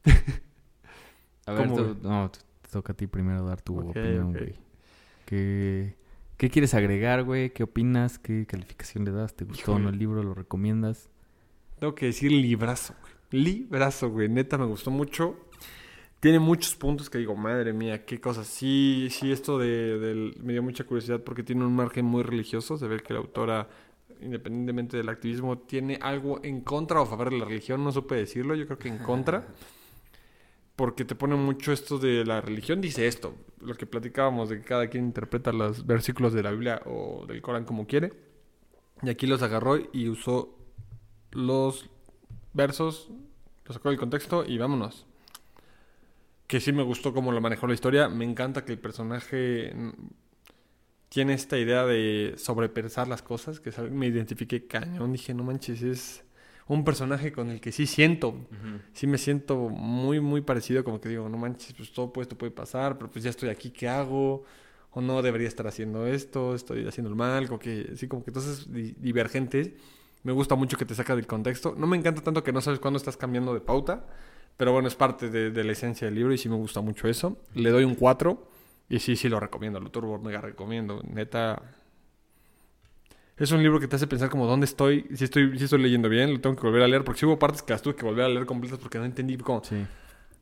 A 1.47 1.53
ver, 1.53 1.69
no, 2.03 2.31
te 2.31 2.69
toca 2.71 2.93
a 2.93 2.97
ti 2.97 3.07
primero 3.09 3.45
dar 3.45 3.61
tu 3.61 3.77
opinión, 3.91 4.33
güey. 4.33 4.55
¿Qué, 5.27 5.97
¿Qué 6.37 6.51
quieres 6.51 6.73
agregar, 6.75 7.25
güey? 7.25 7.53
¿Qué 7.53 7.65
opinas? 7.65 8.19
¿Qué 8.21 8.47
calificación 8.47 9.05
le 9.05 9.11
das? 9.11 9.35
¿Te 9.35 9.45
gustó 9.45 9.75
o 9.75 9.79
no 9.79 9.89
el 9.89 9.99
libro? 9.99 10.23
¿Lo 10.23 10.35
recomiendas? 10.35 11.11
Tengo 11.79 11.95
que 11.95 12.07
decir 12.07 12.31
librazo, 12.33 12.95
güey. 13.01 13.13
Librazo, 13.33 14.11
güey. 14.11 14.29
Neta, 14.29 14.59
me 14.59 14.67
gustó 14.67 14.91
mucho. 14.91 15.37
Tiene 16.21 16.39
muchos 16.39 16.77
puntos 16.77 17.11
que 17.11 17.19
digo, 17.19 17.35
madre 17.35 17.73
mía, 17.73 18.05
qué 18.05 18.21
cosas. 18.21 18.47
Sí, 18.47 19.09
sí, 19.11 19.33
esto 19.33 19.59
de, 19.59 19.99
del- 19.99 20.37
me 20.43 20.53
dio 20.53 20.63
mucha 20.63 20.85
curiosidad 20.85 21.21
porque 21.23 21.43
tiene 21.43 21.65
un 21.65 21.75
margen 21.75 22.05
muy 22.05 22.23
religioso. 22.23 22.77
Se 22.79 22.87
ve 22.87 23.01
que 23.01 23.13
la 23.13 23.19
autora, 23.21 23.69
independientemente 24.21 24.97
del 24.97 25.09
activismo, 25.09 25.59
tiene 25.59 25.99
algo 26.01 26.39
en 26.45 26.61
contra 26.61 27.01
o 27.01 27.05
a 27.05 27.07
favor 27.07 27.31
de 27.31 27.39
la 27.39 27.45
religión. 27.47 27.83
No 27.83 27.91
supe 27.91 28.15
decirlo, 28.15 28.55
yo 28.55 28.67
creo 28.67 28.79
que 28.79 28.89
en 28.89 28.99
contra. 28.99 29.49
Porque 30.77 31.05
te 31.05 31.15
pone 31.15 31.35
mucho 31.37 31.73
esto 31.73 31.99
de 31.99 32.25
la 32.25 32.41
religión. 32.41 32.81
Dice 32.81 33.07
esto, 33.07 33.35
lo 33.61 33.75
que 33.75 33.87
platicábamos 33.87 34.49
de 34.49 34.59
que 34.59 34.65
cada 34.65 34.89
quien 34.89 35.05
interpreta 35.07 35.53
los 35.53 35.87
versículos 35.87 36.33
de 36.33 36.43
la 36.43 36.51
Biblia 36.51 36.81
o 36.87 37.25
del 37.27 37.43
Corán 37.43 37.65
como 37.65 37.87
quiere. 37.87 38.13
Y 39.03 39.11
aquí 39.11 39.27
los 39.27 39.43
agarró 39.43 39.77
y 39.93 40.09
usó 40.09 40.57
los 41.33 41.91
versos, 42.55 43.11
lo 43.73 43.79
sacó 43.79 43.89
del 43.89 43.99
contexto 43.99 44.45
y 44.47 44.59
vámonos. 44.59 45.07
Que 46.47 46.61
sí 46.61 46.73
me 46.73 46.83
gustó 46.83 47.15
cómo 47.15 47.33
lo 47.33 47.41
manejó 47.41 47.67
la 47.67 47.75
historia. 47.75 48.09
Me 48.09 48.25
encanta 48.25 48.65
que 48.65 48.73
el 48.73 48.79
personaje 48.79 49.75
tiene 51.09 51.33
esta 51.35 51.59
idea 51.59 51.87
de 51.87 52.35
sobrepensar 52.37 53.09
las 53.09 53.23
cosas, 53.23 53.61
que 53.61 53.71
me 53.91 54.07
identifiqué 54.07 54.67
cañón. 54.67 55.13
Dije, 55.13 55.33
no 55.35 55.43
manches, 55.43 55.83
es 55.83 56.25
un 56.69 56.85
personaje 56.85 57.33
con 57.33 57.51
el 57.51 57.61
que 57.61 57.73
sí 57.73 57.87
siento. 57.87 58.35
Sí 58.93 59.07
me 59.07 59.17
siento 59.19 59.57
muy, 59.71 60.21
muy 60.21 60.43
parecido, 60.43 60.85
como 60.85 61.01
que 61.01 61.09
digo, 61.09 61.29
no 61.29 61.39
manches, 61.39 61.73
pues 61.75 61.93
todo 61.93 62.13
esto 62.21 62.37
puede 62.37 62.53
pasar, 62.53 62.99
pero 62.99 63.11
pues 63.11 63.25
ya 63.25 63.31
estoy 63.31 63.49
aquí, 63.49 63.71
¿qué 63.71 63.89
hago? 63.89 64.45
O 64.91 65.01
no 65.01 65.23
debería 65.23 65.49
estar 65.49 65.67
haciendo 65.67 66.07
esto, 66.07 66.55
estoy 66.55 66.87
haciendo 66.87 67.09
el 67.09 67.17
mal, 67.17 67.47
como 67.47 67.59
que, 67.59 67.93
sí, 67.97 68.09
como 68.09 68.23
que 68.23 68.31
entonces 68.31 68.71
di- 68.71 68.95
divergentes. 68.99 69.71
Me 70.25 70.33
gusta 70.33 70.55
mucho 70.55 70.77
que 70.77 70.85
te 70.85 70.95
saca 70.95 71.17
del 71.17 71.27
contexto. 71.27 71.75
No 71.77 71.87
me 71.87 71.97
encanta 71.97 72.23
tanto 72.23 72.43
que 72.45 72.53
no 72.53 72.61
sabes 72.61 72.79
cuándo 72.81 72.97
estás 72.97 73.17
cambiando 73.17 73.55
de 73.55 73.61
pauta, 73.61 74.05
pero 74.57 74.73
bueno, 74.73 74.87
es 74.89 74.95
parte 74.95 75.31
de, 75.31 75.51
de 75.51 75.65
la 75.65 75.73
esencia 75.73 76.07
del 76.07 76.15
libro 76.15 76.33
y 76.33 76.39
sí 76.39 76.49
me 76.49 76.57
gusta 76.57 76.81
mucho 76.81 77.09
eso. 77.09 77.39
Le 77.55 77.71
doy 77.71 77.85
un 77.85 77.95
4 77.97 78.49
y 78.89 78.99
sí, 79.01 79.17
sí 79.17 79.29
lo 79.29 79.41
recomiendo, 79.41 79.81
lo 79.81 79.91
turbo 79.91 80.19
mega 80.19 80.41
recomiendo. 80.41 81.01
Neta, 81.09 81.61
es 83.37 83.51
un 83.51 83.63
libro 83.63 83.81
que 83.81 83.89
te 83.89 83.97
hace 83.97 84.07
pensar 84.07 84.29
como 84.29 84.47
dónde 84.47 84.67
estoy, 84.67 85.07
si 85.15 85.25
estoy, 85.25 85.59
si 85.59 85.65
estoy 85.65 85.81
leyendo 85.83 86.09
bien, 86.09 86.33
lo 86.33 86.41
tengo 86.41 86.55
que 86.55 86.63
volver 86.63 86.83
a 86.83 86.89
leer, 86.89 87.03
porque 87.03 87.21
sí 87.21 87.27
hubo 87.27 87.39
partes 87.39 87.63
que 87.63 87.73
las 87.73 87.83
tuve 87.83 87.97
que 87.97 88.05
volver 88.05 88.25
a 88.25 88.29
leer 88.29 88.47
completas 88.47 88.79
porque 88.79 88.99
no 88.99 89.05
entendí 89.05 89.37
como, 89.39 89.65
Sí. 89.65 89.85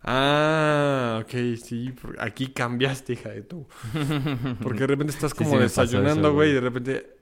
ah, 0.03 1.21
ok, 1.23 1.31
sí, 1.63 1.95
aquí 2.19 2.49
cambiaste, 2.49 3.15
hija 3.15 3.31
de 3.31 3.43
tú. 3.43 3.67
Porque 4.63 4.81
de 4.81 4.87
repente 4.89 5.13
estás 5.13 5.33
como 5.35 5.53
sí 5.53 5.57
desayunando, 5.59 6.33
güey, 6.35 6.51
y 6.51 6.55
de 6.55 6.61
repente, 6.61 7.17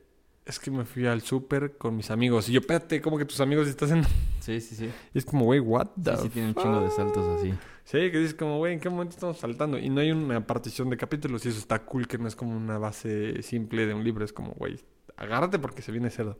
es 0.48 0.58
que 0.58 0.70
me 0.70 0.86
fui 0.86 1.06
al 1.06 1.20
súper 1.20 1.76
con 1.76 1.94
mis 1.94 2.10
amigos. 2.10 2.48
Y 2.48 2.52
yo, 2.52 2.60
espérate, 2.60 3.02
como 3.02 3.18
que 3.18 3.26
tus 3.26 3.38
amigos 3.40 3.68
estás 3.68 3.90
en... 3.92 4.02
Sí, 4.40 4.60
sí, 4.60 4.74
sí. 4.74 4.90
Y 5.12 5.18
es 5.18 5.24
como, 5.24 5.44
güey, 5.44 5.60
what 5.60 5.88
the 6.02 6.16
Sí, 6.16 6.22
sí, 6.22 6.28
tiene 6.30 6.48
un 6.48 6.54
chingo 6.54 6.80
de 6.80 6.90
saltos 6.90 7.38
así. 7.38 7.52
Sí, 7.84 8.10
que 8.10 8.18
dices 8.18 8.34
como, 8.34 8.56
güey, 8.56 8.72
¿en 8.72 8.80
qué 8.80 8.88
momento 8.88 9.14
estamos 9.14 9.38
saltando? 9.38 9.78
Y 9.78 9.90
no 9.90 10.00
hay 10.00 10.10
una 10.10 10.46
partición 10.46 10.88
de 10.88 10.96
capítulos 10.96 11.44
y 11.44 11.50
eso 11.50 11.58
está 11.58 11.84
cool, 11.84 12.08
que 12.08 12.16
no 12.16 12.26
es 12.26 12.34
como 12.34 12.56
una 12.56 12.78
base 12.78 13.42
simple 13.42 13.86
de 13.86 13.92
un 13.92 14.02
libro. 14.02 14.24
Es 14.24 14.32
como, 14.32 14.52
güey, 14.52 14.80
agárrate 15.16 15.58
porque 15.58 15.82
se 15.82 15.92
viene 15.92 16.08
cerdo. 16.08 16.38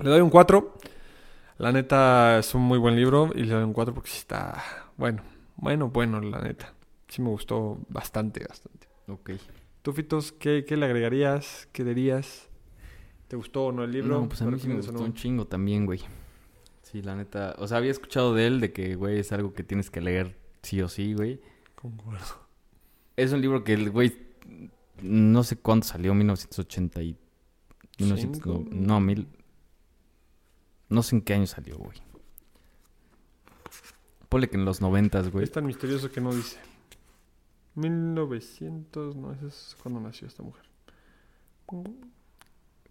Le 0.00 0.08
doy 0.08 0.20
un 0.20 0.30
4. 0.30 0.74
La 1.58 1.72
neta 1.72 2.38
es 2.38 2.54
un 2.54 2.62
muy 2.62 2.78
buen 2.78 2.94
libro 2.94 3.32
y 3.34 3.42
le 3.42 3.54
doy 3.54 3.64
un 3.64 3.72
4 3.72 3.92
porque 3.92 4.10
sí 4.10 4.18
está 4.18 4.62
bueno, 4.96 5.22
bueno, 5.56 5.88
bueno, 5.88 6.20
la 6.20 6.40
neta. 6.42 6.74
Sí 7.08 7.22
me 7.22 7.30
gustó 7.30 7.78
bastante, 7.88 8.44
bastante. 8.46 8.88
Ok. 9.08 9.30
¿Tú, 9.82 9.92
Fitos, 9.92 10.32
qué, 10.32 10.64
qué 10.66 10.76
le 10.76 10.86
agregarías? 10.86 11.68
¿Qué 11.72 11.82
dirías? 11.82 12.48
¿Te 13.28 13.36
gustó 13.36 13.66
o 13.66 13.72
no 13.72 13.84
el 13.84 13.92
libro? 13.92 14.20
No, 14.20 14.28
pues 14.28 14.40
a 14.42 14.44
¿Lo 14.44 14.52
mí 14.52 14.58
sí 14.58 14.68
me 14.68 14.76
gustó 14.76 14.92
no? 14.92 15.00
un 15.00 15.14
chingo 15.14 15.46
también, 15.46 15.84
güey. 15.86 16.00
Sí, 16.82 17.02
la 17.02 17.16
neta. 17.16 17.56
O 17.58 17.66
sea, 17.66 17.78
había 17.78 17.90
escuchado 17.90 18.34
de 18.34 18.46
él 18.46 18.60
de 18.60 18.72
que, 18.72 18.94
güey, 18.94 19.18
es 19.18 19.32
algo 19.32 19.52
que 19.52 19.64
tienes 19.64 19.90
que 19.90 20.00
leer 20.00 20.36
sí 20.62 20.80
o 20.80 20.88
sí, 20.88 21.14
güey. 21.14 21.40
Concuerdo. 21.74 22.46
Es 23.16 23.32
un 23.32 23.40
libro 23.40 23.64
que 23.64 23.72
el 23.74 23.90
güey. 23.90 24.16
No 25.02 25.42
sé 25.42 25.56
cuándo 25.56 25.84
salió, 25.86 26.14
1980 26.14 27.02
y. 27.02 27.16
1900 27.98 28.42
¿Cinco? 28.42 28.64
no, 28.70 29.00
mil. 29.00 29.26
No 30.88 31.02
sé 31.02 31.16
en 31.16 31.22
qué 31.22 31.34
año 31.34 31.46
salió, 31.46 31.76
güey. 31.78 31.98
Ponle 34.28 34.48
que 34.48 34.56
en 34.56 34.64
los 34.64 34.80
noventas, 34.80 35.30
güey. 35.30 35.44
Es 35.44 35.52
tan 35.52 35.66
misterioso 35.66 36.10
que 36.10 36.20
no 36.20 36.32
dice. 36.32 36.58
1900, 37.74 39.16
no, 39.16 39.32
ese 39.32 39.46
es 39.48 39.76
cuando 39.82 40.00
nació 40.00 40.26
esta 40.28 40.42
mujer. 40.42 40.64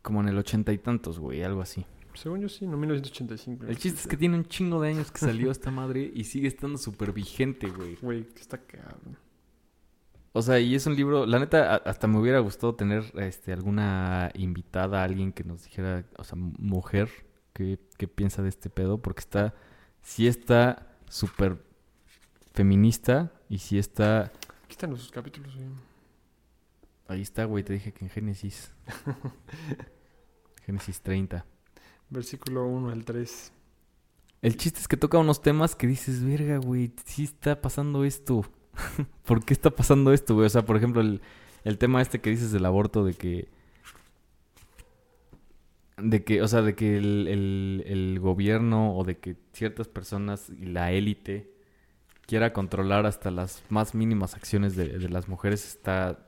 Como 0.06 0.22
en 0.22 0.28
el 0.28 0.38
ochenta 0.38 0.72
y 0.72 0.78
tantos, 0.78 1.18
güey, 1.18 1.42
algo 1.42 1.62
así. 1.62 1.84
Según 2.14 2.42
yo 2.42 2.48
sí, 2.48 2.68
no, 2.68 2.78
1985. 2.78 3.66
El 3.66 3.78
chiste 3.80 4.02
es 4.02 4.08
que 4.08 4.16
tiene 4.16 4.38
un 4.38 4.46
chingo 4.46 4.80
de 4.80 4.90
años 4.90 5.12
que 5.12 5.18
salió 5.18 5.50
esta 5.52 5.72
madre 5.72 6.12
y 6.14 6.26
sigue 6.26 6.48
estando 6.48 6.78
súper 6.78 7.12
vigente, 7.12 7.68
güey. 7.70 7.96
Güey, 7.96 8.24
que 8.30 8.40
está 8.40 8.60
cabrón. 8.60 9.18
O 10.32 10.44
sea, 10.44 10.60
y 10.60 10.76
es 10.76 10.86
un 10.86 10.96
libro, 10.96 11.26
la 11.26 11.40
neta, 11.40 11.78
hasta 11.78 12.06
me 12.06 12.20
hubiera 12.20 12.40
gustado 12.40 12.76
tener 12.76 13.04
este, 13.16 13.52
alguna 13.52 14.30
invitada, 14.36 15.04
alguien 15.04 15.32
que 15.32 15.44
nos 15.44 15.64
dijera, 15.64 16.06
o 16.18 16.24
sea, 16.24 16.38
mujer, 16.38 17.10
qué, 17.54 17.80
qué 17.98 18.08
piensa 18.08 18.44
de 18.44 18.50
este 18.50 18.70
pedo, 18.70 19.02
porque 19.02 19.22
está, 19.22 19.56
sí 20.02 20.28
está 20.28 20.94
súper 21.08 21.64
feminista 22.54 23.32
y 23.50 23.58
sí 23.58 23.80
está, 23.80 24.34
Aquí 24.66 24.72
están 24.72 24.92
los 24.92 25.10
capítulos, 25.10 25.56
güey. 25.56 25.68
ahí 27.08 27.22
está, 27.22 27.46
güey, 27.46 27.64
te 27.64 27.74
dije 27.74 27.92
que 27.94 28.06
en 28.06 28.12
Génesis, 28.12 28.74
Génesis 30.66 31.02
30. 31.02 31.46
Versículo 32.10 32.66
1 32.68 32.90
al 32.90 33.06
3. 33.06 33.52
El 34.42 34.58
chiste 34.58 34.80
es 34.80 34.88
que 34.88 34.98
toca 34.98 35.18
unos 35.18 35.42
temas 35.42 35.76
que 35.76 35.88
dices, 35.88 36.24
verga, 36.24 36.58
güey, 36.58 36.92
sí 37.06 37.24
está 37.24 37.62
pasando 37.62 38.04
esto. 38.06 38.46
¿Por 39.26 39.44
qué 39.44 39.54
está 39.54 39.72
pasando 39.72 40.14
esto, 40.14 40.36
güey? 40.36 40.46
O 40.46 40.50
sea, 40.50 40.66
por 40.66 40.78
ejemplo, 40.78 41.02
el, 41.02 41.22
el 41.64 41.78
tema 41.78 42.02
este 42.02 42.20
que 42.22 42.30
dices 42.30 42.52
del 42.52 42.66
aborto, 42.66 43.04
de 43.06 43.14
que... 43.14 43.48
De 45.98 46.26
que, 46.26 46.42
o 46.42 46.48
sea, 46.48 46.62
de 46.62 46.76
que 46.76 46.98
el, 46.98 47.28
el- 47.28 47.84
el 47.88 48.20
gobierno 48.20 48.96
o 48.98 49.06
de 49.06 49.18
que 49.18 49.38
ciertas 49.54 49.88
personas 49.88 50.50
y 50.50 50.66
la 50.66 50.92
élite 50.92 51.54
quiera 52.28 52.52
controlar 52.52 53.06
hasta 53.06 53.32
las 53.32 53.64
más 53.70 53.96
mínimas 53.96 54.36
acciones 54.36 54.76
de, 54.76 54.90
de 55.00 55.10
las 55.10 55.30
mujeres 55.30 55.66
está, 55.66 56.28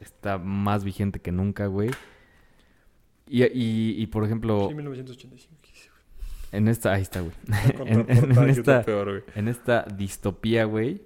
está 0.00 0.38
más 0.38 0.82
vigente 0.82 1.20
que 1.20 1.30
nunca, 1.30 1.66
güey. 1.66 1.90
Y, 3.34 3.44
y, 3.44 3.94
y, 4.02 4.06
por 4.08 4.24
ejemplo, 4.24 4.66
Sí, 4.68 4.74
1985. 4.74 5.56
¿qué 5.62 5.70
dice, 5.70 5.88
en 6.52 6.68
esta... 6.68 6.92
Ahí 6.92 7.00
está, 7.00 7.20
güey. 7.22 7.32
En- 7.86 8.50
esta- 8.50 8.82
peor, 8.82 9.08
güey. 9.10 9.22
en 9.34 9.48
esta 9.48 9.84
distopía, 9.84 10.66
güey, 10.66 11.00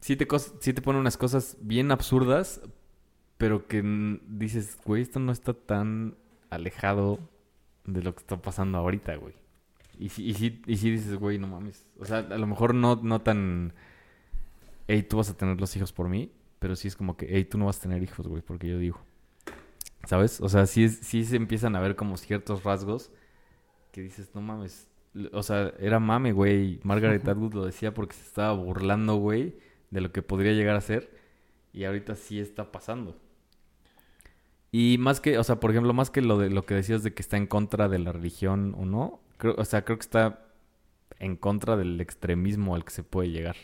sí 0.00 0.16
te, 0.16 0.26
sí 0.60 0.72
te 0.72 0.82
pone 0.82 0.98
unas 0.98 1.16
cosas 1.16 1.56
bien 1.60 1.92
absurdas, 1.92 2.60
pero 3.38 3.68
que 3.68 3.82
dices, 4.26 4.78
güey, 4.84 5.02
esto 5.02 5.20
no 5.20 5.30
está 5.30 5.54
tan 5.54 6.16
alejado 6.50 7.20
de 7.84 8.02
lo 8.02 8.12
que 8.14 8.20
está 8.22 8.42
pasando 8.42 8.78
ahorita, 8.78 9.14
güey. 9.14 9.34
Y 10.00 10.08
sí, 10.08 10.24
y 10.26 10.34
sí, 10.34 10.60
y 10.66 10.76
sí 10.76 10.90
dices, 10.90 11.14
güey, 11.14 11.38
no 11.38 11.46
mames. 11.46 11.86
O 12.00 12.04
sea, 12.04 12.18
a 12.18 12.38
lo 12.38 12.46
mejor 12.48 12.74
no, 12.74 12.96
no 12.96 13.20
tan, 13.20 13.74
hey, 14.88 15.04
tú 15.08 15.18
vas 15.18 15.30
a 15.30 15.36
tener 15.36 15.60
los 15.60 15.76
hijos 15.76 15.92
por 15.92 16.08
mí, 16.08 16.32
pero 16.58 16.74
sí 16.74 16.88
es 16.88 16.96
como 16.96 17.16
que, 17.16 17.26
hey, 17.30 17.44
tú 17.44 17.58
no 17.58 17.66
vas 17.66 17.78
a 17.78 17.82
tener 17.82 18.02
hijos, 18.02 18.26
güey, 18.26 18.42
porque 18.42 18.66
yo 18.66 18.78
digo. 18.78 19.00
¿Sabes? 20.04 20.40
O 20.40 20.48
sea, 20.48 20.66
sí, 20.66 20.88
sí 20.88 21.24
se 21.24 21.36
empiezan 21.36 21.74
a 21.76 21.80
ver 21.80 21.96
como 21.96 22.16
ciertos 22.16 22.64
rasgos 22.64 23.10
que 23.92 24.02
dices, 24.02 24.30
no 24.34 24.40
mames. 24.40 24.88
O 25.32 25.42
sea, 25.42 25.72
era 25.78 25.98
mame, 25.98 26.32
güey. 26.32 26.80
Margaret 26.82 27.26
Atwood 27.26 27.54
lo 27.54 27.64
decía 27.64 27.94
porque 27.94 28.14
se 28.14 28.22
estaba 28.22 28.52
burlando, 28.52 29.16
güey, 29.16 29.56
de 29.90 30.00
lo 30.02 30.12
que 30.12 30.22
podría 30.22 30.52
llegar 30.52 30.76
a 30.76 30.80
ser. 30.80 31.10
Y 31.72 31.84
ahorita 31.84 32.14
sí 32.14 32.38
está 32.38 32.70
pasando. 32.72 33.16
Y 34.70 34.98
más 34.98 35.20
que, 35.20 35.38
o 35.38 35.44
sea, 35.44 35.58
por 35.60 35.70
ejemplo, 35.70 35.94
más 35.94 36.10
que 36.10 36.20
lo 36.20 36.38
de 36.38 36.50
lo 36.50 36.66
que 36.66 36.74
decías 36.74 37.02
de 37.02 37.14
que 37.14 37.22
está 37.22 37.38
en 37.38 37.46
contra 37.46 37.88
de 37.88 37.98
la 37.98 38.12
religión 38.12 38.74
o 38.76 38.84
no, 38.84 39.20
creo, 39.38 39.54
o 39.56 39.64
sea, 39.64 39.84
creo 39.84 39.96
que 39.96 40.02
está 40.02 40.46
en 41.18 41.36
contra 41.36 41.76
del 41.76 42.00
extremismo 42.00 42.74
al 42.74 42.84
que 42.84 42.90
se 42.90 43.02
puede 43.02 43.30
llegar. 43.30 43.56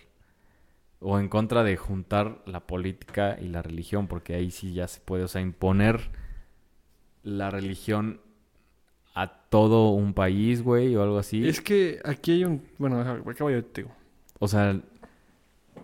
O 1.01 1.19
en 1.19 1.29
contra 1.29 1.65
de 1.65 1.77
juntar 1.77 2.43
la 2.47 2.67
política 2.67 3.37
y 3.41 3.49
la 3.49 3.61
religión, 3.61 4.07
porque 4.07 4.35
ahí 4.35 4.51
sí 4.51 4.73
ya 4.73 4.89
se 4.89 5.01
puede, 5.01 5.25
o 5.25 5.29
sea, 5.29 5.43
imponer 5.43 6.11
la 7.23 7.51
religión 7.51 8.21
a 9.15 9.29
todo 9.49 9.91
un 9.91 10.15
país, 10.15 10.63
güey, 10.63 10.97
o 10.97 11.03
algo 11.03 11.19
así. 11.19 11.47
Es 11.47 11.61
que 11.61 12.01
aquí 12.05 12.33
hay 12.33 12.45
un. 12.45 12.63
Bueno, 12.79 13.01
acabo 13.01 13.51
yo 13.51 13.65
te 13.65 13.83
digo. 13.83 13.95
O 14.39 14.49
sea, 14.49 14.81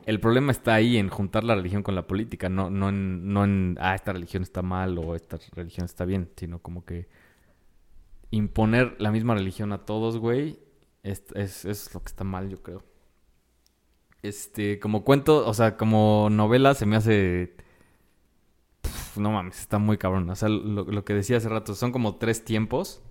el 0.07 0.21
problema 0.21 0.53
está 0.53 0.75
ahí 0.75 0.97
en 0.97 1.09
juntar 1.09 1.45
la 1.45 1.55
religión 1.55 1.83
con 1.83 1.95
la 1.95 2.07
política, 2.07 2.49
no, 2.49 2.71
no, 2.71 2.89
en, 2.89 3.33
no 3.33 3.45
en, 3.45 3.77
ah, 3.81 3.95
esta 3.95 4.13
religión 4.13 4.43
está 4.43 4.63
mal 4.63 4.99
o 4.99 5.15
esta 5.15 5.39
religión 5.55 5.85
está 5.85 6.05
bien, 6.05 6.31
sino 6.37 6.61
como 6.61 6.85
que 6.85 7.09
imponer 8.31 8.97
la 8.99 9.13
misma 9.13 9.35
religión 9.35 9.73
a 9.73 9.85
todos, 9.85 10.19
güey, 10.19 10.59
es, 11.03 11.25
es, 11.35 11.65
es 11.65 11.93
lo 11.95 12.01
que 12.01 12.09
está 12.09 12.25
mal, 12.25 12.49
yo 12.49 12.63
creo. 12.63 12.85
Este, 14.23 14.79
como 14.81 15.05
cuento, 15.05 15.47
o 15.47 15.55
sea, 15.55 15.77
como 15.77 16.29
novela 16.31 16.75
se 16.75 16.87
me 16.87 16.97
hace... 16.97 17.55
Pf, 19.19 19.23
no 19.23 19.33
mames, 19.33 19.61
está 19.61 19.79
muy 19.79 19.99
cabrón. 19.99 20.29
O 20.31 20.37
sea, 20.37 20.49
lo, 20.49 21.05
que 21.05 21.15
decía 21.15 21.37
hace 21.39 21.49
rato, 21.49 21.75
son 21.75 21.93
como 21.93 22.17
tres 22.17 22.45
tiempos 22.45 23.03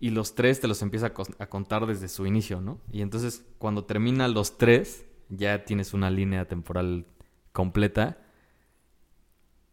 y 0.00 0.10
los 0.10 0.34
tres 0.34 0.60
te 0.60 0.68
los 0.68 0.82
empieza 0.82 1.12
a, 1.38 1.46
contar 1.48 1.86
desde 1.86 2.08
su 2.08 2.26
inicio, 2.26 2.60
¿no? 2.60 2.80
Y 2.92 3.02
entonces 3.02 3.44
cuando 3.58 3.84
termina 3.84 4.28
los 4.28 4.58
tres, 4.58 5.06
ya 5.28 5.64
tienes 5.64 5.94
una 5.94 6.10
línea 6.10 6.46
temporal 6.46 7.06
completa. 7.52 8.18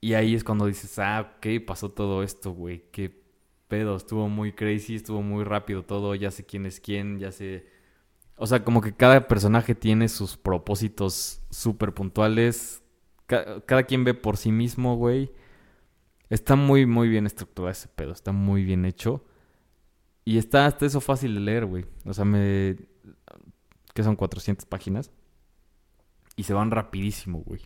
Y 0.02 0.16
ahí 0.16 0.36
es 0.36 0.44
cuando 0.44 0.66
dices, 0.66 1.00
ah, 1.00 1.36
ok, 1.38 1.66
pasó 1.66 1.92
todo 1.92 2.24
esto, 2.24 2.52
güey, 2.52 2.84
qué 2.92 3.24
pedo, 3.70 3.96
estuvo 3.96 4.28
muy 4.30 4.52
crazy, 4.54 4.96
estuvo 4.96 5.22
muy 5.22 5.44
rápido 5.46 5.84
todo, 5.84 6.14
ya 6.16 6.30
sé 6.32 6.46
quién 6.46 6.66
es 6.66 6.80
quién, 6.80 7.20
ya 7.20 7.32
sé... 7.32 7.68
O 8.36 8.48
sea, 8.48 8.64
como 8.64 8.82
que 8.82 8.94
cada 8.96 9.28
personaje 9.28 9.76
tiene 9.76 10.10
sus 10.10 10.38
propósitos 10.38 11.42
súper 11.52 11.94
puntuales, 11.94 12.84
ca- 13.28 13.62
cada 13.66 13.84
quien 13.84 14.04
ve 14.04 14.14
por 14.14 14.38
sí 14.38 14.52
mismo, 14.52 14.96
güey. 14.98 15.32
Está 16.34 16.56
muy, 16.56 16.88
muy 16.88 17.10
bien 17.10 17.28
estructurado 17.28 17.72
ese 17.72 17.88
pedo, 17.88 18.12
está 18.12 18.32
muy 18.32 18.64
bien 18.64 18.86
hecho. 18.86 19.24
Y 20.26 20.40
está 20.40 20.66
hasta 20.66 20.88
eso 20.88 21.00
fácil 21.00 21.36
de 21.36 21.42
leer, 21.42 21.68
güey. 21.68 21.86
O 22.06 22.14
sea, 22.16 22.26
me... 22.26 22.76
que 23.94 24.02
son 24.02 24.16
400 24.16 24.66
páginas. 24.66 25.12
Y 26.36 26.42
se 26.42 26.56
van 26.56 26.72
rapidísimo, 26.72 27.44
güey. 27.46 27.62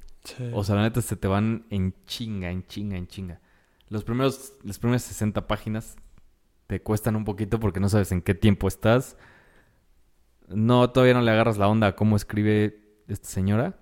O 0.52 0.66
sea, 0.66 0.76
la 0.76 0.82
neta 0.82 1.02
se 1.02 1.16
te 1.16 1.30
van 1.30 1.66
en 1.70 1.96
chinga, 2.08 2.52
en 2.52 2.68
chinga, 2.68 2.98
en 2.98 3.08
chinga. 3.08 3.40
Los 3.88 4.04
primeros, 4.04 4.56
las 4.64 4.80
primeras 4.80 5.04
60 5.04 5.48
páginas 5.48 5.96
te 6.68 6.82
cuestan 6.82 7.16
un 7.16 7.24
poquito 7.24 7.62
porque 7.62 7.80
no 7.80 7.88
sabes 7.88 8.12
en 8.12 8.22
qué 8.22 8.36
tiempo 8.36 8.68
estás. 8.68 9.16
No, 10.50 10.90
todavía 10.90 11.14
no 11.14 11.22
le 11.22 11.32
agarras 11.32 11.58
la 11.58 11.70
onda 11.70 11.88
a 11.88 11.96
cómo 11.96 12.18
escribe 12.18 12.82
esta 13.08 13.30
señora. 13.30 13.80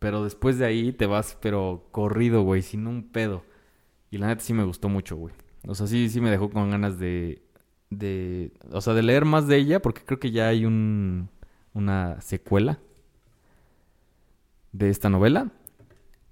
Pero 0.00 0.24
después 0.24 0.58
de 0.58 0.66
ahí 0.66 0.92
te 0.92 1.06
vas, 1.06 1.38
pero 1.40 1.86
corrido, 1.92 2.42
güey, 2.42 2.62
sin 2.62 2.88
un 2.88 3.12
pedo. 3.12 3.44
Y 4.14 4.18
la 4.18 4.28
neta 4.28 4.44
sí 4.44 4.54
me 4.54 4.62
gustó 4.62 4.88
mucho, 4.88 5.16
güey. 5.16 5.34
O 5.66 5.74
sea, 5.74 5.88
sí, 5.88 6.08
sí 6.08 6.20
me 6.20 6.30
dejó 6.30 6.48
con 6.48 6.70
ganas 6.70 7.00
de, 7.00 7.42
de, 7.90 8.52
o 8.70 8.80
sea, 8.80 8.94
de 8.94 9.02
leer 9.02 9.24
más 9.24 9.48
de 9.48 9.56
ella, 9.56 9.82
porque 9.82 10.02
creo 10.04 10.20
que 10.20 10.30
ya 10.30 10.46
hay 10.46 10.64
un, 10.66 11.30
una 11.72 12.20
secuela 12.20 12.78
de 14.70 14.88
esta 14.90 15.08
novela. 15.08 15.50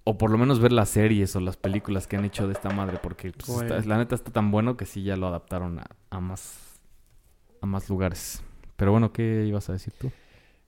O 0.04 0.16
por 0.16 0.30
lo 0.30 0.38
menos 0.38 0.60
ver 0.60 0.70
las 0.70 0.90
series 0.90 1.34
o 1.34 1.40
las 1.40 1.56
películas 1.56 2.06
que 2.06 2.16
han 2.16 2.24
hecho 2.24 2.46
de 2.46 2.52
esta 2.52 2.70
madre, 2.70 2.98
porque 3.02 3.32
pues, 3.32 3.62
está- 3.62 3.80
la 3.88 3.98
neta 3.98 4.14
está 4.14 4.30
tan 4.30 4.52
bueno 4.52 4.76
que 4.76 4.86
sí 4.86 5.02
ya 5.02 5.16
lo 5.16 5.26
adaptaron 5.26 5.80
a, 5.80 5.86
a 6.10 6.20
más, 6.20 6.80
a 7.60 7.66
más 7.66 7.88
lugares. 7.88 8.44
Pero 8.76 8.92
bueno, 8.92 9.12
¿qué 9.12 9.44
ibas 9.46 9.68
a 9.70 9.72
decir 9.72 9.92
tú? 9.98 10.10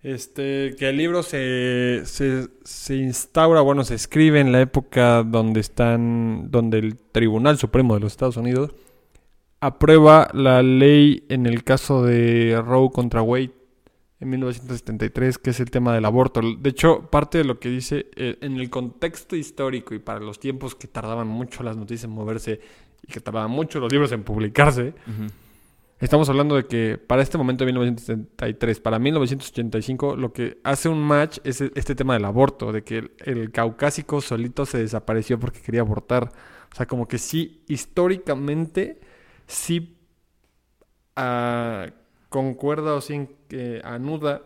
Este, 0.04 0.76
que 0.78 0.90
el 0.90 0.98
libro 0.98 1.22
se, 1.22 2.02
se, 2.04 2.48
se 2.62 2.94
instaura, 2.94 3.62
bueno, 3.62 3.84
se 3.84 3.94
escribe 3.94 4.38
en 4.38 4.52
la 4.52 4.60
época 4.60 5.22
donde 5.22 5.60
están, 5.60 6.50
donde 6.50 6.78
el 6.78 6.98
Tribunal 6.98 7.56
Supremo 7.56 7.94
de 7.94 8.00
los 8.00 8.12
Estados 8.12 8.36
Unidos 8.36 8.74
aprueba 9.60 10.28
la 10.34 10.62
ley 10.62 11.24
en 11.30 11.46
el 11.46 11.64
caso 11.64 12.02
de 12.02 12.62
Roe 12.62 12.90
contra 12.90 13.22
Wade 13.22 13.54
en 14.20 14.28
1973, 14.28 15.38
que 15.38 15.50
es 15.50 15.60
el 15.60 15.70
tema 15.70 15.94
del 15.94 16.04
aborto. 16.04 16.42
De 16.42 16.68
hecho, 16.68 17.08
parte 17.10 17.38
de 17.38 17.44
lo 17.44 17.58
que 17.58 17.70
dice 17.70 18.10
eh, 18.14 18.36
en 18.42 18.56
el 18.56 18.68
contexto 18.68 19.36
histórico 19.36 19.94
y 19.94 20.00
para 20.00 20.20
los 20.20 20.38
tiempos 20.38 20.74
que 20.74 20.86
tardaban 20.86 21.28
mucho 21.28 21.62
las 21.62 21.78
noticias 21.78 22.04
en 22.04 22.10
moverse 22.10 22.60
y 23.02 23.10
que 23.10 23.20
tardaban 23.20 23.50
mucho 23.50 23.80
los 23.80 23.90
libros 23.90 24.12
en 24.12 24.22
publicarse, 24.22 24.92
Estamos 26.00 26.28
hablando 26.28 26.56
de 26.56 26.66
que 26.66 26.98
para 26.98 27.22
este 27.22 27.38
momento 27.38 27.64
de 27.64 27.72
1973, 27.72 28.80
para 28.80 28.98
1985, 28.98 30.16
lo 30.16 30.32
que 30.32 30.58
hace 30.64 30.88
un 30.88 31.00
match 31.00 31.38
es 31.44 31.60
e- 31.60 31.70
este 31.76 31.94
tema 31.94 32.14
del 32.14 32.24
aborto, 32.24 32.72
de 32.72 32.82
que 32.82 33.12
el, 33.24 33.52
caucásico 33.52 34.20
solito 34.20 34.66
se 34.66 34.78
desapareció 34.78 35.38
porque 35.38 35.60
quería 35.60 35.82
abortar. 35.82 36.32
O 36.72 36.76
sea, 36.76 36.86
como 36.86 37.06
que 37.06 37.18
sí, 37.18 37.62
históricamente, 37.68 39.00
sí 39.46 39.96
ah, 41.16 41.86
concuerda 42.28 42.94
o 42.94 43.00
sí 43.00 43.28
eh, 43.50 43.80
anuda 43.84 44.42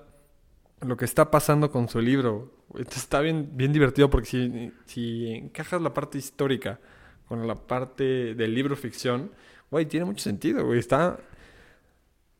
lo 0.82 0.96
que 0.96 1.06
está 1.06 1.30
pasando 1.30 1.70
con 1.70 1.88
su 1.88 2.00
libro. 2.00 2.52
Esto 2.78 2.96
está 2.96 3.20
bien, 3.20 3.50
bien 3.54 3.72
divertido 3.72 4.10
porque 4.10 4.28
si, 4.28 4.72
si 4.84 5.30
encajas 5.30 5.80
la 5.80 5.94
parte 5.94 6.18
histórica 6.18 6.78
con 7.26 7.46
la 7.46 7.54
parte 7.54 8.34
del 8.34 8.54
libro 8.54 8.76
ficción, 8.76 9.30
güey, 9.70 9.86
tiene 9.86 10.04
mucho 10.06 10.22
sentido, 10.22 10.64
güey. 10.66 10.78
Está... 10.78 11.18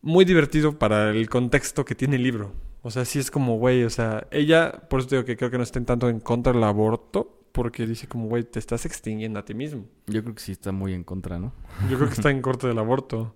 muy 0.09 0.25
divertido 0.25 0.79
para 0.79 1.11
el 1.11 1.29
contexto 1.29 1.85
que 1.85 1.95
tiene 1.95 2.17
el 2.17 2.23
libro. 2.23 2.53
O 2.83 2.91
sea, 2.91 3.05
sí 3.05 3.19
es 3.19 3.31
como, 3.31 3.59
güey, 3.59 3.85
o 3.85 3.91
sea, 3.91 4.27
ella, 4.31 4.73
por 4.89 5.01
eso 5.01 5.09
digo 5.11 5.25
que 5.25 5.37
creo 5.37 5.51
que 5.51 5.59
no 5.59 5.63
estén 5.65 5.85
tanto 5.85 6.09
en 6.09 6.21
contra 6.21 6.53
del 6.53 6.63
aborto, 6.65 7.43
porque 7.53 7.87
dice 7.87 8.07
como, 8.09 8.27
güey, 8.29 8.45
te 8.45 8.59
estás 8.59 8.87
extinguiendo 8.87 9.39
a 9.39 9.45
ti 9.45 9.55
mismo. 9.55 9.85
Yo 10.07 10.23
creo 10.23 10.35
que 10.35 10.41
sí 10.41 10.53
está 10.53 10.73
muy 10.73 10.95
en 10.95 11.05
contra, 11.05 11.39
¿no? 11.39 11.53
Yo 11.91 11.97
creo 11.97 12.09
que 12.09 12.15
está 12.15 12.31
en 12.31 12.41
contra 12.49 12.69
del 12.69 12.79
aborto. 12.79 13.35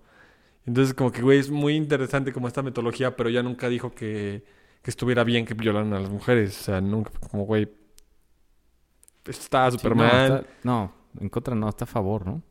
Entonces, 0.64 0.94
como 0.94 1.10
que, 1.10 1.22
güey, 1.22 1.38
es 1.40 1.50
muy 1.50 1.74
interesante 1.74 2.32
como 2.32 2.46
esta 2.48 2.62
metodología, 2.62 3.16
pero 3.16 3.28
ella 3.28 3.42
nunca 3.42 3.68
dijo 3.68 3.90
que, 3.92 4.44
que 4.82 4.90
estuviera 4.90 5.24
bien 5.24 5.44
que 5.44 5.54
violaran 5.54 5.92
a 5.92 5.98
las 6.00 6.10
mujeres. 6.10 6.58
O 6.60 6.62
sea, 6.62 6.80
nunca, 6.80 7.10
como, 7.30 7.44
güey, 7.44 7.68
está 9.26 9.70
Sí, 9.70 9.76
súper 9.78 9.96
no, 9.96 10.04
mal. 10.04 10.32
está- 10.38 10.50
no, 10.64 10.92
en 11.20 11.28
contra 11.28 11.54
no, 11.54 11.68
está 11.68 11.84
a 11.84 11.88
favor, 11.88 12.26
¿no? 12.26 12.42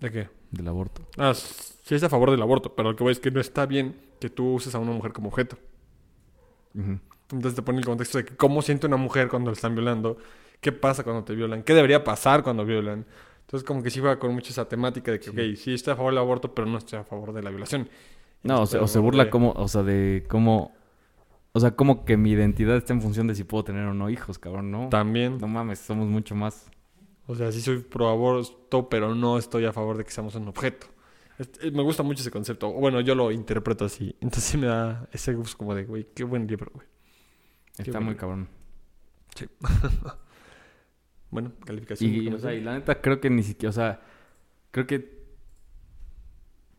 ¿De 0.00 0.10
qué? 0.10 0.28
Del 0.54 0.68
aborto. 0.68 1.02
Ah, 1.18 1.34
sí 1.34 1.94
es 1.94 2.02
a 2.02 2.08
favor 2.08 2.30
del 2.30 2.40
aborto, 2.42 2.74
pero 2.74 2.90
lo 2.90 2.96
que 2.96 3.04
voy 3.04 3.12
es 3.12 3.20
que 3.20 3.30
no 3.30 3.40
está 3.40 3.66
bien 3.66 3.96
que 4.20 4.30
tú 4.30 4.54
uses 4.54 4.74
a 4.74 4.78
una 4.78 4.92
mujer 4.92 5.12
como 5.12 5.28
objeto. 5.28 5.56
Entonces 6.74 7.54
te 7.54 7.62
pone 7.62 7.78
el 7.78 7.84
contexto 7.84 8.18
de 8.18 8.24
que 8.24 8.36
cómo 8.36 8.62
siente 8.62 8.86
una 8.86 8.96
mujer 8.96 9.28
cuando 9.28 9.50
la 9.50 9.54
están 9.54 9.74
violando, 9.74 10.16
qué 10.60 10.72
pasa 10.72 11.04
cuando 11.04 11.24
te 11.24 11.34
violan, 11.34 11.62
qué 11.62 11.74
debería 11.74 12.04
pasar 12.04 12.42
cuando 12.42 12.64
violan. 12.64 13.04
Entonces 13.42 13.66
como 13.66 13.82
que 13.82 13.90
sí 13.90 14.00
juega 14.00 14.18
con 14.18 14.32
mucho 14.34 14.50
esa 14.50 14.66
temática 14.68 15.10
de 15.12 15.18
que, 15.20 15.24
Sí. 15.24 15.30
ok, 15.30 15.56
sí 15.56 15.74
estoy 15.74 15.92
a 15.92 15.96
favor 15.96 16.12
del 16.12 16.18
aborto, 16.18 16.54
pero 16.54 16.66
no 16.66 16.78
estoy 16.78 16.98
a 16.98 17.04
favor 17.04 17.32
de 17.32 17.42
la 17.42 17.50
violación. 17.50 17.88
No, 18.42 18.62
o 18.62 18.66
se, 18.66 18.78
o 18.78 18.86
se 18.86 18.94
Pero, 18.94 19.02
burla 19.04 19.30
como, 19.30 19.52
o 19.52 19.68
sea, 19.68 19.82
de 19.82 20.24
cómo, 20.28 20.74
o 21.52 21.60
sea, 21.60 21.72
como 21.76 22.04
que 22.04 22.16
mi 22.16 22.30
identidad 22.32 22.76
está 22.76 22.92
en 22.92 23.00
función 23.02 23.26
de 23.26 23.34
si 23.34 23.44
puedo 23.44 23.64
tener 23.64 23.84
o 23.86 23.94
no 23.94 24.10
hijos, 24.10 24.38
cabrón, 24.38 24.70
¿no? 24.70 24.88
También, 24.88 25.38
No 25.38 25.48
mames, 25.48 25.78
somos 25.78 26.08
mucho 26.08 26.34
más. 26.34 26.70
O 27.26 27.34
sea, 27.34 27.50
sí 27.52 27.60
soy 27.60 27.78
pro 27.80 28.08
aborto, 28.08 28.88
pero 28.88 29.14
no 29.14 29.38
estoy 29.38 29.64
a 29.64 29.72
favor 29.72 29.96
de 29.96 30.04
que 30.04 30.10
seamos 30.10 30.34
un 30.34 30.48
objeto. 30.48 30.86
Es- 31.38 31.50
eh, 31.62 31.70
me 31.70 31.82
gusta 31.82 32.02
mucho 32.02 32.20
ese 32.22 32.30
concepto. 32.30 32.70
Bueno, 32.72 33.00
yo 33.00 33.14
lo 33.14 33.30
interpreto 33.32 33.84
así. 33.86 34.14
Entonces 34.20 34.44
sí 34.44 34.56
me 34.58 34.66
da 34.66 35.08
ese 35.12 35.34
gusto 35.34 35.56
como 35.58 35.74
de, 35.74 35.84
güey, 35.84 36.06
qué 36.14 36.22
buen 36.24 36.46
libro, 36.46 36.70
güey. 36.74 36.86
Está 37.78 38.00
muy 38.00 38.14
cabrón. 38.14 38.48
Bueno, 41.30 41.50
calificación. 41.64 42.14
Y, 42.14 42.28
o 42.28 42.38
sea, 42.38 42.54
y 42.54 42.60
la 42.60 42.74
neta 42.74 43.00
creo 43.00 43.20
que 43.20 43.28
ni 43.28 43.42
siquiera, 43.42 43.70
o 43.70 43.72
sea, 43.72 44.00
creo 44.70 44.86
que 44.86 45.24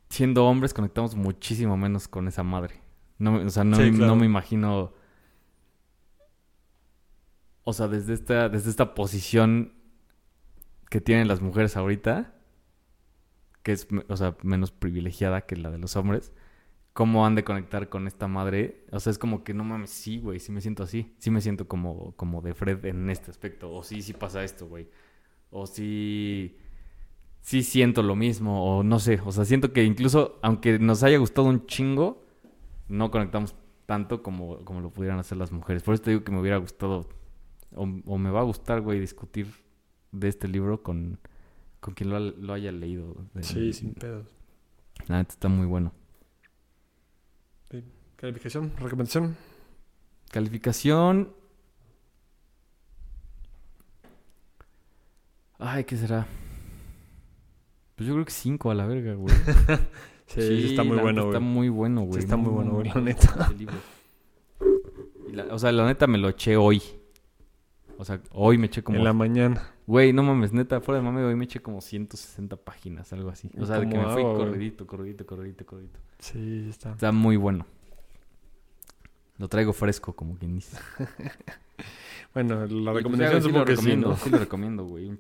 siendo 0.10 0.46
hombres 0.46 0.74
conectamos 0.74 1.14
muchísimo 1.16 1.76
menos 1.76 2.08
con 2.08 2.30
esa 2.30 2.42
madre. 2.44 2.80
No, 3.18 3.36
o 3.36 3.50
sea, 3.50 3.66
no, 3.66 3.76
Sí, 3.76 3.92
claro. 3.92 4.08
no 4.08 4.16
me 4.16 4.26
imagino. 4.26 4.94
O 7.66 7.74
sea, 7.74 7.90
desde 7.90 8.14
esta, 8.14 8.48
desde 8.48 8.70
esta 8.70 8.94
posición 8.94 9.74
que 10.96 11.02
tienen 11.02 11.28
las 11.28 11.42
mujeres 11.42 11.76
ahorita, 11.76 12.34
que 13.64 13.74
es, 13.74 13.86
o 14.08 14.16
sea, 14.16 14.38
menos 14.44 14.72
privilegiada 14.72 15.42
que 15.42 15.58
la 15.58 15.70
de 15.70 15.78
los 15.78 15.98
hombres, 15.98 16.32
¿cómo 16.94 17.26
han 17.26 17.36
de 17.36 17.44
conectar 17.44 17.90
con 17.90 18.08
esta 18.08 18.30
madre? 18.30 18.86
O 18.94 19.02
sea, 19.02 19.12
es 19.12 19.18
como 19.18 19.44
que 19.44 19.54
no 19.54 19.66
mames, 19.66 19.90
sí, 19.90 20.20
güey, 20.20 20.40
sí 20.40 20.54
me 20.54 20.62
siento 20.62 20.84
así. 20.84 21.14
Sí 21.18 21.32
me 21.32 21.42
siento 21.42 21.68
como, 21.68 22.14
como 22.16 22.42
de 22.42 22.54
Fred 22.54 22.86
en 22.86 23.10
este 23.10 23.30
aspecto. 23.30 23.74
O 23.74 23.84
sí, 23.84 24.02
sí 24.02 24.14
pasa 24.14 24.42
esto, 24.46 24.68
güey. 24.68 24.88
O 25.50 25.68
sí, 25.68 26.56
sí 27.42 27.62
siento 27.62 28.02
lo 28.02 28.16
mismo. 28.16 28.64
O 28.78 28.82
no 28.82 29.00
sé, 29.00 29.20
o 29.26 29.34
sea, 29.34 29.44
siento 29.44 29.74
que 29.74 29.84
incluso, 29.84 30.40
aunque 30.42 30.80
nos 30.80 31.04
haya 31.04 31.18
gustado 31.18 31.50
un 31.50 31.66
chingo, 31.66 32.24
no 32.88 33.12
conectamos 33.12 33.54
tanto 33.86 34.24
como, 34.24 34.64
como 34.64 34.80
lo 34.80 34.92
pudieran 34.92 35.20
hacer 35.20 35.38
las 35.38 35.52
mujeres. 35.52 35.84
Por 35.84 35.94
eso 35.94 36.04
te 36.04 36.12
digo 36.12 36.24
que 36.24 36.32
me 36.32 36.40
hubiera 36.40 36.56
gustado, 36.56 37.10
o, 37.74 37.84
o 37.84 38.18
me 38.18 38.32
va 38.32 38.40
a 38.40 38.44
gustar, 38.44 38.80
güey, 38.80 39.02
discutir 39.02 39.65
de 40.20 40.28
este 40.30 40.48
libro 40.48 40.82
con, 40.84 41.20
con 41.80 41.94
quien 41.94 42.10
lo, 42.10 42.20
lo 42.20 42.54
haya 42.54 42.72
leído. 42.72 43.16
De- 43.34 43.44
Sí, 43.44 43.74
sin 43.74 43.94
pedos. 43.94 44.26
La 45.08 45.18
neta 45.18 45.34
está 45.34 45.48
muy 45.50 45.66
bueno. 45.68 45.92
Calificación, 48.18 48.72
recomendación. 48.80 49.36
Calificación. 50.32 51.34
Ay, 55.60 55.84
¿qué 55.86 55.96
será? 55.98 56.28
Pues 57.96 58.08
yo 58.08 58.14
creo 58.14 58.26
que 58.26 58.32
5 58.32 58.72
a 58.72 58.76
la 58.76 58.86
verga, 58.86 59.14
güey. 59.16 59.36
Sí, 60.28 60.42
sí 60.42 60.66
está 60.72 60.84
muy 60.84 60.98
bueno, 60.98 61.22
güey. 61.26 61.34
Está 61.36 61.40
muy 61.40 61.70
bueno, 61.70 62.02
güey. 62.02 62.20
está 62.20 62.36
muy 62.36 62.50
bueno, 62.52 62.72
güey, 62.74 62.90
la 62.90 63.00
neta. 63.00 63.46
ese 63.46 63.54
libro. 63.60 63.76
La- 65.32 65.54
o 65.54 65.60
sea, 65.60 65.72
la 65.72 65.86
neta 65.86 66.08
me 66.08 66.18
lo 66.18 66.30
eché 66.30 66.58
hoy. 66.58 66.82
O 67.98 68.06
sea, 68.06 68.22
hoy 68.32 68.58
me 68.58 68.68
eché 68.68 68.84
como... 68.84 68.98
En 68.98 69.04
la 69.04 69.14
mañana. 69.14 69.72
Güey, 69.88 70.14
no 70.14 70.24
mames, 70.24 70.52
neta, 70.52 70.82
fuera 70.82 71.00
de 71.00 71.06
mame, 71.06 71.24
hoy 71.24 71.36
me 71.36 71.46
eché 71.46 71.62
como 71.62 71.82
160 71.82 72.56
páginas, 72.58 73.12
algo 73.14 73.30
así. 73.30 73.50
O 73.58 73.66
sea, 73.66 73.80
de 73.80 73.90
que 73.90 73.98
me 73.98 74.06
fui 74.10 74.24
corridito, 74.24 74.86
corridito, 74.88 75.26
corridito, 75.26 75.66
corridito. 75.66 76.00
Sí, 76.20 76.68
está. 76.70 76.92
Está 76.92 77.12
muy 77.12 77.38
bueno. 77.38 77.66
Lo 79.38 79.48
traigo 79.48 79.74
fresco, 79.74 80.14
como 80.14 80.36
quien 80.36 80.56
dice. 80.56 80.78
Bueno, 82.34 82.66
la 82.66 82.92
pues, 82.92 82.96
recomendación 82.98 83.42
supongo 83.42 83.60
lo 83.60 83.66
que 83.66 83.78
sí, 83.78 83.96
¿no? 83.96 84.18
sí 84.18 84.30
lo 84.30 84.38
recomiendo, 84.38 84.84
güey. 84.84 85.18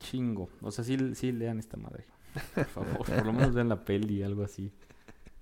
Chingo. 0.00 0.48
O 0.60 0.72
sea, 0.72 0.82
sí, 0.82 1.14
sí 1.14 1.30
lean 1.30 1.60
esta 1.60 1.76
madre. 1.76 2.04
Por 2.52 2.64
favor, 2.64 3.06
por 3.06 3.24
lo 3.24 3.32
menos 3.32 3.54
vean 3.54 3.68
la 3.68 3.84
peli, 3.84 4.24
algo 4.24 4.42
así. 4.42 4.72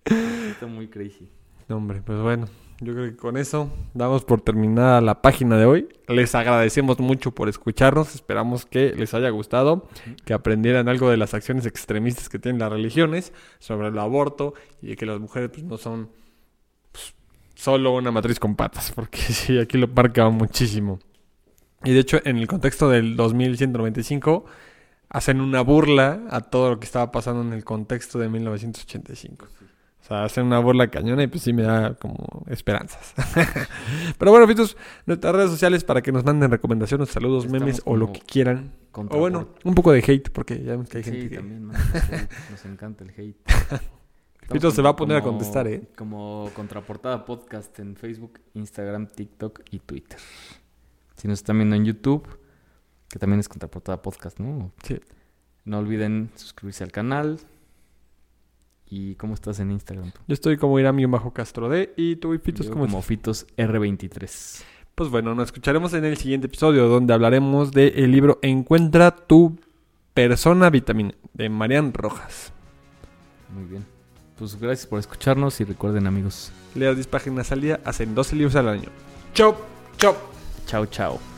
Está 0.05 0.67
muy 0.67 0.89
crazy. 0.89 1.31
No, 1.69 1.79
hombre, 1.79 2.03
pues 2.03 2.21
bueno, 2.21 2.49
yo 2.83 2.95
creo 2.95 3.11
que 3.11 3.17
con 3.17 3.37
eso 3.37 3.71
damos 3.95 4.25
por 4.25 4.41
terminada 4.41 5.01
la 5.01 5.23
página 5.23 5.57
de 5.57 5.67
hoy. 5.67 5.89
Les 6.09 6.35
agradecemos 6.35 6.99
mucho 6.99 7.31
por 7.31 7.49
escucharnos. 7.49 8.15
Esperamos 8.15 8.67
que 8.67 8.93
les 8.97 9.15
haya 9.15 9.31
gustado, 9.31 9.89
que 10.25 10.35
aprendieran 10.35 10.89
algo 10.89 11.09
de 11.09 11.17
las 11.17 11.33
acciones 11.33 11.65
extremistas 11.65 12.29
que 12.29 12.41
tienen 12.41 12.59
las 12.59 12.71
religiones, 12.71 13.33
sobre 13.61 13.89
el 13.89 13.99
aborto 13.99 14.55
y 14.81 14.89
de 14.89 14.97
que 14.97 15.07
las 15.07 15.21
mujeres 15.21 15.51
pues, 15.51 15.63
no 15.63 15.79
son 15.79 16.11
pues, 16.91 17.15
solo 17.55 17.95
una 17.95 18.11
matriz 18.11 18.41
con 18.41 18.57
patas, 18.57 18.91
porque 18.91 19.19
sí, 19.21 19.59
aquí 19.59 19.79
lo 19.79 19.87
marca 19.87 20.29
muchísimo. 20.29 20.99
Y 21.85 21.93
de 21.93 22.01
hecho, 22.01 22.21
en 22.25 22.37
el 22.37 22.49
contexto 22.49 22.89
del 22.89 23.15
2195, 23.17 24.45
hacen 25.09 25.41
una 25.41 25.61
burla 25.61 26.23
a 26.31 26.41
todo 26.41 26.71
lo 26.71 26.81
que 26.81 26.87
estaba 26.87 27.13
pasando 27.13 27.43
en 27.43 27.53
el 27.53 27.65
contexto 27.65 28.19
de 28.19 28.29
1985. 28.29 29.47
O 30.03 30.05
sea, 30.05 30.25
hacen 30.25 30.47
una 30.47 30.59
burla 30.59 30.89
cañona 30.91 31.23
y 31.23 31.29
pues 31.29 31.45
sí 31.45 31.53
me 31.53 31.63
da 31.63 31.95
como 31.95 32.45
esperanzas. 32.49 33.15
Pero 34.19 34.33
bueno, 34.33 34.49
Fitos, 34.49 34.77
nuestras 35.07 35.33
redes 35.33 35.51
sociales 35.51 35.85
para 35.85 36.03
que 36.03 36.11
nos 36.11 36.25
manden 36.25 36.51
recomendaciones, 36.51 37.09
saludos, 37.09 37.45
Estamos 37.45 37.61
memes 37.63 37.83
o 37.85 37.97
lo 37.97 38.13
que 38.13 38.21
quieran. 38.21 38.73
O 38.93 39.19
bueno, 39.19 39.51
un 39.63 39.75
poco 39.77 39.93
de 39.93 40.01
hate, 40.07 40.29
porque 40.31 40.63
ya 40.63 40.77
ves 40.77 40.89
que 40.89 40.99
hay 40.99 41.05
sí, 41.05 41.11
gente 41.13 41.29
que... 41.31 41.37
también, 41.37 41.69
Nos 42.51 42.65
encanta 42.65 43.05
el 43.05 43.11
hate. 43.11 43.37
Fito 44.51 44.71
se 44.73 44.83
va 44.83 44.91
a 44.91 44.93
como- 44.93 45.07
poner 45.07 45.19
a 45.19 45.23
contestar, 45.23 45.69
¿eh? 45.69 45.89
Como 45.97 46.51
Contraportada 46.53 47.25
Podcast 47.25 47.79
en 47.79 47.95
Facebook, 47.95 48.41
Instagram, 48.55 49.07
TikTok 49.07 49.61
y 49.71 49.79
Twitter. 49.79 50.19
Si 51.15 51.29
nos 51.29 51.39
están 51.39 51.59
viendo 51.59 51.77
en 51.77 51.85
YouTube, 51.85 52.27
que 53.09 53.21
también 53.21 53.39
es 53.39 53.49
Contraportada 53.49 54.03
Podcast, 54.03 54.41
¿no? 54.41 54.73
Sí. 54.83 55.01
No 55.65 55.79
olviden 55.79 56.31
suscribirse 56.35 56.83
al 56.83 56.91
canal. 56.91 57.39
¿Y 58.95 59.15
cómo 59.15 59.33
estás 59.33 59.59
en 59.59 59.71
Instagram? 59.71 60.13
Yo 60.29 60.35
estoy 60.35 60.59
como 60.59 60.79
Irami 60.79 61.07
bajo 61.07 61.33
Castro 61.33 61.71
D 61.71 61.95
y 61.97 62.17
tú, 62.17 62.39
Fitos, 62.39 62.67
Yo 62.67 62.73
¿cómo 62.73 62.85
como 62.85 62.99
estás? 62.99 63.07
Fitos 63.07 63.47
R23. 63.57 64.63
Pues 64.95 65.09
bueno, 65.09 65.35
nos 65.35 65.47
escucharemos 65.47 65.95
en 65.95 66.05
el 66.05 66.19
siguiente 66.19 66.47
episodio 66.47 66.89
donde 66.89 67.15
hablaremos 67.15 67.73
del 67.73 68.13
libro 68.13 68.39
Encuentra 68.43 69.17
tu 69.17 69.57
persona 70.13 70.69
vitamina 70.69 71.15
de 71.33 71.49
Marian 71.49 71.95
Rojas. 71.95 72.53
Muy 73.55 73.65
bien. 73.65 73.87
Pues 74.39 74.61
gracias 74.61 74.87
por 74.87 74.99
escucharnos 74.99 75.59
y 75.63 75.65
recuerden 75.65 76.07
amigos. 76.07 76.53
Leas 76.75 76.97
10 76.97 77.07
páginas 77.07 77.51
al 77.51 77.63
día, 77.63 77.81
hacen 77.87 78.15
12 78.15 78.37
libros 78.37 78.57
al 78.57 78.69
año. 78.69 78.91
Chau, 79.33 79.57
chau. 79.97 80.15
Chao, 80.67 80.85
chao. 80.85 81.32